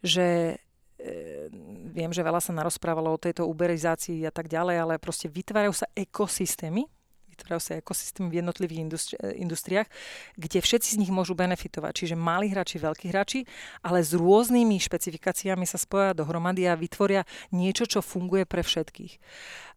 že 0.00 0.56
e, 0.96 1.52
viem, 1.92 2.08
že 2.08 2.24
veľa 2.24 2.40
sa 2.40 2.56
narozprávalo 2.56 3.12
o 3.12 3.20
tejto 3.20 3.44
uberizácii 3.44 4.24
a 4.24 4.32
tak 4.32 4.48
ďalej, 4.48 4.76
ale 4.80 4.94
proste 4.96 5.28
vytvárajú 5.28 5.76
sa 5.76 5.86
ekosystémy, 5.92 6.88
vytvárajú 7.34 7.60
sa 7.60 7.76
ekosystém 7.76 8.30
v 8.30 8.38
jednotlivých 8.40 8.80
industri- 8.86 9.18
industriách, 9.34 9.90
kde 10.38 10.62
všetci 10.62 10.94
z 10.94 11.00
nich 11.02 11.10
môžu 11.10 11.34
benefitovať. 11.34 11.92
Čiže 11.92 12.14
malí 12.14 12.54
hráči, 12.54 12.78
veľkí 12.78 13.10
hráči, 13.10 13.42
ale 13.82 14.06
s 14.06 14.14
rôznymi 14.14 14.78
špecifikáciami 14.78 15.66
sa 15.66 15.76
spoja 15.76 16.14
dohromady 16.14 16.70
a 16.70 16.78
vytvoria 16.78 17.26
niečo, 17.50 17.90
čo 17.90 17.98
funguje 17.98 18.46
pre 18.46 18.62
všetkých. 18.62 19.18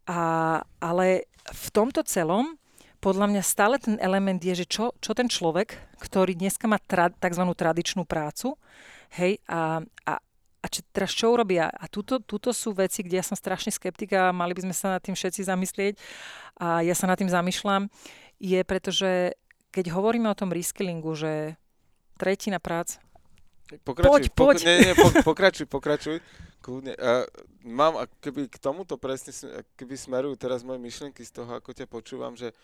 A, 0.07 0.21
ale 0.79 1.25
v 1.49 1.67
tomto 1.73 2.05
celom 2.05 2.55
podľa 2.97 3.29
mňa 3.29 3.41
stále 3.45 3.77
ten 3.77 4.01
element 4.01 4.41
je, 4.41 4.63
že 4.63 4.65
čo, 4.65 4.89
čo 4.97 5.13
ten 5.13 5.29
človek, 5.29 5.77
ktorý 6.01 6.33
dneska 6.33 6.65
má 6.65 6.81
tra, 6.81 7.13
tzv. 7.13 7.43
tradičnú 7.53 8.09
prácu, 8.09 8.57
hej, 9.13 9.37
a, 9.45 9.85
a, 10.05 10.13
a 10.57 10.65
čo, 10.67 10.81
teraz 10.89 11.13
čo 11.13 11.29
urobia? 11.31 11.69
A 11.69 11.85
tuto, 11.85 12.17
tuto 12.19 12.49
sú 12.49 12.73
veci, 12.73 13.05
kde 13.05 13.21
ja 13.21 13.25
som 13.25 13.37
strašne 13.37 13.69
skeptika 13.69 14.29
a 14.29 14.35
mali 14.35 14.57
by 14.57 14.67
sme 14.67 14.75
sa 14.75 14.97
nad 14.97 15.01
tým 15.01 15.13
všetci 15.13 15.45
zamyslieť. 15.45 15.93
A 16.57 16.81
ja 16.81 16.97
sa 16.97 17.05
nad 17.05 17.15
tým 17.15 17.29
zamýšľam, 17.29 17.87
je 18.41 18.59
pretože 18.65 19.37
keď 19.69 19.93
hovoríme 19.93 20.25
o 20.25 20.37
tom 20.37 20.49
reskillingu, 20.49 21.13
že 21.13 21.55
tretina 22.17 22.57
prác... 22.57 22.97
Pokračuj, 23.67 24.31
poď, 24.31 24.31
poď. 24.31 24.55
nie, 24.63 24.77
nie, 24.79 24.93
po, 24.95 25.11
pokračuj, 25.27 25.67
pokračuj. 25.67 26.17
Kľudne. 26.63 26.95
Uh, 26.95 27.27
mám 27.67 28.07
keby 28.23 28.47
k 28.47 28.57
tomuto 28.63 28.95
presne, 28.95 29.35
keby 29.75 29.99
smerujú 29.99 30.39
teraz 30.39 30.63
moje 30.63 30.79
myšlienky 30.79 31.19
z 31.19 31.35
toho, 31.35 31.51
ako 31.51 31.75
ťa 31.75 31.83
počúvam, 31.91 32.31
že 32.31 32.55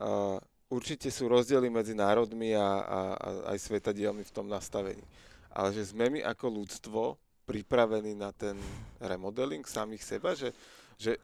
uh, 0.00 0.40
určite 0.72 1.12
sú 1.12 1.28
rozdiely 1.28 1.68
medzi 1.68 1.92
národmi 1.92 2.56
a, 2.56 2.64
a, 2.64 3.00
a 3.12 3.28
aj 3.52 3.58
svetadielmi 3.60 4.24
v 4.24 4.34
tom 4.34 4.48
nastavení. 4.48 5.04
Ale 5.52 5.76
že 5.76 5.84
sme 5.92 6.08
my 6.08 6.24
ako 6.24 6.46
ľudstvo 6.48 7.02
pripravení 7.48 8.12
na 8.12 8.28
ten 8.36 8.60
remodeling 9.00 9.64
samých 9.64 10.04
seba, 10.04 10.36
že, 10.36 10.52
že 11.00 11.16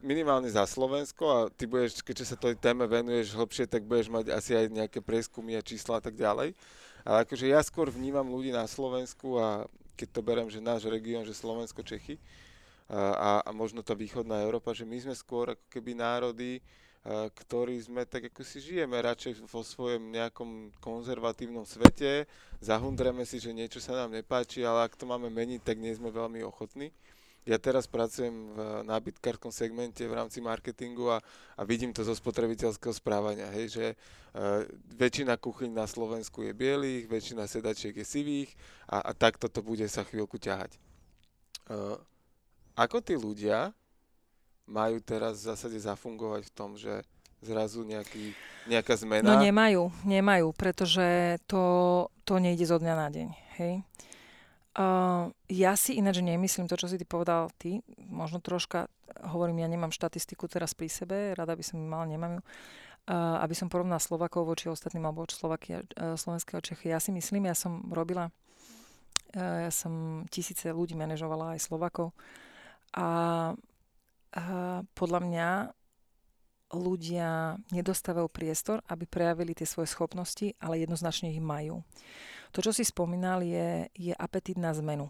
minimálne 0.00 0.48
za 0.48 0.64
Slovensko 0.64 1.24
a 1.28 1.38
ty 1.52 1.68
budeš, 1.68 2.00
keďže 2.00 2.32
sa 2.32 2.36
tej 2.40 2.56
téme 2.56 2.88
venuješ 2.88 3.36
hlbšie, 3.36 3.68
tak 3.68 3.84
budeš 3.84 4.08
mať 4.08 4.32
asi 4.32 4.56
aj 4.56 4.72
nejaké 4.72 5.04
prieskumy 5.04 5.52
a 5.52 5.60
čísla 5.60 6.00
a 6.00 6.02
tak 6.02 6.16
ďalej. 6.16 6.56
Ale 7.04 7.28
akože 7.28 7.46
ja 7.52 7.60
skôr 7.60 7.92
vnímam 7.92 8.24
ľudí 8.24 8.56
na 8.56 8.64
Slovensku 8.64 9.36
a 9.36 9.68
keď 10.00 10.08
to 10.16 10.20
berem, 10.24 10.48
že 10.48 10.64
náš 10.64 10.88
región, 10.88 11.28
že 11.28 11.36
Slovensko, 11.36 11.84
Čechy 11.84 12.16
a, 12.88 13.44
a 13.44 13.50
možno 13.52 13.84
tá 13.84 13.92
východná 13.92 14.40
Európa, 14.40 14.72
že 14.72 14.88
my 14.88 14.96
sme 14.96 15.14
skôr 15.14 15.52
ako 15.52 15.64
keby 15.68 15.92
národy, 15.92 16.64
ktorí 17.06 17.78
sme 17.78 18.02
tak 18.02 18.34
ako 18.34 18.42
si 18.42 18.58
žijeme 18.58 18.98
radšej 18.98 19.46
vo 19.46 19.62
svojom 19.62 20.10
nejakom 20.10 20.74
konzervatívnom 20.82 21.62
svete, 21.62 22.26
zahundreme 22.58 23.22
si, 23.22 23.38
že 23.38 23.54
niečo 23.54 23.78
sa 23.78 23.94
nám 23.94 24.10
nepáči, 24.10 24.66
ale 24.66 24.90
ak 24.90 24.98
to 24.98 25.06
máme 25.06 25.30
meniť, 25.30 25.62
tak 25.62 25.78
nie 25.78 25.94
sme 25.94 26.10
veľmi 26.10 26.42
ochotní. 26.42 26.90
Ja 27.46 27.62
teraz 27.62 27.86
pracujem 27.86 28.58
v 28.58 28.58
nábytkárskom 28.90 29.54
segmente 29.54 30.02
v 30.02 30.18
rámci 30.18 30.42
marketingu 30.42 31.14
a, 31.14 31.22
a 31.54 31.62
vidím 31.62 31.94
to 31.94 32.02
zo 32.02 32.10
spotrebiteľského 32.10 32.90
správania, 32.90 33.46
hej, 33.54 33.66
že 33.70 33.86
uh, 33.94 34.66
väčšina 34.98 35.38
kuchyň 35.38 35.70
na 35.70 35.86
Slovensku 35.86 36.42
je 36.42 36.50
bielých, 36.50 37.06
väčšina 37.06 37.46
sedačiek 37.46 37.94
je 37.94 38.02
sivých 38.02 38.50
a, 38.90 38.98
a 38.98 39.14
takto 39.14 39.46
to 39.46 39.62
bude 39.62 39.86
sa 39.86 40.02
chvíľku 40.02 40.42
ťahať. 40.42 40.74
Uh, 41.70 42.02
ako 42.74 42.98
tí 42.98 43.14
ľudia 43.14 43.70
majú 44.66 44.98
teraz 45.00 45.42
v 45.42 45.54
zásade 45.54 45.78
zafungovať 45.78 46.42
v 46.46 46.54
tom, 46.54 46.74
že 46.74 47.06
zrazu 47.40 47.86
nejaký, 47.86 48.34
nejaká 48.66 48.98
zmena? 48.98 49.26
No 49.26 49.38
nemajú, 49.38 49.94
nemajú, 50.02 50.50
pretože 50.52 51.38
to, 51.46 51.62
to 52.26 52.42
nejde 52.42 52.66
zo 52.66 52.82
dňa 52.82 52.94
na 52.98 53.08
deň. 53.08 53.28
Hej? 53.62 53.72
Uh, 54.76 55.32
ja 55.48 55.72
si 55.72 55.96
ináč 55.96 56.20
nemyslím 56.20 56.68
to, 56.68 56.76
čo 56.76 56.90
si 56.90 57.00
ty 57.00 57.06
povedal 57.08 57.48
ty. 57.56 57.80
Možno 57.96 58.44
troška, 58.44 58.92
hovorím, 59.32 59.64
ja 59.64 59.68
nemám 59.70 59.94
štatistiku 59.94 60.50
teraz 60.50 60.76
pri 60.76 60.92
sebe, 60.92 61.32
rada 61.32 61.56
by 61.56 61.64
som 61.64 61.80
ju 61.80 61.86
mala, 61.86 62.04
nemám 62.04 62.40
ju. 62.40 62.42
Uh, 63.06 63.38
aby 63.38 63.54
som 63.54 63.70
porovnala 63.70 64.02
Slovakov 64.02 64.50
voči 64.50 64.66
ostatným 64.66 65.06
alebo 65.06 65.22
voči 65.22 65.38
Slovakia, 65.38 65.78
uh, 65.94 66.18
Slovenského 66.18 66.58
Čechy. 66.58 66.90
Ja 66.90 66.98
si 66.98 67.14
myslím, 67.14 67.46
ja 67.46 67.54
som 67.54 67.86
robila, 67.94 68.34
uh, 69.38 69.58
ja 69.62 69.70
som 69.70 70.26
tisíce 70.26 70.66
ľudí 70.74 70.98
manažovala 70.98 71.54
aj 71.54 71.70
Slovakov 71.70 72.10
a 72.90 73.54
podľa 74.92 75.20
mňa 75.24 75.48
ľudia 76.74 77.56
nedostávajú 77.70 78.28
priestor, 78.28 78.82
aby 78.90 79.06
prejavili 79.06 79.54
tie 79.54 79.68
svoje 79.68 79.86
schopnosti, 79.90 80.50
ale 80.58 80.82
jednoznačne 80.82 81.30
ich 81.30 81.42
majú. 81.42 81.86
To, 82.50 82.58
čo 82.58 82.74
si 82.74 82.82
spomínal, 82.82 83.42
je, 83.46 83.86
je 83.94 84.12
apetit 84.16 84.58
na 84.58 84.74
zmenu. 84.74 85.06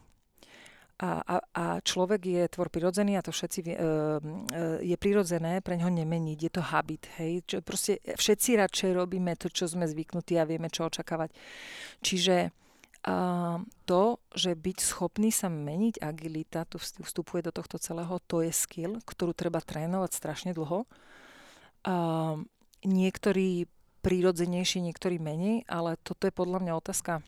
A, 0.97 1.20
a, 1.20 1.36
a 1.53 1.65
človek 1.85 2.24
je 2.24 2.43
tvor 2.48 2.73
prirodzený 2.73 3.20
a 3.20 3.24
to 3.24 3.28
všetci 3.28 3.59
vie, 3.61 3.77
e, 3.77 3.81
e, 3.85 3.89
je 4.81 4.97
prirodzené 4.97 5.61
pre 5.61 5.77
ňoho 5.77 5.93
nemeniť. 5.93 6.39
Je 6.40 6.53
to 6.53 6.65
habit. 6.65 7.05
Hej? 7.20 7.44
Čo, 7.44 7.61
proste 7.61 8.01
všetci 8.01 8.57
radšej 8.57 8.90
robíme 8.97 9.36
to, 9.36 9.53
čo 9.53 9.69
sme 9.69 9.85
zvyknutí 9.85 10.40
a 10.40 10.48
vieme, 10.48 10.73
čo 10.73 10.89
očakávať. 10.89 11.36
Čiže 12.01 12.48
a 13.06 13.16
to, 13.86 14.18
že 14.34 14.58
byť 14.58 14.78
schopný 14.82 15.30
sa 15.30 15.46
meniť, 15.46 16.02
agilita, 16.02 16.66
tu 16.66 16.82
vstupuje 16.82 17.38
do 17.46 17.54
tohto 17.54 17.78
celého, 17.78 18.18
to 18.26 18.42
je 18.42 18.50
skill, 18.50 18.98
ktorú 19.06 19.30
treba 19.30 19.62
trénovať 19.62 20.10
strašne 20.10 20.50
dlho. 20.50 20.90
A 21.86 21.94
niektorí 22.82 23.70
prírodzenejší, 24.02 24.82
niektorí 24.82 25.22
menej, 25.22 25.62
ale 25.70 25.94
toto 26.02 26.26
je 26.26 26.34
podľa 26.34 26.66
mňa 26.66 26.72
otázka 26.74 27.22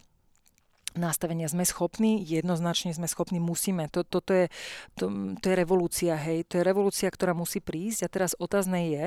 nastavenia. 0.99 1.47
Sme 1.47 1.63
schopní, 1.63 2.27
jednoznačne 2.27 2.91
sme 2.91 3.07
schopní, 3.07 3.39
musíme. 3.39 3.87
To, 3.95 4.03
toto 4.03 4.35
je, 4.35 4.51
to, 4.99 5.11
to 5.39 5.45
je 5.47 5.55
revolúcia, 5.55 6.19
hej. 6.19 6.43
To 6.51 6.59
je 6.59 6.67
revolúcia, 6.67 7.07
ktorá 7.07 7.39
musí 7.39 7.63
prísť 7.63 8.07
a 8.07 8.13
teraz 8.13 8.35
otázne 8.35 8.91
je, 8.91 9.07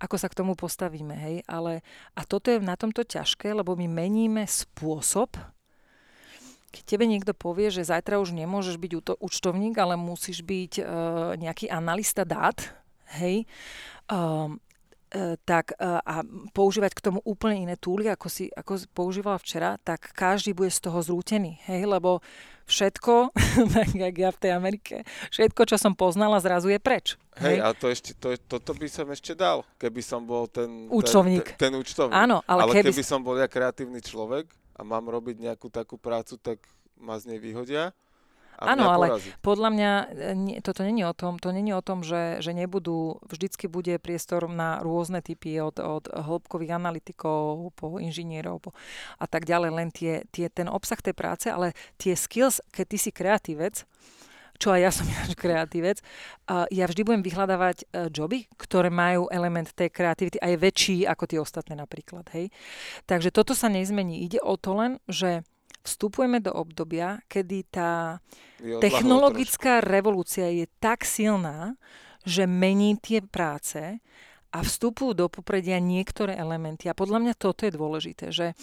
ako 0.00 0.16
sa 0.16 0.32
k 0.32 0.38
tomu 0.40 0.56
postavíme, 0.56 1.12
hej. 1.12 1.36
Ale, 1.44 1.84
a 2.16 2.24
toto 2.24 2.48
je 2.48 2.56
na 2.56 2.72
tomto 2.72 3.04
ťažké, 3.04 3.52
lebo 3.52 3.76
my 3.76 3.84
meníme 3.84 4.48
spôsob, 4.48 5.36
keď 6.74 6.82
tebe 6.82 7.06
niekto 7.06 7.30
povie, 7.30 7.70
že 7.70 7.86
zajtra 7.86 8.18
už 8.18 8.34
nemôžeš 8.34 8.74
byť 8.82 8.92
účtovník, 9.22 9.78
ale 9.78 9.94
musíš 9.94 10.42
byť 10.42 10.72
uh, 10.82 10.84
nejaký 11.38 11.70
analista 11.70 12.26
dát, 12.26 12.74
hej, 13.14 13.46
uh, 14.10 14.50
tak 15.46 15.78
uh, 15.78 16.02
a 16.02 16.26
používať 16.50 16.98
k 16.98 17.04
tomu 17.06 17.22
úplne 17.22 17.70
iné 17.70 17.78
túly, 17.78 18.10
ako 18.10 18.26
si 18.26 18.50
ako 18.50 18.90
používala 18.90 19.38
včera, 19.38 19.78
tak 19.86 20.10
každý 20.10 20.50
bude 20.50 20.74
z 20.74 20.82
toho 20.82 20.98
zrútený, 20.98 21.62
hej, 21.70 21.86
lebo 21.86 22.18
všetko, 22.66 23.30
tak 23.78 23.94
jak 23.94 24.14
ja 24.18 24.30
v 24.34 24.38
tej 24.42 24.50
Amerike, 24.50 24.94
všetko, 25.30 25.70
čo 25.70 25.76
som 25.78 25.94
poznala, 25.94 26.42
zrazu 26.42 26.74
je 26.74 26.82
preč. 26.82 27.14
Hej, 27.38 27.54
hej? 27.54 27.56
a 27.62 27.70
to 27.70 27.86
ešte, 27.86 28.10
to, 28.18 28.34
toto 28.50 28.74
by 28.74 28.90
som 28.90 29.06
ešte 29.14 29.38
dal, 29.38 29.62
keby 29.78 30.02
som 30.02 30.26
bol 30.26 30.50
ten... 30.50 30.90
Účtovník. 30.90 31.54
Ten, 31.54 31.70
ten, 31.70 31.70
ten 31.70 31.78
účtovník. 31.78 32.18
Áno, 32.18 32.42
ale, 32.50 32.66
ale 32.66 32.72
keby... 32.82 32.90
keby 32.90 33.04
som 33.06 33.22
bol 33.22 33.38
ja 33.38 33.46
kreatívny 33.46 34.02
človek, 34.02 34.50
a 34.74 34.80
mám 34.82 35.06
robiť 35.06 35.38
nejakú 35.38 35.70
takú 35.70 35.96
prácu, 35.96 36.38
tak 36.38 36.58
ma 36.98 37.18
z 37.18 37.34
nej 37.34 37.40
vyhodia. 37.42 37.94
Áno, 38.54 38.86
ale 38.86 39.18
podľa 39.42 39.70
mňa 39.74 39.90
e, 39.90 40.06
nie, 40.38 40.56
toto 40.62 40.86
není 40.86 41.02
o 41.02 41.10
tom, 41.10 41.42
to 41.42 41.50
není 41.50 41.74
o 41.74 41.82
tom, 41.82 42.06
že, 42.06 42.38
že 42.38 42.54
nebudú, 42.54 43.18
vždycky 43.26 43.66
bude 43.66 43.98
priestor 43.98 44.46
na 44.46 44.78
rôzne 44.78 45.18
typy 45.26 45.58
od, 45.58 45.82
od 45.82 46.06
hĺbkových 46.06 46.78
analytikov 46.78 47.74
po 47.74 47.98
inžinierov 47.98 48.62
po, 48.62 48.70
a 49.18 49.26
tak 49.26 49.50
ďalej, 49.50 49.70
len 49.74 49.88
tie, 49.90 50.22
tie, 50.30 50.46
ten 50.46 50.70
obsah 50.70 51.02
tej 51.02 51.18
práce, 51.18 51.50
ale 51.50 51.74
tie 51.98 52.14
skills, 52.14 52.62
keď 52.70 52.86
ty 52.86 52.98
si 52.98 53.10
kreatívec, 53.10 53.82
čo 54.58 54.70
aj 54.74 54.80
ja 54.80 54.90
som 54.90 55.06
ináč 55.12 55.34
kreatívec, 55.36 55.98
ja 56.70 56.84
vždy 56.84 57.00
budem 57.02 57.22
vyhľadávať 57.24 57.88
uh, 57.88 58.12
joby, 58.12 58.44
ktoré 58.60 58.92
majú 58.92 59.26
element 59.32 59.72
tej 59.72 59.88
kreativity 59.88 60.36
a 60.38 60.52
je 60.52 60.60
väčší 60.60 60.96
ako 61.08 61.24
tie 61.24 61.38
ostatné 61.40 61.74
napríklad. 61.74 62.28
Hej? 62.36 62.52
Takže 63.08 63.32
toto 63.32 63.56
sa 63.56 63.72
nezmení. 63.72 64.24
Ide 64.28 64.44
o 64.44 64.54
to 64.60 64.76
len, 64.76 65.00
že 65.08 65.42
vstupujeme 65.84 66.40
do 66.40 66.52
obdobia, 66.52 67.20
kedy 67.28 67.68
tá 67.68 68.18
technologická 68.80 69.84
revolúcia 69.84 70.48
je 70.48 70.64
tak 70.80 71.04
silná, 71.04 71.76
že 72.24 72.48
mení 72.48 72.96
tie 72.96 73.20
práce 73.20 74.00
a 74.54 74.62
vstupujú 74.62 75.18
do 75.18 75.26
popredia 75.26 75.82
niektoré 75.82 76.38
elementy. 76.38 76.86
A 76.86 76.94
podľa 76.94 77.18
mňa 77.26 77.34
toto 77.34 77.66
je 77.66 77.74
dôležité, 77.74 78.30
že, 78.30 78.54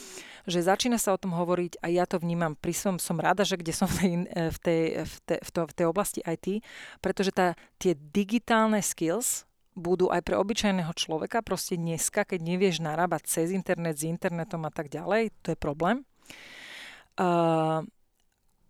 že 0.48 0.64
začína 0.64 0.96
sa 0.96 1.12
o 1.12 1.20
tom 1.20 1.36
hovoriť 1.36 1.84
a 1.84 1.92
ja 1.92 2.08
to 2.08 2.16
vnímam, 2.16 2.56
pri 2.56 2.72
som, 2.72 2.96
som 2.96 3.20
rada, 3.20 3.44
že 3.44 3.60
kde 3.60 3.76
som 3.76 3.92
v 3.92 4.00
tej, 4.00 4.12
v 4.32 4.58
tej, 4.64 4.82
v 5.04 5.16
tej, 5.28 5.40
v 5.44 5.50
to, 5.52 5.62
v 5.68 5.74
tej 5.76 5.86
oblasti 5.92 6.20
IT, 6.24 6.64
pretože 7.04 7.36
tá, 7.36 7.60
tie 7.76 7.92
digitálne 8.16 8.80
skills 8.80 9.44
budú 9.76 10.08
aj 10.08 10.24
pre 10.24 10.40
obyčajného 10.40 10.96
človeka, 10.96 11.44
proste 11.44 11.76
dneska, 11.76 12.24
keď 12.24 12.40
nevieš 12.40 12.80
narábať 12.80 13.28
cez 13.28 13.48
internet, 13.52 14.00
s 14.00 14.08
internetom 14.08 14.64
a 14.64 14.72
tak 14.72 14.88
ďalej, 14.88 15.36
to 15.44 15.52
je 15.52 15.58
problém. 15.60 16.08
Uh, 17.20 17.84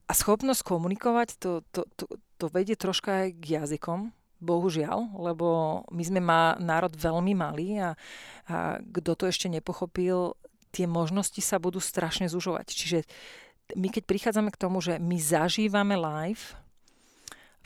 a 0.10 0.14
schopnosť 0.14 0.66
komunikovať, 0.66 1.38
to, 1.38 1.62
to, 1.70 1.86
to, 1.94 2.06
to 2.42 2.46
vedie 2.50 2.74
troška 2.74 3.26
aj 3.26 3.28
k 3.38 3.46
jazykom, 3.62 4.10
bohužiaľ, 4.42 5.22
lebo 5.22 5.82
my 5.94 6.04
sme 6.04 6.20
má 6.20 6.58
národ 6.58 6.92
veľmi 6.92 7.38
malý 7.38 7.80
a, 7.80 7.90
a 8.50 8.82
kto 8.82 9.14
to 9.14 9.24
ešte 9.30 9.48
nepochopil, 9.48 10.34
tie 10.74 10.90
možnosti 10.90 11.40
sa 11.40 11.62
budú 11.62 11.78
strašne 11.78 12.26
zužovať. 12.26 12.68
Čiže 12.74 13.00
my 13.78 13.88
keď 13.88 14.04
prichádzame 14.10 14.50
k 14.52 14.62
tomu, 14.62 14.82
že 14.82 14.98
my 14.98 15.16
zažívame 15.22 15.96
live 15.96 16.58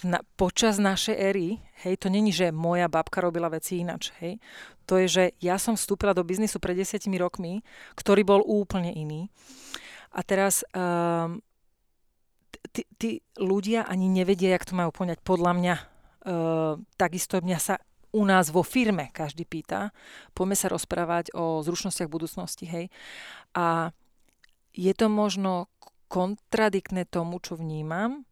na, 0.03 0.19
počas 0.35 0.75
našej 0.75 1.15
éry, 1.15 1.63
hej, 1.87 1.95
to 1.95 2.11
není, 2.11 2.35
že 2.35 2.51
moja 2.51 2.91
babka 2.91 3.23
robila 3.23 3.47
veci 3.47 3.79
inač, 3.79 4.11
hej. 4.19 4.43
To 4.85 4.99
je, 4.99 5.07
že 5.07 5.23
ja 5.39 5.55
som 5.57 5.79
vstúpila 5.79 6.11
do 6.11 6.21
biznisu 6.21 6.59
pred 6.59 6.75
desiatimi 6.75 7.17
rokmi, 7.17 7.63
ktorý 7.95 8.21
bol 8.27 8.41
úplne 8.43 8.91
iný. 8.91 9.31
A 10.13 10.21
teraz 10.21 10.61
um, 10.75 11.41
tí 12.99 13.23
ľudia 13.39 13.87
ani 13.87 14.11
nevedia, 14.11 14.53
jak 14.53 14.67
to 14.67 14.77
majú 14.77 14.91
poňať. 14.91 15.23
Podľa 15.23 15.51
mňa 15.57 15.75
takisto 16.97 17.37
mňa 17.37 17.59
sa 17.61 17.75
u 18.15 18.23
nás 18.23 18.47
vo 18.49 18.63
firme 18.63 19.11
každý 19.11 19.43
pýta. 19.43 19.91
Poďme 20.31 20.55
sa 20.55 20.71
rozprávať 20.71 21.35
o 21.35 21.59
zručnostiach 21.61 22.07
budúcnosti, 22.07 22.65
hej. 22.65 22.85
A 23.51 23.91
je 24.71 24.91
to 24.95 25.11
možno 25.11 25.67
kontradiktné 26.07 27.03
tomu, 27.07 27.43
čo 27.43 27.59
vnímam, 27.59 28.23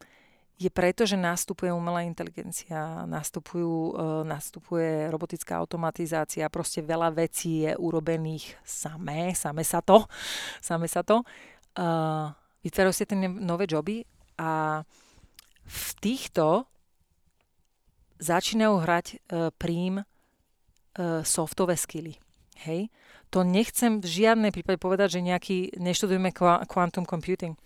je 0.64 0.70
preto, 0.72 1.04
že 1.04 1.20
nastupuje 1.20 1.74
umelá 1.74 2.08
inteligencia, 2.08 3.04
nastupujú, 3.04 3.76
uh, 3.92 4.22
nastupuje 4.24 5.12
robotická 5.12 5.60
automatizácia, 5.60 6.48
proste 6.48 6.80
veľa 6.80 7.12
vecí 7.12 7.68
je 7.68 7.76
urobených 7.76 8.56
samé, 8.64 9.36
samé 9.36 9.68
sa 9.68 9.84
to, 9.84 10.08
samé 10.70 10.88
sa 10.88 11.04
to. 11.04 11.26
Uh, 11.74 12.32
vytvárajú 12.64 12.94
si 12.96 13.04
tie 13.04 13.18
nové 13.28 13.66
joby 13.68 14.06
a 14.40 14.82
v 15.64 15.88
týchto 16.00 16.70
začínajú 18.24 18.80
hrať 18.80 19.06
e, 19.12 19.16
prím 19.52 20.00
e, 20.00 20.04
softové 21.28 21.76
skily. 21.76 22.16
Hej? 22.64 22.88
To 23.36 23.44
nechcem 23.44 24.00
v 24.00 24.08
žiadnej 24.08 24.56
prípade 24.56 24.80
povedať, 24.80 25.20
že 25.20 25.26
nejaký, 25.26 25.58
neštudujeme 25.76 26.32
quantum 26.70 27.04
computing. 27.04 27.60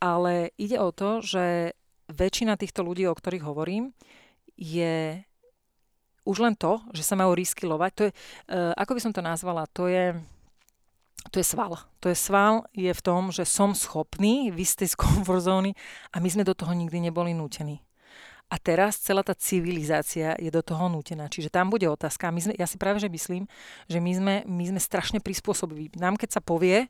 Ale 0.00 0.54
ide 0.56 0.80
o 0.80 0.94
to, 0.94 1.20
že 1.20 1.76
väčšina 2.08 2.56
týchto 2.56 2.86
ľudí, 2.86 3.04
o 3.08 3.16
ktorých 3.16 3.44
hovorím, 3.44 3.90
je 4.54 5.18
už 6.24 6.36
len 6.40 6.56
to, 6.56 6.80
že 6.96 7.04
sa 7.04 7.18
majú 7.18 7.36
riskylovať. 7.36 7.90
To 7.96 8.02
je, 8.08 8.12
uh, 8.12 8.72
ako 8.80 8.96
by 8.96 9.00
som 9.02 9.12
to 9.12 9.20
nazvala, 9.20 9.68
to 9.68 9.92
je, 9.92 10.16
to 11.28 11.36
je 11.36 11.46
sval. 11.46 11.76
To 12.00 12.08
je 12.08 12.16
sval 12.16 12.64
je 12.72 12.88
v 12.88 13.04
tom, 13.04 13.28
že 13.28 13.44
som 13.44 13.76
schopný 13.76 14.48
vystej 14.48 14.88
z 14.88 14.96
comfort 14.96 15.44
zóny 15.44 15.76
a 16.12 16.20
my 16.20 16.28
sme 16.32 16.48
do 16.48 16.56
toho 16.56 16.72
nikdy 16.72 17.12
neboli 17.12 17.36
nútení. 17.36 17.83
A 18.54 18.56
teraz 18.62 19.02
celá 19.02 19.26
tá 19.26 19.34
civilizácia 19.34 20.38
je 20.38 20.46
do 20.46 20.62
toho 20.62 20.86
nútená. 20.86 21.26
Čiže 21.26 21.50
tam 21.50 21.74
bude 21.74 21.90
otázka. 21.90 22.30
My 22.30 22.38
sme, 22.38 22.54
ja 22.54 22.70
si 22.70 22.78
práve 22.78 23.02
že 23.02 23.10
myslím, 23.10 23.50
že 23.90 23.98
my 23.98 24.12
sme, 24.14 24.34
my 24.46 24.64
sme 24.70 24.78
strašne 24.78 25.18
prispôsobiví. 25.18 25.90
Nám 25.98 26.14
keď 26.14 26.38
sa 26.38 26.40
povie, 26.40 26.86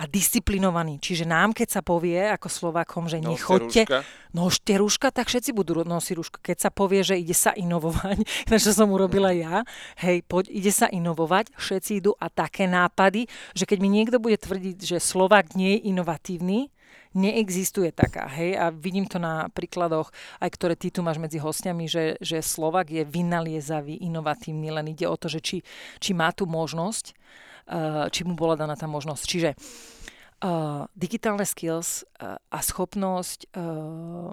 a 0.00 0.08
disciplinovaní. 0.08 0.96
Čiže 0.96 1.28
nám, 1.28 1.52
keď 1.52 1.80
sa 1.80 1.82
povie 1.84 2.16
ako 2.32 2.48
Slovakom, 2.48 3.04
že 3.04 3.20
no, 3.20 3.36
nechoďte, 3.36 3.84
nožte 4.32 4.72
rúška, 4.80 5.12
tak 5.12 5.28
všetci 5.28 5.52
budú 5.52 5.84
nosiť 5.84 6.14
rúška. 6.16 6.38
Keď 6.40 6.56
sa 6.56 6.70
povie, 6.72 7.04
že 7.04 7.20
ide 7.20 7.36
sa 7.36 7.52
inovovať, 7.52 8.24
na 8.50 8.56
čo 8.56 8.72
som 8.72 8.88
urobila 8.88 9.28
ja, 9.36 9.60
hej, 10.00 10.24
poď, 10.24 10.48
ide 10.48 10.72
sa 10.72 10.88
inovovať, 10.88 11.52
všetci 11.52 12.00
idú 12.00 12.16
a 12.16 12.32
také 12.32 12.64
nápady, 12.64 13.28
že 13.52 13.68
keď 13.68 13.78
mi 13.84 13.92
niekto 13.92 14.16
bude 14.16 14.40
tvrdiť, 14.40 14.78
že 14.80 14.96
Slovak 15.04 15.52
nie 15.52 15.76
je 15.76 15.92
inovatívny, 15.92 16.72
neexistuje 17.14 17.90
taká, 17.90 18.30
hej, 18.30 18.54
a 18.54 18.70
vidím 18.70 19.06
to 19.06 19.18
na 19.18 19.50
príkladoch, 19.50 20.14
aj 20.38 20.50
ktoré 20.54 20.74
ty 20.78 20.94
tu 20.94 21.02
máš 21.02 21.18
medzi 21.18 21.42
hostiami, 21.42 21.90
že, 21.90 22.14
že 22.22 22.38
Slovak 22.38 22.90
je 22.90 23.02
vynaliezavý, 23.02 23.98
inovatívny, 23.98 24.70
len 24.70 24.86
ide 24.94 25.10
o 25.10 25.16
to, 25.18 25.26
že 25.26 25.42
či, 25.42 25.56
či 25.98 26.10
má 26.14 26.30
tu 26.30 26.46
možnosť, 26.46 27.04
uh, 27.10 28.06
či 28.14 28.22
mu 28.22 28.38
bola 28.38 28.54
daná 28.54 28.78
tá 28.78 28.86
možnosť. 28.86 29.22
Čiže 29.26 29.50
uh, 29.54 30.86
digitálne 30.94 31.42
skills 31.42 32.06
uh, 32.22 32.38
a 32.38 32.58
schopnosť 32.62 33.50
uh, 33.58 34.30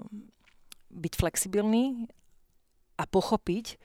byť 0.88 1.12
flexibilný 1.18 2.06
a 2.98 3.04
pochopiť, 3.06 3.78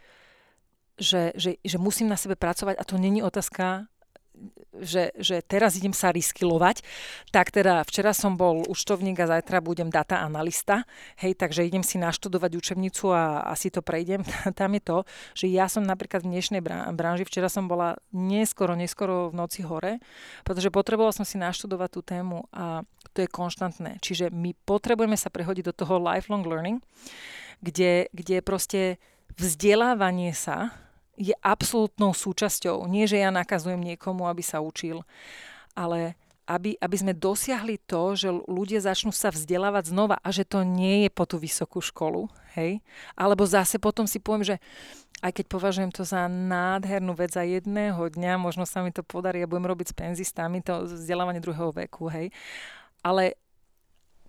že, 1.01 1.33
že, 1.33 1.57
že 1.65 1.77
musím 1.81 2.09
na 2.09 2.17
sebe 2.17 2.37
pracovať 2.37 2.77
a 2.77 2.83
to 2.85 3.01
není 3.01 3.25
otázka 3.25 3.89
že, 4.81 5.13
že 5.19 5.45
teraz 5.45 5.77
idem 5.77 5.93
sa 5.93 6.09
riskilovať, 6.09 6.81
tak 7.29 7.53
teda 7.53 7.85
včera 7.85 8.15
som 8.15 8.33
bol 8.33 8.65
účtovník 8.65 9.19
a 9.21 9.29
zajtra 9.29 9.61
budem 9.61 9.93
data 9.93 10.21
analista, 10.25 10.87
hej, 11.21 11.37
takže 11.37 11.67
idem 11.67 11.85
si 11.85 12.01
naštudovať 12.01 12.57
učebnicu 12.57 13.13
a 13.13 13.45
asi 13.53 13.69
to 13.69 13.85
prejdem. 13.85 14.25
Tam 14.59 14.73
je 14.73 14.81
to, 14.81 14.97
že 15.37 15.45
ja 15.51 15.69
som 15.69 15.85
napríklad 15.85 16.25
v 16.25 16.33
dnešnej 16.33 16.61
branži, 16.93 17.27
včera 17.27 17.51
som 17.51 17.69
bola 17.69 17.99
neskoro, 18.09 18.73
neskoro 18.73 19.29
v 19.29 19.37
noci 19.37 19.61
hore, 19.61 20.01
pretože 20.41 20.73
potrebovala 20.73 21.13
som 21.13 21.27
si 21.27 21.37
naštudovať 21.37 21.89
tú 21.93 22.01
tému 22.01 22.49
a 22.49 22.81
to 23.13 23.21
je 23.21 23.29
konštantné. 23.29 24.01
Čiže 24.01 24.33
my 24.33 24.57
potrebujeme 24.65 25.15
sa 25.15 25.29
prehodiť 25.29 25.69
do 25.69 25.77
toho 25.77 26.01
lifelong 26.01 26.41
learning, 26.41 26.81
kde, 27.61 28.09
kde 28.09 28.41
proste 28.41 28.97
vzdelávanie 29.37 30.33
sa 30.33 30.82
je 31.17 31.33
absolútnou 31.45 32.11
súčasťou. 32.11 32.89
Nie, 32.89 33.05
že 33.05 33.21
ja 33.21 33.29
nakazujem 33.29 33.79
niekomu, 33.79 34.25
aby 34.25 34.41
sa 34.41 34.63
učil, 34.63 35.05
ale 35.77 36.17
aby, 36.43 36.75
aby 36.75 36.95
sme 36.99 37.13
dosiahli 37.15 37.79
to, 37.87 38.19
že 38.19 38.27
ľudia 38.51 38.83
začnú 38.83 39.15
sa 39.15 39.31
vzdelávať 39.31 39.95
znova 39.95 40.19
a 40.19 40.29
že 40.33 40.43
to 40.43 40.67
nie 40.67 41.07
je 41.07 41.09
po 41.13 41.23
tú 41.23 41.39
vysokú 41.39 41.79
školu, 41.79 42.27
hej? 42.59 42.83
Alebo 43.15 43.47
zase 43.47 43.79
potom 43.79 44.03
si 44.03 44.19
poviem, 44.19 44.43
že 44.43 44.55
aj 45.23 45.39
keď 45.39 45.45
považujem 45.47 45.91
to 45.95 46.03
za 46.03 46.27
nádhernú 46.27 47.15
vec 47.15 47.31
za 47.31 47.47
jedného 47.47 48.11
dňa, 48.11 48.35
možno 48.35 48.67
sa 48.67 48.83
mi 48.83 48.91
to 48.91 49.07
podarí 49.07 49.39
a 49.39 49.47
budem 49.47 49.71
robiť 49.71 49.95
s 49.95 49.95
penzistami, 49.95 50.59
to 50.59 50.83
vzdelávanie 50.83 51.39
druhého 51.39 51.71
veku, 51.71 52.11
hej? 52.11 52.27
Ale 52.99 53.39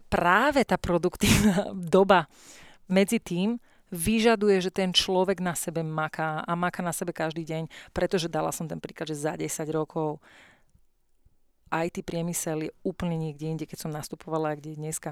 práve 0.06 0.62
tá 0.62 0.78
produktívna 0.78 1.74
doba 1.98 2.30
medzi 2.86 3.18
tým, 3.18 3.58
vyžaduje, 3.94 4.58
že 4.58 4.74
ten 4.74 4.90
človek 4.90 5.38
na 5.38 5.54
sebe 5.54 5.86
maká 5.86 6.42
a 6.42 6.52
maká 6.58 6.82
na 6.82 6.90
sebe 6.90 7.14
každý 7.14 7.46
deň, 7.46 7.70
pretože 7.94 8.26
dala 8.26 8.50
som 8.50 8.66
ten 8.66 8.82
príklad, 8.82 9.06
že 9.06 9.16
za 9.16 9.38
10 9.38 9.46
rokov 9.70 10.18
IT 11.74 12.06
priemysel 12.06 12.70
je 12.70 12.72
úplne 12.86 13.18
niekde 13.18 13.50
inde, 13.50 13.64
keď 13.66 13.88
som 13.88 13.90
nastupovala, 13.90 14.54
kde 14.54 14.74
je 14.74 14.78
dneska. 14.78 15.10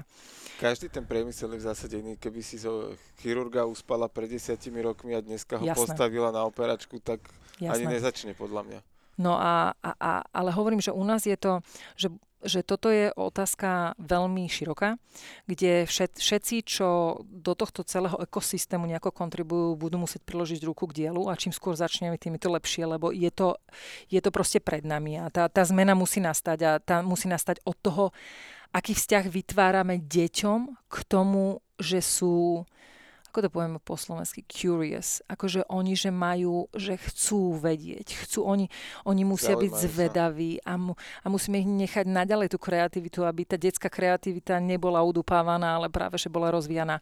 Každý 0.63 0.87
ten 0.87 1.03
priemysel 1.03 1.51
je 1.55 1.59
v 1.59 1.67
zásade 1.67 1.95
iný. 1.99 2.15
Keby 2.15 2.39
si 2.39 2.55
zo 2.55 2.95
chirurga 3.19 3.67
uspala 3.67 4.07
pred 4.07 4.31
desiatimi 4.31 4.79
rokmi 4.79 5.11
a 5.11 5.19
dneska 5.19 5.59
ho 5.59 5.65
Jasné. 5.67 5.75
postavila 5.75 6.31
na 6.31 6.47
operačku, 6.47 7.03
tak 7.03 7.19
Jasné. 7.59 7.83
ani 7.83 7.99
nezačne 7.99 8.31
podľa 8.31 8.63
mňa. 8.63 8.79
No 9.19 9.37
a, 9.37 9.75
a, 9.77 9.91
a, 9.99 10.11
ale 10.33 10.49
hovorím, 10.55 10.81
že 10.81 10.95
u 10.95 11.03
nás 11.03 11.27
je 11.27 11.37
to, 11.37 11.61
že 11.93 12.07
že 12.43 12.61
toto 12.61 12.91
je 12.91 13.09
otázka 13.15 13.95
veľmi 13.99 14.45
široká, 14.47 14.99
kde 15.47 15.87
všet, 15.87 16.19
všetci, 16.19 16.55
čo 16.67 17.19
do 17.23 17.53
tohto 17.55 17.87
celého 17.87 18.19
ekosystému 18.19 18.83
nejako 18.87 19.15
kontribujú, 19.15 19.79
budú 19.79 19.97
musieť 20.03 20.27
priložiť 20.27 20.61
ruku 20.67 20.91
k 20.91 21.05
dielu 21.05 21.31
a 21.31 21.39
čím 21.39 21.55
skôr 21.55 21.73
začneme, 21.73 22.19
tým 22.19 22.35
je 22.37 22.43
to 22.43 22.53
lepšie, 22.53 22.83
lebo 22.83 23.09
je 23.15 23.31
to, 23.31 23.55
je 24.11 24.19
to 24.19 24.29
proste 24.29 24.59
pred 24.61 24.83
nami 24.83 25.17
a 25.17 25.31
tá, 25.31 25.47
tá 25.47 25.63
zmena 25.63 25.95
musí 25.95 26.19
nastať 26.19 26.59
a 26.63 26.71
tá 26.83 26.99
musí 27.01 27.31
nastať 27.31 27.63
od 27.63 27.77
toho, 27.79 28.05
aký 28.73 28.97
vzťah 28.97 29.25
vytvárame 29.29 30.01
deťom 30.01 30.59
k 30.89 30.95
tomu, 31.05 31.61
že 31.77 32.01
sú 32.01 32.65
ako 33.33 33.49
to 33.49 33.49
povieme 33.49 33.81
po 33.81 33.97
slovensky, 33.97 34.45
curious. 34.45 35.25
Akože 35.25 35.65
oni, 35.65 35.97
že 35.97 36.13
majú, 36.13 36.69
že 36.77 37.01
chcú 37.01 37.57
vedieť, 37.57 38.13
chcú, 38.29 38.45
oni, 38.45 38.69
oni 39.09 39.25
musia 39.25 39.57
Zaujímajú 39.57 39.73
byť 39.73 39.73
zvedaví 39.89 40.51
a, 40.61 40.77
mu, 40.77 40.93
a 40.93 41.25
musíme 41.33 41.57
ich 41.57 41.65
nechať 41.65 42.05
naďalej 42.05 42.53
tú 42.53 42.61
kreativitu, 42.61 43.25
aby 43.25 43.41
tá 43.41 43.57
detská 43.57 43.89
kreativita 43.89 44.61
nebola 44.61 45.01
udupávaná, 45.01 45.81
ale 45.81 45.89
práve, 45.89 46.21
že 46.21 46.29
bola 46.29 46.53
rozvíjana. 46.53 47.01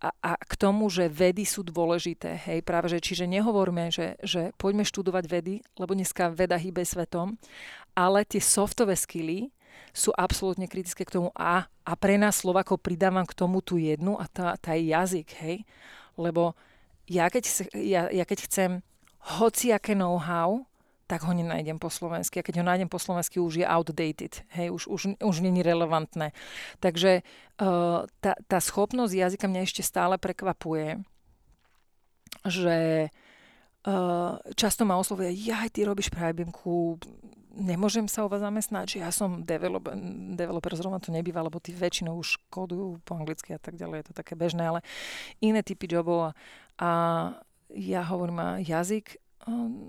A, 0.00 0.08
a 0.24 0.40
k 0.40 0.56
tomu, 0.56 0.88
že 0.88 1.04
vedy 1.04 1.44
sú 1.44 1.60
dôležité, 1.60 2.48
hej, 2.48 2.64
práve, 2.64 2.88
že 2.88 3.04
čiže 3.04 3.28
nehovoríme, 3.28 3.92
že, 3.92 4.16
že 4.24 4.56
poďme 4.56 4.88
študovať 4.88 5.24
vedy, 5.28 5.60
lebo 5.76 5.92
dneska 5.92 6.32
veda 6.32 6.56
hýbe 6.56 6.80
svetom, 6.80 7.36
ale 7.92 8.24
tie 8.24 8.40
softové 8.40 8.96
skily, 8.96 9.52
sú 9.92 10.14
absolútne 10.14 10.66
kritické 10.70 11.04
k 11.04 11.14
tomu 11.18 11.28
a, 11.34 11.66
a 11.84 11.92
pre 11.96 12.16
nás 12.20 12.40
Slovakov 12.40 12.80
pridávam 12.80 13.24
k 13.24 13.36
tomu 13.36 13.60
tú 13.64 13.76
jednu 13.80 14.16
a 14.20 14.26
tá, 14.28 14.54
tá 14.60 14.74
je 14.76 14.92
jazyk, 14.92 15.28
hej. 15.42 15.56
Lebo 16.18 16.58
ja 17.08 17.32
keď, 17.32 17.72
ja, 17.78 18.12
ja 18.12 18.24
keď 18.28 18.38
chcem 18.44 18.70
hociaké 19.40 19.96
know-how, 19.96 20.68
tak 21.08 21.24
ho 21.24 21.32
nenájdem 21.32 21.80
po 21.80 21.88
slovensky. 21.88 22.38
A 22.38 22.44
keď 22.44 22.60
ho 22.60 22.68
nájdem 22.68 22.86
po 22.86 23.00
slovensky, 23.00 23.40
už 23.40 23.64
je 23.64 23.66
outdated. 23.66 24.44
Hej, 24.52 24.68
už, 24.76 24.82
už, 24.92 25.00
už 25.16 25.36
není 25.40 25.64
relevantné. 25.64 26.36
Takže 26.84 27.24
uh, 27.24 28.04
tá, 28.20 28.36
tá 28.44 28.58
schopnosť 28.60 29.16
jazyka 29.16 29.48
mňa 29.48 29.64
ešte 29.64 29.80
stále 29.80 30.20
prekvapuje, 30.20 31.00
že 32.44 33.08
uh, 33.88 34.36
často 34.52 34.84
ma 34.84 35.00
oslovuje, 35.00 35.32
ja 35.48 35.64
ty 35.72 35.88
robíš 35.88 36.12
pre 36.12 36.28
IBM-ku 36.28 37.00
nemôžem 37.58 38.06
sa 38.06 38.22
u 38.24 38.30
vás 38.30 38.40
zamestnať, 38.40 38.86
že 38.86 38.98
ja 39.02 39.10
som 39.10 39.42
developer, 39.42 39.92
developer 40.38 40.72
zrovna 40.78 41.02
to 41.02 41.10
nebýva, 41.10 41.42
lebo 41.42 41.58
tí 41.58 41.74
väčšinou 41.74 42.14
už 42.16 42.38
kódujú 42.48 43.02
po 43.02 43.18
anglicky 43.18 43.52
a 43.52 43.60
tak 43.60 43.74
ďalej, 43.74 44.00
je 44.00 44.06
to 44.08 44.14
také 44.14 44.38
bežné, 44.38 44.62
ale 44.62 44.80
iné 45.42 45.60
typy 45.66 45.90
jobov 45.90 46.30
a, 46.30 46.32
a 46.78 46.90
ja 47.74 48.00
hovorím, 48.06 48.38
a 48.38 48.48
jazyk, 48.62 49.18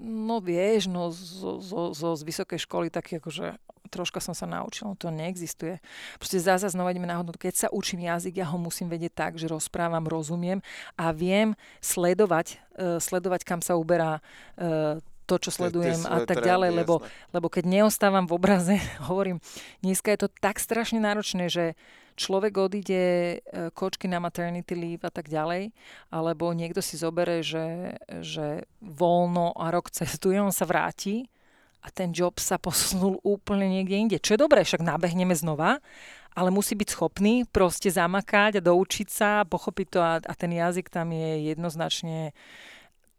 no 0.04 0.42
vieš, 0.42 0.90
no 0.90 1.14
zo, 1.14 1.62
zo, 1.62 1.82
zo 1.94 2.10
z 2.16 2.22
vysokej 2.26 2.60
školy 2.66 2.88
taký 2.92 3.22
akože 3.22 3.56
troška 3.90 4.22
som 4.22 4.38
sa 4.38 4.46
naučil, 4.46 4.86
no 4.86 4.94
to 4.94 5.10
neexistuje. 5.10 5.82
Proste 6.22 6.38
zase 6.38 6.70
znova 6.70 6.94
ideme 6.94 7.10
na. 7.10 7.18
Keď 7.26 7.54
sa 7.58 7.68
učím 7.74 8.06
jazyk, 8.06 8.38
ja 8.38 8.46
ho 8.46 8.58
musím 8.62 8.88
vedieť 8.88 9.14
tak, 9.18 9.32
že 9.42 9.50
rozprávam, 9.50 10.06
rozumiem 10.06 10.62
a 10.94 11.10
viem 11.10 11.58
sledovať, 11.82 12.62
uh, 12.78 13.02
sledovať 13.02 13.42
kam 13.44 13.66
sa 13.66 13.76
uberá 13.76 14.22
uh, 14.62 15.02
to, 15.30 15.38
čo 15.38 15.54
sledujem 15.54 16.10
a 16.10 16.26
tak 16.26 16.42
ďalej, 16.42 16.74
lebo, 16.74 17.06
lebo 17.30 17.48
keď 17.54 17.70
neostávam 17.70 18.26
v 18.26 18.34
obraze, 18.34 18.76
hovorím, 19.10 19.38
dneska 19.86 20.10
je 20.10 20.26
to 20.26 20.30
tak 20.42 20.58
strašne 20.58 20.98
náročné, 20.98 21.54
že 21.54 21.78
človek 22.18 22.58
odíde 22.58 23.04
e, 23.06 23.38
kočky 23.72 24.10
na 24.10 24.20
maternity 24.20 24.76
leave 24.76 25.06
a 25.08 25.14
tak 25.14 25.32
ďalej, 25.32 25.72
alebo 26.12 26.52
niekto 26.52 26.84
si 26.84 27.00
zobere, 27.00 27.46
že, 27.46 27.96
že 28.20 28.68
voľno 28.84 29.56
a 29.56 29.72
rok 29.72 29.94
cestuje, 29.94 30.36
on 30.42 30.52
sa 30.52 30.68
vráti 30.68 31.30
a 31.80 31.88
ten 31.88 32.12
job 32.12 32.36
sa 32.42 32.60
posunul 32.60 33.24
úplne 33.24 33.72
niekde 33.72 33.96
inde. 33.96 34.18
Čo 34.20 34.36
je 34.36 34.44
dobré, 34.44 34.68
však 34.68 34.84
nabehneme 34.84 35.32
znova, 35.32 35.80
ale 36.36 36.52
musí 36.52 36.76
byť 36.76 36.90
schopný 36.92 37.48
proste 37.48 37.88
zamakať 37.88 38.60
a 38.60 38.66
doučiť 38.66 39.08
sa, 39.08 39.48
pochopiť 39.48 39.88
to 39.88 40.00
a, 40.04 40.20
a 40.20 40.34
ten 40.36 40.52
jazyk 40.52 40.92
tam 40.92 41.16
je 41.16 41.56
jednoznačne 41.56 42.36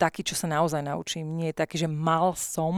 taký, 0.01 0.25
čo 0.25 0.33
sa 0.33 0.49
naozaj 0.49 0.81
naučím. 0.81 1.37
Nie 1.37 1.53
je 1.53 1.61
taký, 1.61 1.77
že 1.77 1.85
mal 1.85 2.33
som, 2.33 2.73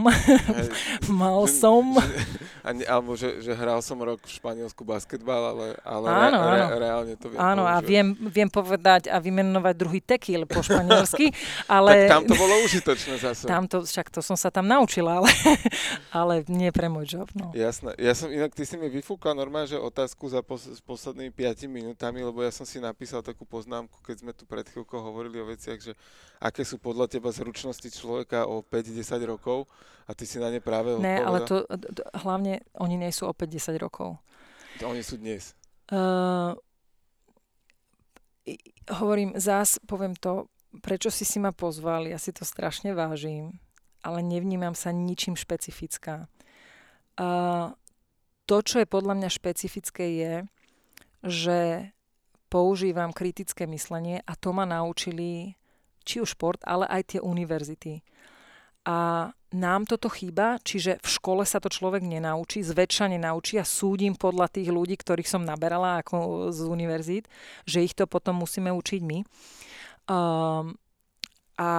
mal 1.23 1.47
že, 1.47 1.55
som. 1.63 1.95
Že, 1.95 2.19
ani, 2.67 2.83
alebo 2.83 3.15
že, 3.15 3.39
že 3.39 3.55
hral 3.55 3.79
som 3.79 4.03
rok 4.03 4.19
v 4.27 4.33
Španielsku 4.35 4.83
basketbal, 4.83 5.55
ale, 5.55 5.67
ale 5.87 6.07
áno, 6.11 6.19
re, 6.19 6.35
áno. 6.35 6.67
Re, 6.75 6.79
reálne 6.83 7.15
to 7.15 7.31
viem 7.31 7.39
Áno, 7.39 7.63
používať. 7.63 7.79
a 7.79 7.87
viem, 7.87 8.09
viem 8.27 8.51
povedať 8.51 9.03
a 9.07 9.17
vymenovať 9.23 9.75
druhý 9.79 10.01
tekil 10.03 10.43
po 10.51 10.67
španielsky, 10.67 11.31
ale... 11.71 12.11
tak 12.11 12.19
tam 12.19 12.23
to 12.27 12.35
bolo 12.35 12.55
užitočné 12.67 13.15
zase. 13.23 13.45
Tam 13.47 13.71
to, 13.71 13.87
však 13.87 14.11
to 14.11 14.19
som 14.19 14.35
sa 14.35 14.51
tam 14.51 14.67
naučila, 14.67 15.23
ale, 15.23 15.31
ale 16.21 16.35
nie 16.51 16.75
pre 16.75 16.91
môj 16.91 17.15
job. 17.15 17.31
No. 17.39 17.55
Jasné. 17.55 17.95
Ja 18.03 18.19
som, 18.19 18.27
inak 18.35 18.51
ty 18.51 18.67
si 18.67 18.75
mi 18.75 18.91
vyfúkal 18.91 19.39
normálne, 19.39 19.71
že 19.71 19.79
otázku 19.79 20.27
za 20.27 20.43
pos, 20.43 20.67
s 20.67 20.83
poslednými 20.83 21.31
5 21.31 21.71
minútami, 21.71 22.27
lebo 22.27 22.43
ja 22.43 22.51
som 22.51 22.67
si 22.67 22.83
napísal 22.83 23.23
takú 23.23 23.47
poznámku, 23.47 24.03
keď 24.03 24.17
sme 24.27 24.33
tu 24.35 24.43
pred 24.43 24.67
chvíľkou 24.67 24.99
hovorili 24.99 25.39
o 25.39 25.47
veciach, 25.47 25.79
že 25.79 25.95
aké 26.43 26.67
sú 26.67 26.83
podľa 26.83 27.07
teba 27.07 27.31
zručnosti 27.31 27.87
človeka 27.87 28.51
o 28.51 28.67
5-10 28.67 29.31
rokov 29.31 29.71
a 30.05 30.13
ty 30.19 30.27
si 30.27 30.43
na 30.43 30.51
ne 30.51 30.59
práve 30.59 30.99
Ne, 30.99 31.23
ale 31.23 31.47
to, 31.47 31.63
to, 31.71 32.03
hlavne 32.27 32.67
oni 32.75 32.99
nie 32.99 33.15
sú 33.15 33.31
o 33.31 33.33
5-10 33.33 33.79
rokov. 33.79 34.19
To 34.83 34.91
oni 34.91 35.07
sú 35.07 35.23
dnes. 35.23 35.55
Uh, 35.87 36.59
hovorím, 38.91 39.39
zás 39.39 39.79
poviem 39.87 40.19
to, 40.19 40.51
prečo 40.83 41.15
si 41.15 41.23
si 41.23 41.39
ma 41.39 41.55
pozval, 41.55 42.11
ja 42.11 42.19
si 42.19 42.35
to 42.35 42.43
strašne 42.43 42.91
vážim, 42.91 43.63
ale 44.03 44.25
nevnímam 44.25 44.75
sa 44.75 44.91
ničím 44.91 45.39
špecifická. 45.39 46.27
Uh, 47.15 47.71
to, 48.51 48.59
čo 48.67 48.83
je 48.83 48.89
podľa 48.89 49.15
mňa 49.15 49.31
špecifické, 49.31 50.05
je, 50.19 50.35
že 51.23 51.59
používam 52.51 53.15
kritické 53.15 53.71
myslenie 53.71 54.21
a 54.27 54.33
to 54.35 54.51
ma 54.51 54.67
naučili 54.67 55.55
či 56.03 56.23
už 56.23 56.35
šport, 56.35 56.61
ale 56.67 56.87
aj 56.91 57.17
tie 57.17 57.21
univerzity. 57.23 58.03
A 58.83 59.31
nám 59.53 59.87
toto 59.87 60.09
chýba, 60.11 60.59
čiže 60.65 60.99
v 60.99 61.09
škole 61.09 61.45
sa 61.47 61.61
to 61.63 61.69
človek 61.69 62.03
nenaučí, 62.03 62.65
zväčša 62.65 63.13
nenaučí 63.15 63.61
a 63.61 63.69
súdim 63.69 64.17
podľa 64.17 64.49
tých 64.49 64.73
ľudí, 64.73 64.97
ktorých 64.99 65.29
som 65.29 65.45
naberala 65.45 66.01
ako 66.03 66.51
z 66.51 66.61
univerzít, 66.67 67.25
že 67.69 67.85
ich 67.85 67.95
to 67.95 68.09
potom 68.09 68.43
musíme 68.43 68.73
učiť 68.73 69.01
my. 69.05 69.19
Um, 70.09 70.75
a 71.61 71.71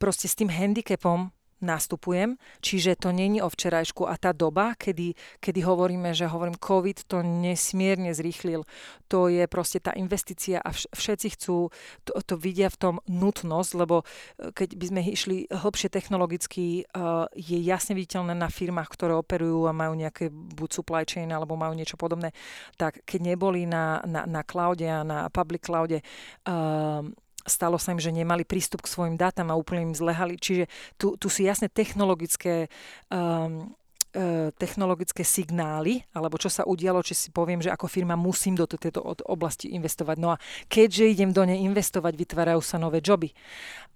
proste 0.00 0.26
s 0.26 0.34
tým 0.34 0.48
handicapom 0.48 1.35
nastupujem, 1.60 2.36
čiže 2.60 3.00
to 3.00 3.12
není 3.12 3.40
o 3.40 3.48
včerajšku 3.48 4.04
a 4.04 4.20
tá 4.20 4.36
doba, 4.36 4.76
kedy, 4.76 5.16
kedy 5.40 5.60
hovoríme, 5.64 6.12
že 6.12 6.28
hovorím, 6.28 6.60
COVID 6.60 7.08
to 7.08 7.24
nesmierne 7.24 8.12
zrýchlil. 8.12 8.68
To 9.08 9.32
je 9.32 9.48
proste 9.48 9.80
tá 9.80 9.96
investícia 9.96 10.60
a 10.60 10.70
všetci 10.72 11.28
chcú, 11.38 11.72
to, 12.04 12.12
to 12.26 12.34
vidia 12.36 12.68
v 12.68 12.80
tom 12.80 12.94
nutnosť, 13.08 13.70
lebo 13.78 14.02
e, 14.02 14.52
keď 14.52 14.68
by 14.76 14.84
sme 14.90 15.00
išli 15.06 15.36
hlbšie 15.48 15.88
technologicky, 15.88 16.84
uh, 16.92 17.28
je 17.32 17.56
jasne 17.62 17.96
viditeľné 17.96 18.34
na 18.36 18.50
firmách, 18.50 18.88
ktoré 18.92 19.14
operujú 19.16 19.64
a 19.68 19.76
majú 19.76 19.96
nejaké 19.96 20.28
buď 20.30 20.68
supply 20.70 21.04
chain 21.08 21.30
alebo 21.32 21.56
majú 21.56 21.72
niečo 21.72 21.96
podobné, 21.96 22.36
tak 22.76 23.00
keď 23.08 23.34
neboli 23.34 23.64
na, 23.64 24.02
na, 24.04 24.28
na 24.28 24.42
cloude 24.44 24.84
a 24.84 25.02
na 25.02 25.32
public 25.32 25.64
cloude, 25.64 25.98
uh, 26.46 27.02
stalo 27.46 27.78
sa 27.78 27.94
im, 27.94 28.02
že 28.02 28.12
nemali 28.12 28.42
prístup 28.42 28.84
k 28.84 28.92
svojim 28.92 29.16
dátam 29.16 29.48
a 29.48 29.58
úplne 29.58 29.90
im 29.90 29.94
zlehali. 29.94 30.36
Čiže 30.36 30.68
tu, 31.00 31.14
tu 31.16 31.26
sú 31.30 31.46
jasne 31.46 31.70
technologické 31.70 32.68
um, 33.08 33.70
e, 34.12 34.50
technologické 34.58 35.22
signály, 35.22 36.02
alebo 36.10 36.36
čo 36.36 36.50
sa 36.50 36.66
udialo, 36.66 37.00
či 37.06 37.14
si 37.14 37.28
poviem, 37.30 37.62
že 37.62 37.72
ako 37.72 37.86
firma 37.86 38.18
musím 38.18 38.58
do 38.58 38.66
tejto 38.66 39.00
oblasti 39.30 39.72
investovať. 39.72 40.16
No 40.18 40.34
a 40.34 40.40
keďže 40.66 41.10
idem 41.10 41.30
do 41.30 41.46
nej 41.46 41.62
investovať, 41.62 42.12
vytvárajú 42.18 42.60
sa 42.60 42.76
nové 42.76 42.98
joby. 43.00 43.30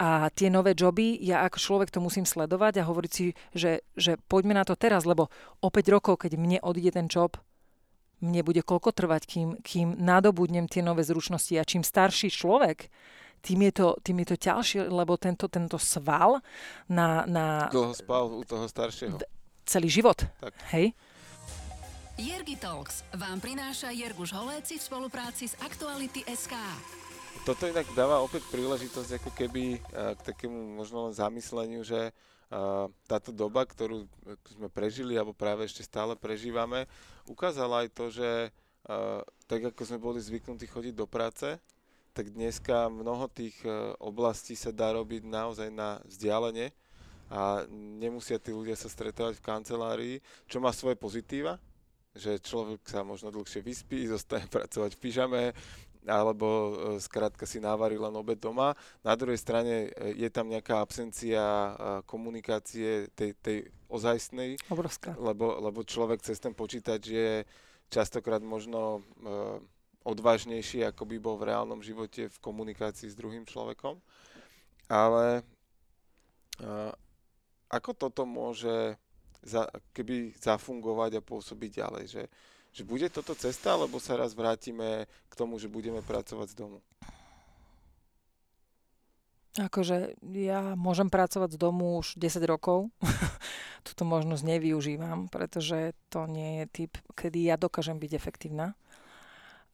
A 0.00 0.32
tie 0.32 0.48
nové 0.48 0.72
joby, 0.72 1.18
ja 1.20 1.44
ako 1.44 1.58
človek 1.58 1.88
to 1.92 2.00
musím 2.00 2.24
sledovať 2.24 2.80
a 2.80 2.88
hovoriť 2.88 3.12
si, 3.12 3.36
že, 3.52 3.84
že 3.98 4.16
poďme 4.30 4.56
na 4.56 4.64
to 4.64 4.78
teraz, 4.78 5.04
lebo 5.04 5.28
o 5.60 5.68
5 5.68 5.94
rokov, 5.94 6.24
keď 6.24 6.40
mne 6.40 6.58
odíde 6.62 6.96
ten 6.96 7.10
job, 7.10 7.36
mne 8.20 8.44
bude 8.44 8.60
koľko 8.60 8.92
trvať, 8.92 9.22
kým, 9.24 9.48
kým 9.64 9.96
nadobudnem 9.96 10.68
tie 10.68 10.84
nové 10.84 11.00
zručnosti 11.02 11.56
a 11.56 11.64
čím 11.64 11.80
starší 11.80 12.28
človek, 12.28 12.92
tým 13.40 13.66
je 13.68 13.72
to, 13.72 13.88
tým 14.04 14.20
je 14.22 14.26
to 14.32 14.36
ťažšie, 14.36 14.88
lebo 14.92 15.16
tento, 15.16 15.48
tento 15.48 15.80
sval 15.80 16.44
na... 16.88 17.24
na 17.24 17.72
Dlho 17.72 17.96
spal 17.96 18.28
u 18.28 18.44
toho 18.44 18.68
staršieho. 18.68 19.16
Celý 19.64 19.88
život. 19.88 20.20
Tak. 20.40 20.52
Hej? 20.76 20.92
Jergi 22.20 22.60
Talks 22.60 23.00
vám 23.16 23.40
prináša 23.40 23.96
Jerguš 23.96 24.36
Holéci 24.36 24.76
v 24.76 24.84
spolupráci 24.84 25.48
s 25.48 25.56
Aktuality 25.56 26.20
SK. 26.28 26.52
Toto 27.48 27.64
inak 27.64 27.88
dáva 27.96 28.20
opäť 28.20 28.44
príležitosť 28.52 29.24
ako 29.24 29.30
keby 29.32 29.80
k 29.88 30.20
takému 30.20 30.76
možno 30.76 31.08
len 31.08 31.16
zamysleniu, 31.16 31.80
že 31.80 32.12
táto 33.08 33.32
doba, 33.32 33.64
ktorú 33.64 34.04
sme 34.52 34.68
prežili 34.68 35.16
alebo 35.16 35.32
práve 35.32 35.64
ešte 35.64 35.80
stále 35.80 36.12
prežívame, 36.18 36.84
ukázala 37.24 37.86
aj 37.86 37.88
to, 37.96 38.12
že 38.12 38.52
tak 39.48 39.72
ako 39.72 39.80
sme 39.86 39.96
boli 40.02 40.20
zvyknutí 40.20 40.68
chodiť 40.68 40.92
do 40.92 41.06
práce, 41.08 41.56
tak 42.10 42.34
dneska 42.34 42.90
mnoho 42.90 43.30
tých 43.30 43.56
e, 43.62 43.70
oblastí 44.02 44.58
sa 44.58 44.74
dá 44.74 44.90
robiť 44.92 45.22
naozaj 45.26 45.68
na 45.70 46.02
vzdialenie 46.06 46.74
a 47.30 47.62
nemusia 47.70 48.42
tí 48.42 48.50
ľudia 48.50 48.74
sa 48.74 48.90
stretávať 48.90 49.38
v 49.38 49.46
kancelárii, 49.46 50.16
čo 50.50 50.58
má 50.58 50.74
svoje 50.74 50.98
pozitíva, 50.98 51.62
že 52.10 52.42
človek 52.42 52.82
sa 52.82 53.06
možno 53.06 53.30
dlhšie 53.30 53.62
vyspí, 53.62 54.06
zostane 54.14 54.50
pracovať 54.50 54.98
v 54.98 55.02
pyžame, 55.02 55.42
alebo 56.04 56.46
e, 56.46 56.70
skrátka 56.98 57.46
si 57.46 57.62
návarí 57.62 57.94
len 57.94 58.12
obed 58.18 58.40
doma. 58.40 58.74
Na 59.06 59.14
druhej 59.14 59.38
strane 59.38 59.94
e, 59.94 60.18
je 60.18 60.28
tam 60.34 60.50
nejaká 60.50 60.82
absencia 60.82 61.42
komunikácie 62.10 63.14
tej, 63.14 63.38
tej 63.38 63.58
ozajstnej. 63.86 64.58
Obrovská. 64.66 65.14
Lebo, 65.14 65.62
lebo 65.62 65.86
človek 65.86 66.26
cez 66.26 66.42
ten 66.42 66.56
počítač 66.56 67.02
je 67.06 67.30
častokrát 67.90 68.38
možno 68.38 69.02
odvážnejší, 70.04 70.84
ako 70.88 71.04
by 71.04 71.16
bol 71.20 71.36
v 71.36 71.52
reálnom 71.52 71.84
živote 71.84 72.32
v 72.32 72.42
komunikácii 72.42 73.12
s 73.12 73.18
druhým 73.18 73.44
človekom. 73.44 74.00
Ale 74.88 75.44
uh, 76.60 76.92
ako 77.70 77.90
toto 77.94 78.22
môže 78.26 78.96
za, 79.44 79.68
keby 79.94 80.34
zafungovať 80.40 81.20
a 81.20 81.24
pôsobiť 81.24 81.70
ďalej? 81.84 82.04
Že, 82.10 82.22
že 82.74 82.82
bude 82.82 83.06
toto 83.12 83.36
cesta, 83.36 83.76
alebo 83.76 84.02
sa 84.02 84.16
raz 84.16 84.32
vrátime 84.32 85.06
k 85.28 85.34
tomu, 85.36 85.60
že 85.60 85.70
budeme 85.70 86.00
pracovať 86.02 86.48
z 86.50 86.58
domu? 86.58 86.78
Akože 89.58 90.14
ja 90.30 90.78
môžem 90.78 91.10
pracovať 91.10 91.58
z 91.58 91.58
domu 91.58 91.98
už 91.98 92.14
10 92.16 92.38
rokov. 92.46 92.88
Tuto 93.86 94.06
možnosť 94.06 94.46
nevyužívam, 94.46 95.26
pretože 95.26 95.92
to 96.06 96.30
nie 96.30 96.62
je 96.62 96.66
typ, 96.70 96.92
kedy 97.18 97.50
ja 97.50 97.56
dokážem 97.58 97.98
byť 97.98 98.12
efektívna 98.14 98.78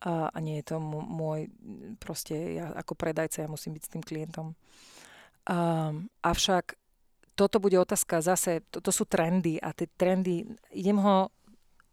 a, 0.01 0.29
a 0.29 0.39
nie 0.45 0.61
je 0.61 0.75
to 0.75 0.77
môj, 0.83 1.49
proste 1.97 2.61
ja 2.61 2.73
ako 2.77 2.93
predajca, 2.93 3.45
ja 3.45 3.49
musím 3.49 3.77
byť 3.77 3.83
s 3.85 3.93
tým 3.93 4.03
klientom. 4.05 4.47
Um, 5.47 6.11
avšak 6.21 6.77
toto 7.37 7.61
bude 7.61 7.77
otázka 7.77 8.25
zase, 8.25 8.65
to, 8.73 8.81
to 8.81 8.91
sú 8.93 9.05
trendy 9.05 9.61
a 9.61 9.73
tie 9.77 9.87
trendy, 9.97 10.45
idem 10.73 10.99
ho 11.01 11.29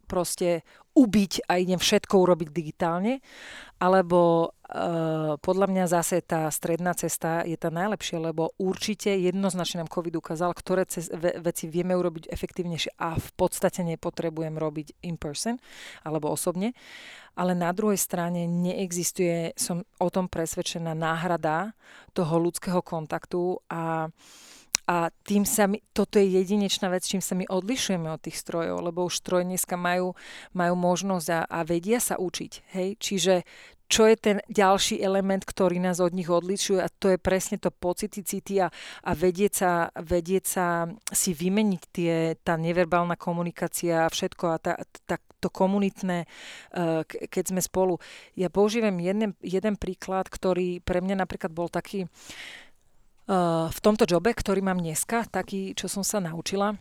proste 0.05 0.67
ubiť 0.93 1.49
a 1.49 1.57
idem 1.57 1.81
všetko 1.81 2.13
urobiť 2.21 2.49
digitálne, 2.53 3.17
alebo 3.81 4.53
uh, 4.53 5.41
podľa 5.41 5.67
mňa 5.73 5.85
zase 5.89 6.21
tá 6.21 6.45
stredná 6.53 6.93
cesta 6.93 7.41
je 7.41 7.57
tá 7.57 7.73
najlepšia, 7.73 8.21
lebo 8.21 8.53
určite 8.61 9.09
jednoznačne 9.09 9.81
nám 9.81 9.89
COVID 9.89 10.21
ukázal, 10.21 10.53
ktoré 10.53 10.85
cez, 10.85 11.09
ve, 11.09 11.33
veci 11.41 11.65
vieme 11.65 11.97
urobiť 11.97 12.29
efektívnejšie 12.29 13.01
a 13.01 13.17
v 13.17 13.29
podstate 13.33 13.81
nepotrebujem 13.81 14.53
robiť 14.53 15.01
in 15.01 15.17
person 15.17 15.57
alebo 16.05 16.29
osobne. 16.29 16.77
Ale 17.33 17.57
na 17.57 17.73
druhej 17.73 17.97
strane 17.97 18.45
neexistuje, 18.45 19.57
som 19.57 19.81
o 19.97 20.09
tom 20.13 20.29
presvedčená, 20.29 20.93
náhrada 20.93 21.73
toho 22.13 22.37
ľudského 22.37 22.85
kontaktu 22.85 23.57
a 23.73 24.13
a 24.83 25.07
tým 25.23 25.47
sa 25.47 25.71
mi, 25.71 25.79
toto 25.95 26.19
je 26.19 26.27
jedinečná 26.27 26.91
vec, 26.91 27.07
čím 27.07 27.23
sa 27.23 27.39
my 27.39 27.47
odlišujeme 27.47 28.11
od 28.11 28.19
tých 28.19 28.35
strojov, 28.35 28.83
lebo 28.83 29.07
už 29.07 29.23
stroje 29.23 29.47
dneska 29.47 29.79
majú, 29.79 30.11
majú 30.51 30.75
možnosť 30.75 31.27
a, 31.31 31.39
a 31.47 31.59
vedia 31.63 32.03
sa 32.03 32.19
učiť. 32.19 32.51
Hej? 32.75 32.89
Čiže 32.99 33.33
čo 33.93 34.09
je 34.09 34.17
ten 34.17 34.37
ďalší 34.49 35.05
element, 35.05 35.45
ktorý 35.45 35.77
nás 35.77 36.01
od 36.01 36.17
nich 36.17 36.25
odlišuje 36.25 36.81
a 36.81 36.89
to 36.89 37.13
je 37.13 37.21
presne 37.21 37.61
to 37.61 37.69
pocity, 37.69 38.25
city 38.25 38.57
a, 38.57 38.73
a 39.05 39.11
vedieť, 39.13 39.53
sa, 39.53 39.71
vedieť 39.93 40.43
sa 40.49 40.89
si 41.13 41.35
vymeniť 41.37 41.81
tie, 41.93 42.13
tá 42.41 42.57
neverbálna 42.57 43.13
komunikácia 43.19 44.07
a 44.07 44.11
všetko 44.11 44.45
a 44.49 44.57
tá, 44.57 44.73
tá, 45.05 45.21
to 45.37 45.53
komunitné, 45.53 46.25
uh, 46.25 47.05
keď 47.05 47.53
sme 47.53 47.61
spolu. 47.61 48.01
Ja 48.33 48.49
používam 48.49 48.97
jeden, 48.97 49.37
jeden 49.45 49.75
príklad, 49.77 50.25
ktorý 50.25 50.81
pre 50.81 51.03
mňa 51.03 51.21
napríklad 51.27 51.53
bol 51.53 51.69
taký, 51.69 52.09
v 53.69 53.79
tomto 53.79 54.03
jobe, 54.03 54.35
ktorý 54.35 54.59
mám 54.59 54.83
dneska, 54.83 55.23
taký, 55.31 55.71
čo 55.71 55.87
som 55.87 56.03
sa 56.03 56.19
naučila, 56.19 56.75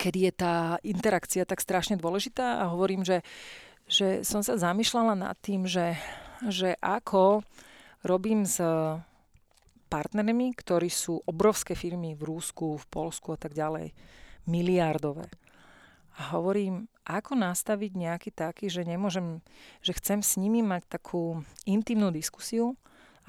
kedy 0.00 0.18
je 0.30 0.32
tá 0.32 0.54
interakcia 0.80 1.44
tak 1.44 1.60
strašne 1.60 2.00
dôležitá 2.00 2.64
a 2.64 2.72
hovorím, 2.72 3.04
že, 3.04 3.20
že 3.84 4.22
som 4.24 4.40
sa 4.40 4.56
zamýšľala 4.56 5.18
nad 5.18 5.36
tým, 5.42 5.68
že, 5.68 5.98
že 6.48 6.78
ako 6.80 7.44
robím 8.06 8.48
s 8.48 8.62
partnermi, 9.90 10.54
ktorí 10.54 10.88
sú 10.88 11.18
obrovské 11.26 11.74
firmy 11.74 12.14
v 12.14 12.22
Rúsku, 12.30 12.78
v 12.78 12.86
Polsku 12.86 13.34
a 13.34 13.38
tak 13.40 13.52
ďalej, 13.52 13.90
miliardové. 14.46 15.26
A 16.16 16.32
hovorím, 16.38 16.86
ako 17.02 17.34
nastaviť 17.34 17.92
nejaký 17.98 18.30
taký, 18.30 18.70
že 18.70 18.86
nemôžem, 18.86 19.42
že 19.82 19.96
chcem 19.98 20.22
s 20.22 20.38
nimi 20.38 20.62
mať 20.62 20.86
takú 20.86 21.42
intimnú 21.66 22.14
diskusiu, 22.14 22.78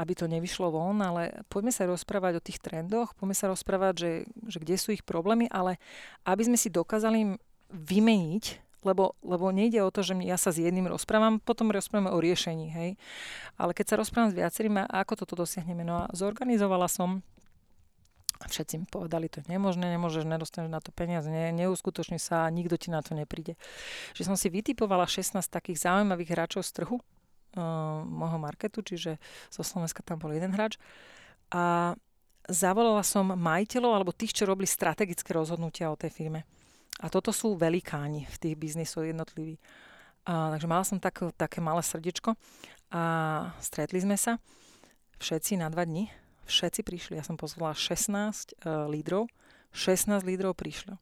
aby 0.02 0.18
to 0.18 0.26
nevyšlo 0.26 0.74
von, 0.74 0.98
ale 1.06 1.46
poďme 1.46 1.70
sa 1.70 1.86
rozprávať 1.86 2.42
o 2.42 2.46
tých 2.46 2.58
trendoch, 2.58 3.14
poďme 3.14 3.38
sa 3.38 3.46
rozprávať, 3.54 3.94
že, 3.94 4.12
že 4.50 4.58
kde 4.58 4.76
sú 4.82 4.90
ich 4.98 5.06
problémy, 5.06 5.46
ale 5.54 5.78
aby 6.26 6.50
sme 6.50 6.58
si 6.58 6.74
dokázali 6.74 7.38
vymeniť 7.70 8.74
lebo, 8.82 9.14
lebo 9.22 9.54
nejde 9.54 9.78
o 9.86 9.94
to, 9.94 10.02
že 10.02 10.18
ja 10.26 10.42
sa 10.42 10.50
s 10.50 10.58
jedným 10.58 10.90
rozprávam, 10.90 11.38
potom 11.38 11.70
rozprávame 11.70 12.10
o 12.10 12.18
riešení, 12.18 12.74
hej. 12.74 12.90
Ale 13.54 13.78
keď 13.78 13.94
sa 13.94 14.00
rozprávam 14.02 14.34
s 14.34 14.38
viacerými, 14.42 14.90
ako 14.90 15.22
toto 15.22 15.38
dosiahneme? 15.38 15.86
No 15.86 16.02
a 16.02 16.10
zorganizovala 16.18 16.90
som 16.90 17.22
všetci 18.42 18.82
mi 18.82 18.88
povedali, 18.90 19.30
to 19.30 19.46
je 19.46 19.54
nemožné, 19.54 19.86
nemôžeš, 19.94 20.26
nedostaneš 20.26 20.74
na 20.74 20.82
to 20.82 20.90
peniaze, 20.90 21.30
ne, 21.30 21.54
neuskutoční 21.54 22.18
sa, 22.18 22.50
nikto 22.50 22.74
ti 22.74 22.90
na 22.90 23.06
to 23.06 23.14
nepríde. 23.14 23.54
Že 24.18 24.34
som 24.34 24.36
si 24.38 24.50
vytipovala 24.50 25.06
16 25.06 25.38
takých 25.46 25.86
zaujímavých 25.86 26.34
hráčov 26.34 26.66
z 26.66 26.82
trhu 26.82 26.98
uh, 27.58 28.04
môjho 28.06 28.40
marketu, 28.42 28.84
čiže 28.84 29.18
zo 29.50 29.64
Slovenska 29.66 30.04
tam 30.04 30.20
bol 30.20 30.32
jeden 30.32 30.52
hráč. 30.54 30.80
A 31.52 31.94
zavolala 32.48 33.04
som 33.06 33.36
majiteľov 33.36 33.92
alebo 33.96 34.16
tých, 34.16 34.36
čo 34.36 34.50
robili 34.50 34.68
strategické 34.68 35.32
rozhodnutia 35.36 35.92
o 35.92 36.00
tej 36.00 36.12
firme. 36.12 36.48
A 37.02 37.10
toto 37.10 37.34
sú 37.34 37.58
velikáni 37.58 38.30
v 38.30 38.36
tých 38.38 38.56
biznisoch 38.60 39.08
jednotliví. 39.08 39.58
A, 40.28 40.54
takže 40.54 40.68
mala 40.70 40.86
som 40.86 41.02
tak, 41.02 41.18
také 41.34 41.58
malé 41.64 41.82
srdiečko 41.82 42.38
a 42.94 43.04
stretli 43.64 44.04
sme 44.04 44.20
sa 44.20 44.38
všetci 45.18 45.58
na 45.58 45.72
dva 45.72 45.88
dní. 45.88 46.12
Všetci 46.46 46.84
prišli. 46.84 47.18
Ja 47.18 47.24
som 47.26 47.40
pozvala 47.40 47.72
16 47.72 48.12
uh, 48.12 48.20
e, 48.28 48.92
lídrov. 48.92 49.32
16 49.72 50.20
lídrov 50.28 50.58
prišlo. 50.58 51.00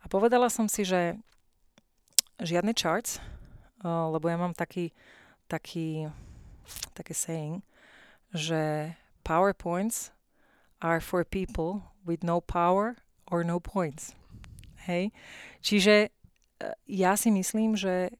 A 0.00 0.04
povedala 0.08 0.48
som 0.48 0.64
si, 0.64 0.86
že 0.86 1.20
žiadne 2.40 2.72
charts, 2.72 3.20
uh, 3.84 4.08
lebo 4.08 4.32
ja 4.32 4.40
mám 4.40 4.56
taký, 4.56 4.96
taký, 5.52 6.08
také 6.96 7.12
saying, 7.12 7.60
že 8.32 8.96
PowerPoints 9.20 10.16
are 10.80 11.04
for 11.04 11.28
people 11.28 11.92
with 12.00 12.24
no 12.24 12.40
power 12.40 12.96
or 13.28 13.44
no 13.44 13.60
points. 13.60 14.16
Hej? 14.88 15.12
Čiže 15.60 16.08
e, 16.08 16.10
ja 16.88 17.14
si 17.14 17.28
myslím, 17.30 17.76
že 17.76 18.10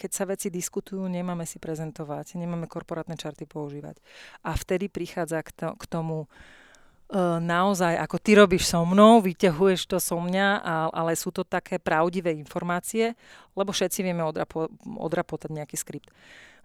keď 0.00 0.10
sa 0.16 0.24
veci 0.24 0.48
diskutujú, 0.48 1.04
nemáme 1.04 1.44
si 1.44 1.60
prezentovať, 1.60 2.40
nemáme 2.40 2.64
korporátne 2.64 3.20
čarty 3.20 3.44
používať. 3.44 4.00
A 4.40 4.56
vtedy 4.56 4.88
prichádza 4.88 5.44
k, 5.44 5.52
to, 5.52 5.68
k 5.76 5.84
tomu 5.84 6.24
uh, 6.24 7.36
naozaj, 7.36 8.00
ako 8.00 8.16
ty 8.16 8.32
robíš 8.32 8.72
so 8.72 8.80
mnou, 8.88 9.20
vyťahuješ 9.20 9.84
to 9.84 10.00
so 10.00 10.16
mňa, 10.16 10.64
ale 10.88 11.12
sú 11.20 11.28
to 11.28 11.44
také 11.44 11.76
pravdivé 11.76 12.32
informácie, 12.32 13.12
lebo 13.52 13.76
všetci 13.76 14.00
vieme 14.00 14.24
odrapo, 14.24 14.72
odrapotať 14.88 15.52
nejaký 15.52 15.76
skript. 15.76 16.08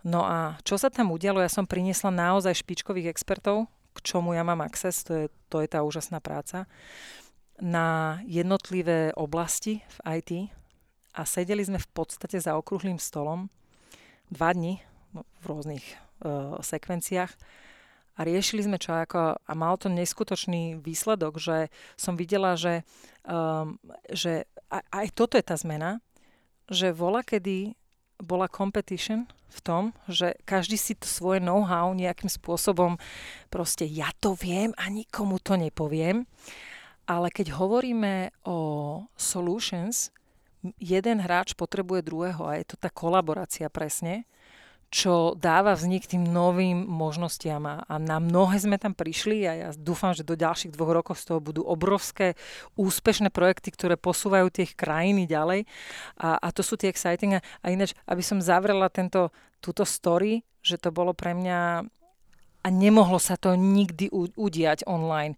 No 0.06 0.22
a 0.22 0.61
čo 0.61 0.77
sa 0.77 0.94
tam 0.94 1.10
udialo? 1.10 1.41
Ja 1.41 1.49
som 1.49 1.65
priniesla 1.65 2.14
naozaj 2.14 2.61
špičkových 2.61 3.10
expertov, 3.10 3.65
k 3.98 3.99
čomu 4.06 4.38
ja 4.38 4.45
mám 4.45 4.61
access, 4.61 5.02
to 5.02 5.26
je, 5.26 5.26
to 5.49 5.65
je 5.65 5.68
tá 5.72 5.82
úžasná 5.82 6.22
práca 6.22 6.69
na 7.57 8.19
jednotlivé 8.27 9.15
oblasti 9.15 9.80
v 9.80 9.98
IT 10.19 10.32
a 11.15 11.23
sedeli 11.23 11.64
sme 11.64 11.80
v 11.80 11.90
podstate 11.95 12.36
za 12.36 12.60
okrúhlým 12.60 12.99
stolom 12.99 13.48
dva 14.27 14.52
dni 14.52 14.84
v 15.15 15.44
rôznych 15.48 15.86
uh, 16.27 16.60
sekvenciách 16.60 17.32
a 18.15 18.19
riešili 18.23 18.64
sme 18.64 18.80
čo 18.80 18.95
ako, 18.95 19.40
a 19.40 19.52
mal 19.56 19.76
to 19.80 19.88
neskutočný 19.88 20.80
výsledok, 20.80 21.40
že 21.40 21.72
som 21.95 22.19
videla, 22.19 22.60
že, 22.60 22.84
um, 23.27 23.80
že 24.11 24.48
aj, 24.72 24.84
aj 24.91 25.07
toto 25.15 25.36
je 25.40 25.44
tá 25.48 25.56
zmena, 25.56 26.03
že 26.68 26.95
vola 26.95 27.23
kedy 27.23 27.76
bola 28.20 28.48
competition 28.48 29.28
v 29.56 29.60
tom, 29.64 29.84
že 30.12 30.36
každý 30.44 30.76
si 30.76 30.94
to 31.00 31.08
svoje 31.08 31.40
know-how 31.40 31.96
nejakým 31.96 32.28
spôsobom 32.28 33.00
proste 33.48 33.88
ja 33.88 34.12
to 34.20 34.36
viem 34.36 34.76
a 34.76 34.92
nikomu 34.92 35.40
to 35.40 35.56
nepoviem. 35.56 36.28
Ale 37.06 37.30
keď 37.30 37.54
hovoríme 37.56 38.34
o 38.50 38.58
solutions, 39.14 40.10
jeden 40.82 41.22
hráč 41.22 41.54
potrebuje 41.54 42.02
druhého 42.02 42.44
a 42.50 42.58
je 42.58 42.66
to 42.66 42.76
tá 42.82 42.90
kolaborácia 42.90 43.70
presne, 43.70 44.26
čo 44.95 45.35
dáva 45.35 45.76
vznik 45.76 46.07
tým 46.07 46.23
novým 46.23 46.88
možnostiam. 46.88 47.67
A, 47.67 47.84
na 47.99 48.23
mnohé 48.23 48.63
sme 48.63 48.80
tam 48.80 48.95
prišli 48.95 49.43
a 49.43 49.51
ja 49.51 49.69
dúfam, 49.76 50.15
že 50.15 50.23
do 50.23 50.39
ďalších 50.39 50.72
dvoch 50.72 50.95
rokov 50.95 51.19
z 51.19 51.35
toho 51.35 51.43
budú 51.43 51.67
obrovské 51.67 52.39
úspešné 52.80 53.27
projekty, 53.27 53.76
ktoré 53.76 53.99
posúvajú 53.99 54.47
tie 54.47 54.63
krajiny 54.72 55.27
ďalej. 55.27 55.67
A, 56.15 56.39
a 56.39 56.47
to 56.55 56.63
sú 56.63 56.80
tie 56.80 56.88
exciting. 56.88 57.43
A, 57.43 57.67
ináč, 57.67 57.91
aby 58.07 58.23
som 58.23 58.39
zavrela 58.39 58.88
tento, 58.88 59.35
túto 59.59 59.84
story, 59.84 60.47
že 60.63 60.80
to 60.80 60.95
bolo 60.95 61.11
pre 61.11 61.35
mňa 61.35 61.84
a 62.65 62.67
nemohlo 62.72 63.19
sa 63.19 63.35
to 63.35 63.53
nikdy 63.53 64.07
udiať 64.15 64.88
online 64.88 65.35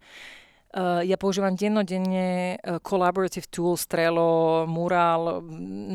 ja 1.08 1.16
používam 1.16 1.56
dennodenne 1.56 2.60
uh, 2.60 2.84
collaborative 2.84 3.48
tool, 3.48 3.80
Trello, 3.80 4.68
Mural, 4.68 5.40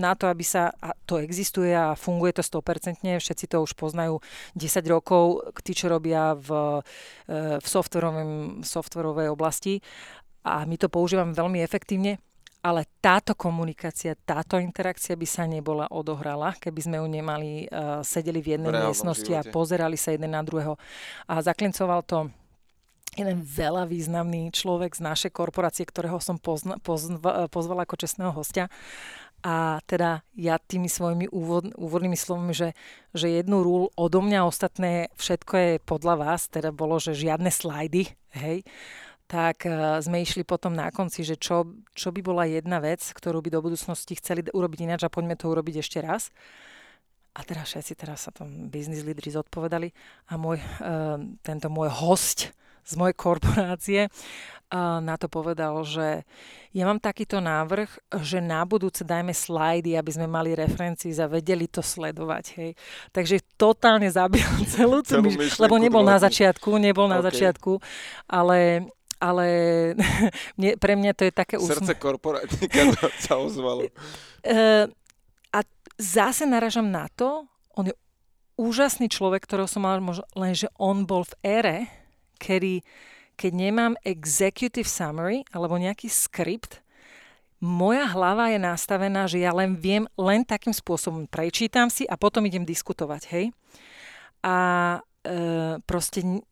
na 0.01 0.17
to, 0.17 0.25
aby 0.33 0.41
sa, 0.41 0.73
a 0.81 0.97
to 1.05 1.21
existuje 1.21 1.77
a 1.77 1.93
funguje 1.93 2.33
to 2.33 2.43
100%, 2.43 3.05
všetci 3.05 3.45
to 3.53 3.61
už 3.61 3.77
poznajú 3.77 4.17
10 4.57 4.81
rokov, 4.89 5.45
tí, 5.61 5.77
čo 5.77 5.93
robia 5.93 6.33
v, 6.33 6.81
uh, 6.81 7.61
v 7.61 7.67
softwarovej 8.65 9.29
oblasti 9.29 9.85
a 10.43 10.67
my 10.67 10.75
to 10.75 10.91
používame 10.91 11.37
veľmi 11.37 11.63
efektívne, 11.63 12.19
ale 12.63 12.87
táto 13.03 13.35
komunikácia, 13.35 14.15
táto 14.15 14.59
interakcia 14.59 15.19
by 15.19 15.27
sa 15.27 15.47
nebola 15.47 15.87
odohrala, 15.91 16.55
keby 16.59 16.81
sme 16.83 16.97
ju 17.03 17.07
nemali, 17.11 17.51
sedeli 18.07 18.39
v 18.39 18.55
jednej 18.55 18.71
miestnosti 18.87 19.27
živote. 19.27 19.51
a 19.51 19.51
pozerali 19.51 19.99
sa 19.99 20.15
jeden 20.15 20.31
na 20.31 20.43
druhého. 20.47 20.79
A 21.27 21.43
zaklincoval 21.43 22.07
to 22.07 22.31
jeden 23.13 23.45
veľa 23.45 23.85
významný 23.89 24.49
človek 24.53 24.97
z 24.97 25.05
našej 25.05 25.31
korporácie, 25.37 25.85
ktorého 25.85 26.17
som 26.17 26.41
pozna, 26.41 26.81
pozva, 26.81 27.49
pozvala 27.53 27.85
ako 27.85 28.01
čestného 28.01 28.33
hostia. 28.33 28.73
A 29.43 29.83
teda 29.91 30.23
ja 30.39 30.55
tými 30.57 30.87
svojimi 30.87 31.27
úvod, 31.35 31.75
úvodnými 31.75 32.15
slovami, 32.15 32.55
že, 32.55 32.79
že 33.11 33.27
jednu 33.27 33.67
rúl 33.67 33.85
odo 33.99 34.23
mňa, 34.23 34.47
ostatné 34.47 35.11
všetko 35.19 35.53
je 35.59 35.71
podľa 35.83 36.15
vás, 36.15 36.47
teda 36.47 36.71
bolo, 36.71 37.03
že 37.03 37.19
žiadne 37.19 37.51
slajdy, 37.51 38.07
hej, 38.39 38.63
tak 39.27 39.67
uh, 39.67 39.99
sme 39.99 40.23
išli 40.23 40.47
potom 40.47 40.79
na 40.79 40.95
konci, 40.95 41.27
že 41.27 41.35
čo, 41.35 41.75
čo 41.91 42.15
by 42.15 42.23
bola 42.23 42.47
jedna 42.47 42.79
vec, 42.79 43.03
ktorú 43.03 43.43
by 43.43 43.51
do 43.51 43.61
budúcnosti 43.67 44.15
chceli 44.23 44.47
urobiť 44.47 44.79
ináč 44.87 45.01
a 45.03 45.11
poďme 45.11 45.35
to 45.35 45.51
urobiť 45.51 45.83
ešte 45.83 45.99
raz. 45.99 46.31
A 47.35 47.43
teraz 47.43 47.73
všetci 47.73 47.93
teraz 47.99 48.29
sa 48.29 48.31
tam 48.31 48.71
business 48.71 49.03
lídry 49.03 49.33
zodpovedali 49.33 49.91
a 50.31 50.39
môj, 50.39 50.63
uh, 50.63 51.19
tento 51.43 51.67
môj 51.67 51.91
host, 51.91 52.55
z 52.83 52.95
mojej 52.99 53.17
korporácie 53.17 54.01
na 55.01 55.21
to 55.21 55.29
povedal, 55.29 55.85
že 55.85 56.25
ja 56.73 56.89
mám 56.89 56.97
takýto 56.97 57.45
návrh, 57.45 58.17
že 58.25 58.41
na 58.41 58.65
budúce 58.65 59.05
dajme 59.05 59.37
slajdy, 59.37 60.01
aby 60.01 60.11
sme 60.11 60.25
mali 60.25 60.57
referencii 60.57 61.13
a 61.21 61.29
vedeli 61.29 61.69
to 61.69 61.85
sledovať. 61.85 62.45
Hej. 62.57 62.71
Takže 63.13 63.45
totálne 63.61 64.09
zabil 64.09 64.45
celú 64.75 65.05
tú 65.05 65.21
myš- 65.21 65.61
lebo 65.61 65.77
nebol 65.77 66.01
na 66.01 66.17
začiatku, 66.17 66.81
nebol 66.81 67.05
na 67.05 67.21
okay. 67.21 67.29
začiatku, 67.29 67.77
ale 68.29 68.89
ale 69.23 69.47
mne, 70.59 70.75
pre 70.83 70.99
mňa 70.99 71.13
to 71.15 71.23
je 71.29 71.33
také 71.37 71.55
úsme... 71.55 71.79
Srdce 71.79 71.95
korporátnika 71.95 72.91
sa 73.29 73.39
ozvalo. 73.39 73.87
Uh, 74.43 74.91
a 75.55 75.59
zase 75.95 76.43
naražam 76.43 76.91
na 76.91 77.07
to, 77.13 77.47
on 77.79 77.87
je 77.87 77.95
úžasný 78.59 79.07
človek, 79.07 79.47
ktorého 79.47 79.71
som 79.71 79.87
mal 79.87 80.03
možno, 80.03 80.27
len 80.35 80.59
že 80.59 80.67
on 80.75 81.07
bol 81.07 81.23
v 81.23 81.35
ére, 81.47 82.02
kedy 82.43 82.83
keď 83.37 83.53
nemám 83.53 83.93
executive 84.05 84.89
summary 84.89 85.43
alebo 85.51 85.81
nejaký 85.81 86.07
skript, 86.07 86.85
moja 87.63 88.07
hlava 88.11 88.51
je 88.51 88.59
nastavená, 88.59 89.31
že 89.31 89.43
ja 89.43 89.55
len 89.55 89.79
viem, 89.79 90.07
len 90.19 90.43
takým 90.43 90.75
spôsobom 90.75 91.31
prečítam 91.31 91.87
si 91.87 92.07
a 92.11 92.19
potom 92.19 92.43
idem 92.43 92.67
diskutovať, 92.67 93.23
hej. 93.31 93.47
A 94.43 94.57
e, 95.23 95.79
proste 95.87 96.43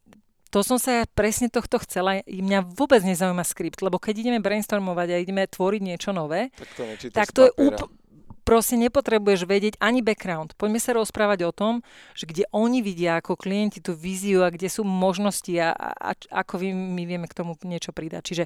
to 0.50 0.62
som 0.62 0.78
sa 0.78 1.02
ja 1.02 1.04
presne 1.10 1.50
tohto 1.50 1.78
chcela. 1.82 2.22
Mňa 2.26 2.74
vôbec 2.74 3.02
nezaujíma 3.02 3.42
skript, 3.42 3.82
lebo 3.82 3.98
keď 4.02 4.22
ideme 4.22 4.42
brainstormovať 4.42 5.08
a 5.14 5.22
ideme 5.22 5.46
tvoriť 5.46 5.82
niečo 5.82 6.10
nové, 6.10 6.50
tak 6.54 6.70
to, 6.74 6.82
tak 7.10 7.28
to 7.30 7.40
je 7.46 7.52
úplne 7.58 7.99
proste 8.42 8.74
nepotrebuješ 8.80 9.46
vedieť 9.46 9.74
ani 9.78 10.00
background. 10.00 10.56
Poďme 10.56 10.80
sa 10.82 10.96
rozprávať 10.96 11.46
o 11.46 11.52
tom, 11.54 11.74
že 12.16 12.26
kde 12.26 12.44
oni 12.50 12.80
vidia 12.80 13.20
ako 13.20 13.38
klienti 13.38 13.78
tú 13.78 13.94
víziu 13.94 14.42
a 14.42 14.52
kde 14.52 14.66
sú 14.66 14.82
možnosti 14.82 15.52
a, 15.60 15.70
a, 15.72 16.12
a 16.12 16.12
ako 16.42 16.60
my 16.72 17.02
vieme 17.06 17.28
k 17.28 17.36
tomu 17.36 17.54
niečo 17.62 17.94
pridať. 17.94 18.22
Čiže 18.26 18.44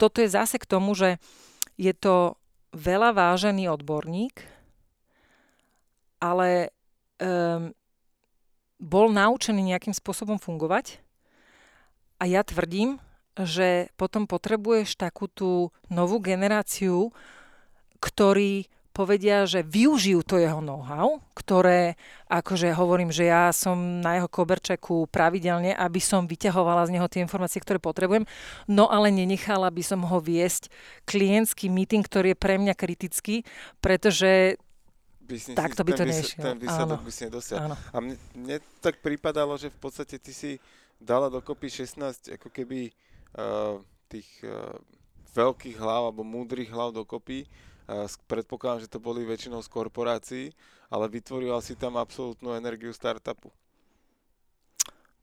toto 0.00 0.24
je 0.24 0.28
zase 0.32 0.58
k 0.58 0.68
tomu, 0.68 0.96
že 0.96 1.22
je 1.78 1.92
to 1.94 2.38
veľa 2.74 3.14
vážený 3.14 3.70
odborník, 3.70 4.42
ale 6.18 6.74
um, 7.22 7.70
bol 8.82 9.06
naučený 9.14 9.74
nejakým 9.74 9.94
spôsobom 9.94 10.42
fungovať 10.42 10.98
a 12.18 12.26
ja 12.26 12.42
tvrdím, 12.42 12.98
že 13.34 13.90
potom 13.98 14.30
potrebuješ 14.30 14.94
takú 14.94 15.26
tú 15.26 15.74
novú 15.90 16.22
generáciu, 16.22 17.10
ktorí 17.98 18.70
povedia, 18.94 19.42
že 19.42 19.66
využijú 19.66 20.22
to 20.22 20.38
jeho 20.38 20.62
know-how, 20.62 21.18
ktoré, 21.34 21.98
akože 22.30 22.70
hovorím, 22.78 23.10
že 23.10 23.26
ja 23.26 23.50
som 23.50 23.98
na 23.98 24.22
jeho 24.22 24.30
koberčeku 24.30 25.10
pravidelne, 25.10 25.74
aby 25.74 25.98
som 25.98 26.30
vyťahovala 26.30 26.86
z 26.86 26.94
neho 26.94 27.10
tie 27.10 27.26
informácie, 27.26 27.58
ktoré 27.58 27.82
potrebujem, 27.82 28.22
no 28.70 28.86
ale 28.86 29.10
nenechala 29.10 29.66
by 29.74 29.82
som 29.82 30.06
ho 30.06 30.22
viesť 30.22 30.70
klientský 31.10 31.66
meeting, 31.66 32.06
ktorý 32.06 32.32
je 32.32 32.38
pre 32.38 32.54
mňa 32.54 32.74
kritický, 32.78 33.42
pretože 33.82 34.62
tak 35.58 35.74
to 35.74 35.82
by 35.82 35.92
to 35.96 36.04
nešiel. 36.06 36.54
Ten 36.54 36.60
výsledok 36.60 37.00
by 37.02 37.12
si 37.12 37.22
nedosiahol. 37.26 37.74
A 37.74 37.96
mne, 37.98 38.16
mne 38.36 38.56
tak 38.84 39.00
pripadalo, 39.00 39.56
že 39.56 39.72
v 39.72 39.78
podstate 39.80 40.20
ty 40.20 40.30
si 40.36 40.60
dala 41.00 41.32
dokopy 41.32 41.66
16 41.72 42.36
ako 42.38 42.48
keby 42.52 42.92
uh, 43.34 43.80
tých 44.12 44.28
uh, 44.44 44.76
veľkých 45.34 45.80
hlav 45.80 46.12
alebo 46.12 46.22
múdrych 46.22 46.70
hlav 46.70 46.94
dokopy 46.94 47.48
predpokladám, 48.28 48.84
že 48.84 48.92
to 48.92 48.98
boli 49.00 49.24
väčšinou 49.24 49.60
z 49.60 49.68
korporácií, 49.68 50.44
ale 50.88 51.08
vytvorila 51.08 51.60
si 51.60 51.76
tam 51.76 52.00
absolútnu 52.00 52.56
energiu 52.56 52.92
startupu. 52.92 53.52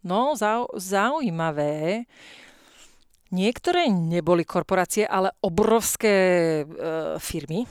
No, 0.02 0.34
zau, 0.34 0.66
zaujímavé. 0.74 2.06
Niektoré 3.32 3.88
neboli 3.88 4.44
korporácie, 4.44 5.06
ale 5.06 5.32
obrovské 5.40 6.14
e, 6.14 6.64
firmy. 7.22 7.70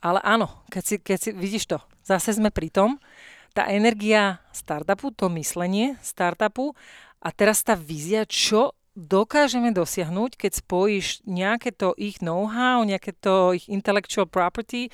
Ale 0.00 0.22
áno, 0.22 0.62
keď 0.70 0.82
si, 0.86 0.94
keď 1.02 1.18
si, 1.18 1.30
vidíš 1.34 1.64
to, 1.66 1.78
zase 2.06 2.38
sme 2.38 2.54
pri 2.54 2.70
tom, 2.70 3.02
tá 3.50 3.66
energia 3.72 4.38
startupu, 4.54 5.10
to 5.10 5.26
myslenie 5.34 5.98
startupu 6.04 6.76
a 7.18 7.28
teraz 7.34 7.64
tá 7.66 7.74
vízia, 7.74 8.22
čo 8.28 8.76
dokážeme 8.96 9.76
dosiahnuť, 9.76 10.40
keď 10.40 10.52
spojíš 10.64 11.20
nejaké 11.28 11.70
to 11.70 11.92
ich 12.00 12.24
know-how, 12.24 12.80
nejaké 12.82 13.12
to 13.12 13.52
ich 13.52 13.68
intellectual 13.68 14.24
property, 14.24 14.88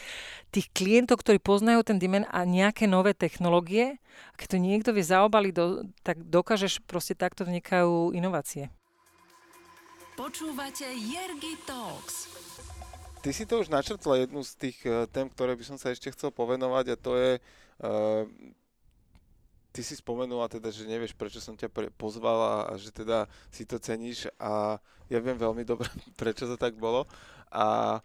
tých 0.50 0.68
klientov, 0.74 1.22
ktorí 1.22 1.38
poznajú 1.38 1.86
ten 1.86 2.02
demand 2.02 2.26
a 2.34 2.42
nejaké 2.42 2.90
nové 2.90 3.14
technológie. 3.14 4.02
A 4.02 4.34
keď 4.36 4.46
to 4.54 4.58
niekto 4.58 4.90
vie 4.90 5.06
zaobaliť, 5.06 5.52
do, 5.54 5.86
tak 6.02 6.18
dokážeš, 6.18 6.82
proste 6.84 7.14
takto 7.14 7.46
vznikajú 7.46 8.12
inovácie. 8.12 8.68
Počúvate 10.18 10.84
Jergy 10.92 11.56
Talks. 11.64 12.28
Ty 13.22 13.30
si 13.30 13.46
to 13.46 13.62
už 13.62 13.70
načrtla 13.70 14.26
jednu 14.26 14.42
z 14.42 14.52
tých 14.58 14.78
uh, 14.82 15.06
tém, 15.06 15.30
ktoré 15.30 15.54
by 15.54 15.62
som 15.62 15.78
sa 15.78 15.94
ešte 15.94 16.10
chcel 16.10 16.34
povenovať 16.34 16.84
a 16.90 16.96
to 16.98 17.12
je 17.14 17.32
uh, 17.38 18.26
ty 19.72 19.80
si 19.80 19.96
spomenula 19.96 20.52
teda, 20.52 20.68
že 20.68 20.84
nevieš, 20.84 21.16
prečo 21.16 21.40
som 21.40 21.56
ťa 21.56 21.68
pre- 21.72 21.92
pozvala 21.96 22.68
a 22.68 22.72
že 22.76 22.92
teda 22.92 23.26
si 23.48 23.64
to 23.64 23.80
ceníš 23.80 24.28
a 24.36 24.76
ja 25.08 25.18
viem 25.18 25.36
veľmi 25.36 25.64
dobre, 25.64 25.88
prečo 26.20 26.44
to 26.44 26.60
tak 26.60 26.76
bolo. 26.76 27.08
A 27.48 27.98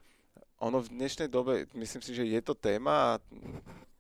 ono 0.58 0.82
v 0.82 0.90
dnešnej 0.90 1.30
dobe, 1.30 1.70
myslím 1.78 2.02
si, 2.02 2.16
že 2.16 2.26
je 2.26 2.42
to 2.42 2.58
téma 2.58 3.16
a 3.16 3.20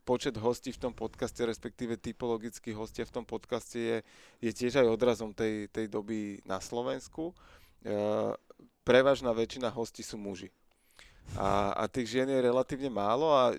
počet 0.07 0.39
hostí 0.39 0.71
v 0.71 0.89
tom 0.89 0.93
podcaste, 0.95 1.43
respektíve 1.43 1.99
typologickí 1.99 2.71
hostia 2.71 3.03
v 3.03 3.21
tom 3.21 3.25
podcaste 3.27 3.77
je, 3.77 3.97
je 4.39 4.51
tiež 4.55 4.79
aj 4.79 4.87
odrazom 4.87 5.35
tej, 5.35 5.67
tej 5.67 5.91
doby 5.91 6.39
na 6.47 6.63
Slovensku. 6.63 7.35
E, 7.83 7.93
prevažná 8.87 9.35
väčšina 9.35 9.67
hostí 9.67 10.07
sú 10.07 10.15
muži. 10.15 10.47
A, 11.35 11.75
a 11.75 11.83
tých 11.91 12.15
žien 12.15 12.29
je 12.31 12.39
relatívne 12.39 12.87
málo 12.87 13.27
a 13.35 13.51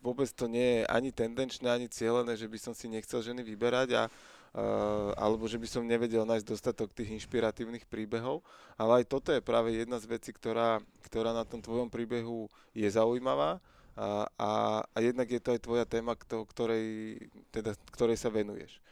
vôbec 0.00 0.30
to 0.32 0.48
nie 0.48 0.80
je 0.80 0.82
ani 0.88 1.12
tendenčné, 1.12 1.68
ani 1.68 1.86
cieľené, 1.92 2.32
že 2.34 2.48
by 2.48 2.58
som 2.58 2.72
si 2.72 2.88
nechcel 2.88 3.20
ženy 3.20 3.44
vyberať 3.44 3.92
a, 3.92 4.02
uh, 4.08 5.12
alebo 5.20 5.44
že 5.44 5.60
by 5.60 5.68
som 5.68 5.84
nevedel 5.84 6.24
nájsť 6.24 6.46
dostatok 6.48 6.96
tých 6.96 7.12
inšpiratívnych 7.20 7.84
príbehov. 7.86 8.40
Ale 8.80 9.02
aj 9.02 9.10
toto 9.12 9.30
je 9.30 9.44
práve 9.44 9.76
jedna 9.76 10.00
z 10.00 10.08
vecí, 10.10 10.32
ktorá, 10.32 10.80
ktorá 11.04 11.36
na 11.36 11.44
tom 11.44 11.60
tvojom 11.60 11.92
príbehu 11.92 12.48
je 12.72 12.88
zaujímavá 12.88 13.60
a, 13.94 14.26
a, 14.34 14.50
a 14.82 14.98
jednak 14.98 15.30
je 15.30 15.38
to 15.38 15.54
aj 15.54 15.60
tvoja 15.62 15.84
téma, 15.86 16.18
ktorej, 16.18 17.18
teda, 17.54 17.78
ktorej 17.94 18.18
sa 18.18 18.26
venuješ. 18.26 18.82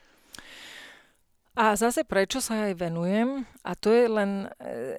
A 1.52 1.76
zase 1.76 2.00
prečo 2.08 2.40
sa 2.40 2.72
aj 2.72 2.80
venujem, 2.80 3.44
a 3.60 3.76
to 3.76 3.92
je 3.92 4.08
len, 4.08 4.48
e, 4.56 4.96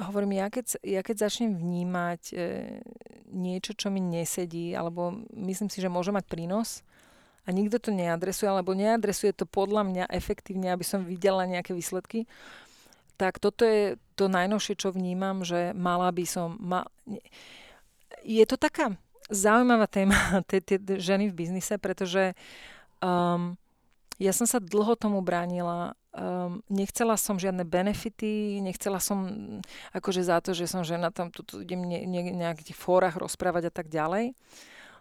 hovorím, 0.00 0.40
ja 0.40 0.48
keď, 0.48 0.80
ja 0.80 1.04
keď 1.04 1.28
začnem 1.28 1.52
vnímať 1.60 2.22
e, 2.32 2.36
niečo, 3.28 3.76
čo 3.76 3.92
mi 3.92 4.00
nesedí, 4.00 4.72
alebo 4.72 5.12
myslím 5.36 5.68
si, 5.68 5.84
že 5.84 5.92
môže 5.92 6.08
mať 6.08 6.24
prínos, 6.24 6.80
a 7.44 7.52
nikto 7.52 7.76
to 7.76 7.90
neadresuje, 7.92 8.48
alebo 8.48 8.72
neadresuje 8.72 9.36
to 9.36 9.44
podľa 9.44 9.84
mňa 9.92 10.04
efektívne, 10.08 10.72
aby 10.72 10.88
som 10.88 11.04
videla 11.04 11.44
nejaké 11.44 11.76
výsledky, 11.76 12.24
tak 13.20 13.36
toto 13.36 13.68
je 13.68 14.00
to 14.16 14.32
najnovšie, 14.32 14.80
čo 14.80 14.96
vnímam, 14.96 15.44
že 15.44 15.76
mala 15.76 16.08
by 16.08 16.24
som... 16.24 16.56
Ma... 16.56 16.88
Je 18.24 18.40
to 18.48 18.56
taká 18.56 18.96
zaujímavá 19.28 19.84
téma, 19.84 20.16
tie 20.48 20.80
ženy 20.80 21.28
v 21.28 21.36
biznise, 21.44 21.76
pretože 21.76 22.32
um, 23.04 23.59
ja 24.20 24.36
som 24.36 24.44
sa 24.44 24.60
dlho 24.60 24.92
tomu 25.00 25.24
bránila. 25.24 25.96
Um, 26.12 26.60
nechcela 26.68 27.16
som 27.16 27.40
žiadne 27.40 27.64
benefity, 27.64 28.60
nechcela 28.60 29.00
som 29.00 29.24
akože 29.96 30.20
za 30.20 30.44
to, 30.44 30.52
že 30.52 30.68
som 30.68 30.84
žena, 30.84 31.08
tam 31.08 31.32
tu, 31.32 31.40
idem 31.64 31.80
ne, 31.88 32.04
ne, 32.04 32.20
nejakých 32.28 32.76
fórach 32.76 33.16
rozprávať 33.16 33.70
a 33.70 33.72
tak 33.72 33.88
ďalej. 33.88 34.36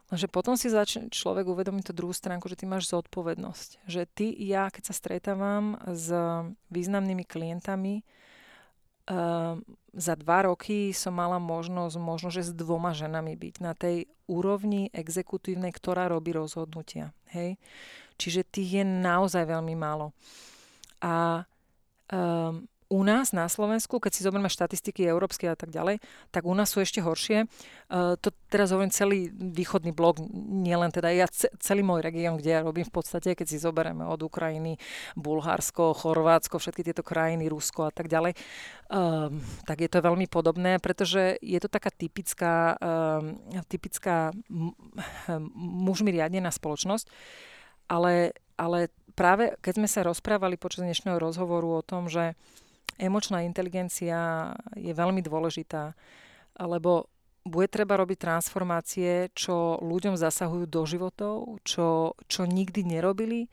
Lenže 0.09 0.27
potom 0.31 0.55
si 0.55 0.71
začne 0.71 1.11
človek 1.11 1.45
uvedomiť 1.45 1.91
tú 1.91 1.93
druhú 1.93 2.15
stránku, 2.15 2.49
že 2.49 2.57
ty 2.57 2.65
máš 2.65 2.89
zodpovednosť. 2.89 3.85
Že 3.85 4.01
ty, 4.09 4.27
ja, 4.39 4.71
keď 4.71 4.89
sa 4.89 4.95
stretávam 4.95 5.77
s 5.85 6.09
významnými 6.71 7.27
klientami, 7.27 8.01
um, 9.11 9.61
za 9.93 10.13
dva 10.15 10.47
roky 10.47 10.93
som 10.95 11.17
mala 11.17 11.41
možnosť, 11.41 11.95
možno, 11.99 12.29
že 12.31 12.45
s 12.45 12.55
dvoma 12.55 12.95
ženami 12.95 13.35
byť 13.35 13.55
na 13.59 13.73
tej 13.75 14.07
úrovni 14.29 14.93
exekutívnej, 14.93 15.73
ktorá 15.73 16.05
robí 16.07 16.31
rozhodnutia. 16.31 17.11
Hej? 17.33 17.57
Čiže 18.19 18.43
tých 18.43 18.83
je 18.83 18.85
naozaj 18.85 19.47
veľmi 19.47 19.79
málo. 19.79 20.11
A 20.99 21.47
um, 22.11 22.67
u 22.89 23.05
nás 23.05 23.29
na 23.37 23.45
Slovensku, 23.45 24.01
keď 24.01 24.11
si 24.17 24.25
zoberieme 24.25 24.49
štatistiky 24.49 25.05
európske 25.05 25.45
a 25.45 25.53
tak 25.53 25.69
ďalej, 25.69 26.01
tak 26.33 26.41
u 26.49 26.57
nás 26.57 26.73
sú 26.73 26.81
ešte 26.81 27.05
horšie. 27.05 27.45
Uh, 27.85 28.17
to 28.17 28.33
teraz 28.49 28.73
hovorím 28.73 28.89
celý 28.89 29.29
východný 29.29 29.93
blok, 29.93 30.17
nielen 30.33 30.89
teda 30.89 31.13
ja, 31.13 31.29
celý 31.61 31.85
môj 31.85 32.01
región, 32.01 32.41
kde 32.41 32.49
ja 32.49 32.65
robím 32.65 32.89
v 32.89 32.93
podstate, 32.97 33.37
keď 33.37 33.45
si 33.45 33.61
zoberieme 33.61 34.01
od 34.09 34.25
Ukrajiny, 34.25 34.81
Bulharsko, 35.13 35.93
Chorvátsko, 35.93 36.57
všetky 36.57 36.81
tieto 36.81 37.05
krajiny, 37.05 37.45
Rusko 37.45 37.85
a 37.85 37.93
tak 37.93 38.09
ďalej, 38.09 38.33
um, 38.89 39.37
tak 39.69 39.85
je 39.85 39.89
to 39.93 40.01
veľmi 40.01 40.25
podobné, 40.25 40.81
pretože 40.81 41.37
je 41.45 41.59
to 41.61 41.69
taká 41.69 41.93
typická, 41.93 42.73
um, 42.81 43.37
typická 43.69 44.33
mužmi 45.53 46.09
riadená 46.09 46.49
spoločnosť, 46.49 47.05
ale, 47.89 48.37
ale 48.55 48.93
práve 49.17 49.57
keď 49.59 49.73
sme 49.81 49.89
sa 49.89 50.05
rozprávali 50.05 50.55
počas 50.55 50.85
dnešného 50.85 51.17
rozhovoru 51.17 51.81
o 51.81 51.85
tom, 51.85 52.07
že 52.07 52.37
emočná 53.01 53.43
inteligencia 53.43 54.53
je 54.77 54.93
veľmi 54.93 55.19
dôležitá, 55.25 55.97
lebo 56.61 57.09
bude 57.47 57.71
treba 57.71 57.97
robiť 57.97 58.19
transformácie, 58.19 59.31
čo 59.33 59.79
ľuďom 59.81 60.19
zasahujú 60.19 60.65
do 60.69 60.81
životov, 60.85 61.57
čo, 61.65 62.13
čo 62.29 62.45
nikdy 62.45 62.85
nerobili 62.85 63.49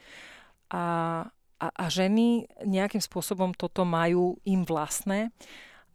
a, 0.69 1.23
a, 1.57 1.67
a 1.71 1.85
ženy 1.89 2.51
nejakým 2.67 3.01
spôsobom 3.01 3.55
toto 3.55 3.87
majú 3.87 4.37
im 4.45 4.67
vlastné 4.67 5.31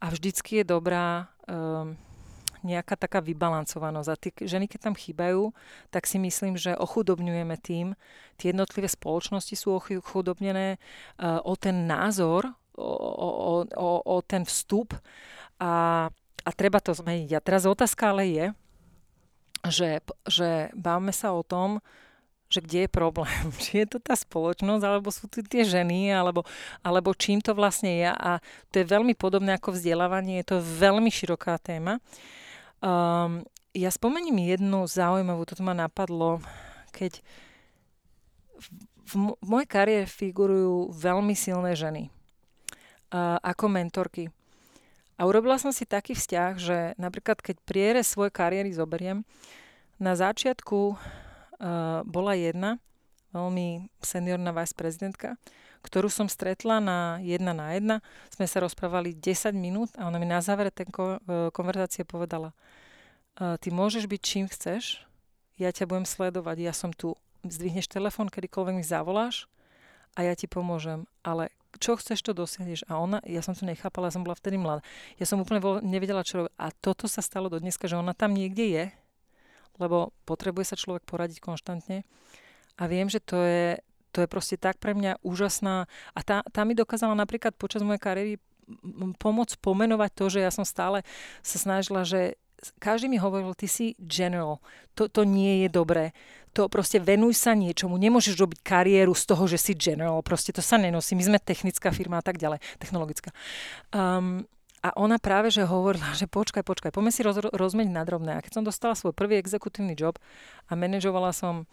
a 0.02 0.10
vždycky 0.10 0.60
je 0.60 0.64
dobrá 0.66 1.30
um, 1.46 1.94
nejaká 2.62 2.94
taká 2.98 3.22
vybalancovanosť. 3.22 4.08
A 4.08 4.20
tie 4.20 4.32
ženy, 4.46 4.66
keď 4.66 4.90
tam 4.90 4.94
chýbajú, 4.94 5.54
tak 5.90 6.06
si 6.06 6.18
myslím, 6.18 6.58
že 6.58 6.78
ochudobňujeme 6.78 7.56
tým. 7.60 7.94
Tie 8.38 8.50
jednotlivé 8.50 8.88
spoločnosti 8.90 9.54
sú 9.54 9.78
ochudobnené 9.78 10.78
uh, 10.78 11.42
o 11.42 11.54
ten 11.58 11.86
názor 11.86 12.50
o, 12.76 12.88
o, 12.88 13.52
o, 13.68 13.90
o 14.00 14.16
ten 14.24 14.48
vstup 14.48 14.96
a, 15.60 16.08
a 16.42 16.50
treba 16.56 16.80
to 16.80 16.96
zmeniť. 16.96 17.30
A 17.36 17.44
teraz 17.44 17.68
otázka 17.68 18.10
ale 18.10 18.24
je, 18.32 18.46
že, 19.68 19.90
že 20.26 20.72
bavme 20.74 21.14
sa 21.14 21.30
o 21.36 21.44
tom, 21.46 21.78
že 22.52 22.60
kde 22.60 22.84
je 22.84 22.90
problém. 22.90 23.44
Či 23.62 23.84
je 23.84 23.96
to 23.96 23.98
tá 24.02 24.12
spoločnosť, 24.12 24.84
alebo 24.84 25.08
sú 25.08 25.24
to 25.30 25.40
tie 25.40 25.64
ženy, 25.64 26.12
alebo, 26.12 26.44
alebo 26.84 27.16
čím 27.16 27.40
to 27.40 27.56
vlastne 27.56 27.88
je. 27.88 28.10
A 28.12 28.44
to 28.68 28.84
je 28.84 28.92
veľmi 28.92 29.16
podobné 29.16 29.56
ako 29.56 29.72
vzdelávanie, 29.72 30.44
je 30.44 30.52
to 30.52 30.56
veľmi 30.60 31.08
široká 31.08 31.56
téma. 31.56 31.96
Um, 32.82 33.46
ja 33.72 33.88
spomením 33.88 34.42
jednu 34.42 34.84
zaujímavú, 34.84 35.46
toto 35.46 35.62
ma 35.62 35.72
napadlo, 35.72 36.42
keď 36.92 37.22
v, 38.58 38.66
v, 39.06 39.12
v 39.38 39.48
mojej 39.48 39.68
kariére 39.70 40.06
figurujú 40.10 40.92
veľmi 40.92 41.32
silné 41.32 41.72
ženy 41.78 42.12
ako 43.44 43.68
mentorky. 43.68 44.32
A 45.20 45.28
urobila 45.28 45.60
som 45.60 45.70
si 45.70 45.84
taký 45.84 46.16
vzťah, 46.16 46.52
že 46.56 46.78
napríklad 46.96 47.38
keď 47.44 47.56
priere 47.62 48.00
svoj 48.00 48.32
kariéry 48.32 48.72
zoberiem, 48.72 49.22
na 50.00 50.18
začiatku 50.18 50.96
uh, 50.96 50.96
bola 52.02 52.34
jedna 52.34 52.82
veľmi 53.30 53.86
seniorná 54.02 54.50
vice 54.50 54.74
prezidentka, 54.74 55.38
ktorú 55.82 56.08
som 56.08 56.30
stretla 56.30 56.78
na 56.78 57.18
jedna 57.20 57.52
na 57.52 57.74
jedna. 57.74 57.96
Sme 58.30 58.46
sa 58.46 58.62
rozprávali 58.62 59.12
10 59.18 59.52
minút 59.54 59.90
a 59.98 60.06
ona 60.06 60.16
mi 60.22 60.26
na 60.26 60.38
závere 60.38 60.70
ko- 60.70 61.18
e, 61.18 61.50
konverzácie 61.50 62.06
povedala, 62.06 62.54
e, 63.36 63.58
ty 63.58 63.68
môžeš 63.74 64.06
byť 64.06 64.20
čím 64.22 64.46
chceš, 64.46 65.02
ja 65.58 65.74
ťa 65.74 65.90
budem 65.90 66.06
sledovať, 66.06 66.56
ja 66.62 66.72
som 66.72 66.94
tu, 66.94 67.18
zdvihneš 67.42 67.90
telefón, 67.90 68.30
kedykoľvek 68.30 68.74
mi 68.78 68.86
zavoláš 68.86 69.50
a 70.14 70.22
ja 70.22 70.34
ti 70.38 70.46
pomôžem, 70.46 71.10
ale 71.26 71.50
čo 71.80 71.96
chceš, 71.96 72.20
to 72.20 72.36
dosiahneš. 72.36 72.84
A 72.86 73.00
ona, 73.00 73.18
ja 73.24 73.40
som 73.40 73.56
to 73.56 73.64
nechápala, 73.64 74.12
som 74.12 74.22
bola 74.22 74.36
vtedy 74.36 74.60
mladá. 74.60 74.84
Ja 75.16 75.24
som 75.24 75.40
úplne 75.40 75.62
nevedela, 75.80 76.26
čo 76.26 76.44
robiť. 76.44 76.52
A 76.60 76.68
toto 76.70 77.08
sa 77.08 77.24
stalo 77.24 77.48
do 77.48 77.56
dneska, 77.56 77.88
že 77.88 77.96
ona 77.96 78.12
tam 78.12 78.36
niekde 78.36 78.68
je, 78.68 78.84
lebo 79.80 80.12
potrebuje 80.28 80.74
sa 80.74 80.76
človek 80.76 81.02
poradiť 81.08 81.40
konštantne. 81.40 82.04
A 82.76 82.82
viem, 82.88 83.08
že 83.08 83.24
to 83.24 83.40
je, 83.40 83.80
to 84.12 84.22
je 84.22 84.28
proste 84.28 84.56
tak 84.60 84.78
pre 84.78 84.92
mňa 84.92 85.24
úžasná. 85.24 85.88
A 86.12 86.20
tá, 86.20 86.44
tá 86.52 86.62
mi 86.68 86.76
dokázala 86.76 87.16
napríklad 87.16 87.56
počas 87.56 87.80
mojej 87.80 87.98
kariéry 87.98 88.34
pomôcť 89.18 89.58
pomenovať 89.58 90.10
to, 90.14 90.24
že 90.38 90.40
ja 90.44 90.50
som 90.54 90.62
stále 90.62 91.02
sa 91.42 91.58
snažila, 91.58 92.06
že 92.06 92.38
každý 92.78 93.10
mi 93.10 93.18
hovoril, 93.18 93.58
ty 93.58 93.66
si 93.66 93.98
general, 93.98 94.62
to, 94.94 95.10
to 95.10 95.26
nie 95.26 95.66
je 95.66 95.68
dobré. 95.68 96.14
To 96.54 96.70
proste 96.70 97.02
venuj 97.02 97.34
sa 97.34 97.58
niečomu, 97.58 97.98
nemôžeš 97.98 98.38
robiť 98.38 98.60
kariéru 98.62 99.16
z 99.16 99.24
toho, 99.26 99.44
že 99.50 99.58
si 99.58 99.72
general, 99.74 100.22
proste 100.22 100.54
to 100.54 100.62
sa 100.62 100.78
nenosí. 100.78 101.18
My 101.18 101.26
sme 101.26 101.38
technická 101.42 101.90
firma 101.90 102.20
a 102.20 102.24
tak 102.24 102.38
ďalej, 102.38 102.62
technologická. 102.78 103.34
Um, 103.90 104.46
a 104.82 104.90
ona 104.98 105.22
práve, 105.22 105.50
že 105.54 105.62
hovorila, 105.62 106.10
že 106.14 106.26
počkaj, 106.26 106.66
počkaj, 106.66 106.90
poďme 106.90 107.14
si 107.14 107.22
roz, 107.22 107.38
rozmeniť 107.38 107.94
na 107.94 108.02
drobné. 108.02 108.30
A 108.38 108.42
keď 108.42 108.60
som 108.60 108.66
dostala 108.66 108.98
svoj 108.98 109.14
prvý 109.14 109.38
exekutívny 109.38 109.94
job 109.94 110.18
a 110.66 110.74
manažovala 110.74 111.30
som 111.30 111.70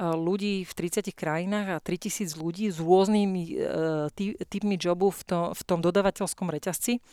ľudí 0.00 0.64
v 0.64 0.72
30 0.72 1.12
krajinách 1.12 1.76
a 1.76 1.84
3000 1.84 2.32
ľudí 2.40 2.72
s 2.72 2.80
rôznymi 2.80 3.42
uh, 3.52 4.08
typmi 4.48 4.80
jobu 4.80 5.12
v, 5.12 5.20
to, 5.28 5.38
v 5.52 5.62
tom 5.68 5.84
dodavateľskom 5.84 6.48
reťazci, 6.48 7.04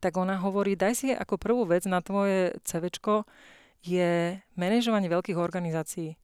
tak 0.00 0.16
ona 0.16 0.40
hovorí, 0.40 0.74
daj 0.74 0.94
si 0.96 1.08
ako 1.12 1.36
prvú 1.36 1.62
vec 1.68 1.84
na 1.84 2.00
tvoje 2.00 2.56
CVčko 2.64 3.28
je 3.84 4.40
manažovanie 4.56 5.12
veľkých 5.12 5.38
organizácií. 5.38 6.21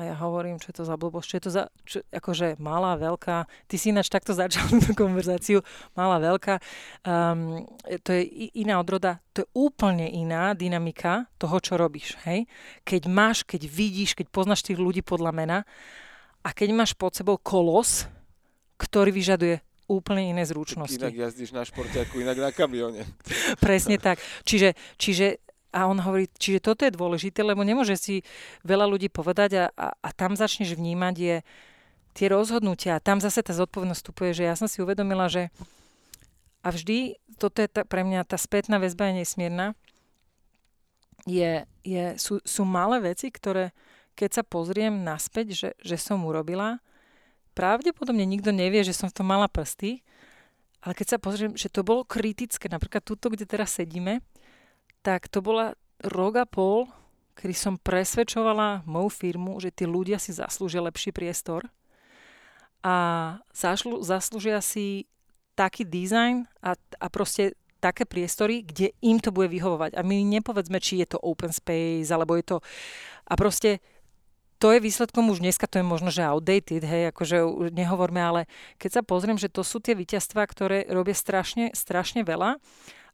A 0.00 0.08
ja 0.08 0.16
hovorím, 0.16 0.56
čo 0.56 0.72
je 0.72 0.80
to 0.80 0.84
za 0.88 0.96
blbosť, 0.96 1.26
čo 1.28 1.36
je 1.36 1.44
to 1.44 1.50
za, 1.52 1.64
čo, 1.84 1.98
akože 2.08 2.56
malá, 2.56 2.96
veľká, 2.96 3.44
ty 3.68 3.76
si 3.76 3.92
ináč 3.92 4.08
takto 4.08 4.32
začal 4.32 4.64
tú 4.88 4.96
konverzáciu, 4.96 5.60
malá, 5.92 6.16
veľká, 6.16 6.56
um, 7.04 7.68
to 8.00 8.16
je 8.16 8.48
iná 8.56 8.80
odroda, 8.80 9.20
to 9.36 9.44
je 9.44 9.48
úplne 9.52 10.08
iná 10.08 10.56
dynamika 10.56 11.28
toho, 11.36 11.60
čo 11.60 11.76
robíš, 11.76 12.16
hej? 12.24 12.48
Keď 12.88 13.02
máš, 13.12 13.44
keď 13.44 13.68
vidíš, 13.68 14.16
keď 14.16 14.32
poznáš 14.32 14.64
tých 14.64 14.80
ľudí 14.80 15.04
podľa 15.04 15.36
mena 15.36 15.58
a 16.40 16.56
keď 16.56 16.72
máš 16.72 16.96
pod 16.96 17.12
sebou 17.12 17.36
kolos, 17.36 18.08
ktorý 18.80 19.12
vyžaduje 19.12 19.60
úplne 19.90 20.30
iné 20.32 20.46
zručnosti. 20.46 20.96
Inak 20.96 21.28
jazdíš 21.28 21.50
na 21.52 21.66
športiaku, 21.66 22.22
inak 22.22 22.38
na 22.38 22.50
kamióne. 22.54 23.02
Presne 23.58 23.98
tak. 23.98 24.22
Čiže, 24.46 24.78
čiže 24.96 25.42
a 25.70 25.86
on 25.86 25.98
hovorí, 26.02 26.26
čiže 26.38 26.62
toto 26.62 26.82
je 26.82 26.94
dôležité, 26.94 27.46
lebo 27.46 27.62
nemôže 27.62 27.94
si 27.94 28.26
veľa 28.66 28.86
ľudí 28.90 29.06
povedať 29.10 29.50
a, 29.56 29.64
a, 29.74 29.88
a 29.94 30.08
tam 30.10 30.34
začneš 30.34 30.74
vnímať 30.74 31.14
je 31.16 31.36
tie 32.14 32.26
rozhodnutia. 32.26 33.02
Tam 33.02 33.22
zase 33.22 33.42
tá 33.42 33.54
zodpovednosť 33.54 34.00
vstupuje, 34.02 34.30
že 34.34 34.46
ja 34.50 34.54
som 34.58 34.66
si 34.66 34.82
uvedomila, 34.82 35.30
že 35.30 35.54
a 36.60 36.68
vždy, 36.74 37.16
toto 37.40 37.62
je 37.64 37.68
tá, 37.70 37.86
pre 37.86 38.04
mňa 38.04 38.26
tá 38.28 38.36
spätná 38.36 38.76
väzba 38.76 39.08
je 39.10 39.24
nesmierna, 39.24 39.72
je, 41.24 41.64
je, 41.84 42.04
sú, 42.20 42.40
sú 42.44 42.62
malé 42.68 43.14
veci, 43.14 43.32
ktoré 43.32 43.72
keď 44.20 44.30
sa 44.36 44.44
pozriem 44.44 45.00
naspäť, 45.00 45.46
že, 45.56 45.70
že 45.80 45.96
som 45.96 46.20
urobila, 46.28 46.76
pravdepodobne 47.56 48.28
nikto 48.28 48.52
nevie, 48.52 48.84
že 48.84 48.92
som 48.92 49.08
v 49.08 49.16
tom 49.16 49.24
mala 49.32 49.48
prsty, 49.48 50.04
ale 50.84 50.92
keď 50.92 51.16
sa 51.16 51.18
pozriem, 51.20 51.56
že 51.56 51.72
to 51.72 51.80
bolo 51.80 52.04
kritické, 52.04 52.68
napríklad 52.68 53.00
túto, 53.00 53.32
kde 53.32 53.48
teraz 53.48 53.80
sedíme, 53.80 54.20
tak 55.00 55.28
to 55.28 55.40
bola 55.40 55.76
rok 56.00 56.34
a 56.40 56.46
pol, 56.48 56.88
kedy 57.36 57.54
som 57.56 57.74
presvedčovala 57.80 58.84
moju 58.84 59.08
firmu, 59.08 59.56
že 59.60 59.72
tí 59.72 59.88
ľudia 59.88 60.20
si 60.20 60.32
zaslúžia 60.36 60.84
lepší 60.84 61.12
priestor 61.12 61.68
a 62.84 63.36
zašlu, 63.52 64.00
zaslúžia 64.04 64.60
si 64.60 65.08
taký 65.56 65.84
dizajn 65.84 66.48
a, 66.64 66.76
a 66.76 67.06
proste 67.12 67.56
také 67.80 68.04
priestory, 68.04 68.60
kde 68.60 68.92
im 69.00 69.16
to 69.16 69.32
bude 69.32 69.48
vyhovovať. 69.48 69.96
A 69.96 70.04
my 70.04 70.20
nepovedzme, 70.20 70.76
či 70.80 71.00
je 71.00 71.16
to 71.16 71.18
open 71.20 71.52
space, 71.52 72.12
alebo 72.12 72.36
je 72.36 72.44
to... 72.44 72.56
A 73.24 73.36
proste 73.40 73.80
to 74.60 74.76
je 74.76 74.84
výsledkom 74.84 75.32
už 75.32 75.40
dneska, 75.40 75.64
to 75.64 75.80
je 75.80 75.86
možno, 75.88 76.12
že 76.12 76.20
outdated, 76.20 76.84
hej, 76.84 77.08
akože 77.08 77.72
nehovorme, 77.72 78.20
ale 78.20 78.40
keď 78.76 79.00
sa 79.00 79.02
pozriem, 79.02 79.40
že 79.40 79.48
to 79.48 79.64
sú 79.64 79.80
tie 79.80 79.96
víťazstvá, 79.96 80.44
ktoré 80.44 80.84
robia 80.92 81.16
strašne, 81.16 81.72
strašne 81.72 82.20
veľa 82.20 82.60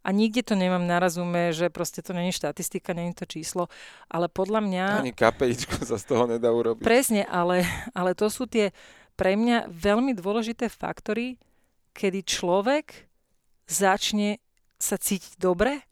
a 0.06 0.14
nikde 0.14 0.46
to 0.46 0.54
nemám 0.54 0.86
na 0.86 1.02
razume, 1.02 1.50
že 1.50 1.66
proste 1.66 1.98
to 1.98 2.14
není 2.14 2.30
štatistika, 2.30 2.94
není 2.94 3.10
to 3.10 3.26
číslo, 3.26 3.66
ale 4.06 4.30
podľa 4.30 4.62
mňa... 4.62 4.84
Ani 5.02 5.10
kapeličko 5.10 5.82
sa 5.82 5.98
z 5.98 6.06
toho 6.06 6.30
nedá 6.30 6.54
urobiť. 6.54 6.86
Presne, 6.86 7.26
ale, 7.26 7.66
ale 7.90 8.14
to 8.14 8.30
sú 8.30 8.46
tie 8.46 8.70
pre 9.18 9.34
mňa 9.34 9.66
veľmi 9.66 10.14
dôležité 10.14 10.70
faktory, 10.70 11.42
kedy 11.90 12.22
človek 12.22 13.10
začne 13.66 14.38
sa 14.78 14.94
cítiť 14.94 15.42
dobre, 15.42 15.82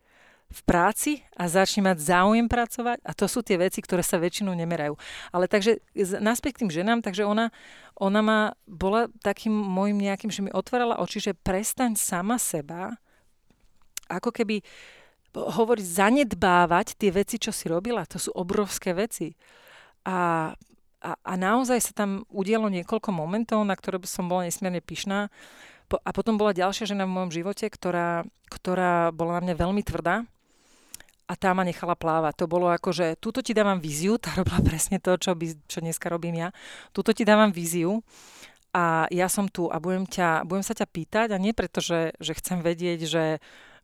v 0.55 0.61
práci 0.63 1.13
a 1.35 1.51
začne 1.51 1.83
mať 1.91 1.99
záujem 1.99 2.47
pracovať 2.47 3.03
a 3.03 3.11
to 3.11 3.27
sú 3.27 3.43
tie 3.43 3.59
veci, 3.59 3.83
ktoré 3.83 4.07
sa 4.07 4.23
väčšinou 4.23 4.55
nemerajú. 4.55 4.95
Ale 5.35 5.51
takže 5.51 5.83
naspäť 6.23 6.55
k 6.55 6.61
tým 6.63 6.71
ženám, 6.71 7.03
takže 7.03 7.27
ona, 7.27 7.51
ona 7.99 8.21
ma 8.23 8.39
bola 8.63 9.11
takým 9.27 9.51
môjim 9.51 9.99
nejakým, 9.99 10.31
že 10.31 10.47
mi 10.47 10.55
otvárala 10.55 11.03
oči, 11.03 11.19
že 11.19 11.33
prestaň 11.35 11.99
sama 11.99 12.39
seba 12.39 12.95
ako 14.09 14.31
keby 14.31 14.61
hovoriť, 15.35 15.85
zanedbávať 15.85 16.95
tie 16.95 17.11
veci, 17.11 17.43
čo 17.43 17.51
si 17.51 17.67
robila. 17.67 18.07
To 18.07 18.23
sú 18.23 18.31
obrovské 18.33 18.95
veci. 18.95 19.35
A, 20.07 20.51
a, 21.03 21.11
a 21.19 21.33
naozaj 21.35 21.91
sa 21.91 21.93
tam 21.93 22.23
udialo 22.31 22.71
niekoľko 22.71 23.11
momentov, 23.11 23.67
na 23.67 23.75
ktoré 23.75 23.99
som 24.07 24.31
bola 24.31 24.47
nesmierne 24.47 24.79
pyšná. 24.79 25.29
A 25.91 26.11
potom 26.15 26.39
bola 26.39 26.57
ďalšia 26.57 26.95
žena 26.95 27.05
v 27.05 27.15
mojom 27.15 27.31
živote, 27.35 27.67
ktorá, 27.67 28.25
ktorá 28.49 29.11
bola 29.11 29.43
na 29.43 29.51
mňa 29.51 29.55
veľmi 29.59 29.83
tvrdá 29.85 30.25
a 31.25 31.33
tá 31.41 31.57
ma 31.57 31.65
nechala 31.65 31.97
plávať. 31.97 32.45
To 32.45 32.47
bolo 32.51 32.69
ako, 32.69 32.93
že 32.93 33.07
túto 33.17 33.41
ti 33.41 33.57
dávam 33.57 33.81
víziu, 33.81 34.21
tá 34.21 34.33
robila 34.39 34.61
presne 34.61 35.01
to, 35.01 35.17
čo, 35.17 35.33
by, 35.33 35.47
čo 35.67 35.81
dneska 35.81 36.13
robím 36.13 36.41
ja. 36.41 36.49
Túto 36.93 37.17
ti 37.17 37.25
dávam 37.25 37.49
víziu 37.49 38.05
a 38.75 39.09
ja 39.09 39.31
som 39.31 39.49
tu 39.49 39.71
a 39.73 39.81
budem, 39.81 40.05
ťa, 40.05 40.45
budem 40.45 40.65
sa 40.67 40.77
ťa 40.77 40.87
pýtať 40.89 41.29
a 41.33 41.41
nie 41.41 41.57
preto, 41.57 41.81
že, 41.81 42.13
že 42.21 42.33
chcem 42.37 42.61
vedieť, 42.61 43.01
že, 43.09 43.25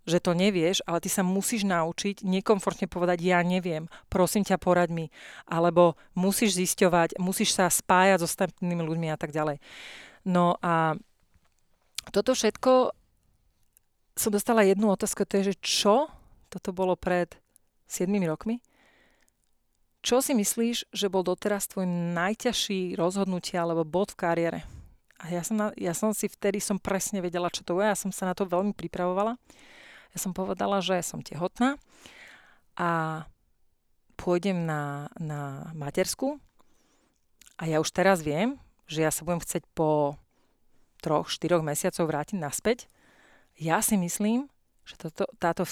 že 0.08 0.18
to 0.20 0.32
nevieš, 0.32 0.80
ale 0.88 1.00
ty 1.00 1.12
sa 1.12 1.20
musíš 1.20 1.68
naučiť 1.68 2.24
nekomfortne 2.24 2.88
povedať, 2.88 3.20
ja 3.20 3.40
neviem, 3.44 3.86
prosím 4.08 4.42
ťa, 4.42 4.60
poraď 4.60 4.88
mi. 4.92 5.06
Alebo 5.44 5.96
musíš 6.16 6.56
zisťovať, 6.56 7.20
musíš 7.20 7.56
sa 7.56 7.68
spájať 7.68 8.24
s 8.24 8.26
ostatnými 8.26 8.80
ľuďmi 8.80 9.08
a 9.12 9.18
tak 9.20 9.30
ďalej. 9.30 9.60
No 10.24 10.56
a 10.60 10.96
toto 12.12 12.32
všetko 12.32 12.96
som 14.16 14.30
dostala 14.32 14.66
jednu 14.66 14.92
otázku, 14.92 15.24
to 15.24 15.40
je, 15.40 15.54
že 15.54 15.64
čo 15.64 15.96
toto 16.50 16.74
bolo 16.74 16.98
pred 16.98 17.30
7 17.86 18.10
rokmi. 18.26 18.60
Čo 20.00 20.24
si 20.24 20.32
myslíš, 20.32 20.90
že 20.96 21.12
bol 21.12 21.20
doteraz 21.20 21.68
tvoj 21.68 21.84
najťažší 22.16 22.96
rozhodnutie 22.96 23.60
alebo 23.60 23.84
bod 23.84 24.16
v 24.16 24.20
kariére? 24.20 24.60
A 25.20 25.28
ja 25.28 25.44
som, 25.44 25.60
na, 25.60 25.68
ja 25.76 25.92
som 25.92 26.16
si 26.16 26.32
vtedy 26.32 26.64
som 26.64 26.80
presne 26.80 27.20
vedela, 27.20 27.52
čo 27.52 27.60
to 27.60 27.76
je. 27.76 27.84
Ja 27.84 27.96
som 27.96 28.08
sa 28.08 28.24
na 28.24 28.32
to 28.32 28.48
veľmi 28.48 28.72
pripravovala. 28.72 29.36
Ja 30.10 30.18
som 30.18 30.34
povedala, 30.34 30.82
že 30.82 30.98
som 31.06 31.22
tehotná 31.22 31.78
a 32.74 33.22
pôjdem 34.18 34.66
na, 34.66 35.08
na 35.16 35.70
matersku 35.72 36.42
a 37.56 37.68
ja 37.70 37.78
už 37.78 37.94
teraz 37.94 38.20
viem, 38.20 38.58
že 38.90 39.06
ja 39.06 39.10
sa 39.14 39.22
budem 39.22 39.40
chcieť 39.40 39.64
po 39.72 40.18
troch, 41.00 41.30
štyroch 41.30 41.64
mesiacov 41.64 42.10
vrátiť 42.10 42.36
naspäť. 42.36 42.90
Ja 43.56 43.80
si 43.80 43.96
myslím, 43.96 44.50
že 44.84 44.98
toto, 44.98 45.30
táto 45.38 45.64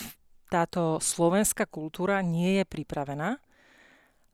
táto 0.49 0.97
slovenská 0.99 1.69
kultúra 1.69 2.25
nie 2.25 2.61
je 2.61 2.65
pripravená. 2.65 3.37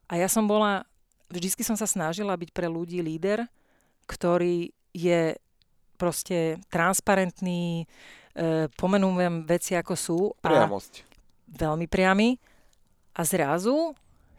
A 0.07 0.13
ja 0.15 0.31
som 0.31 0.47
bola, 0.47 0.87
vždycky 1.29 1.67
som 1.67 1.75
sa 1.75 1.91
snažila 1.91 2.39
byť 2.39 2.51
pre 2.55 2.71
ľudí 2.71 3.03
líder, 3.03 3.51
ktorý 4.07 4.71
je 4.95 5.35
proste 5.99 6.63
transparentný, 6.71 7.91
e, 8.35 8.69
pomenúvam 8.75 9.47
veci 9.47 9.79
ako 9.79 9.95
sú. 9.95 10.19
Priamosť. 10.43 10.93
A 11.01 11.15
veľmi 11.55 11.87
priamy. 11.87 12.37
A 13.15 13.23
zrazu 13.23 13.95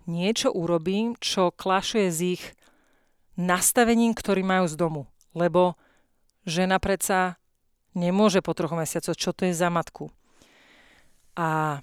niečo 0.06 0.52
urobím, 0.52 1.16
čo 1.18 1.50
klašuje 1.56 2.08
s 2.12 2.20
ich 2.22 2.44
nastavením, 3.40 4.12
ktorý 4.14 4.44
majú 4.44 4.66
z 4.68 4.76
domu. 4.76 5.02
Lebo 5.32 5.80
žena 6.48 6.80
predsa 6.80 7.40
nemôže 7.96 8.44
po 8.44 8.52
troch 8.52 8.76
mesiacoch, 8.76 9.16
čo 9.16 9.32
to 9.32 9.48
je 9.48 9.56
za 9.56 9.72
matku. 9.72 10.12
A 11.36 11.80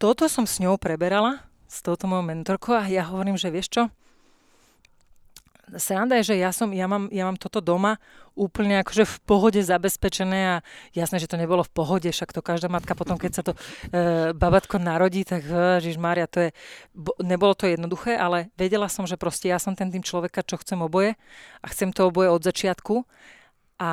toto 0.00 0.28
som 0.28 0.44
s 0.44 0.60
ňou 0.60 0.76
preberala, 0.76 1.44
s 1.68 1.80
touto 1.80 2.08
mojou 2.08 2.24
mentorkou 2.24 2.76
a 2.76 2.88
ja 2.88 3.08
hovorím, 3.08 3.36
že 3.40 3.52
vieš 3.52 3.68
čo, 3.72 3.82
sranda 5.76 6.20
je, 6.20 6.34
že 6.34 6.36
ja, 6.40 6.50
som, 6.52 6.70
ja, 6.70 6.86
mám, 6.86 7.08
ja 7.08 7.24
mám 7.26 7.38
toto 7.40 7.64
doma 7.64 7.96
úplne 8.34 8.82
akože 8.82 9.06
v 9.06 9.16
pohode 9.24 9.60
zabezpečené 9.62 10.40
a 10.48 10.56
jasné, 10.90 11.22
že 11.22 11.30
to 11.30 11.38
nebolo 11.38 11.62
v 11.62 11.70
pohode, 11.70 12.10
však 12.10 12.34
to 12.34 12.42
každá 12.42 12.66
matka 12.66 12.98
potom, 12.98 13.14
keď 13.14 13.32
sa 13.32 13.42
to 13.46 13.52
e, 13.54 13.58
babatko 14.34 14.82
narodí, 14.82 15.22
tak 15.22 15.46
Ježiš 15.80 15.96
Mária, 16.02 16.26
to 16.26 16.48
je, 16.48 16.50
bo, 16.90 17.14
nebolo 17.22 17.54
to 17.54 17.70
jednoduché, 17.70 18.18
ale 18.18 18.50
vedela 18.58 18.90
som, 18.90 19.06
že 19.06 19.14
proste 19.14 19.48
ja 19.48 19.62
som 19.62 19.78
ten 19.78 19.88
tým 19.88 20.02
človeka, 20.02 20.42
čo 20.42 20.58
chcem 20.58 20.82
oboje 20.82 21.14
a 21.62 21.66
chcem 21.70 21.94
to 21.94 22.10
oboje 22.10 22.28
od 22.30 22.42
začiatku. 22.42 23.06
A 23.78 23.90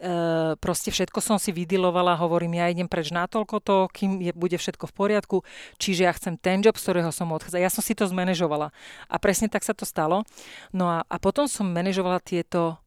e, 0.00 0.12
proste 0.60 0.92
všetko 0.92 1.18
som 1.24 1.36
si 1.40 1.52
vydilovala, 1.52 2.16
hovorím, 2.20 2.60
ja 2.60 2.72
idem 2.72 2.88
preč 2.88 3.12
na 3.12 3.24
toľko 3.28 3.56
to, 3.60 3.76
kým 3.92 4.20
je, 4.20 4.32
bude 4.36 4.56
všetko 4.56 4.88
v 4.88 4.94
poriadku, 4.94 5.36
čiže 5.80 6.06
ja 6.06 6.12
chcem 6.12 6.36
ten 6.36 6.60
job, 6.60 6.76
z 6.76 6.84
ktorého 6.88 7.10
som 7.12 7.32
odchádzala. 7.32 7.64
Ja 7.64 7.72
som 7.72 7.84
si 7.84 7.96
to 7.96 8.08
zmanéžovala 8.08 8.72
a 9.08 9.16
presne 9.16 9.48
tak 9.48 9.64
sa 9.64 9.72
to 9.72 9.88
stalo. 9.88 10.24
No 10.70 10.88
a, 10.88 10.98
a 11.08 11.16
potom 11.16 11.48
som 11.48 11.68
manažovala 11.68 12.20
tieto 12.20 12.80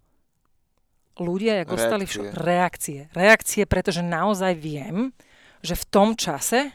ľudia, 1.19 1.61
jak 1.61 1.69
ostali 1.75 2.07
však 2.07 2.33
reakcie. 2.33 3.11
Reakcie, 3.11 3.67
pretože 3.67 3.99
naozaj 3.99 4.55
viem, 4.55 5.11
že 5.59 5.75
v 5.75 5.85
tom 5.91 6.09
čase, 6.15 6.71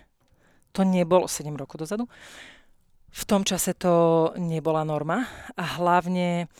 to 0.77 0.85
nebolo 0.85 1.25
7 1.25 1.49
rokov 1.57 1.89
dozadu, 1.89 2.05
v 3.15 3.25
tom 3.25 3.47
čase 3.47 3.79
to 3.79 4.31
nebola 4.37 4.83
norma 4.83 5.23
a 5.55 5.65
hlavne 5.79 6.51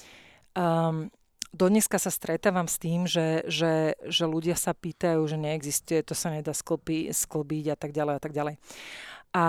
um, 0.55 1.11
dneska 1.55 2.03
sa 2.03 2.11
stretávam 2.11 2.67
s 2.67 2.77
tým, 2.83 3.07
že, 3.07 3.47
že, 3.47 3.95
že 4.11 4.25
ľudia 4.27 4.59
sa 4.59 4.75
pýtajú, 4.75 5.23
že 5.25 5.39
neexistuje, 5.39 6.03
to 6.03 6.13
sa 6.13 6.35
nedá 6.35 6.51
sklpí, 6.51 7.15
sklbiť 7.15 7.65
a 7.73 7.77
tak 7.79 7.95
ďalej 7.95 8.15
a 8.19 8.21
tak 8.21 8.33
ďalej. 8.35 8.55
A 9.35 9.45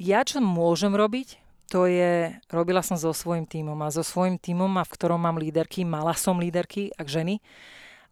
ja 0.00 0.20
čo 0.24 0.40
môžem 0.40 0.96
robiť, 0.96 1.38
to 1.68 1.88
je, 1.88 2.36
robila 2.52 2.84
som 2.84 3.00
so 3.00 3.16
svojím 3.16 3.48
tímom 3.48 3.76
a 3.80 3.92
so 3.92 4.04
svojím 4.04 4.36
tímom, 4.36 4.68
a 4.76 4.84
v 4.84 4.92
ktorom 4.92 5.20
mám 5.20 5.40
líderky, 5.40 5.84
mala 5.88 6.12
som 6.16 6.36
líderky 6.36 6.92
a 6.96 7.04
ženy 7.04 7.40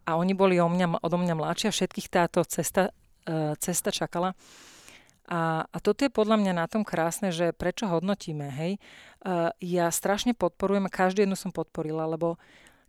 a 0.09 0.17
oni 0.17 0.33
boli 0.33 0.57
o 0.61 0.69
mňa, 0.69 1.05
odo 1.05 1.17
mňa 1.21 1.35
mladšie 1.37 1.69
a 1.69 1.77
všetkých 1.77 2.09
táto 2.09 2.41
cesta, 2.49 2.89
uh, 3.29 3.53
cesta 3.61 3.93
čakala. 3.93 4.33
A, 5.31 5.63
a 5.63 5.77
toto 5.79 6.03
je 6.03 6.11
podľa 6.11 6.43
mňa 6.43 6.53
na 6.59 6.67
tom 6.67 6.83
krásne, 6.83 7.31
že 7.31 7.55
prečo 7.55 7.87
hodnotíme, 7.87 8.51
hej. 8.51 8.83
Ja 9.63 9.87
strašne 9.95 10.35
podporujem, 10.35 10.91
každú 10.91 11.23
jednu 11.23 11.39
som 11.39 11.55
podporila, 11.55 12.11
lebo 12.11 12.35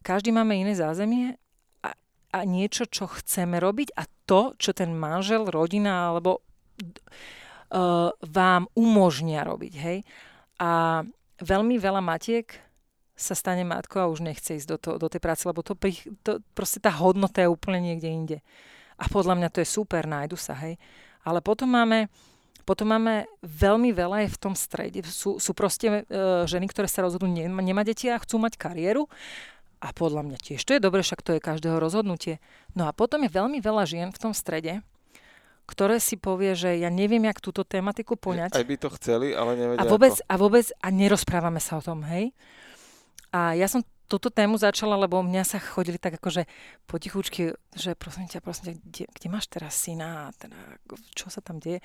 každý 0.01 0.33
máme 0.33 0.57
iné 0.57 0.73
zázemie 0.73 1.37
a, 1.85 1.93
a 2.33 2.39
niečo, 2.41 2.89
čo 2.89 3.05
chceme 3.05 3.61
robiť 3.61 3.93
a 3.93 4.09
to, 4.25 4.57
čo 4.57 4.73
ten 4.73 4.89
manžel, 4.97 5.45
rodina 5.53 6.09
alebo 6.09 6.41
uh, 6.41 8.09
vám 8.25 8.65
umožnia 8.73 9.45
robiť, 9.45 9.73
hej. 9.77 10.01
A 10.57 11.05
veľmi 11.45 11.77
veľa 11.77 12.01
matiek 12.01 12.49
sa 13.13 13.37
stane 13.37 13.61
matkou 13.61 14.01
a 14.01 14.09
už 14.09 14.25
nechce 14.25 14.57
ísť 14.57 14.65
do, 14.65 14.77
to, 14.81 14.91
do 14.97 15.07
tej 15.13 15.21
práce, 15.21 15.45
lebo 15.45 15.61
to, 15.61 15.77
to, 16.25 16.41
proste 16.57 16.81
tá 16.81 16.89
hodnota 16.89 17.45
je 17.45 17.53
úplne 17.53 17.77
niekde 17.77 18.09
inde. 18.09 18.37
A 18.97 19.05
podľa 19.05 19.37
mňa 19.37 19.49
to 19.53 19.61
je 19.61 19.69
super, 19.69 20.09
nájdu 20.09 20.41
sa, 20.41 20.57
hej. 20.57 20.81
Ale 21.21 21.37
potom 21.37 21.69
máme, 21.69 22.09
potom 22.63 22.93
máme 22.93 23.27
veľmi 23.41 23.91
veľa 23.91 24.27
je 24.27 24.29
v 24.33 24.41
tom 24.41 24.53
strede. 24.53 25.01
Sú, 25.07 25.41
sú 25.41 25.51
proste 25.51 26.05
e, 26.07 26.45
ženy, 26.45 26.69
ktoré 26.69 26.87
sa 26.87 27.05
rozhodnú 27.05 27.29
nemať 27.29 27.65
nema 27.65 27.81
deti 27.85 28.07
a 28.07 28.21
chcú 28.21 28.41
mať 28.41 28.57
kariéru. 28.57 29.09
A 29.81 29.89
podľa 29.97 30.21
mňa 30.21 30.37
tiež 30.37 30.61
to 30.61 30.77
je 30.77 30.81
dobre, 30.83 31.01
však 31.01 31.25
to 31.25 31.37
je 31.37 31.41
každého 31.41 31.81
rozhodnutie. 31.81 32.37
No 32.77 32.85
a 32.85 32.93
potom 32.93 33.25
je 33.25 33.33
veľmi 33.33 33.57
veľa 33.57 33.83
žien 33.89 34.09
v 34.13 34.21
tom 34.21 34.33
strede, 34.37 34.85
ktoré 35.65 35.97
si 35.97 36.21
povie, 36.21 36.53
že 36.53 36.77
ja 36.77 36.93
neviem, 36.93 37.25
jak 37.25 37.41
túto 37.41 37.65
tematiku 37.65 38.13
poňať. 38.13 38.53
Aj 38.53 38.67
by 38.67 38.75
to 38.77 38.89
chceli, 39.01 39.33
ale 39.33 39.57
nevedia 39.57 39.81
a 39.81 39.89
vôbec, 39.89 40.13
ako. 40.13 40.27
a 40.29 40.33
vôbec, 40.37 40.65
a 40.69 40.87
nerozprávame 40.93 41.57
sa 41.57 41.79
o 41.79 41.81
tom, 41.81 42.05
hej. 42.05 42.29
A 43.33 43.57
ja 43.57 43.65
som 43.65 43.81
túto 44.11 44.27
tému 44.27 44.59
začala, 44.59 44.99
lebo 44.99 45.23
mňa 45.23 45.43
sa 45.47 45.57
chodili 45.63 45.95
tak 45.95 46.19
akože 46.19 46.43
potichučky, 46.83 47.55
že 47.71 47.95
prosím 47.95 48.27
ťa, 48.27 48.43
prosím 48.43 48.63
ťa, 48.67 48.73
kde, 48.83 49.03
kde 49.07 49.27
máš 49.31 49.47
teraz 49.47 49.79
syna, 49.79 50.35
teda, 50.35 50.59
čo 51.15 51.31
sa 51.31 51.39
tam 51.39 51.63
deje. 51.63 51.79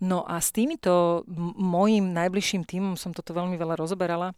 No 0.00 0.24
a 0.28 0.40
s 0.40 0.52
týmito 0.52 1.24
mojim 1.56 2.12
najbližším 2.12 2.68
týmom 2.68 2.94
som 3.00 3.16
toto 3.16 3.32
veľmi 3.32 3.56
veľa 3.56 3.80
rozoberala 3.80 4.36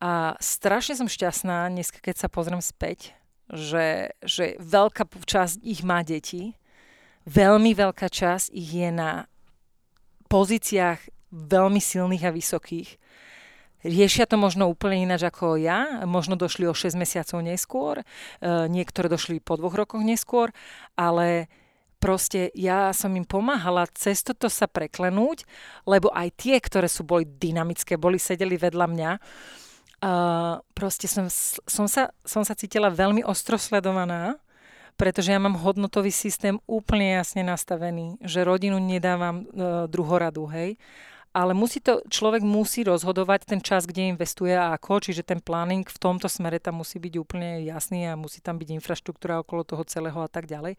a 0.00 0.40
strašne 0.40 0.96
som 0.96 1.08
šťastná 1.08 1.68
dneska, 1.68 2.00
keď 2.00 2.24
sa 2.24 2.28
pozriem 2.32 2.64
späť, 2.64 3.12
že, 3.52 4.16
že 4.24 4.56
veľká 4.56 5.04
časť 5.28 5.60
ich 5.60 5.84
má 5.84 6.00
deti 6.00 6.56
veľmi 7.28 7.76
veľká 7.76 8.08
časť 8.08 8.52
ich 8.54 8.70
je 8.74 8.88
na 8.90 9.28
pozíciách 10.30 11.00
veľmi 11.30 11.78
silných 11.78 12.26
a 12.26 12.34
vysokých. 12.34 12.96
Riešia 13.80 14.28
to 14.28 14.36
možno 14.36 14.68
úplne 14.68 15.08
ináč 15.08 15.24
ako 15.24 15.56
ja, 15.56 16.04
možno 16.04 16.36
došli 16.36 16.68
o 16.68 16.76
6 16.76 17.00
mesiacov 17.00 17.40
neskôr, 17.40 17.94
e, 18.00 18.04
niektoré 18.68 19.08
došli 19.08 19.40
po 19.40 19.56
dvoch 19.56 19.72
rokoch 19.72 20.04
neskôr, 20.04 20.52
ale 21.00 21.48
proste 22.00 22.48
ja 22.56 22.90
som 22.96 23.12
im 23.12 23.28
pomáhala 23.28 23.84
cez 23.92 24.24
toto 24.24 24.48
sa 24.48 24.64
preklenúť, 24.64 25.44
lebo 25.84 26.08
aj 26.10 26.28
tie, 26.34 26.56
ktoré 26.56 26.88
sú 26.88 27.04
boli 27.04 27.28
dynamické, 27.28 28.00
boli 28.00 28.16
sedeli 28.16 28.56
vedľa 28.56 28.86
mňa, 28.88 29.12
Uh, 30.00 30.64
proste 30.72 31.04
som, 31.04 31.28
som, 31.68 31.84
sa, 31.84 32.08
som 32.24 32.40
sa 32.40 32.56
cítila 32.56 32.88
veľmi 32.88 33.20
ostro 33.20 33.60
pretože 35.00 35.32
ja 35.32 35.40
mám 35.40 35.56
hodnotový 35.56 36.12
systém 36.12 36.60
úplne 36.68 37.20
jasne 37.20 37.40
nastavený, 37.40 38.20
že 38.20 38.44
rodinu 38.44 38.76
nedávam 38.76 39.40
e, 39.40 39.44
druhoradu, 39.88 40.44
hej. 40.52 40.76
Ale 41.30 41.54
musí 41.54 41.78
to, 41.78 42.02
človek 42.10 42.42
musí 42.42 42.82
rozhodovať 42.82 43.46
ten 43.46 43.62
čas, 43.62 43.86
kde 43.86 44.10
investuje 44.10 44.50
a 44.50 44.74
ako, 44.74 44.98
čiže 44.98 45.22
ten 45.22 45.38
planning 45.38 45.86
v 45.86 45.98
tomto 46.02 46.26
smere 46.26 46.58
tam 46.58 46.82
musí 46.82 46.98
byť 46.98 47.14
úplne 47.22 47.62
jasný 47.62 48.10
a 48.10 48.18
musí 48.18 48.42
tam 48.42 48.58
byť 48.58 48.74
infraštruktúra 48.82 49.38
okolo 49.38 49.62
toho 49.62 49.86
celého 49.86 50.18
a 50.18 50.26
tak 50.26 50.50
ďalej. 50.50 50.74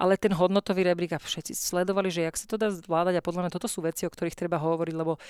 Ale 0.00 0.16
ten 0.16 0.32
hodnotový 0.32 0.88
rebrík 0.88 1.12
a 1.12 1.20
všetci 1.20 1.52
sledovali, 1.52 2.08
že 2.08 2.24
jak 2.24 2.40
sa 2.40 2.48
to 2.48 2.56
dá 2.56 2.72
zvládať 2.72 3.20
a 3.20 3.26
podľa 3.26 3.42
mňa 3.44 3.52
toto 3.52 3.68
sú 3.68 3.84
veci, 3.84 4.08
o 4.08 4.12
ktorých 4.12 4.32
treba 4.32 4.56
hovoriť, 4.56 4.94
lebo 4.96 5.20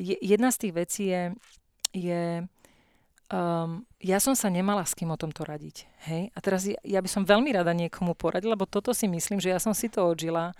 je, 0.00 0.16
jedna 0.24 0.48
z 0.48 0.60
tých 0.64 0.72
vecí 0.72 1.02
je, 1.12 1.22
je 1.92 2.22
um, 3.32 3.82
ja 3.98 4.18
som 4.22 4.38
sa 4.38 4.46
nemala 4.46 4.86
s 4.86 4.94
kým 4.94 5.10
o 5.10 5.18
tomto 5.18 5.42
radiť. 5.42 5.88
Hej? 6.06 6.30
A 6.30 6.38
teraz 6.38 6.62
ja, 6.66 7.00
by 7.02 7.10
som 7.10 7.26
veľmi 7.26 7.50
rada 7.50 7.74
niekomu 7.74 8.14
poradila, 8.14 8.54
lebo 8.54 8.68
toto 8.68 8.94
si 8.94 9.10
myslím, 9.10 9.42
že 9.42 9.50
ja 9.50 9.58
som 9.58 9.74
si 9.74 9.90
to 9.90 10.06
odžila. 10.06 10.54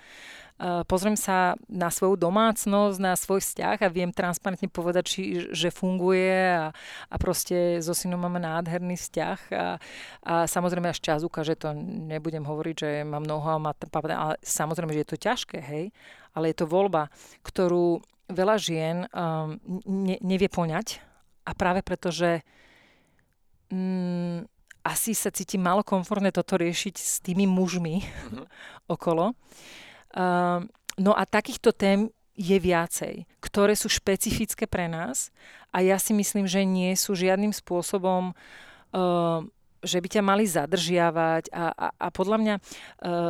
Uh, 0.56 0.80
pozriem 0.88 1.20
sa 1.20 1.52
na 1.68 1.92
svoju 1.92 2.16
domácnosť, 2.16 2.96
na 2.96 3.12
svoj 3.12 3.44
vzťah 3.44 3.76
a 3.76 3.92
viem 3.92 4.08
transparentne 4.08 4.72
povedať, 4.72 5.04
či, 5.04 5.22
že 5.52 5.68
funguje 5.68 6.32
a, 6.32 6.72
a 7.12 7.16
proste 7.20 7.76
so 7.84 7.92
synom 7.92 8.24
máme 8.24 8.40
nádherný 8.40 8.96
vzťah 8.96 9.38
a, 9.52 9.66
a 10.24 10.34
samozrejme 10.48 10.88
až 10.88 11.04
čas 11.04 11.20
ukáže 11.20 11.60
to, 11.60 11.76
nebudem 12.08 12.48
hovoriť, 12.48 12.76
že 12.76 12.90
mám 13.04 13.28
mnoho 13.28 13.48
a 13.52 13.58
má, 13.60 13.72
ale 14.16 14.40
samozrejme, 14.40 14.96
že 14.96 15.04
je 15.04 15.10
to 15.12 15.20
ťažké, 15.20 15.58
hej, 15.60 15.92
ale 16.32 16.48
je 16.48 16.56
to 16.56 16.64
voľba, 16.64 17.12
ktorú 17.44 18.00
veľa 18.32 18.56
žien 18.56 18.96
um, 19.12 19.60
ne, 19.84 20.16
nevie 20.24 20.48
poňať 20.48 21.04
a 21.46 21.50
práve 21.54 21.86
preto, 21.86 22.10
že 22.10 22.42
mm, 23.70 24.44
asi 24.82 25.14
sa 25.14 25.30
cítim 25.30 25.62
málo 25.62 25.86
komfortné 25.86 26.34
toto 26.34 26.58
riešiť 26.58 26.94
s 26.98 27.22
tými 27.22 27.46
mužmi 27.46 28.02
uh-huh. 28.02 28.46
okolo. 28.94 29.34
Uh, 30.14 30.66
no 30.98 31.14
a 31.14 31.22
takýchto 31.26 31.70
tém 31.70 32.10
je 32.36 32.58
viacej, 32.60 33.24
ktoré 33.40 33.72
sú 33.72 33.88
špecifické 33.88 34.68
pre 34.68 34.92
nás 34.92 35.32
a 35.72 35.80
ja 35.80 35.96
si 35.96 36.12
myslím, 36.12 36.44
že 36.44 36.68
nie 36.68 36.92
sú 36.92 37.16
žiadnym 37.16 37.50
spôsobom 37.50 38.36
uh, 38.36 39.40
že 39.86 40.02
by 40.02 40.08
ťa 40.10 40.22
mali 40.26 40.44
zadržiavať 40.44 41.54
a, 41.54 41.70
a, 41.70 41.86
a 41.94 42.06
podľa 42.10 42.38
mňa 42.42 42.54
uh, 42.58 42.62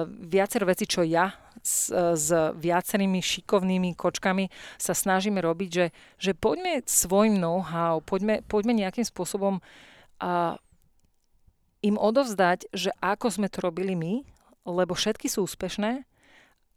viacero 0.08 0.64
veci, 0.64 0.88
čo 0.88 1.04
ja 1.04 1.30
s, 1.60 1.92
s 1.92 2.28
viacerými 2.56 3.20
šikovnými 3.20 3.92
kočkami 3.92 4.48
sa 4.80 4.96
snažíme 4.96 5.38
robiť, 5.44 5.70
že, 5.70 5.86
že 6.16 6.32
poďme 6.32 6.80
svojim 6.88 7.36
know-how, 7.36 8.00
poďme, 8.00 8.40
poďme 8.48 8.72
nejakým 8.72 9.04
spôsobom 9.04 9.60
uh, 9.60 10.56
im 11.84 11.96
odovzdať, 12.00 12.72
že 12.72 12.90
ako 12.98 13.28
sme 13.28 13.52
to 13.52 13.60
robili 13.60 13.92
my, 13.94 14.24
lebo 14.66 14.96
všetky 14.96 15.30
sú 15.30 15.46
úspešné 15.46 16.02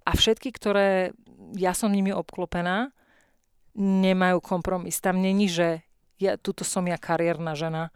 a 0.06 0.12
všetky, 0.14 0.54
ktoré 0.54 1.18
ja 1.58 1.74
som 1.74 1.90
nimi 1.90 2.14
obklopená, 2.14 2.94
nemajú 3.80 4.44
kompromis. 4.44 5.00
Tam 5.00 5.24
není, 5.24 5.48
že 5.48 5.82
ja, 6.20 6.36
tuto 6.36 6.68
som 6.68 6.84
ja 6.86 7.00
kariérna 7.00 7.56
žena 7.56 7.96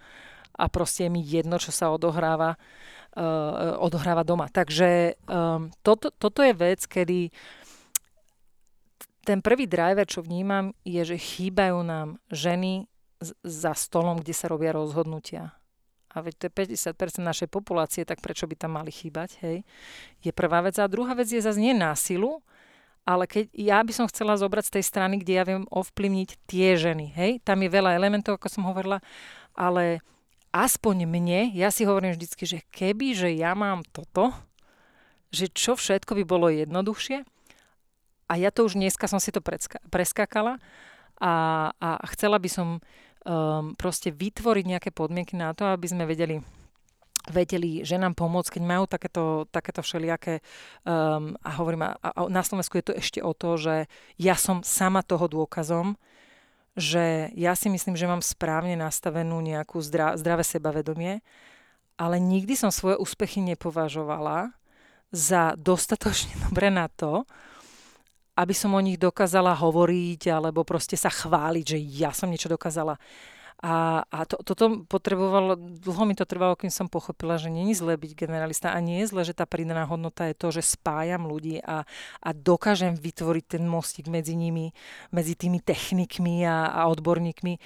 a 0.53 0.65
proste 0.69 1.05
je 1.05 1.13
mi 1.13 1.21
jedno, 1.25 1.57
čo 1.57 1.73
sa 1.73 1.89
odohráva, 1.89 2.55
uh, 3.17 3.77
odohráva 3.81 4.21
doma. 4.21 4.47
Takže 4.49 5.17
um, 5.25 5.73
toto, 5.81 6.13
toto 6.13 6.45
je 6.45 6.53
vec, 6.53 6.85
kedy 6.85 7.33
ten 9.23 9.39
prvý 9.39 9.65
driver, 9.65 10.03
čo 10.03 10.19
vnímam, 10.19 10.75
je, 10.83 11.15
že 11.15 11.17
chýbajú 11.17 11.79
nám 11.81 12.19
ženy 12.27 12.85
za 13.43 13.71
stolom, 13.71 14.19
kde 14.19 14.35
sa 14.35 14.51
robia 14.51 14.75
rozhodnutia. 14.75 15.55
A 16.13 16.21
veď 16.21 16.33
to 16.37 16.43
je 16.45 16.77
50% 16.93 17.23
našej 17.25 17.49
populácie, 17.49 18.05
tak 18.05 18.21
prečo 18.21 18.45
by 18.45 18.53
tam 18.53 18.77
mali 18.77 18.93
chýbať, 18.93 19.41
hej? 19.41 19.65
Je 20.21 20.29
prvá 20.29 20.61
vec. 20.61 20.77
A 20.77 20.85
druhá 20.85 21.17
vec 21.17 21.25
je 21.31 21.41
zase 21.41 21.57
nie 21.57 21.73
násilu, 21.73 22.43
ale 23.03 23.25
keď 23.25 23.49
ja 23.55 23.81
by 23.81 23.91
som 23.95 24.05
chcela 24.05 24.37
zobrať 24.37 24.69
z 24.69 24.73
tej 24.79 24.83
strany, 24.85 25.15
kde 25.17 25.33
ja 25.33 25.43
viem 25.43 25.63
ovplyvniť 25.73 26.29
tie 26.45 26.77
ženy, 26.77 27.11
hej? 27.17 27.31
Tam 27.41 27.57
je 27.63 27.71
veľa 27.71 27.97
elementov, 27.97 28.37
ako 28.37 28.47
som 28.51 28.63
hovorila, 28.67 29.01
ale 29.57 30.05
aspoň 30.53 31.09
mne, 31.09 31.49
ja 31.57 31.73
si 31.73 31.83
hovorím 31.83 32.13
vždycky, 32.13 32.45
že 32.45 32.59
keby, 32.69 33.17
že 33.17 33.29
ja 33.33 33.57
mám 33.57 33.81
toto, 33.89 34.31
že 35.33 35.49
čo 35.49 35.73
všetko 35.73 36.13
by 36.21 36.23
bolo 36.23 36.47
jednoduchšie, 36.53 37.25
a 38.31 38.33
ja 38.39 38.49
to 38.49 38.65
už 38.65 38.79
dneska 38.79 39.05
som 39.05 39.19
si 39.19 39.29
to 39.29 39.43
preskakala 39.91 40.57
a, 41.19 41.33
a 41.77 41.89
chcela 42.15 42.39
by 42.39 42.49
som 42.49 42.67
um, 42.79 43.75
proste 43.75 44.09
vytvoriť 44.09 44.65
nejaké 44.65 44.89
podmienky 44.89 45.35
na 45.35 45.51
to, 45.53 45.67
aby 45.69 45.85
sme 45.85 46.07
vedeli 46.07 46.39
vedeli 47.23 47.87
ženám 47.87 48.19
pomôcť, 48.19 48.59
keď 48.59 48.63
majú 48.67 48.83
takéto, 48.83 49.47
takéto 49.47 49.79
všelijaké 49.79 50.43
um, 50.83 51.39
a 51.39 51.55
hovorím, 51.55 51.87
a, 51.87 51.95
a 51.95 52.27
na 52.27 52.43
Slovensku 52.43 52.75
je 52.75 52.91
to 52.91 52.97
ešte 52.99 53.23
o 53.23 53.31
to, 53.31 53.55
že 53.55 53.87
ja 54.19 54.35
som 54.35 54.59
sama 54.59 55.07
toho 55.07 55.31
dôkazom, 55.31 55.95
že 56.73 57.29
ja 57.37 57.53
si 57.53 57.69
myslím, 57.69 57.93
že 57.93 58.09
mám 58.09 58.25
správne 58.25 58.73
nastavenú 58.73 59.37
nejakú 59.45 59.77
zdra, 59.81 60.17
zdravé 60.17 60.41
sebavedomie, 60.41 61.21
ale 61.93 62.17
nikdy 62.17 62.57
som 62.57 62.73
svoje 62.73 62.97
úspechy 62.97 63.41
nepovažovala 63.45 64.49
za 65.13 65.53
dostatočne 65.53 66.33
dobré 66.49 66.73
na 66.73 66.89
to, 66.89 67.25
aby 68.33 68.53
som 68.57 68.73
o 68.73 68.81
nich 68.81 68.97
dokázala 68.97 69.53
hovoriť 69.53 70.33
alebo 70.33 70.65
proste 70.65 70.97
sa 70.97 71.13
chváliť, 71.13 71.65
že 71.65 71.77
ja 71.77 72.09
som 72.09 72.25
niečo 72.25 72.49
dokázala. 72.49 72.97
A, 73.63 74.03
a 74.11 74.27
to, 74.27 74.43
toto 74.43 74.83
potrebovalo, 74.91 75.55
dlho 75.55 76.03
mi 76.03 76.19
to 76.19 76.27
trvalo, 76.27 76.59
kým 76.59 76.67
som 76.67 76.91
pochopila, 76.91 77.39
že 77.39 77.47
je 77.47 77.71
zle 77.71 77.95
byť 77.95 78.11
generalista 78.11 78.75
a 78.75 78.83
nie 78.83 78.99
je 78.99 79.15
zle, 79.15 79.23
že 79.23 79.31
tá 79.31 79.47
pridaná 79.47 79.87
hodnota 79.87 80.27
je 80.27 80.35
to, 80.35 80.51
že 80.51 80.75
spájam 80.75 81.23
ľudí 81.31 81.63
a, 81.63 81.87
a 82.19 82.29
dokážem 82.35 82.91
vytvoriť 82.99 83.55
ten 83.55 83.63
mostík 83.63 84.11
medzi 84.11 84.35
nimi, 84.35 84.75
medzi 85.15 85.39
tými 85.39 85.63
technikmi 85.63 86.43
a, 86.43 86.75
a 86.75 86.91
odborníkmi, 86.91 87.53
e, 87.55 87.59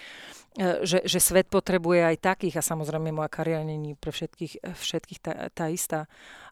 že, 0.86 1.02
že 1.02 1.18
svet 1.18 1.50
potrebuje 1.50 2.14
aj 2.14 2.22
takých 2.22 2.62
a 2.62 2.68
samozrejme 2.78 3.10
moja 3.10 3.34
kariéra 3.34 3.66
není 3.66 3.98
pre 3.98 4.14
všetkých, 4.14 4.70
všetkých 4.78 5.20
tá, 5.26 5.50
tá 5.50 5.66
istá, 5.74 6.06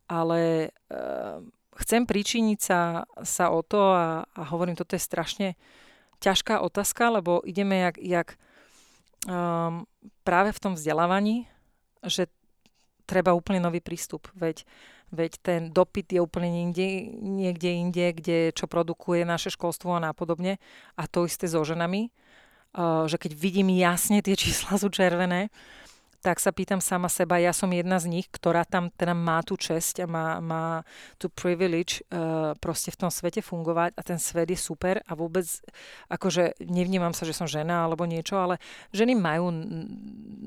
ale 0.10 0.74
uh, 0.90 1.38
chcem 1.86 2.10
pričiniť 2.10 2.60
sa, 2.62 3.06
sa 3.22 3.54
o 3.54 3.62
to 3.62 3.94
a, 3.94 4.26
a 4.26 4.42
hovorím, 4.50 4.74
toto 4.74 4.98
je 4.98 5.06
strašne 5.06 5.54
ťažká 6.18 6.66
otázka, 6.66 7.14
lebo 7.14 7.46
ideme 7.46 7.86
jak, 7.86 7.98
jak 8.02 8.28
um, 9.26 9.84
práve 10.24 10.54
v 10.54 10.62
tom 10.62 10.74
vzdelávaní, 10.78 11.50
že 12.06 12.30
treba 13.06 13.34
úplne 13.38 13.62
nový 13.62 13.82
prístup. 13.82 14.30
Veď, 14.34 14.66
veď 15.14 15.32
ten 15.42 15.62
dopyt 15.70 16.18
je 16.18 16.20
úplne 16.22 16.50
niekde, 16.50 17.14
niekde 17.22 17.70
inde, 17.70 18.06
kde 18.18 18.38
čo 18.54 18.66
produkuje 18.66 19.26
naše 19.26 19.54
školstvo 19.54 19.94
a 19.94 20.04
nápodobne. 20.04 20.58
A 20.98 21.04
to 21.06 21.30
isté 21.30 21.46
so 21.46 21.62
ženami. 21.62 22.10
Uh, 22.76 23.08
že 23.08 23.16
keď 23.16 23.32
vidím 23.40 23.72
jasne, 23.72 24.20
tie 24.20 24.36
čísla 24.36 24.76
sú 24.76 24.92
červené, 24.92 25.48
tak 26.26 26.42
sa 26.42 26.50
pýtam 26.50 26.82
sama 26.82 27.06
seba, 27.06 27.38
ja 27.38 27.54
som 27.54 27.70
jedna 27.70 28.02
z 28.02 28.10
nich, 28.10 28.26
ktorá 28.34 28.66
tam 28.66 28.90
teda 28.90 29.14
má 29.14 29.46
tú 29.46 29.54
česť 29.54 30.02
a 30.02 30.06
má, 30.10 30.42
má 30.42 30.82
tú 31.22 31.30
privilege 31.30 32.02
uh, 32.10 32.58
proste 32.58 32.90
v 32.90 33.06
tom 33.06 33.14
svete 33.14 33.46
fungovať 33.46 33.94
a 33.94 34.02
ten 34.02 34.18
svet 34.18 34.50
je 34.50 34.58
super 34.58 35.06
a 35.06 35.14
vôbec 35.14 35.46
akože 36.10 36.58
nevnímam 36.66 37.14
sa, 37.14 37.30
že 37.30 37.38
som 37.38 37.46
žena 37.46 37.86
alebo 37.86 38.10
niečo, 38.10 38.42
ale 38.42 38.58
ženy 38.90 39.14
majú 39.14 39.54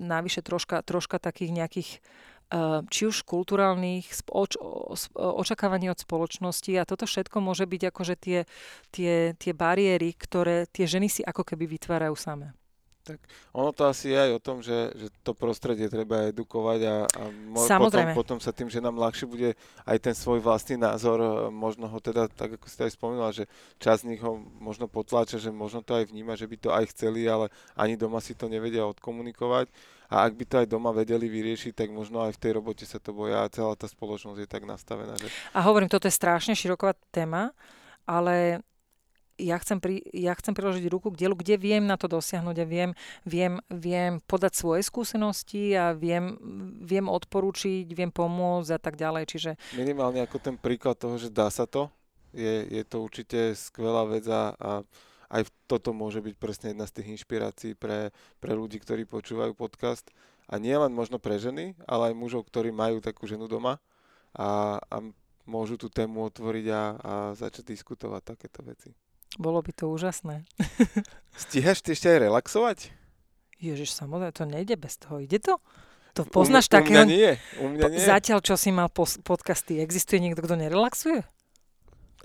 navyše 0.02 0.42
troška, 0.42 0.82
troška 0.82 1.22
takých 1.22 1.54
nejakých 1.54 1.90
uh, 2.50 2.82
či 2.90 3.06
už 3.06 3.22
kulturálnych 3.22 4.10
oč, 4.34 4.58
očakávaní 5.14 5.94
od 5.94 6.02
spoločnosti 6.02 6.74
a 6.74 6.90
toto 6.90 7.06
všetko 7.06 7.38
môže 7.38 7.70
byť 7.70 7.82
akože 7.94 8.14
tie, 8.18 8.50
tie, 8.90 9.38
tie 9.38 9.52
bariéry, 9.54 10.10
ktoré 10.10 10.66
tie 10.66 10.90
ženy 10.90 11.06
si 11.06 11.22
ako 11.22 11.46
keby 11.46 11.70
vytvárajú 11.70 12.18
samé. 12.18 12.57
Tak 13.08 13.24
ono 13.56 13.72
to 13.72 13.88
asi 13.88 14.12
je 14.12 14.18
aj 14.20 14.30
o 14.36 14.40
tom, 14.40 14.60
že, 14.60 14.92
že 14.92 15.08
to 15.24 15.32
prostredie 15.32 15.88
treba 15.88 16.28
edukovať 16.28 16.80
a, 16.84 16.96
a 17.08 17.22
mo- 17.48 17.64
potom, 17.64 18.04
potom 18.12 18.38
sa 18.44 18.52
tým, 18.52 18.68
že 18.68 18.84
nám 18.84 19.00
ľahšie 19.00 19.24
bude 19.24 19.56
aj 19.88 19.96
ten 19.96 20.12
svoj 20.12 20.44
vlastný 20.44 20.76
názor, 20.76 21.16
e, 21.16 21.28
možno 21.48 21.88
ho 21.88 21.98
teda, 22.04 22.28
tak 22.28 22.60
ako 22.60 22.68
ste 22.68 22.84
aj 22.84 22.92
spomínala, 22.92 23.32
že 23.32 23.48
čas 23.80 24.04
z 24.04 24.12
nich 24.12 24.20
ho 24.20 24.36
možno 24.60 24.84
potláča, 24.92 25.40
že 25.40 25.48
možno 25.48 25.80
to 25.80 25.96
aj 25.96 26.12
vníma, 26.12 26.36
že 26.36 26.44
by 26.44 26.56
to 26.60 26.68
aj 26.68 26.84
chceli, 26.92 27.24
ale 27.24 27.48
ani 27.72 27.96
doma 27.96 28.20
si 28.20 28.36
to 28.36 28.52
nevedia 28.52 28.84
odkomunikovať. 28.84 29.72
A 30.08 30.24
ak 30.24 30.40
by 30.40 30.44
to 30.48 30.56
aj 30.64 30.68
doma 30.72 30.88
vedeli 30.88 31.28
vyriešiť, 31.28 31.76
tak 31.76 31.92
možno 31.92 32.24
aj 32.24 32.32
v 32.32 32.40
tej 32.40 32.52
robote 32.56 32.84
sa 32.88 32.96
to 32.96 33.12
boja 33.12 33.44
a 33.44 33.52
celá 33.52 33.76
tá 33.76 33.84
spoločnosť 33.84 34.40
je 34.40 34.48
tak 34.48 34.64
nastavená. 34.64 35.12
Že... 35.20 35.28
A 35.52 35.60
hovorím, 35.68 35.92
toto 35.92 36.08
je 36.08 36.16
strašne 36.16 36.56
široková 36.56 36.96
téma, 37.12 37.52
ale 38.08 38.64
ja 39.38 39.56
chcem, 39.62 39.78
pri, 39.78 40.02
ja 40.10 40.34
chcem 40.34 40.52
priložiť 40.52 40.84
ruku 40.90 41.14
k 41.14 41.24
dielu, 41.24 41.38
kde 41.38 41.54
viem 41.56 41.86
na 41.86 41.94
to 41.94 42.10
dosiahnuť 42.10 42.56
a 42.58 42.66
viem, 42.66 42.90
viem, 43.22 43.62
viem 43.70 44.18
podať 44.26 44.58
svoje 44.58 44.82
skúsenosti 44.82 45.78
a 45.78 45.94
viem, 45.94 46.34
viem 46.82 47.06
odporúčiť, 47.06 47.86
viem 47.94 48.10
pomôcť 48.10 48.70
a 48.74 48.80
tak 48.82 48.98
ďalej. 48.98 49.24
Čiže... 49.30 49.50
Minimálne 49.78 50.26
ako 50.26 50.42
ten 50.42 50.58
príklad 50.58 50.98
toho, 50.98 51.16
že 51.16 51.30
dá 51.30 51.46
sa 51.48 51.64
to, 51.64 51.86
je, 52.34 52.66
je 52.68 52.82
to 52.84 53.00
určite 53.00 53.56
skvelá 53.56 54.04
vec 54.04 54.26
a, 54.28 54.52
a 54.58 54.70
aj 55.28 55.48
toto 55.68 55.92
môže 55.92 56.24
byť 56.24 56.34
presne 56.40 56.66
jedna 56.72 56.88
z 56.88 57.00
tých 57.00 57.20
inšpirácií 57.20 57.72
pre, 57.76 58.10
pre 58.40 58.52
ľudí, 58.56 58.80
ktorí 58.80 59.04
počúvajú 59.04 59.52
podcast. 59.52 60.08
A 60.48 60.56
nie 60.56 60.72
len 60.72 60.96
možno 60.96 61.20
pre 61.20 61.36
ženy, 61.36 61.76
ale 61.84 62.12
aj 62.12 62.14
mužov, 62.16 62.48
ktorí 62.48 62.72
majú 62.72 63.04
takú 63.04 63.28
ženu 63.28 63.44
doma 63.44 63.76
a, 64.32 64.80
a 64.80 64.96
môžu 65.44 65.76
tú 65.76 65.92
tému 65.92 66.24
otvoriť 66.32 66.66
a, 66.72 66.82
a 66.96 67.12
začať 67.36 67.76
diskutovať 67.76 68.36
takéto 68.36 68.64
veci. 68.64 68.96
Bolo 69.36 69.60
by 69.60 69.72
to 69.76 69.92
úžasné. 69.92 70.48
Stíhaš 71.42 71.84
ty 71.84 71.92
ešte 71.92 72.08
aj 72.08 72.18
relaxovať? 72.24 72.78
Ježiš, 73.60 73.92
samozrejme, 73.92 74.32
to 74.32 74.46
nejde 74.48 74.78
bez 74.78 74.96
toho. 74.96 75.20
Ide 75.20 75.42
to? 75.42 75.60
To 76.16 76.22
poznáš 76.24 76.70
u, 76.70 76.80
takého... 76.80 77.04
U 77.04 77.06
mňa 77.06 77.10
nie. 77.10 77.30
U 77.60 77.66
mňa 77.68 77.84
nie. 77.92 77.98
Zatiaľ, 78.00 78.38
čo 78.40 78.54
si 78.56 78.72
mal 78.72 78.88
pos- 78.88 79.20
podcasty, 79.20 79.78
existuje 79.78 80.22
niekto, 80.22 80.40
kto 80.40 80.56
nerelaxuje? 80.56 81.20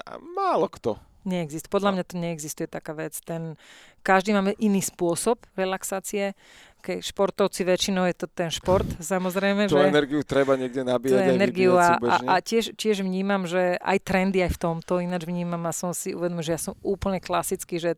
A 0.08 0.18
málo 0.18 0.70
kto. 0.72 0.98
Neexistuje. 1.24 1.72
Podľa 1.72 1.92
mňa 1.96 2.04
to 2.04 2.16
neexistuje 2.18 2.68
taká 2.68 2.98
vec. 2.98 3.16
Ten, 3.22 3.56
každý 4.02 4.34
máme 4.34 4.58
iný 4.60 4.82
spôsob 4.82 5.46
relaxácie 5.54 6.36
keď 6.84 7.00
športovci 7.00 7.64
väčšinou 7.64 8.04
je 8.12 8.16
to 8.20 8.28
ten 8.28 8.52
šport, 8.52 8.86
samozrejme. 9.16 9.72
Tú 9.72 9.80
že 9.80 9.88
energiu 9.88 10.22
treba 10.28 10.60
niekde 10.60 10.84
nabíjať. 10.84 11.16
Tú 11.16 11.20
energiu 11.24 11.80
a, 11.80 11.96
a, 11.96 12.16
a 12.28 12.36
tiež, 12.44 12.76
tiež 12.76 13.08
vnímam, 13.08 13.48
že 13.48 13.80
aj 13.80 13.98
trendy 14.04 14.44
aj 14.44 14.52
v 14.52 14.60
tomto, 14.60 15.00
ináč 15.00 15.24
vnímam 15.24 15.64
a 15.64 15.72
som 15.72 15.96
si 15.96 16.12
uvedomil, 16.12 16.44
že 16.44 16.60
ja 16.60 16.62
som 16.62 16.76
úplne 16.84 17.24
klasický, 17.24 17.80
že 17.80 17.96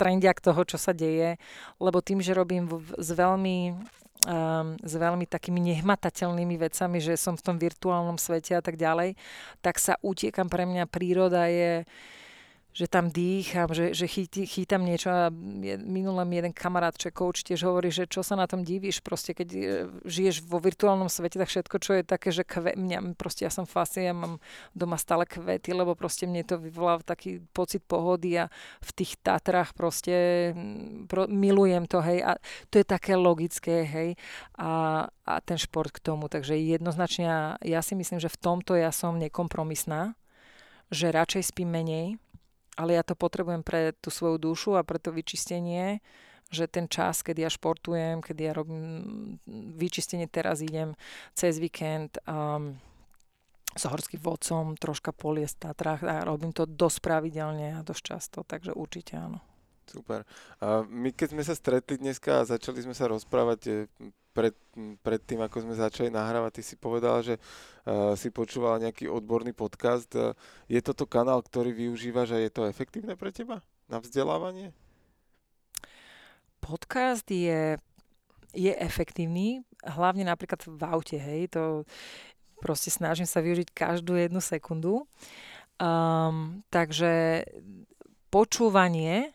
trendiak 0.00 0.40
toho, 0.40 0.64
čo 0.64 0.80
sa 0.80 0.96
deje, 0.96 1.36
lebo 1.76 2.00
tým, 2.00 2.24
že 2.24 2.36
robím 2.36 2.68
v, 2.68 2.80
s 2.96 3.10
veľmi 3.12 3.56
um, 4.28 4.76
s 4.80 4.94
veľmi 4.96 5.24
takými 5.28 5.60
nehmatateľnými 5.72 6.56
vecami, 6.56 6.98
že 7.00 7.14
som 7.20 7.36
v 7.36 7.44
tom 7.44 7.56
virtuálnom 7.60 8.16
svete 8.16 8.56
a 8.56 8.62
tak 8.64 8.76
ďalej, 8.80 9.16
tak 9.60 9.76
sa 9.80 10.00
utiekam. 10.00 10.48
Pre 10.48 10.64
mňa 10.64 10.84
príroda 10.88 11.48
je 11.48 11.84
že 12.74 12.90
tam 12.90 13.06
dýcham, 13.06 13.70
že, 13.70 13.94
že 13.94 14.10
chyti, 14.10 14.50
chytam 14.50 14.82
niečo 14.82 15.06
a 15.06 15.30
je, 15.62 15.78
minulé 15.78 16.26
mi 16.26 16.42
jeden 16.42 16.50
kamarát, 16.50 16.90
čo 16.98 17.14
coach, 17.14 17.46
tiež 17.46 17.62
hovorí, 17.70 17.94
že 17.94 18.10
čo 18.10 18.26
sa 18.26 18.34
na 18.34 18.50
tom 18.50 18.66
divíš, 18.66 18.98
proste 18.98 19.30
keď 19.30 19.48
e, 19.54 19.60
žiješ 20.02 20.42
vo 20.42 20.58
virtuálnom 20.58 21.06
svete, 21.06 21.38
tak 21.38 21.46
všetko, 21.46 21.76
čo 21.78 21.90
je 21.94 22.02
také, 22.02 22.34
že 22.34 22.42
kve, 22.42 22.74
mňa, 22.74 23.14
proste 23.14 23.46
ja 23.46 23.52
som 23.54 23.62
fasy, 23.62 24.10
ja 24.10 24.14
mám 24.14 24.42
doma 24.74 24.98
stále 24.98 25.22
kvety, 25.22 25.70
lebo 25.70 25.94
proste 25.94 26.26
mne 26.26 26.42
to 26.42 26.58
vyvolá 26.58 26.98
taký 26.98 27.38
pocit 27.54 27.86
pohody 27.86 28.42
a 28.42 28.50
v 28.82 28.90
tých 28.90 29.22
Tatrách 29.22 29.70
proste 29.78 30.50
pro, 31.06 31.30
milujem 31.30 31.86
to, 31.86 32.02
hej, 32.02 32.26
a 32.26 32.42
to 32.74 32.82
je 32.82 32.86
také 32.90 33.14
logické, 33.14 33.86
hej, 33.86 34.18
a, 34.58 35.06
a 35.06 35.34
ten 35.46 35.62
šport 35.62 35.94
k 35.94 36.02
tomu, 36.02 36.26
takže 36.26 36.58
jednoznačne 36.58 37.54
ja 37.62 37.80
si 37.86 37.94
myslím, 37.94 38.18
že 38.18 38.26
v 38.34 38.40
tomto 38.42 38.74
ja 38.74 38.90
som 38.90 39.14
nekompromisná, 39.14 40.18
že 40.90 41.14
radšej 41.14 41.54
spím 41.54 41.70
menej, 41.70 42.18
ale 42.74 42.98
ja 42.98 43.02
to 43.06 43.14
potrebujem 43.14 43.62
pre 43.62 43.94
tú 43.98 44.10
svoju 44.10 44.38
dušu 44.38 44.74
a 44.78 44.86
pre 44.86 44.98
to 44.98 45.14
vyčistenie, 45.14 46.02
že 46.50 46.70
ten 46.70 46.86
čas, 46.86 47.24
kedy 47.24 47.42
ja 47.46 47.50
športujem, 47.50 48.22
kedy 48.22 48.40
ja 48.46 48.52
robím 48.54 48.84
vyčistenie, 49.74 50.30
teraz 50.30 50.62
idem 50.62 50.94
cez 51.34 51.58
víkend 51.58 52.20
um, 52.28 52.78
s 53.74 53.82
horským 53.90 54.22
vodcom, 54.22 54.78
troška 54.78 55.10
poliesť 55.10 55.54
v 55.58 55.62
Tatrách 55.66 56.02
a 56.06 56.22
robím 56.22 56.54
to 56.54 56.62
dosť 56.62 56.98
pravidelne 57.02 57.74
a 57.74 57.82
dosť 57.82 58.02
často, 58.02 58.38
takže 58.46 58.70
určite 58.70 59.18
áno. 59.18 59.42
Super. 59.84 60.24
A 60.64 60.86
my 60.86 61.12
keď 61.12 61.36
sme 61.36 61.44
sa 61.44 61.52
stretli 61.52 62.00
dneska 62.00 62.40
a 62.40 62.48
začali 62.48 62.80
sme 62.80 62.96
sa 62.96 63.10
rozprávať 63.10 63.90
pred, 64.34 64.52
pred 65.00 65.22
tým, 65.22 65.40
ako 65.46 65.62
sme 65.62 65.78
začali 65.78 66.10
nahrávať, 66.10 66.58
ty 66.58 66.62
si 66.66 66.74
povedal, 66.74 67.22
že 67.22 67.38
uh, 67.38 68.18
si 68.18 68.34
počúval 68.34 68.82
nejaký 68.82 69.06
odborný 69.06 69.54
podcast. 69.54 70.10
Je 70.66 70.80
toto 70.82 71.06
kanál, 71.06 71.38
ktorý 71.40 71.70
využívaš 71.70 72.34
a 72.34 72.42
je 72.42 72.50
to 72.50 72.66
efektívne 72.66 73.14
pre 73.14 73.30
teba 73.30 73.62
na 73.86 74.02
vzdelávanie? 74.02 74.74
Podcast 76.58 77.28
je, 77.28 77.76
je 78.56 78.72
efektívny, 78.72 79.60
hlavne 79.84 80.24
napríklad 80.24 80.64
v 80.64 80.82
aute, 80.88 81.20
hej, 81.20 81.52
to 81.52 81.84
proste 82.64 82.88
snažím 82.88 83.28
sa 83.28 83.44
využiť 83.44 83.68
každú 83.76 84.16
jednu 84.16 84.40
sekundu. 84.40 85.04
Um, 85.76 86.64
takže 86.72 87.44
počúvanie 88.32 89.33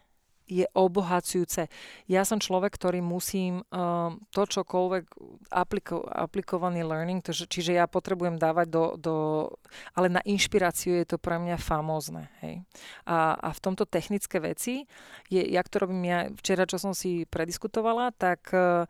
je 0.49 0.65
obohacujúce. 0.73 1.69
Ja 2.09 2.26
som 2.26 2.41
človek, 2.41 2.73
ktorý 2.73 3.05
musím 3.05 3.61
um, 3.69 4.17
to 4.34 4.49
čokoľvek 4.49 5.05
apliko, 5.53 6.01
aplikovaný 6.09 6.81
learning, 6.81 7.21
to, 7.21 7.31
čiže 7.31 7.77
ja 7.77 7.85
potrebujem 7.85 8.41
dávať 8.41 8.67
do, 8.67 8.84
do... 8.97 9.15
Ale 9.93 10.09
na 10.09 10.26
inšpiráciu 10.26 10.97
je 10.97 11.05
to 11.05 11.21
pre 11.21 11.38
mňa 11.38 11.61
famózne. 11.61 12.34
Hej. 12.41 12.65
A, 13.05 13.38
a 13.38 13.49
v 13.53 13.59
tomto 13.61 13.85
technické 13.85 14.41
veci, 14.41 14.89
je, 15.30 15.45
jak 15.45 15.69
to 15.69 15.85
robím 15.85 16.03
ja 16.09 16.19
včera, 16.34 16.65
čo 16.65 16.81
som 16.81 16.97
si 16.97 17.30
prediskutovala, 17.30 18.17
tak 18.17 18.49
uh, 18.51 18.89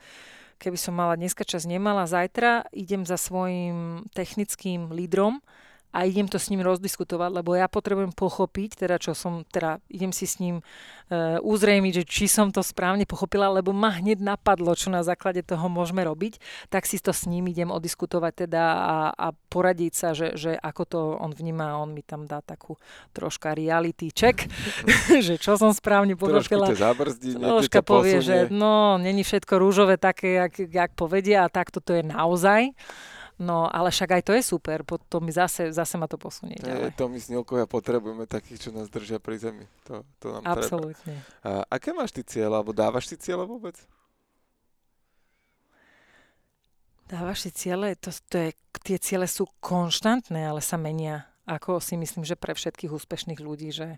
keby 0.60 0.80
som 0.80 0.96
mala 0.96 1.20
dneska 1.20 1.44
čas, 1.44 1.68
nemala, 1.68 2.08
zajtra 2.08 2.68
idem 2.72 3.04
za 3.04 3.16
svojim 3.20 4.08
technickým 4.16 4.96
lídrom, 4.96 5.44
a 5.90 6.06
idem 6.06 6.30
to 6.30 6.38
s 6.38 6.54
ním 6.54 6.62
rozdiskutovať, 6.62 7.42
lebo 7.42 7.58
ja 7.58 7.66
potrebujem 7.66 8.14
pochopiť, 8.14 8.86
teda 8.86 9.02
čo 9.02 9.18
som, 9.18 9.42
teda 9.50 9.82
idem 9.90 10.14
si 10.14 10.30
s 10.30 10.38
ním 10.38 10.62
uh, 10.62 11.42
uzrejmiť, 11.42 11.94
že 12.02 12.04
či 12.06 12.26
som 12.30 12.54
to 12.54 12.62
správne 12.62 13.10
pochopila, 13.10 13.50
lebo 13.50 13.74
ma 13.74 13.98
hneď 13.98 14.22
napadlo, 14.22 14.78
čo 14.78 14.94
na 14.94 15.02
základe 15.02 15.42
toho 15.42 15.66
môžeme 15.66 16.06
robiť, 16.06 16.38
tak 16.70 16.86
si 16.86 17.02
to 17.02 17.10
s 17.10 17.26
ním 17.26 17.50
idem 17.50 17.74
odiskutovať 17.74 18.46
teda 18.46 18.62
a, 18.62 18.96
a 19.18 19.28
poradiť 19.34 19.94
sa, 19.98 20.14
že, 20.14 20.38
že 20.38 20.54
ako 20.54 20.84
to 20.86 21.00
on 21.18 21.34
vníma, 21.34 21.82
on 21.82 21.98
mi 21.98 22.06
tam 22.06 22.30
dá 22.30 22.46
takú 22.46 22.78
troška 23.10 23.58
reality 23.58 24.14
check, 24.14 24.46
že 25.26 25.42
čo 25.42 25.58
som 25.58 25.74
správne 25.74 26.14
pochopila. 26.14 26.70
Trošku 26.70 26.78
zabrzdí, 26.78 27.34
troška 27.34 27.82
povie, 27.82 28.22
že 28.22 28.46
no, 28.54 29.02
není 29.02 29.26
všetko 29.26 29.58
rúžové 29.58 29.98
také, 29.98 30.38
jak, 30.38 30.54
jak 30.54 30.92
povedia 30.94 31.46
a 31.46 31.50
takto 31.50 31.82
to 31.82 31.98
je 31.98 32.06
naozaj. 32.06 32.78
No, 33.40 33.72
ale 33.72 33.88
však 33.88 34.20
aj 34.20 34.24
to 34.28 34.36
je 34.36 34.44
super, 34.44 34.84
potom 34.84 35.24
mi 35.24 35.32
zase, 35.32 35.72
zase 35.72 35.96
ma 35.96 36.12
to 36.12 36.20
posunie 36.20 36.60
ďalej. 36.60 36.92
to 37.00 37.08
my 37.08 37.16
s 37.16 37.32
Nilkou 37.32 37.56
ja 37.56 37.64
potrebujeme 37.64 38.28
takých, 38.28 38.68
čo 38.68 38.70
nás 38.76 38.92
držia 38.92 39.16
pri 39.24 39.40
zemi. 39.40 39.64
To, 39.88 40.04
to 40.20 40.36
nám 40.36 40.44
Absolutne. 40.44 41.24
treba. 41.24 41.64
A 41.64 41.80
aké 41.80 41.96
máš 41.96 42.12
ty 42.12 42.28
cieľe, 42.28 42.60
alebo 42.60 42.76
dávaš 42.76 43.08
si 43.08 43.16
cieľe 43.16 43.48
vôbec? 43.48 43.80
Dávaš 47.08 47.48
si 47.48 47.50
ciele, 47.56 47.96
to, 47.96 48.12
to 48.28 48.36
je, 48.38 48.50
tie 48.84 49.00
ciele 49.00 49.26
sú 49.26 49.48
konštantné, 49.64 50.46
ale 50.46 50.60
sa 50.60 50.76
menia. 50.76 51.26
Ako 51.50 51.82
si 51.82 51.98
myslím, 51.98 52.22
že 52.22 52.38
pre 52.38 52.54
všetkých 52.54 52.94
úspešných 52.94 53.42
ľudí, 53.42 53.74
že 53.74 53.98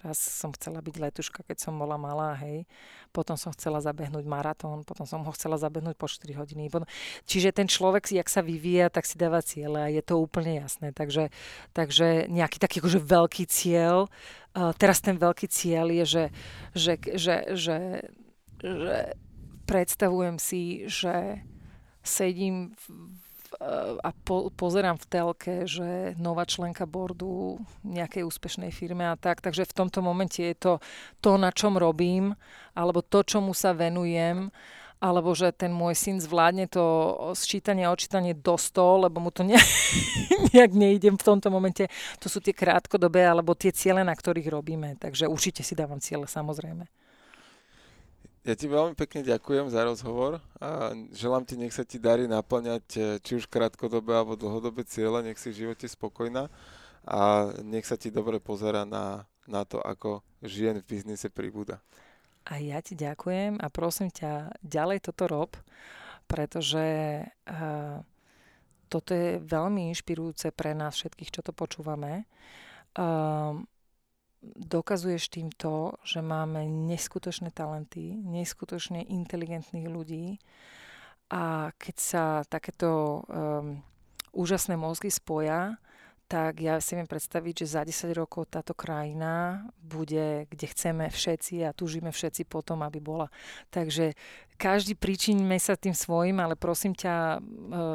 Raz 0.00 0.18
som 0.18 0.50
chcela 0.56 0.80
byť 0.80 0.96
letuška, 0.98 1.44
keď 1.44 1.68
som 1.68 1.76
bola 1.76 2.00
malá, 2.00 2.34
hej. 2.40 2.64
Potom 3.12 3.36
som 3.36 3.52
chcela 3.54 3.78
zabehnúť 3.78 4.26
maratón, 4.26 4.82
potom 4.82 5.04
som 5.04 5.20
ho 5.22 5.30
chcela 5.36 5.60
zabehnúť 5.60 5.94
po 5.94 6.08
4 6.08 6.32
hodiny. 6.32 6.72
Čiže 7.28 7.54
ten 7.54 7.68
človek, 7.68 8.10
jak 8.10 8.26
sa 8.26 8.40
vyvíja, 8.42 8.88
tak 8.88 9.04
si 9.06 9.14
dáva 9.14 9.44
cieľe 9.44 9.78
a 9.84 9.92
je 9.92 10.02
to 10.02 10.18
úplne 10.18 10.58
jasné. 10.58 10.90
Takže, 10.90 11.28
takže 11.76 12.26
nejaký 12.32 12.58
taký 12.58 12.82
akože 12.82 12.98
veľký 12.98 13.44
cieľ. 13.46 14.10
Uh, 14.56 14.74
teraz 14.74 14.98
ten 14.98 15.14
veľký 15.14 15.46
cieľ 15.46 15.86
je, 16.02 16.04
že, 16.04 16.24
že, 16.74 16.94
že, 17.14 17.36
že, 17.54 17.78
že 18.58 18.98
predstavujem 19.70 20.36
si, 20.42 20.90
že 20.90 21.46
sedím 22.02 22.74
v, 22.74 22.84
a 24.02 24.10
po, 24.24 24.48
pozerám 24.54 24.96
v 24.96 25.08
telke, 25.08 25.54
že 25.68 26.16
nová 26.16 26.48
členka 26.48 26.88
bordu 26.88 27.60
nejakej 27.84 28.24
úspešnej 28.24 28.72
firme 28.72 29.06
a 29.08 29.18
tak, 29.18 29.44
takže 29.44 29.68
v 29.68 29.76
tomto 29.76 30.00
momente 30.00 30.40
je 30.40 30.56
to 30.56 30.72
to, 31.20 31.36
na 31.36 31.52
čom 31.52 31.76
robím, 31.76 32.34
alebo 32.72 33.04
to, 33.04 33.20
čomu 33.22 33.52
sa 33.52 33.76
venujem, 33.76 34.48
alebo 35.02 35.34
že 35.34 35.50
ten 35.50 35.74
môj 35.74 35.98
syn 35.98 36.22
zvládne 36.22 36.70
to 36.70 36.84
sčítanie 37.34 37.82
a 37.82 37.90
odčítanie 37.90 38.38
do 38.38 38.54
100, 38.54 39.10
lebo 39.10 39.18
mu 39.18 39.34
to 39.34 39.42
ne, 39.48 39.58
nejak 40.54 40.70
nejdem 40.70 41.18
v 41.18 41.26
tomto 41.26 41.50
momente. 41.50 41.90
To 42.22 42.30
sú 42.30 42.38
tie 42.38 42.54
krátkodobé, 42.54 43.26
alebo 43.26 43.58
tie 43.58 43.74
ciele, 43.74 44.06
na 44.06 44.14
ktorých 44.14 44.46
robíme. 44.46 44.94
Takže 45.02 45.26
určite 45.26 45.66
si 45.66 45.74
dávam 45.74 45.98
ciele, 45.98 46.30
samozrejme. 46.30 47.01
Ja 48.42 48.58
ti 48.58 48.66
veľmi 48.66 48.98
pekne 48.98 49.22
ďakujem 49.22 49.70
za 49.70 49.86
rozhovor 49.86 50.42
a 50.58 50.90
želám 51.14 51.46
ti, 51.46 51.54
nech 51.54 51.70
sa 51.70 51.86
ti 51.86 52.02
darí 52.02 52.26
naplňať 52.26 52.86
eh, 52.98 53.02
či 53.22 53.38
už 53.38 53.46
krátkodobé 53.46 54.18
alebo 54.18 54.34
dlhodobé 54.34 54.82
cieľe, 54.82 55.22
nech 55.22 55.38
si 55.38 55.54
v 55.54 55.66
živote 55.66 55.86
spokojná 55.86 56.50
a 57.06 57.50
nech 57.62 57.86
sa 57.86 57.94
ti 57.94 58.10
dobre 58.10 58.42
pozera 58.42 58.82
na, 58.82 59.30
na 59.46 59.62
to, 59.62 59.78
ako 59.78 60.26
žien 60.42 60.82
v 60.82 60.88
biznise 60.90 61.30
pribúda. 61.30 61.78
A 62.50 62.58
ja 62.58 62.82
ti 62.82 62.98
ďakujem 62.98 63.62
a 63.62 63.66
prosím 63.70 64.10
ťa, 64.10 64.58
ďalej 64.66 64.98
toto 65.06 65.30
rob, 65.30 65.54
pretože 66.26 66.82
uh, 67.22 68.02
toto 68.90 69.10
je 69.14 69.38
veľmi 69.38 69.94
inšpirujúce 69.94 70.50
pre 70.50 70.74
nás 70.74 70.98
všetkých, 70.98 71.30
čo 71.30 71.42
to 71.46 71.54
počúvame. 71.54 72.26
Uh, 72.98 73.62
dokazuješ 74.42 75.30
tým 75.30 75.48
to, 75.54 75.94
že 76.02 76.18
máme 76.18 76.66
neskutočné 76.66 77.54
talenty, 77.54 78.18
neskutočne 78.18 79.06
inteligentných 79.06 79.86
ľudí 79.86 80.42
a 81.30 81.70
keď 81.78 81.96
sa 81.96 82.24
takéto 82.44 83.22
um, 83.24 83.80
úžasné 84.34 84.74
mozgy 84.76 85.08
spoja, 85.08 85.78
tak 86.32 86.64
ja 86.64 86.80
si 86.80 86.96
viem 86.96 87.04
predstaviť, 87.04 87.54
že 87.64 87.76
za 87.76 87.82
10 87.84 88.16
rokov 88.16 88.48
táto 88.48 88.72
krajina 88.72 89.68
bude, 89.84 90.48
kde 90.48 90.66
chceme 90.72 91.04
všetci 91.12 91.60
a 91.68 91.76
túžime 91.76 92.08
všetci 92.08 92.48
potom, 92.48 92.80
aby 92.80 93.04
bola. 93.04 93.28
Takže 93.68 94.16
každý 94.56 94.96
príčiníme 94.96 95.60
sa 95.60 95.76
tým 95.76 95.92
svojim, 95.92 96.40
ale 96.40 96.56
prosím 96.56 96.96
ťa, 96.96 97.36
e, 97.36 97.38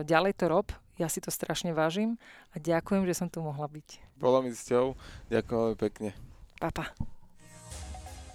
ďalej 0.06 0.38
to 0.38 0.45
rob, 0.53 0.69
ja 1.02 1.10
si 1.10 1.18
to 1.18 1.34
strašne 1.34 1.74
vážim 1.74 2.22
a 2.53 2.61
ďakujem, 2.61 3.10
že 3.10 3.18
som 3.18 3.26
tu 3.26 3.41
mohla 3.41 3.65
byť. 3.65 4.18
Bolo 4.22 4.45
mi 4.45 4.53
s 4.53 4.69
ďakujem 5.30 5.74
pekne. 5.78 6.27
Papa. 6.58 6.90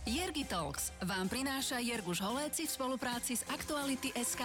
Jergi 0.06 0.46
Talks 0.46 0.94
vám 1.02 1.30
prináša 1.30 1.78
Jerguš 1.78 2.22
Holéci 2.22 2.66
v 2.66 2.74
spolupráci 2.74 3.38
s 3.38 3.46
Aktuality 3.50 4.14
SK. 4.14 4.42